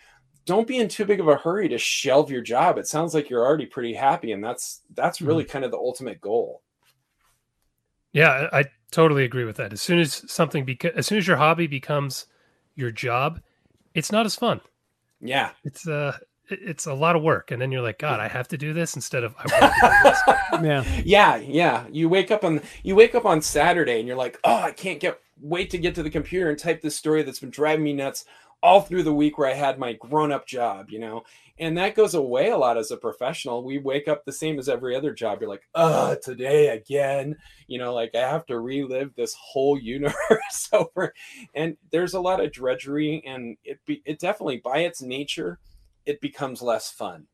don't 0.45 0.67
be 0.67 0.77
in 0.77 0.87
too 0.87 1.05
big 1.05 1.19
of 1.19 1.27
a 1.27 1.35
hurry 1.35 1.69
to 1.69 1.77
shelve 1.77 2.31
your 2.31 2.41
job. 2.41 2.77
It 2.77 2.87
sounds 2.87 3.13
like 3.13 3.29
you're 3.29 3.45
already 3.45 3.65
pretty 3.65 3.93
happy. 3.93 4.31
And 4.31 4.43
that's, 4.43 4.81
that's 4.93 5.19
mm-hmm. 5.19 5.27
really 5.27 5.43
kind 5.43 5.65
of 5.65 5.71
the 5.71 5.77
ultimate 5.77 6.21
goal. 6.21 6.61
Yeah, 8.13 8.49
I 8.51 8.65
totally 8.91 9.23
agree 9.23 9.45
with 9.45 9.57
that. 9.57 9.71
As 9.71 9.81
soon 9.81 9.99
as 9.99 10.29
something, 10.31 10.65
beca- 10.65 10.95
as 10.95 11.07
soon 11.07 11.17
as 11.17 11.27
your 11.27 11.37
hobby 11.37 11.67
becomes 11.67 12.25
your 12.75 12.91
job, 12.91 13.39
it's 13.93 14.11
not 14.11 14.25
as 14.25 14.35
fun. 14.35 14.61
Yeah. 15.19 15.51
It's, 15.63 15.87
uh, 15.87 16.17
it's 16.51 16.85
a 16.85 16.93
lot 16.93 17.15
of 17.15 17.23
work, 17.23 17.51
and 17.51 17.61
then 17.61 17.71
you're 17.71 17.81
like, 17.81 17.99
God, 17.99 18.19
I 18.19 18.27
have 18.27 18.47
to 18.49 18.57
do 18.57 18.73
this 18.73 18.95
instead 18.95 19.23
of 19.23 19.35
I 19.37 19.45
want 19.59 19.73
to 19.73 19.79
do 19.81 20.03
this. 20.09 20.63
Yeah. 20.63 21.01
Yeah, 21.03 21.35
yeah. 21.37 21.85
You 21.91 22.09
wake 22.09 22.31
up 22.31 22.43
on 22.43 22.61
you 22.83 22.95
wake 22.95 23.15
up 23.15 23.25
on 23.25 23.41
Saturday 23.41 23.99
and 23.99 24.07
you're 24.07 24.17
like, 24.17 24.37
oh, 24.43 24.61
I 24.61 24.71
can't 24.71 24.99
get 24.99 25.19
wait 25.39 25.69
to 25.71 25.77
get 25.77 25.95
to 25.95 26.03
the 26.03 26.09
computer 26.09 26.49
and 26.49 26.59
type 26.59 26.81
this 26.81 26.95
story 26.95 27.23
that's 27.23 27.39
been 27.39 27.49
driving 27.49 27.83
me 27.83 27.93
nuts 27.93 28.25
all 28.63 28.81
through 28.81 29.03
the 29.03 29.13
week 29.13 29.37
where 29.37 29.49
I 29.49 29.53
had 29.53 29.79
my 29.79 29.93
grown 29.93 30.31
up 30.31 30.45
job, 30.45 30.91
you 30.91 30.99
know, 30.99 31.23
and 31.57 31.77
that 31.77 31.95
goes 31.95 32.13
away 32.13 32.49
a 32.49 32.57
lot 32.57 32.77
as 32.77 32.91
a 32.91 32.97
professional. 32.97 33.63
We 33.63 33.77
wake 33.77 34.07
up 34.07 34.23
the 34.23 34.31
same 34.31 34.59
as 34.59 34.69
every 34.69 34.95
other 34.95 35.13
job. 35.13 35.41
You're 35.41 35.49
like, 35.49 35.67
oh, 35.75 36.15
today 36.21 36.69
again, 36.69 37.37
you 37.67 37.79
know, 37.79 37.93
like 37.93 38.15
I 38.15 38.19
have 38.19 38.45
to 38.47 38.59
relive 38.59 39.15
this 39.15 39.35
whole 39.39 39.79
universe 39.81 40.69
over. 40.73 41.13
And 41.53 41.77
there's 41.91 42.13
a 42.13 42.21
lot 42.21 42.43
of 42.43 42.51
drudgery, 42.51 43.23
and 43.25 43.57
it 43.63 43.79
be, 43.85 44.01
it 44.05 44.19
definitely 44.19 44.57
by 44.57 44.79
its 44.79 45.01
nature, 45.01 45.59
it 46.05 46.21
becomes 46.21 46.61
less 46.61 46.91
fun. 46.91 47.27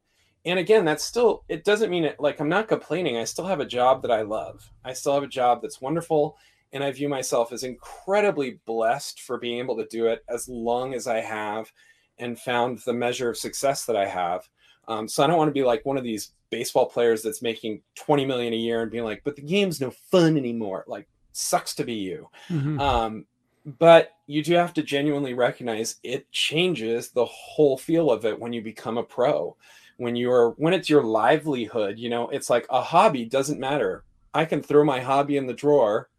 And 0.46 0.60
again, 0.60 0.86
that's 0.86 1.04
still 1.04 1.44
it 1.50 1.64
doesn't 1.64 1.90
mean 1.90 2.06
it 2.06 2.20
like 2.20 2.40
I'm 2.40 2.50
not 2.50 2.68
complaining. 2.68 3.18
I 3.18 3.26
still 3.26 3.46
have 3.46 3.60
a 3.60 3.66
job 3.66 4.02
that 4.04 4.12
I 4.12 4.22
love. 4.22 4.70
I 4.86 4.94
still 4.94 5.14
have 5.14 5.24
a 5.24 5.28
job 5.28 5.62
that's 5.62 5.82
wonderful 5.82 6.38
and 6.74 6.84
I 6.84 6.92
view 6.92 7.10
myself 7.10 7.52
as 7.52 7.64
incredibly 7.64 8.60
blessed 8.66 9.22
for 9.22 9.38
being 9.38 9.60
able 9.60 9.78
to 9.78 9.88
do 9.88 10.08
it 10.08 10.24
as 10.30 10.48
long 10.50 10.94
as 10.94 11.08
I 11.08 11.20
have 11.22 11.72
and 12.18 12.40
found 12.40 12.80
the 12.80 12.94
measure 12.94 13.30
of 13.30 13.38
success 13.38 13.86
that 13.86 13.96
I 13.96 14.06
have. 14.06 14.48
Um, 14.88 15.08
so 15.08 15.24
I 15.24 15.28
don't 15.28 15.38
want 15.38 15.50
to 15.50 15.54
be 15.54 15.64
like 15.64 15.86
one 15.86 15.98
of 15.98 16.04
these 16.04 16.32
baseball 16.50 16.86
players 16.86 17.22
that's 17.22 17.42
making 17.42 17.82
20 17.96 18.26
million 18.26 18.54
a 18.54 18.58
year 18.58 18.82
and 18.82 18.92
being 18.92 19.04
like, 19.04 19.22
but 19.24 19.36
the 19.36 19.42
game's 19.42 19.82
no 19.82 19.92
fun 19.92 20.38
anymore. 20.38 20.86
Like, 20.88 21.08
sucks 21.34 21.76
to 21.76 21.84
be 21.84 21.94
you. 21.94 22.30
Mhm. 22.50 22.80
Um, 22.80 23.26
but 23.68 24.14
you 24.28 24.42
do 24.42 24.56
have 24.56 24.74
to 24.74 24.82
genuinely 24.82 25.34
recognize 25.34 25.98
it 26.02 26.32
changes 26.32 27.10
the 27.10 27.26
whole 27.26 27.78
feel 27.78 28.10
of 28.10 28.24
it 28.24 28.40
when 28.40 28.54
you 28.54 28.62
become 28.62 28.98
a 28.98 29.04
pro. 29.04 29.58
When 29.98 30.16
you're 30.16 30.52
when 30.52 30.74
it's 30.74 30.90
your 30.90 31.04
livelihood, 31.04 32.00
you 32.00 32.10
know, 32.10 32.30
it's 32.30 32.50
like 32.50 32.66
a 32.70 32.82
hobby 32.82 33.26
doesn't 33.26 33.60
matter. 33.60 34.06
I 34.34 34.46
can 34.46 34.64
throw 34.64 34.86
my 34.86 35.02
hobby 35.02 35.36
in 35.36 35.48
the 35.48 35.54
drawer. 35.54 36.10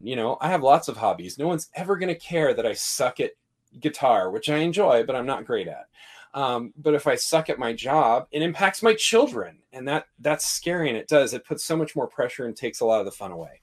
You 0.00 0.16
know, 0.16 0.38
I 0.40 0.48
have 0.48 0.62
lots 0.62 0.88
of 0.88 0.96
hobbies. 0.96 1.38
No 1.38 1.48
one's 1.48 1.68
ever 1.74 1.96
going 1.96 2.14
to 2.14 2.14
care 2.14 2.54
that 2.54 2.66
I 2.66 2.72
suck 2.72 3.20
at 3.20 3.32
guitar, 3.80 4.30
which 4.30 4.48
I 4.48 4.58
enjoy, 4.58 5.02
but 5.04 5.16
I'm 5.16 5.26
not 5.26 5.44
great 5.44 5.68
at. 5.68 5.88
Um, 6.32 6.72
but 6.76 6.94
if 6.94 7.06
I 7.06 7.16
suck 7.16 7.50
at 7.50 7.58
my 7.58 7.72
job, 7.72 8.28
it 8.30 8.42
impacts 8.42 8.82
my 8.82 8.94
children, 8.94 9.58
and 9.72 9.88
that 9.88 10.06
that's 10.20 10.46
scary. 10.46 10.88
And 10.88 10.96
it 10.96 11.08
does. 11.08 11.34
It 11.34 11.44
puts 11.44 11.64
so 11.64 11.76
much 11.76 11.96
more 11.96 12.06
pressure 12.06 12.46
and 12.46 12.56
takes 12.56 12.80
a 12.80 12.86
lot 12.86 13.00
of 13.00 13.04
the 13.04 13.12
fun 13.12 13.32
away. 13.32 13.60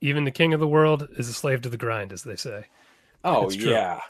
Even 0.00 0.24
the 0.24 0.30
king 0.30 0.54
of 0.54 0.60
the 0.60 0.68
world 0.68 1.08
is 1.18 1.28
a 1.28 1.32
slave 1.32 1.60
to 1.62 1.68
the 1.68 1.76
grind, 1.76 2.12
as 2.12 2.22
they 2.22 2.36
say. 2.36 2.66
Oh 3.24 3.46
It's 3.46 3.56
true. 3.56 3.70
yeah, 3.70 4.00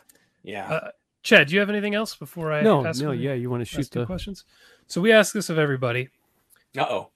yeah. 0.43 0.73
Uh, 0.73 0.91
Chad, 1.23 1.49
do 1.49 1.55
you 1.55 1.61
have 1.61 1.69
anything 1.71 1.95
else 1.95 2.15
before 2.15 2.53
I 2.53 2.63
No, 2.63 2.83
pass 2.83 3.01
no, 3.01 3.11
the- 3.11 3.17
yeah. 3.17 3.35
You 3.35 3.51
want 3.51 3.61
to 3.61 3.65
shoot 3.65 3.91
two 3.91 4.01
the 4.01 4.07
questions? 4.07 4.45
So 4.87 5.01
we 5.01 5.13
ask 5.13 5.33
this 5.35 5.51
of 5.51 5.59
everybody. 5.59 6.09
Uh 6.79 6.87
oh. 6.89 7.09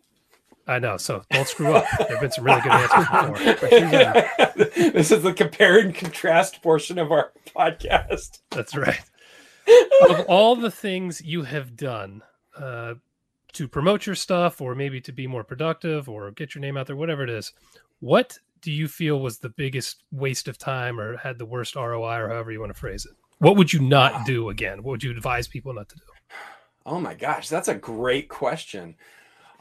I 0.66 0.78
know, 0.78 0.96
so 0.96 1.22
don't 1.30 1.46
screw 1.46 1.74
up. 1.74 1.84
There 1.98 2.08
have 2.08 2.20
been 2.20 2.30
some 2.30 2.44
really 2.44 2.62
good 2.62 2.72
answers 2.72 3.06
before. 3.06 4.64
this 4.92 5.10
is 5.10 5.22
the 5.22 5.34
compare 5.34 5.78
and 5.78 5.94
contrast 5.94 6.62
portion 6.62 6.98
of 6.98 7.12
our 7.12 7.32
podcast. 7.54 8.38
That's 8.50 8.74
right. 8.74 9.00
of 10.08 10.20
all 10.28 10.56
the 10.56 10.70
things 10.70 11.20
you 11.22 11.42
have 11.42 11.76
done 11.76 12.22
uh, 12.56 12.94
to 13.52 13.68
promote 13.68 14.06
your 14.06 14.14
stuff, 14.14 14.62
or 14.62 14.74
maybe 14.74 15.02
to 15.02 15.12
be 15.12 15.26
more 15.26 15.44
productive, 15.44 16.08
or 16.08 16.30
get 16.30 16.54
your 16.54 16.62
name 16.62 16.78
out 16.78 16.86
there, 16.86 16.96
whatever 16.96 17.22
it 17.22 17.30
is, 17.30 17.52
what 18.00 18.38
do 18.64 18.72
you 18.72 18.88
feel 18.88 19.20
was 19.20 19.38
the 19.38 19.50
biggest 19.50 20.02
waste 20.10 20.48
of 20.48 20.58
time, 20.58 20.98
or 20.98 21.16
had 21.18 21.38
the 21.38 21.46
worst 21.46 21.76
ROI, 21.76 22.18
or 22.20 22.28
however 22.28 22.50
you 22.50 22.60
want 22.60 22.72
to 22.74 22.78
phrase 22.78 23.04
it? 23.06 23.12
What 23.38 23.56
would 23.56 23.72
you 23.72 23.80
not 23.80 24.12
Wow. 24.12 24.22
do 24.26 24.48
again? 24.48 24.78
What 24.82 24.92
would 24.92 25.02
you 25.04 25.10
advise 25.10 25.46
people 25.46 25.72
not 25.74 25.88
to 25.90 25.96
do? 25.96 26.02
Oh 26.86 26.98
my 27.00 27.14
gosh, 27.14 27.48
that's 27.48 27.68
a 27.68 27.74
great 27.74 28.28
question. 28.28 28.96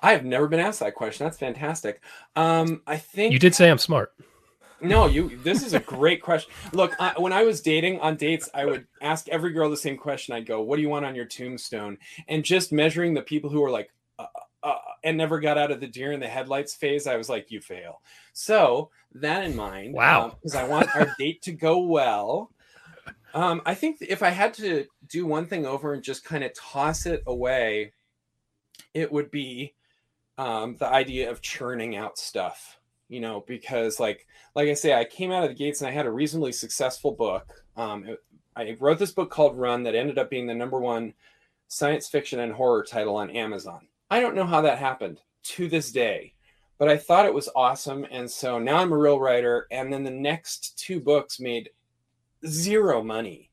I 0.01 0.11
have 0.11 0.25
never 0.25 0.47
been 0.47 0.59
asked 0.59 0.79
that 0.81 0.95
question. 0.95 1.25
That's 1.25 1.37
fantastic. 1.37 2.01
Um, 2.35 2.81
I 2.87 2.97
think 2.97 3.31
You 3.33 3.39
did 3.39 3.55
say 3.55 3.69
I'm 3.69 3.77
smart. 3.77 4.13
No, 4.81 5.05
you. 5.07 5.37
This 5.43 5.65
is 5.65 5.73
a 5.73 5.79
great 5.79 6.21
question. 6.21 6.51
Look, 6.73 6.91
I, 6.99 7.13
when 7.17 7.31
I 7.31 7.43
was 7.43 7.61
dating 7.61 8.01
on 8.01 8.17
dates, 8.17 8.49
I 8.53 8.65
would 8.65 8.85
ask 9.01 9.29
every 9.29 9.53
girl 9.53 9.69
the 9.69 9.77
same 9.77 9.95
question. 9.95 10.35
I'd 10.35 10.45
go, 10.45 10.61
"What 10.61 10.75
do 10.75 10.81
you 10.81 10.89
want 10.89 11.05
on 11.05 11.15
your 11.15 11.23
tombstone?" 11.25 11.97
And 12.27 12.43
just 12.43 12.73
measuring 12.73 13.13
the 13.13 13.21
people 13.21 13.49
who 13.49 13.61
were 13.61 13.69
like, 13.71 13.91
uh, 14.63 14.77
and 15.03 15.17
never 15.17 15.39
got 15.39 15.57
out 15.57 15.71
of 15.71 15.79
the 15.79 15.87
deer 15.87 16.11
in 16.11 16.19
the 16.19 16.27
headlights 16.27 16.73
phase, 16.73 17.05
I 17.07 17.17
was 17.17 17.29
like, 17.29 17.51
"You 17.51 17.59
fail." 17.61 18.01
So 18.33 18.89
that 19.15 19.43
in 19.43 19.55
mind, 19.55 19.93
Wow. 19.93 20.29
because 20.41 20.55
I 20.55 20.67
want 20.67 20.95
our 20.95 21.13
date 21.19 21.41
to 21.43 21.51
go 21.51 21.79
well. 21.79 22.51
Um, 23.33 23.61
I 23.65 23.73
think 23.75 23.97
if 24.01 24.23
I 24.23 24.29
had 24.29 24.53
to 24.55 24.85
do 25.07 25.25
one 25.25 25.45
thing 25.47 25.65
over 25.65 25.93
and 25.93 26.03
just 26.03 26.23
kind 26.23 26.43
of 26.43 26.53
toss 26.53 27.05
it 27.05 27.23
away, 27.27 27.93
it 28.93 29.11
would 29.11 29.29
be 29.31 29.73
um, 30.37 30.75
the 30.77 30.87
idea 30.87 31.29
of 31.29 31.41
churning 31.41 31.95
out 31.95 32.17
stuff. 32.17 32.79
You 33.09 33.19
know, 33.19 33.43
because 33.45 33.99
like 33.99 34.25
like 34.55 34.69
I 34.69 34.73
say, 34.73 34.93
I 34.93 35.03
came 35.05 35.31
out 35.31 35.43
of 35.43 35.49
the 35.49 35.55
gates 35.55 35.81
and 35.81 35.87
I 35.87 35.91
had 35.91 36.05
a 36.07 36.11
reasonably 36.11 36.51
successful 36.51 37.11
book. 37.11 37.63
Um, 37.75 38.05
it- 38.07 38.23
I 38.55 38.77
wrote 38.79 38.99
this 38.99 39.11
book 39.11 39.31
called 39.31 39.57
Run 39.57 39.81
that 39.83 39.95
ended 39.95 40.19
up 40.19 40.29
being 40.29 40.45
the 40.45 40.53
number 40.53 40.79
one 40.79 41.15
science 41.69 42.07
fiction 42.07 42.39
and 42.39 42.53
horror 42.53 42.83
title 42.83 43.15
on 43.15 43.31
Amazon. 43.31 43.87
I 44.13 44.19
don't 44.19 44.35
know 44.35 44.45
how 44.45 44.61
that 44.61 44.77
happened 44.77 45.21
to 45.55 45.67
this 45.67 45.91
day, 45.91 46.35
but 46.77 46.87
I 46.87 46.97
thought 46.97 47.25
it 47.25 47.33
was 47.33 47.49
awesome. 47.55 48.05
And 48.11 48.29
so 48.29 48.59
now 48.59 48.77
I'm 48.77 48.91
a 48.91 48.97
real 48.97 49.19
writer. 49.19 49.65
And 49.71 49.91
then 49.91 50.03
the 50.03 50.11
next 50.11 50.77
two 50.77 50.99
books 50.99 51.39
made 51.39 51.71
zero 52.45 53.01
money. 53.03 53.49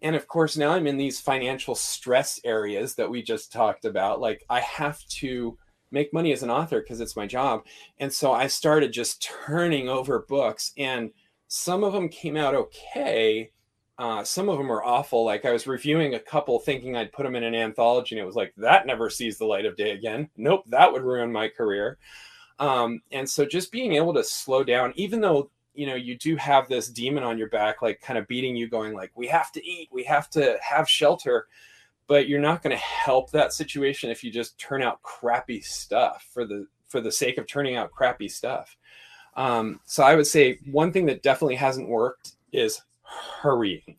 And 0.00 0.16
of 0.16 0.26
course, 0.26 0.56
now 0.56 0.72
I'm 0.72 0.86
in 0.86 0.96
these 0.96 1.20
financial 1.20 1.74
stress 1.74 2.40
areas 2.42 2.94
that 2.94 3.10
we 3.10 3.20
just 3.22 3.52
talked 3.52 3.84
about. 3.84 4.18
Like, 4.18 4.46
I 4.48 4.60
have 4.60 5.06
to 5.20 5.58
make 5.90 6.14
money 6.14 6.32
as 6.32 6.42
an 6.42 6.48
author 6.48 6.80
because 6.80 7.02
it's 7.02 7.14
my 7.14 7.26
job. 7.26 7.66
And 7.98 8.10
so 8.10 8.32
I 8.32 8.46
started 8.46 8.94
just 8.94 9.22
turning 9.22 9.90
over 9.90 10.24
books, 10.26 10.72
and 10.78 11.10
some 11.48 11.84
of 11.84 11.92
them 11.92 12.08
came 12.08 12.38
out 12.38 12.54
okay. 12.54 13.50
Uh, 13.98 14.22
some 14.22 14.48
of 14.48 14.58
them 14.58 14.70
are 14.70 14.84
awful. 14.84 15.24
Like 15.24 15.44
I 15.44 15.52
was 15.52 15.66
reviewing 15.66 16.14
a 16.14 16.20
couple 16.20 16.58
thinking 16.60 16.96
I'd 16.96 17.12
put 17.12 17.24
them 17.24 17.34
in 17.34 17.42
an 17.42 17.54
anthology, 17.54 18.14
and 18.14 18.22
it 18.22 18.26
was 18.26 18.36
like, 18.36 18.54
that 18.56 18.86
never 18.86 19.10
sees 19.10 19.38
the 19.38 19.46
light 19.46 19.66
of 19.66 19.76
day 19.76 19.90
again. 19.90 20.30
Nope, 20.36 20.64
that 20.68 20.92
would 20.92 21.02
ruin 21.02 21.32
my 21.32 21.48
career. 21.48 21.98
Um, 22.60 23.00
and 23.10 23.28
so 23.28 23.44
just 23.44 23.72
being 23.72 23.94
able 23.94 24.14
to 24.14 24.24
slow 24.24 24.62
down, 24.64 24.92
even 24.96 25.20
though 25.20 25.50
you 25.74 25.86
know 25.86 25.94
you 25.94 26.16
do 26.16 26.36
have 26.36 26.68
this 26.68 26.88
demon 26.88 27.24
on 27.24 27.38
your 27.38 27.48
back, 27.48 27.82
like 27.82 28.00
kind 28.00 28.18
of 28.18 28.28
beating 28.28 28.56
you, 28.56 28.68
going 28.68 28.94
like, 28.94 29.10
we 29.14 29.26
have 29.28 29.50
to 29.52 29.66
eat, 29.66 29.88
we 29.92 30.04
have 30.04 30.30
to 30.30 30.58
have 30.62 30.88
shelter 30.88 31.46
but 32.08 32.26
you're 32.26 32.40
not 32.40 32.62
going 32.62 32.74
to 32.74 32.82
help 32.82 33.30
that 33.30 33.52
situation 33.52 34.10
if 34.10 34.24
you 34.24 34.32
just 34.32 34.58
turn 34.58 34.82
out 34.82 35.02
crappy 35.02 35.60
stuff 35.60 36.26
for 36.32 36.44
the 36.44 36.66
for 36.88 37.00
the 37.00 37.12
sake 37.12 37.38
of 37.38 37.46
turning 37.46 37.76
out 37.76 37.92
crappy 37.92 38.28
stuff 38.28 38.76
um, 39.36 39.78
so 39.84 40.02
i 40.02 40.16
would 40.16 40.26
say 40.26 40.58
one 40.70 40.90
thing 40.90 41.06
that 41.06 41.22
definitely 41.22 41.54
hasn't 41.54 41.88
worked 41.88 42.32
is 42.52 42.80
hurrying 43.08 43.96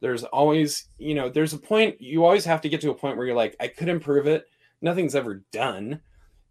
there's 0.00 0.24
always 0.24 0.88
you 0.98 1.14
know 1.14 1.28
there's 1.28 1.52
a 1.52 1.58
point 1.58 2.00
you 2.00 2.24
always 2.24 2.44
have 2.44 2.60
to 2.60 2.68
get 2.68 2.80
to 2.80 2.90
a 2.90 2.94
point 2.94 3.16
where 3.16 3.26
you're 3.26 3.36
like 3.36 3.54
i 3.60 3.68
could 3.68 3.88
improve 3.88 4.26
it 4.26 4.46
nothing's 4.80 5.14
ever 5.14 5.44
done 5.52 6.00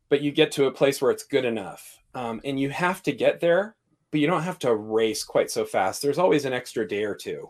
but 0.09 0.21
you 0.21 0.31
get 0.31 0.51
to 0.51 0.65
a 0.65 0.71
place 0.71 1.01
where 1.01 1.11
it's 1.11 1.23
good 1.23 1.45
enough 1.45 1.97
um, 2.15 2.41
and 2.43 2.59
you 2.59 2.69
have 2.69 3.03
to 3.03 3.11
get 3.11 3.39
there 3.39 3.75
but 4.11 4.19
you 4.19 4.27
don't 4.27 4.43
have 4.43 4.59
to 4.59 4.75
race 4.75 5.23
quite 5.23 5.49
so 5.49 5.65
fast 5.65 6.01
there's 6.01 6.19
always 6.19 6.45
an 6.45 6.53
extra 6.53 6.87
day 6.87 7.03
or 7.03 7.15
two 7.15 7.49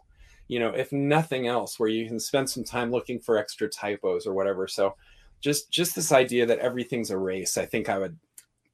you 0.50 0.60
know, 0.60 0.70
if 0.70 0.92
nothing 0.92 1.48
else, 1.48 1.80
where 1.80 1.88
you 1.88 2.08
can 2.08 2.20
spend 2.20 2.50
some 2.50 2.64
time 2.64 2.92
looking 2.92 3.20
for 3.20 3.38
extra 3.38 3.70
typos 3.70 4.26
or 4.26 4.34
whatever. 4.34 4.68
So 4.68 4.96
just 5.40 5.72
just 5.72 5.96
this 5.96 6.12
idea 6.12 6.46
that 6.48 6.60
everything's 6.60 7.12
a 7.12 7.18
race, 7.18 7.58
I 7.58 7.66
think 7.66 7.88
I 7.88 8.00
would 8.00 8.18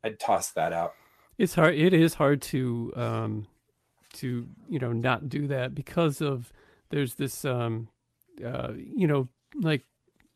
I'd 0.04 0.20
toss 0.20 0.52
that 0.54 0.74
out. 0.74 0.94
It's 1.38 1.54
hard. 1.54 1.76
It 1.76 1.94
is 1.94 2.14
hard 2.16 2.42
to 2.44 2.94
um, 2.96 3.48
to 4.16 4.48
you 4.70 4.80
know 4.80 4.92
not 4.92 5.30
do 5.30 5.48
that 5.48 5.74
because 5.76 6.22
of 6.22 6.52
there's 6.90 7.16
this 7.16 7.46
um, 7.46 7.88
uh, 8.46 8.72
you 8.76 9.08
know 9.08 9.28
like 9.62 9.84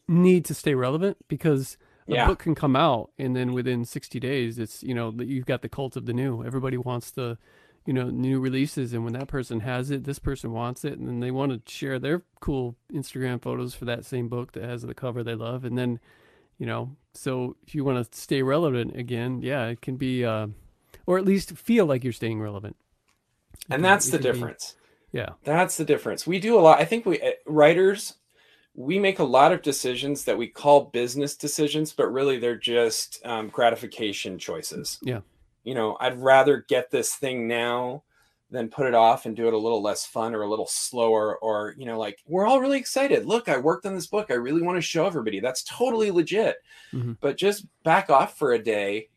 need 0.07 0.45
to 0.45 0.53
stay 0.53 0.73
relevant 0.75 1.17
because 1.27 1.77
a 2.07 2.13
Yeah. 2.13 2.27
book 2.27 2.39
can 2.39 2.55
come 2.55 2.75
out 2.75 3.11
and 3.19 3.35
then 3.35 3.53
within 3.53 3.85
60 3.85 4.19
days 4.19 4.57
it's 4.57 4.81
you 4.83 4.93
know 4.95 5.11
that 5.11 5.27
you've 5.27 5.45
got 5.45 5.61
the 5.61 5.69
cult 5.69 5.95
of 5.95 6.05
the 6.05 6.13
new. 6.13 6.43
Everybody 6.43 6.77
wants 6.77 7.11
the 7.11 7.37
you 7.85 7.93
know 7.93 8.09
new 8.09 8.39
releases 8.39 8.93
and 8.93 9.03
when 9.03 9.13
that 9.13 9.27
person 9.27 9.61
has 9.61 9.89
it 9.89 10.03
this 10.03 10.19
person 10.19 10.51
wants 10.51 10.83
it 10.83 10.97
and 10.99 11.07
then 11.07 11.19
they 11.21 11.31
want 11.31 11.51
to 11.51 11.71
share 11.71 11.97
their 11.97 12.21
cool 12.41 12.75
instagram 12.93 13.41
photos 13.41 13.73
for 13.73 13.85
that 13.85 14.05
same 14.05 14.27
book 14.27 14.51
that 14.51 14.63
has 14.63 14.81
the 14.83 14.93
cover 14.93 15.23
they 15.23 15.33
love 15.33 15.63
and 15.63 15.77
then 15.77 15.99
you 16.57 16.65
know 16.65 16.95
so 17.13 17.55
if 17.65 17.73
you 17.73 17.83
want 17.85 17.97
to 18.11 18.17
stay 18.19 18.43
relevant 18.43 18.95
again 18.95 19.41
yeah 19.41 19.65
it 19.67 19.81
can 19.81 19.95
be 19.95 20.25
uh, 20.25 20.45
or 21.07 21.17
at 21.17 21.25
least 21.25 21.55
feel 21.57 21.85
like 21.85 22.03
you're 22.03 22.13
staying 22.13 22.39
relevant 22.41 22.75
And 23.69 23.83
that's 23.83 24.05
the 24.07 24.17
can 24.17 24.19
be- 24.19 24.31
difference. 24.31 24.75
yeah 25.11 25.29
That's 25.43 25.77
the 25.77 25.85
difference. 25.85 26.25
We 26.27 26.39
do 26.39 26.57
a 26.57 26.61
lot. 26.61 26.79
I 26.79 26.85
think 26.85 27.05
we 27.05 27.21
uh, 27.21 27.31
writers 27.45 28.15
we 28.75 28.97
make 28.99 29.19
a 29.19 29.23
lot 29.23 29.51
of 29.51 29.61
decisions 29.61 30.23
that 30.25 30.37
we 30.37 30.47
call 30.47 30.85
business 30.85 31.35
decisions, 31.35 31.91
but 31.91 32.07
really 32.13 32.37
they're 32.39 32.55
just 32.55 33.19
um, 33.25 33.49
gratification 33.49 34.37
choices. 34.37 34.99
Yeah. 35.01 35.19
You 35.63 35.73
know, 35.73 35.97
I'd 35.99 36.17
rather 36.17 36.63
get 36.69 36.89
this 36.89 37.15
thing 37.15 37.47
now 37.47 38.03
than 38.51 38.69
put 38.69 38.87
it 38.87 38.93
off 38.93 39.25
and 39.25 39.35
do 39.35 39.47
it 39.47 39.53
a 39.53 39.57
little 39.57 39.81
less 39.81 40.05
fun 40.05 40.33
or 40.33 40.43
a 40.43 40.49
little 40.49 40.65
slower 40.67 41.37
or 41.39 41.75
you 41.77 41.85
know 41.85 41.99
like 41.99 42.17
we're 42.25 42.47
all 42.47 42.59
really 42.59 42.79
excited 42.79 43.23
look 43.27 43.47
i 43.47 43.55
worked 43.55 43.85
on 43.85 43.93
this 43.93 44.07
book 44.07 44.31
i 44.31 44.33
really 44.33 44.63
want 44.63 44.75
to 44.75 44.81
show 44.81 45.05
everybody 45.05 45.39
that's 45.39 45.61
totally 45.65 46.09
legit 46.09 46.55
Mhm. 46.91 47.15
but 47.21 47.37
just 47.37 47.67
back 47.83 48.09
off 48.09 48.39
for 48.39 48.53
a 48.53 48.63
day 48.63 49.09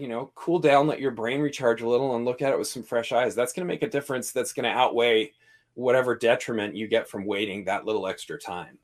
you 0.00 0.08
know 0.08 0.30
cool 0.34 0.58
down 0.58 0.86
let 0.86 1.00
your 1.00 1.10
brain 1.10 1.40
recharge 1.40 1.82
a 1.82 1.88
little 1.88 2.16
and 2.16 2.24
look 2.24 2.40
at 2.42 2.52
it 2.52 2.58
with 2.58 2.68
some 2.68 2.82
fresh 2.82 3.12
eyes 3.12 3.34
that's 3.34 3.52
going 3.52 3.66
to 3.66 3.72
make 3.72 3.82
a 3.82 3.88
difference 3.90 4.32
that's 4.32 4.52
going 4.52 4.64
to 4.64 4.70
outweigh 4.70 5.30
whatever 5.74 6.16
detriment 6.16 6.74
you 6.74 6.88
get 6.88 7.08
from 7.08 7.24
waiting 7.24 7.64
that 7.64 7.84
little 7.84 8.06
extra 8.06 8.38
time 8.38 8.78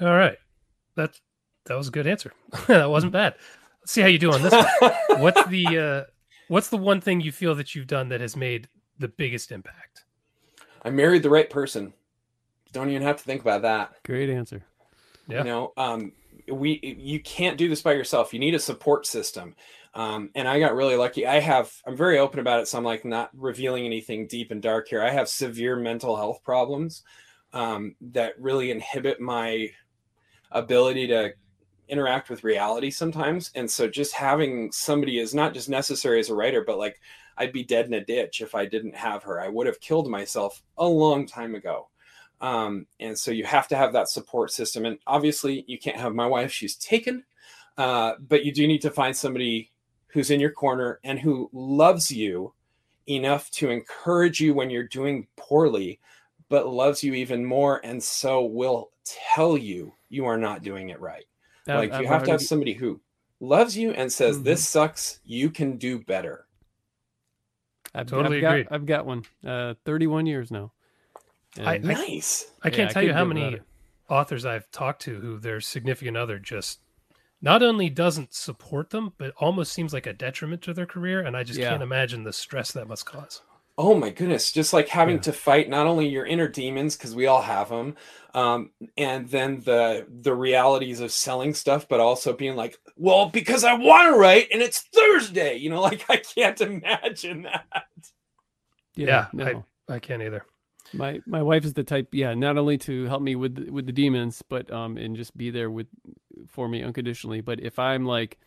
All 0.00 0.08
right. 0.14 0.36
That's 0.94 1.20
that 1.66 1.76
was 1.76 1.88
a 1.88 1.90
good 1.90 2.06
answer. 2.06 2.32
that 2.66 2.88
wasn't 2.90 3.12
bad. 3.12 3.34
Let's 3.80 3.92
see 3.92 4.00
how 4.00 4.08
you 4.08 4.18
do 4.18 4.32
on 4.32 4.42
this 4.42 4.52
one. 4.52 4.92
what's 5.20 5.44
the 5.48 5.78
uh 5.78 6.10
what's 6.48 6.68
the 6.68 6.76
one 6.76 7.00
thing 7.00 7.20
you 7.20 7.30
feel 7.32 7.54
that 7.54 7.74
you've 7.74 7.86
done 7.86 8.08
that 8.08 8.20
has 8.20 8.36
made 8.36 8.68
the 8.98 9.08
biggest 9.08 9.52
impact? 9.52 10.04
i 10.82 10.90
married 10.90 11.22
the 11.22 11.30
right 11.30 11.50
person 11.50 11.92
don't 12.72 12.88
even 12.90 13.02
have 13.02 13.16
to 13.16 13.24
think 13.24 13.40
about 13.40 13.62
that 13.62 13.92
Great 14.04 14.30
answer. 14.30 14.62
Yeah. 15.26 15.38
you 15.38 15.44
know 15.44 15.72
um 15.76 16.12
we 16.50 16.80
you 16.82 17.20
can't 17.20 17.58
do 17.58 17.68
this 17.68 17.82
by 17.82 17.92
yourself. 17.92 18.32
You 18.32 18.40
need 18.40 18.54
a 18.54 18.58
support 18.58 19.06
system. 19.06 19.54
Um 19.94 20.30
and 20.34 20.46
i 20.46 20.58
got 20.60 20.74
really 20.74 20.96
lucky. 20.96 21.26
I 21.26 21.40
have 21.40 21.72
i'm 21.86 21.96
very 21.96 22.18
open 22.18 22.40
about 22.40 22.60
it 22.60 22.68
so 22.68 22.78
i'm 22.78 22.84
like 22.84 23.04
not 23.04 23.30
revealing 23.34 23.84
anything 23.84 24.26
deep 24.26 24.50
and 24.50 24.62
dark 24.62 24.88
here. 24.88 25.02
I 25.02 25.10
have 25.10 25.28
severe 25.28 25.76
mental 25.76 26.16
health 26.16 26.42
problems 26.42 27.02
um 27.52 27.94
that 28.00 28.38
really 28.38 28.70
inhibit 28.70 29.20
my 29.20 29.70
ability 30.52 31.06
to 31.08 31.32
interact 31.88 32.28
with 32.28 32.44
reality 32.44 32.90
sometimes. 32.90 33.50
And 33.54 33.70
so 33.70 33.88
just 33.88 34.12
having 34.14 34.70
somebody 34.72 35.18
is 35.18 35.34
not 35.34 35.54
just 35.54 35.68
necessary 35.70 36.20
as 36.20 36.28
a 36.28 36.34
writer 36.34 36.62
but 36.64 36.78
like 36.78 37.00
i'd 37.38 37.52
be 37.52 37.64
dead 37.64 37.86
in 37.86 37.94
a 37.94 38.04
ditch 38.04 38.40
if 38.40 38.54
i 38.54 38.66
didn't 38.66 38.94
have 38.94 39.22
her. 39.22 39.40
I 39.40 39.48
would 39.48 39.66
have 39.66 39.80
killed 39.80 40.08
myself 40.08 40.62
a 40.76 40.86
long 40.86 41.26
time 41.26 41.54
ago 41.54 41.88
um, 42.40 42.86
and 43.00 43.18
so 43.18 43.30
you 43.30 43.44
have 43.44 43.66
to 43.68 43.76
have 43.76 43.92
that 43.92 44.08
support 44.08 44.50
system 44.52 44.84
and 44.84 44.98
obviously 45.06 45.64
you 45.66 45.78
can't 45.78 45.96
have 45.96 46.14
my 46.14 46.26
wife 46.26 46.52
she's 46.52 46.76
taken 46.76 47.24
uh, 47.76 48.12
but 48.20 48.44
you 48.44 48.52
do 48.52 48.66
need 48.66 48.82
to 48.82 48.90
find 48.90 49.16
somebody 49.16 49.70
who's 50.08 50.30
in 50.30 50.40
your 50.40 50.50
corner 50.52 51.00
and 51.04 51.18
who 51.18 51.48
loves 51.52 52.10
you 52.10 52.52
enough 53.06 53.50
to 53.50 53.70
encourage 53.70 54.40
you 54.40 54.54
when 54.54 54.70
you're 54.70 54.84
doing 54.88 55.26
poorly 55.36 55.98
but 56.48 56.68
loves 56.68 57.02
you 57.02 57.14
even 57.14 57.44
more 57.44 57.80
and 57.84 58.02
so 58.02 58.44
will 58.44 58.90
tell 59.04 59.56
you 59.56 59.94
you 60.08 60.24
are 60.26 60.38
not 60.38 60.62
doing 60.62 60.90
it 60.90 61.00
right 61.00 61.24
I've- 61.66 61.78
like 61.78 61.90
you 61.90 61.96
I've 61.98 62.06
have 62.06 62.24
to 62.24 62.30
have 62.32 62.42
somebody 62.42 62.72
who 62.74 63.00
loves 63.40 63.76
you 63.76 63.92
and 63.92 64.12
says 64.12 64.38
Mhm. 64.38 64.44
this 64.44 64.68
sucks 64.68 65.20
you 65.24 65.50
can 65.50 65.76
do 65.76 65.98
better 65.98 66.46
I've, 67.94 68.06
Totally 68.06 68.44
I've 68.44 68.66
got. 68.66 68.74
I've 68.74 68.86
got 68.86 69.06
one. 69.06 69.24
Uh, 69.44 69.74
31 69.86 70.26
years 70.26 70.50
now. 70.50 70.72
I- 71.66 71.74
And- 71.76 71.84
nice 71.84 72.50
I 72.62 72.70
can't 72.70 72.90
I 72.90 72.92
tell 72.92 73.02
you 73.02 73.12
how 73.12 73.24
many 73.24 73.58
authors 74.08 74.44
I've 74.46 74.70
talked 74.70 75.02
to 75.02 75.20
who 75.20 75.38
their 75.38 75.60
significant 75.60 76.16
other 76.16 76.38
just 76.38 76.80
not 77.40 77.62
only 77.62 77.88
doesn't 77.88 78.34
support 78.34 78.90
them, 78.90 79.12
but 79.18 79.32
almost 79.36 79.72
seems 79.72 79.92
like 79.92 80.06
a 80.06 80.12
detriment 80.12 80.60
to 80.62 80.74
their 80.74 80.86
career. 80.86 81.20
And 81.20 81.36
I 81.36 81.44
just 81.44 81.58
Yeah. 81.60 81.70
can't 81.70 81.82
imagine 81.82 82.24
the 82.24 82.32
stress 82.32 82.72
that 82.72 82.88
must 82.88 83.06
cause. 83.06 83.42
Oh 83.80 83.94
my 83.94 84.10
goodness, 84.10 84.50
just 84.50 84.72
like 84.72 84.88
having 84.88 85.16
Yeah. 85.16 85.22
to 85.22 85.32
fight 85.32 85.68
not 85.68 85.86
only 85.86 86.08
your 86.08 86.26
inner 86.26 86.48
demons 86.48 86.96
because 86.96 87.14
we 87.14 87.26
all 87.28 87.42
have 87.42 87.68
them, 87.68 87.94
um, 88.34 88.72
and 88.96 89.28
then 89.28 89.60
the 89.60 90.04
the 90.10 90.34
realities 90.34 90.98
of 90.98 91.12
selling 91.12 91.54
stuff, 91.54 91.86
but 91.86 92.00
also 92.00 92.32
being 92.32 92.56
like, 92.56 92.76
well, 92.96 93.28
because 93.28 93.62
I 93.62 93.74
want 93.74 94.12
to 94.12 94.18
write 94.18 94.48
and 94.52 94.60
it's 94.62 94.80
Thursday, 94.80 95.54
you 95.58 95.70
know, 95.70 95.80
like 95.90 96.04
I 96.10 96.16
can't 96.16 96.60
imagine 96.60 97.42
that. 97.42 97.76
Yeah, 98.96 99.28
no. 99.32 99.64
I 99.88 100.00
can't 100.00 100.22
either. 100.22 100.44
My 100.92 101.20
my 101.26 101.42
wife 101.42 101.64
is 101.64 101.74
the 101.74 101.84
type, 101.84 102.08
yeah, 102.12 102.34
not 102.34 102.56
only 102.56 102.78
to 102.78 103.04
help 103.04 103.22
me 103.22 103.36
with 103.36 103.68
with 103.68 103.86
the 103.86 103.92
demons, 103.92 104.42
but 104.48 104.70
um 104.70 104.96
and 104.96 105.16
just 105.16 105.36
be 105.36 105.50
there 105.50 105.70
with 105.70 105.86
for 106.46 106.68
me 106.68 106.82
unconditionally. 106.82 107.40
But 107.40 107.60
if 107.60 107.78
I'm 107.78 108.06
like, 108.06 108.38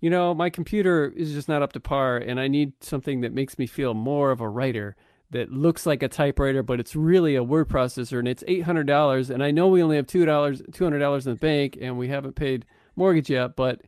you 0.00 0.10
know, 0.10 0.34
my 0.34 0.50
computer 0.50 1.12
is 1.16 1.32
just 1.32 1.48
not 1.48 1.62
up 1.62 1.72
to 1.72 1.80
par, 1.80 2.16
and 2.16 2.38
I 2.38 2.48
need 2.48 2.72
something 2.80 3.20
that 3.22 3.32
makes 3.32 3.58
me 3.58 3.66
feel 3.66 3.94
more 3.94 4.30
of 4.30 4.40
a 4.40 4.48
writer 4.48 4.96
that 5.30 5.50
looks 5.50 5.86
like 5.86 6.02
a 6.02 6.08
typewriter, 6.08 6.62
but 6.62 6.78
it's 6.78 6.94
really 6.94 7.36
a 7.36 7.42
word 7.42 7.68
processor, 7.68 8.18
and 8.18 8.28
it's 8.28 8.44
eight 8.46 8.62
hundred 8.64 8.86
dollars, 8.86 9.30
and 9.30 9.42
I 9.42 9.50
know 9.50 9.68
we 9.68 9.82
only 9.82 9.96
have 9.96 10.06
two 10.06 10.24
dollars, 10.24 10.62
two 10.72 10.84
hundred 10.84 10.98
dollars 10.98 11.26
in 11.26 11.32
the 11.32 11.38
bank, 11.38 11.78
and 11.80 11.98
we 11.98 12.08
haven't 12.08 12.34
paid 12.34 12.66
mortgage 12.96 13.30
yet, 13.30 13.56
but 13.56 13.80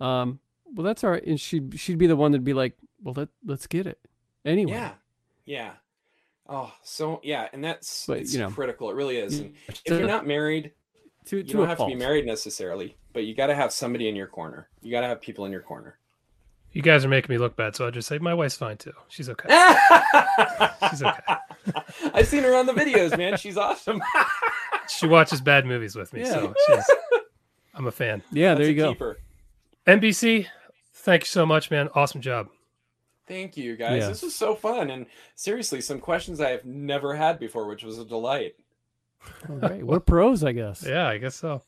um, 0.00 0.40
well, 0.74 0.84
that's 0.84 1.02
all 1.04 1.10
right. 1.10 1.26
And 1.26 1.40
she'd 1.40 1.78
she'd 1.78 1.98
be 1.98 2.06
the 2.06 2.16
one 2.16 2.32
that'd 2.32 2.44
be 2.44 2.54
like, 2.54 2.74
well, 3.02 3.14
let 3.16 3.28
let's 3.44 3.66
get 3.66 3.86
it 3.86 3.98
anyway. 4.44 4.72
Yeah, 4.72 4.92
yeah. 5.44 5.70
Oh, 6.48 6.72
so 6.82 7.20
yeah, 7.24 7.48
and 7.52 7.62
that's 7.64 8.06
But, 8.06 8.18
it's 8.18 8.32
you 8.32 8.40
know, 8.40 8.50
critical. 8.50 8.88
It 8.90 8.94
really 8.94 9.16
is. 9.16 9.40
And 9.40 9.54
To- 9.54 9.72
if 9.94 9.98
you're 10.00 10.08
not 10.08 10.26
married, 10.26 10.72
to, 11.26 11.38
you 11.38 11.42
to 11.42 11.52
don't 11.54 11.68
have 11.68 11.78
fault. 11.78 11.90
to 11.90 11.96
be 11.96 11.98
married 11.98 12.24
necessarily, 12.26 12.96
but 13.12 13.24
you 13.24 13.34
got 13.34 13.48
to 13.48 13.54
have 13.54 13.72
somebody 13.72 14.08
in 14.08 14.14
your 14.16 14.28
corner. 14.28 14.68
You 14.80 14.90
got 14.92 15.00
to 15.00 15.08
have 15.08 15.20
people 15.20 15.44
in 15.44 15.52
your 15.52 15.62
corner. 15.62 15.98
You 16.72 16.82
guys 16.82 17.04
are 17.04 17.08
making 17.08 17.32
me 17.34 17.38
look 17.38 17.56
bad, 17.56 17.74
so 17.74 17.86
I'll 17.86 17.90
just 17.90 18.06
say 18.06 18.18
my 18.18 18.34
wife's 18.34 18.56
fine 18.56 18.76
too. 18.76 18.92
She's 19.08 19.28
okay. 19.30 19.48
She's 20.90 21.02
okay. 21.02 21.34
I've 22.12 22.28
seen 22.28 22.42
her 22.42 22.54
on 22.54 22.66
the 22.66 22.74
videos, 22.74 23.16
man. 23.16 23.36
She's 23.38 23.56
awesome. 23.56 24.02
She 24.88 25.06
watches 25.06 25.40
bad 25.40 25.64
movies 25.66 25.96
with 25.96 26.12
me, 26.12 26.24
so 26.26 26.54
she's, 26.68 26.84
I'm 27.74 27.86
a 27.86 27.90
fan. 27.90 28.22
Yeah, 28.30 28.50
That's 28.54 28.60
there 28.60 28.68
you 28.70 28.76
go. 28.76 28.92
keeper. 28.92 29.16
MBC, 29.86 30.46
thank 30.92 31.22
you 31.22 31.26
so 31.26 31.44
much, 31.46 31.70
man. 31.70 31.88
Awesome 31.94 32.20
job. 32.20 32.48
Thank 33.26 33.56
you, 33.56 33.76
guys. 33.76 34.02
Yeah. 34.02 34.08
This 34.08 34.22
was 34.22 34.34
so 34.34 34.54
fun, 34.54 34.90
and 34.90 35.06
seriously, 35.34 35.80
some 35.80 35.98
questions 36.00 36.40
I 36.40 36.50
have 36.50 36.64
never 36.64 37.14
had 37.14 37.38
before, 37.38 37.66
which 37.66 37.82
was 37.82 37.98
a 37.98 38.04
delight. 38.04 38.54
All 39.48 39.56
right. 39.56 39.84
We're 39.84 40.00
pros, 40.00 40.44
I 40.44 40.52
guess. 40.52 40.84
Yeah, 40.86 41.08
I 41.08 41.18
guess 41.18 41.34
so. 41.34 41.62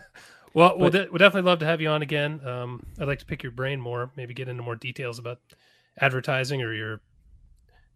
well, 0.54 0.78
we'll, 0.78 0.90
de- 0.90 1.08
we'll 1.10 1.18
definitely 1.18 1.48
love 1.48 1.58
to 1.60 1.66
have 1.66 1.80
you 1.80 1.88
on 1.88 2.02
again. 2.02 2.46
Um, 2.46 2.86
I'd 3.00 3.08
like 3.08 3.18
to 3.20 3.26
pick 3.26 3.42
your 3.42 3.52
brain 3.52 3.80
more, 3.80 4.10
maybe 4.16 4.34
get 4.34 4.48
into 4.48 4.62
more 4.62 4.76
details 4.76 5.18
about 5.18 5.40
advertising 5.98 6.62
or 6.62 6.72
your 6.72 7.00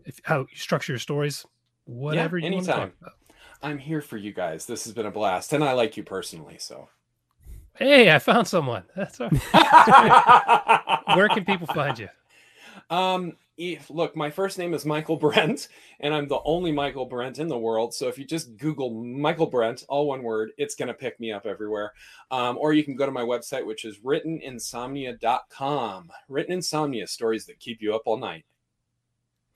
if, 0.05 0.21
how 0.25 0.41
you 0.41 0.57
structure 0.57 0.93
your 0.93 0.99
stories, 0.99 1.47
whatever 1.85 2.37
you 2.37 2.51
want 2.51 2.65
to 2.65 2.73
anytime. 2.73 2.91
talk 2.91 3.01
about. 3.01 3.13
I'm 3.63 3.79
here 3.79 4.01
for 4.03 4.17
you 4.17 4.33
guys. 4.33 4.67
This 4.67 4.85
has 4.85 4.93
been 4.93 5.07
a 5.07 5.11
blast, 5.11 5.53
and 5.53 5.65
I 5.65 5.73
like 5.73 5.97
you 5.97 6.03
personally. 6.03 6.57
So, 6.59 6.89
Hey, 7.77 8.13
I 8.15 8.19
found 8.19 8.47
someone. 8.47 8.85
That's 8.95 9.21
all 9.21 9.31
right. 9.31 11.01
Where 11.17 11.29
can 11.29 11.45
people 11.45 11.67
find 11.67 11.99
you? 11.99 12.09
Um, 12.91 13.37
if 13.57 13.89
look, 13.89 14.17
my 14.17 14.31
first 14.31 14.59
name 14.59 14.75
is 14.75 14.85
Michaelbrent, 14.85 15.69
and 16.01 16.13
I'm 16.13 16.29
the 16.29 16.41
only 16.45 16.73
Michaelbrent 16.73 17.39
in 17.39 17.49
the 17.49 17.59
world. 17.59 17.95
So 17.95 18.09
if 18.09 18.19
you 18.19 18.25
just 18.25 18.57
Google 18.57 18.91
Michaelbrent, 18.93 19.85
all 19.89 20.09
one 20.09 20.23
word, 20.23 20.51
it's 20.59 20.75
gonna 20.75 20.95
pick 20.95 21.21
me 21.21 21.33
up 21.33 21.47
everywhere. 21.47 21.93
Um, 22.31 22.59
or 22.59 22.73
you 22.73 22.85
can 22.85 22.97
go 22.97 23.07
to 23.07 23.13
my 23.13 23.23
website, 23.23 23.65
which 23.65 23.85
is 23.85 24.01
writteninsomnia.com. 24.01 26.11
Written 26.29 26.53
Insomnia, 26.53 27.07
stories 27.07 27.47
that 27.47 27.61
keep 27.61 27.81
you 27.81 27.95
up 27.95 28.03
all 28.07 28.19
night. 28.19 28.45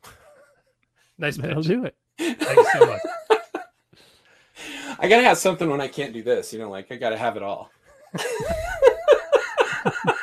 Nice 1.21 1.37
man. 1.37 1.53
I'll 1.53 1.63
do 1.63 1.85
it. 1.85 1.97
Thank 2.19 2.41
you 2.41 2.67
so 2.73 2.87
much. 2.87 3.01
I 5.01 5.09
gotta 5.09 5.25
have 5.25 5.39
something 5.39 5.69
when 5.69 5.81
I 5.81 5.89
can't 5.89 6.13
do 6.13 6.23
this, 6.23 6.53
you 6.53 6.61
know, 6.61 6.71
like 6.71 6.93
I 6.93 6.97
gotta 6.97 7.19
have 7.19 7.37
it 7.37 7.43
all. 7.43 7.73